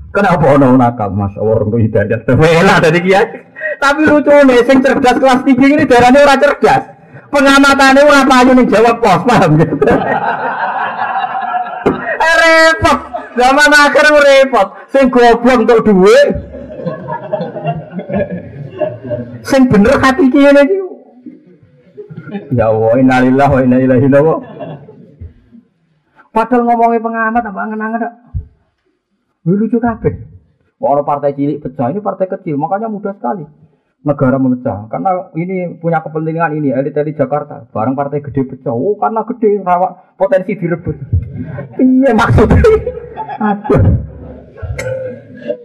Kenapa 0.09 0.45
ono 0.57 0.77
nakal? 0.77 1.09
Mas 1.13 1.33
orang 1.37 1.73
hidayat. 1.81 2.25
Wela 2.29 2.77
dari 2.81 2.99
kiai. 3.01 3.25
Tapi 3.79 4.03
lucu 4.03 4.27
nih, 4.27 4.59
sing 4.67 4.83
cerdas 4.83 5.15
kelas 5.23 5.39
tinggi 5.47 5.71
ini 5.71 5.87
darahnya 5.87 6.27
orang 6.27 6.41
cerdas. 6.43 6.83
Pengamatannya 7.31 8.03
orang 8.03 8.27
payu 8.27 8.51
nih 8.57 8.67
jawab 8.67 8.99
pos, 8.99 9.21
paham 9.23 9.55
gitu. 9.55 9.75
repot. 12.39 12.99
Zaman 13.37 13.71
akhir 13.71 14.05
repot. 14.11 14.67
Sing 14.91 15.05
goblok 15.07 15.63
untuk 15.63 15.79
duit. 15.85 16.27
Sing 19.45 19.61
bener 19.69 19.95
hati 20.01 20.25
kiai 20.27 20.51
ini. 20.51 20.77
Ya 22.53 22.69
Allah, 22.69 22.93
innalillah 22.99 23.47
wa 23.49 23.59
inna 23.63 23.77
ilaihi 23.81 24.07
Padahal 26.29 26.61
ngomongin 26.61 27.01
pengamat 27.01 27.41
apa 27.41 27.59
angen-angen 27.65 28.03
lucu 29.49 29.81
kabeh. 29.81 30.29
Orang 30.79 31.03
partai 31.03 31.35
cilik 31.35 31.59
pecah 31.59 31.91
ini 31.91 31.99
partai 31.99 32.31
kecil, 32.31 32.55
makanya 32.55 32.87
mudah 32.87 33.11
sekali 33.17 33.43
negara 33.99 34.39
memecah. 34.39 34.87
Karena 34.87 35.27
ini 35.35 35.75
punya 35.75 35.99
kepentingan 35.99 36.55
ini 36.55 36.71
elit-elit 36.71 37.19
Jakarta. 37.19 37.67
Barang 37.73 37.99
partai 37.99 38.23
gede 38.23 38.47
pecah, 38.47 38.71
oh 38.71 38.95
karena 38.95 39.27
gede 39.27 39.59
rawa 39.59 40.15
potensi 40.15 40.55
direbut. 40.55 40.95
Iya 41.75 42.11
maksudnya. 42.15 42.61
Aduh. 43.39 43.83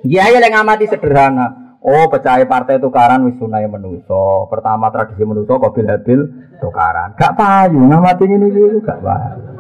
Ya 0.07 0.31
ya 0.31 0.39
yang 0.43 0.67
amati 0.67 0.87
sederhana. 0.91 1.64
Oh 1.85 2.09
pecah 2.09 2.41
partai 2.49 2.81
tukaran 2.81 3.29
wis 3.29 3.37
sunai 3.37 3.69
menuso. 3.69 4.49
Pertama 4.49 4.89
tradisi 4.89 5.21
menuso 5.21 5.61
kabil 5.61 5.85
habil 5.85 6.21
tukaran. 6.57 7.13
Gak 7.21 7.37
payu 7.37 7.77
ngamati 7.77 8.25
ini 8.25 8.49
ini 8.49 8.81
gak 8.81 9.05
payu. 9.05 9.53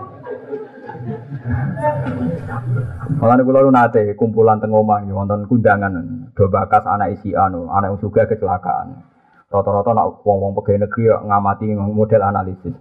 Malah 3.21 3.35
nih 3.37 3.45
pulau 3.45 3.69
nate 3.69 4.17
kumpulan 4.17 4.57
tengomah 4.57 5.05
nih 5.05 5.13
wonten 5.13 5.45
kundangan 5.45 5.93
do 6.33 6.49
bakas 6.49 6.89
anak 6.89 7.21
isi 7.21 7.37
anu 7.37 7.69
anak 7.69 8.01
juga 8.01 8.25
kecelakaan. 8.25 9.05
Rata-rata 9.53 9.93
nak 9.93 10.25
wong-wong 10.25 10.57
pegawai 10.57 10.89
negeri 10.89 11.13
ngamati 11.29 11.77
model 11.77 12.25
analisis. 12.25 12.73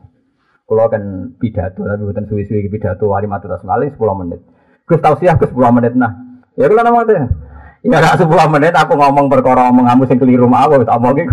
Kalau 0.64 0.88
kan 0.88 1.36
pidato 1.36 1.84
tapi 1.84 2.00
bukan 2.00 2.32
suwi-suwi 2.32 2.72
pidato 2.72 3.12
wali 3.12 3.28
matu 3.28 3.52
tas 3.52 3.68
malih 3.68 3.92
10 3.92 4.00
menit. 4.24 4.40
Gus 4.88 5.04
tausiah 5.04 5.36
Gus 5.36 5.52
10 5.52 5.76
menit 5.76 6.00
nah. 6.00 6.16
Ya 6.56 6.72
kula 6.72 6.88
nama 6.88 7.04
itu. 7.04 7.43
Ya 7.84 8.00
ora 8.00 8.16
10 8.16 8.32
menit 8.48 8.72
aku 8.72 8.96
ngomong 8.96 9.28
perkara 9.28 9.68
kamu 9.68 10.08
sing 10.08 10.16
keliru 10.16 10.48
mau 10.48 10.72
aku 10.72 10.88
tak 10.88 10.96
omongin 10.96 11.28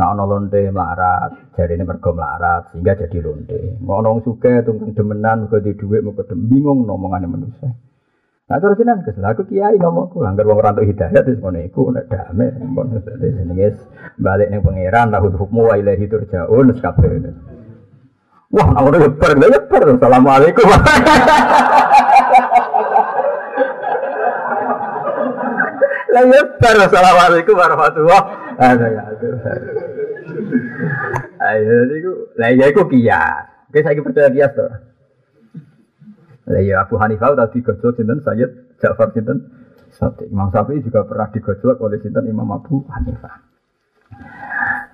Nah 0.00 0.16
ono 0.16 0.24
lonte 0.24 0.64
melarat, 0.72 1.52
jadi 1.52 1.76
ini 1.76 1.84
mergo 1.84 2.16
melarat 2.16 2.72
sehingga 2.72 2.96
jadi 2.96 3.20
lonte. 3.20 3.76
Mau 3.84 4.00
ono 4.00 4.16
suka 4.24 4.64
tunggu 4.64 4.96
demenan, 4.96 5.44
mergo 5.44 5.60
di 5.60 5.76
duit, 5.76 6.00
mergo 6.00 6.24
bingung 6.24 6.88
ngomongannya 6.88 7.28
manusia. 7.28 7.68
Nah 8.48 8.56
terus 8.64 8.80
ini 8.80 8.96
kesel 9.04 9.28
aku 9.28 9.44
kiai 9.44 9.76
ngomongku, 9.76 10.24
anggar 10.24 10.48
wong 10.48 10.56
rantau 10.56 10.88
hidayah 10.88 11.20
terus 11.20 11.36
ngono 11.44 11.60
iku 11.60 11.92
nek 11.92 12.08
dame, 12.08 12.48
pun 12.72 12.96
jenenge 12.96 13.76
balik 14.16 14.48
ning 14.48 14.64
pangeran 14.64 15.12
lahu 15.12 15.36
hukmu 15.36 15.68
wa 15.68 15.76
ilahi 15.76 16.08
turjaun 16.08 16.72
kabeh. 16.80 17.20
Wah, 18.56 18.66
nak 18.72 18.80
ngono 18.80 18.96
ya 19.04 19.08
bar, 19.20 19.36
ya 19.36 19.60
bar. 19.68 19.84
Assalamualaikum. 19.84 20.64
Lah 26.10 26.26
ya 26.26 26.42
assalamualaikum 26.90 27.54
warahmatullahi 27.54 28.24
wabarakatuh. 28.58 29.30
Ayo 31.40 31.76
niku, 31.86 32.12
lah 32.34 32.50
ya 32.50 32.66
iku 32.68 32.82
kias. 32.90 33.70
Oke 33.70 33.80
saiki 33.86 34.02
percaya 34.02 34.28
kias 34.34 34.50
to. 34.58 34.66
Lah 36.50 36.60
ya 36.60 36.82
Abu 36.82 36.98
Hanifah 36.98 37.38
tadi 37.38 37.62
digojlok 37.62 37.94
sinten 37.94 38.18
Sayyid 38.26 38.50
Ja'far 38.82 39.14
sinten 39.14 39.38
Sati. 39.94 40.26
Imam 40.26 40.50
Syafi'i 40.50 40.82
juga 40.82 41.06
pernah 41.06 41.30
digojlok 41.30 41.78
oleh 41.78 42.02
sinten 42.02 42.26
Imam 42.26 42.50
Abu 42.50 42.82
Hanifah. 42.90 43.46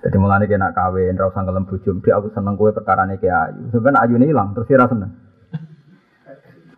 Jadi 0.05 0.15
mulane 0.21 0.45
kena 0.45 0.71
kawin, 0.71 1.17
ra 1.17 1.33
usah 1.33 1.41
ngelem 1.41 1.65
bojo, 1.65 1.97
aku 1.97 2.29
seneng 2.31 2.53
kowe 2.53 2.69
perkarane 2.69 3.17
ki 3.17 3.27
ayu. 3.27 3.73
Sebenarnya 3.73 4.05
ayune 4.05 4.29
ilang 4.29 4.53
terus 4.53 4.69
ora 4.69 4.85
seneng. 4.85 5.26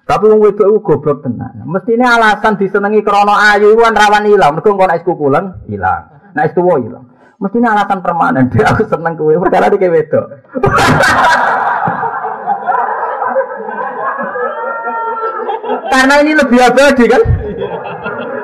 Tapi 0.09 0.25
wong 0.25 0.41
wedok 0.41 0.67
iku 0.73 0.79
goblok 0.81 1.21
tenan. 1.21 1.53
Mestine 1.69 2.01
alasan 2.01 2.57
disenengi 2.57 3.05
krana 3.05 3.53
ayu 3.53 3.77
iku 3.77 3.85
kan 3.85 3.93
rawan 3.93 4.25
ilang, 4.25 4.57
mergo 4.57 4.73
engko 4.73 4.89
nek 4.89 5.05
kukulen 5.05 5.45
ilang. 5.69 6.33
Nek 6.33 6.57
tuwa 6.57 6.81
ilang. 6.81 7.05
Mestinya 7.39 7.71
alasan 7.71 8.03
permanen. 8.03 8.51
Dia 8.51 8.67
aku 8.73 8.83
seneng 8.83 9.15
kue. 9.15 9.39
Perkara 9.39 9.71
di 9.71 9.79
wedok. 9.79 10.25
Karena 15.93 16.19
ini 16.19 16.35
lebih 16.35 16.59
abadi 16.59 17.07
kan. 17.07 17.23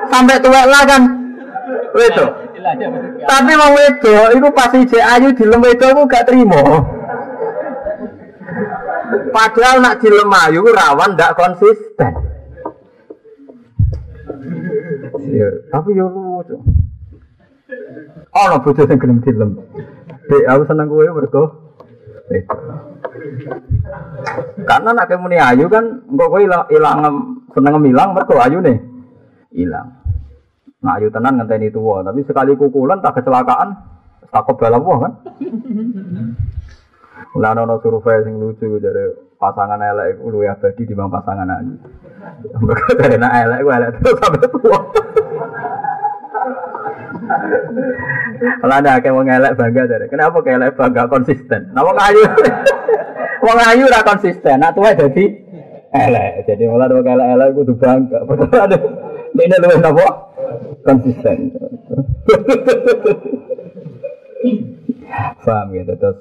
Sampai 0.08 0.40
tua 0.40 0.64
lah 0.64 0.88
kan. 0.88 1.02
Wedok. 1.92 2.30
Tapi 3.26 3.52
mau 3.52 3.74
wedok, 3.76 4.32
itu 4.32 4.48
pasti 4.56 4.88
cek 4.88 5.04
ayu 5.04 5.28
di 5.36 5.44
lem 5.44 5.60
wedok 5.60 6.08
gak 6.08 6.32
terima. 6.32 6.56
Padahal 9.32 9.76
nak 9.82 9.98
di 10.00 10.08
lem 10.08 10.32
ayu 10.32 10.62
rawan 10.64 11.16
gak 11.16 11.36
konsisten. 11.36 12.12
Ya, 15.26 15.48
tapi 15.72 15.96
ya 15.96 16.06
lucu. 16.06 16.56
Ono 18.36 18.56
bojo 18.62 18.82
sing 18.84 18.98
gelem 19.00 19.18
dilem. 19.24 19.58
Dek 20.26 20.44
aku 20.46 20.62
seneng 20.68 20.86
kowe 20.90 21.06
mergo 21.08 21.44
itu. 22.30 22.54
Karena 24.66 24.90
nak 24.92 25.10
muni 25.18 25.38
ayu 25.38 25.66
kan 25.70 26.04
engko 26.10 26.24
kowe 26.30 26.40
ilang 26.42 26.64
ilang 26.70 26.98
seneng 27.54 27.74
ilang 27.86 28.08
mergo 28.12 28.34
ayune 28.38 28.74
ilang. 29.56 29.88
Nah 30.84 31.00
ayu 31.00 31.08
tenan 31.10 31.40
ngenteni 31.40 31.72
tuwa, 31.72 32.04
tapi 32.04 32.22
sekali 32.28 32.54
kukulan 32.54 33.00
tak 33.02 33.18
kecelakaan 33.18 33.74
takut 34.30 34.54
balawa 34.60 35.08
kan. 35.08 35.12
Lah 37.36 37.52
ono 37.52 37.76
survei 37.84 38.24
sing 38.24 38.40
lucu 38.40 38.80
dari 38.80 39.12
pasangan 39.36 39.80
elek 39.80 40.16
iku 40.16 40.32
luwih 40.32 40.48
abadi 40.48 40.82
dibanding 40.88 41.12
pasangan 41.12 41.52
ayu. 41.52 41.74
Mergo 42.64 42.92
dari 42.96 43.16
nak 43.20 43.32
elek 43.44 43.60
ku 43.60 43.70
elek 43.70 43.90
terus 44.00 44.16
sampai 44.18 44.48
tua. 44.48 44.78
Kalau 48.36 48.76
ada 48.76 49.00
kayak 49.00 49.14
mau 49.16 49.24
ngelak 49.24 49.56
bangga 49.56 49.88
dari, 49.88 50.06
kenapa 50.06 50.38
kayak 50.44 50.76
bangga 50.76 51.08
konsisten? 51.10 51.72
Mau 51.74 51.90
ngayu, 51.90 52.22
mau 53.42 53.54
ngayu 53.56 53.88
lah 53.88 54.02
konsisten. 54.10 54.60
Nah 54.60 54.70
tuh 54.72 54.86
jadi 54.86 55.24
elek. 55.92 56.46
Jadi 56.46 56.62
malah 56.68 56.86
ada 56.88 57.02
kayak 57.02 57.28
elek 57.36 57.48
gue 57.56 57.64
tuh 57.68 57.76
bangga. 57.76 58.18
Betul 58.24 58.48
ada. 58.56 58.76
Ini 59.36 59.56
lu 59.60 59.68
apa? 59.84 60.06
Konsisten. 60.86 61.36
Paham 65.46 65.70
gitu 65.72 65.94
terus 65.96 66.18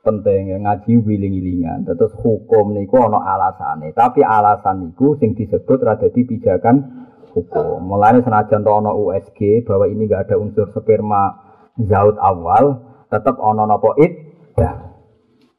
penting 0.00 0.52
ya 0.52 0.58
ngaji 0.60 0.96
wiling-wilingan 0.96 1.84
terus 1.84 2.12
hukum 2.16 2.72
niku 2.72 3.00
ana 3.00 3.20
alasane 3.20 3.92
tapi 3.92 4.24
alasan 4.24 4.88
niku 4.88 5.20
sing 5.20 5.36
disebut 5.36 5.78
rada 5.84 6.08
pijakan 6.08 7.00
hukum. 7.32 7.78
Mulanya 7.86 8.20
senajan 8.26 8.66
to 8.66 8.70
ono 8.70 8.90
USG 8.98 9.62
bahwa 9.64 9.86
ini 9.86 10.10
gak 10.10 10.30
ada 10.30 10.36
unsur 10.36 10.66
sperma 10.74 11.38
zaut 11.78 12.18
awal, 12.18 12.82
tetap 13.08 13.38
nopo 13.38 13.94
it, 13.96 14.12
ya. 14.58 14.90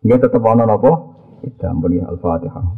Nggih 0.03 0.19
tetap 0.19 0.43
ono 0.43 0.63
nopo? 0.67 0.91
Iddah. 1.41 1.73
Ampun 1.73 1.97
ya 1.97 2.05
Al-Fatihah. 2.05 2.77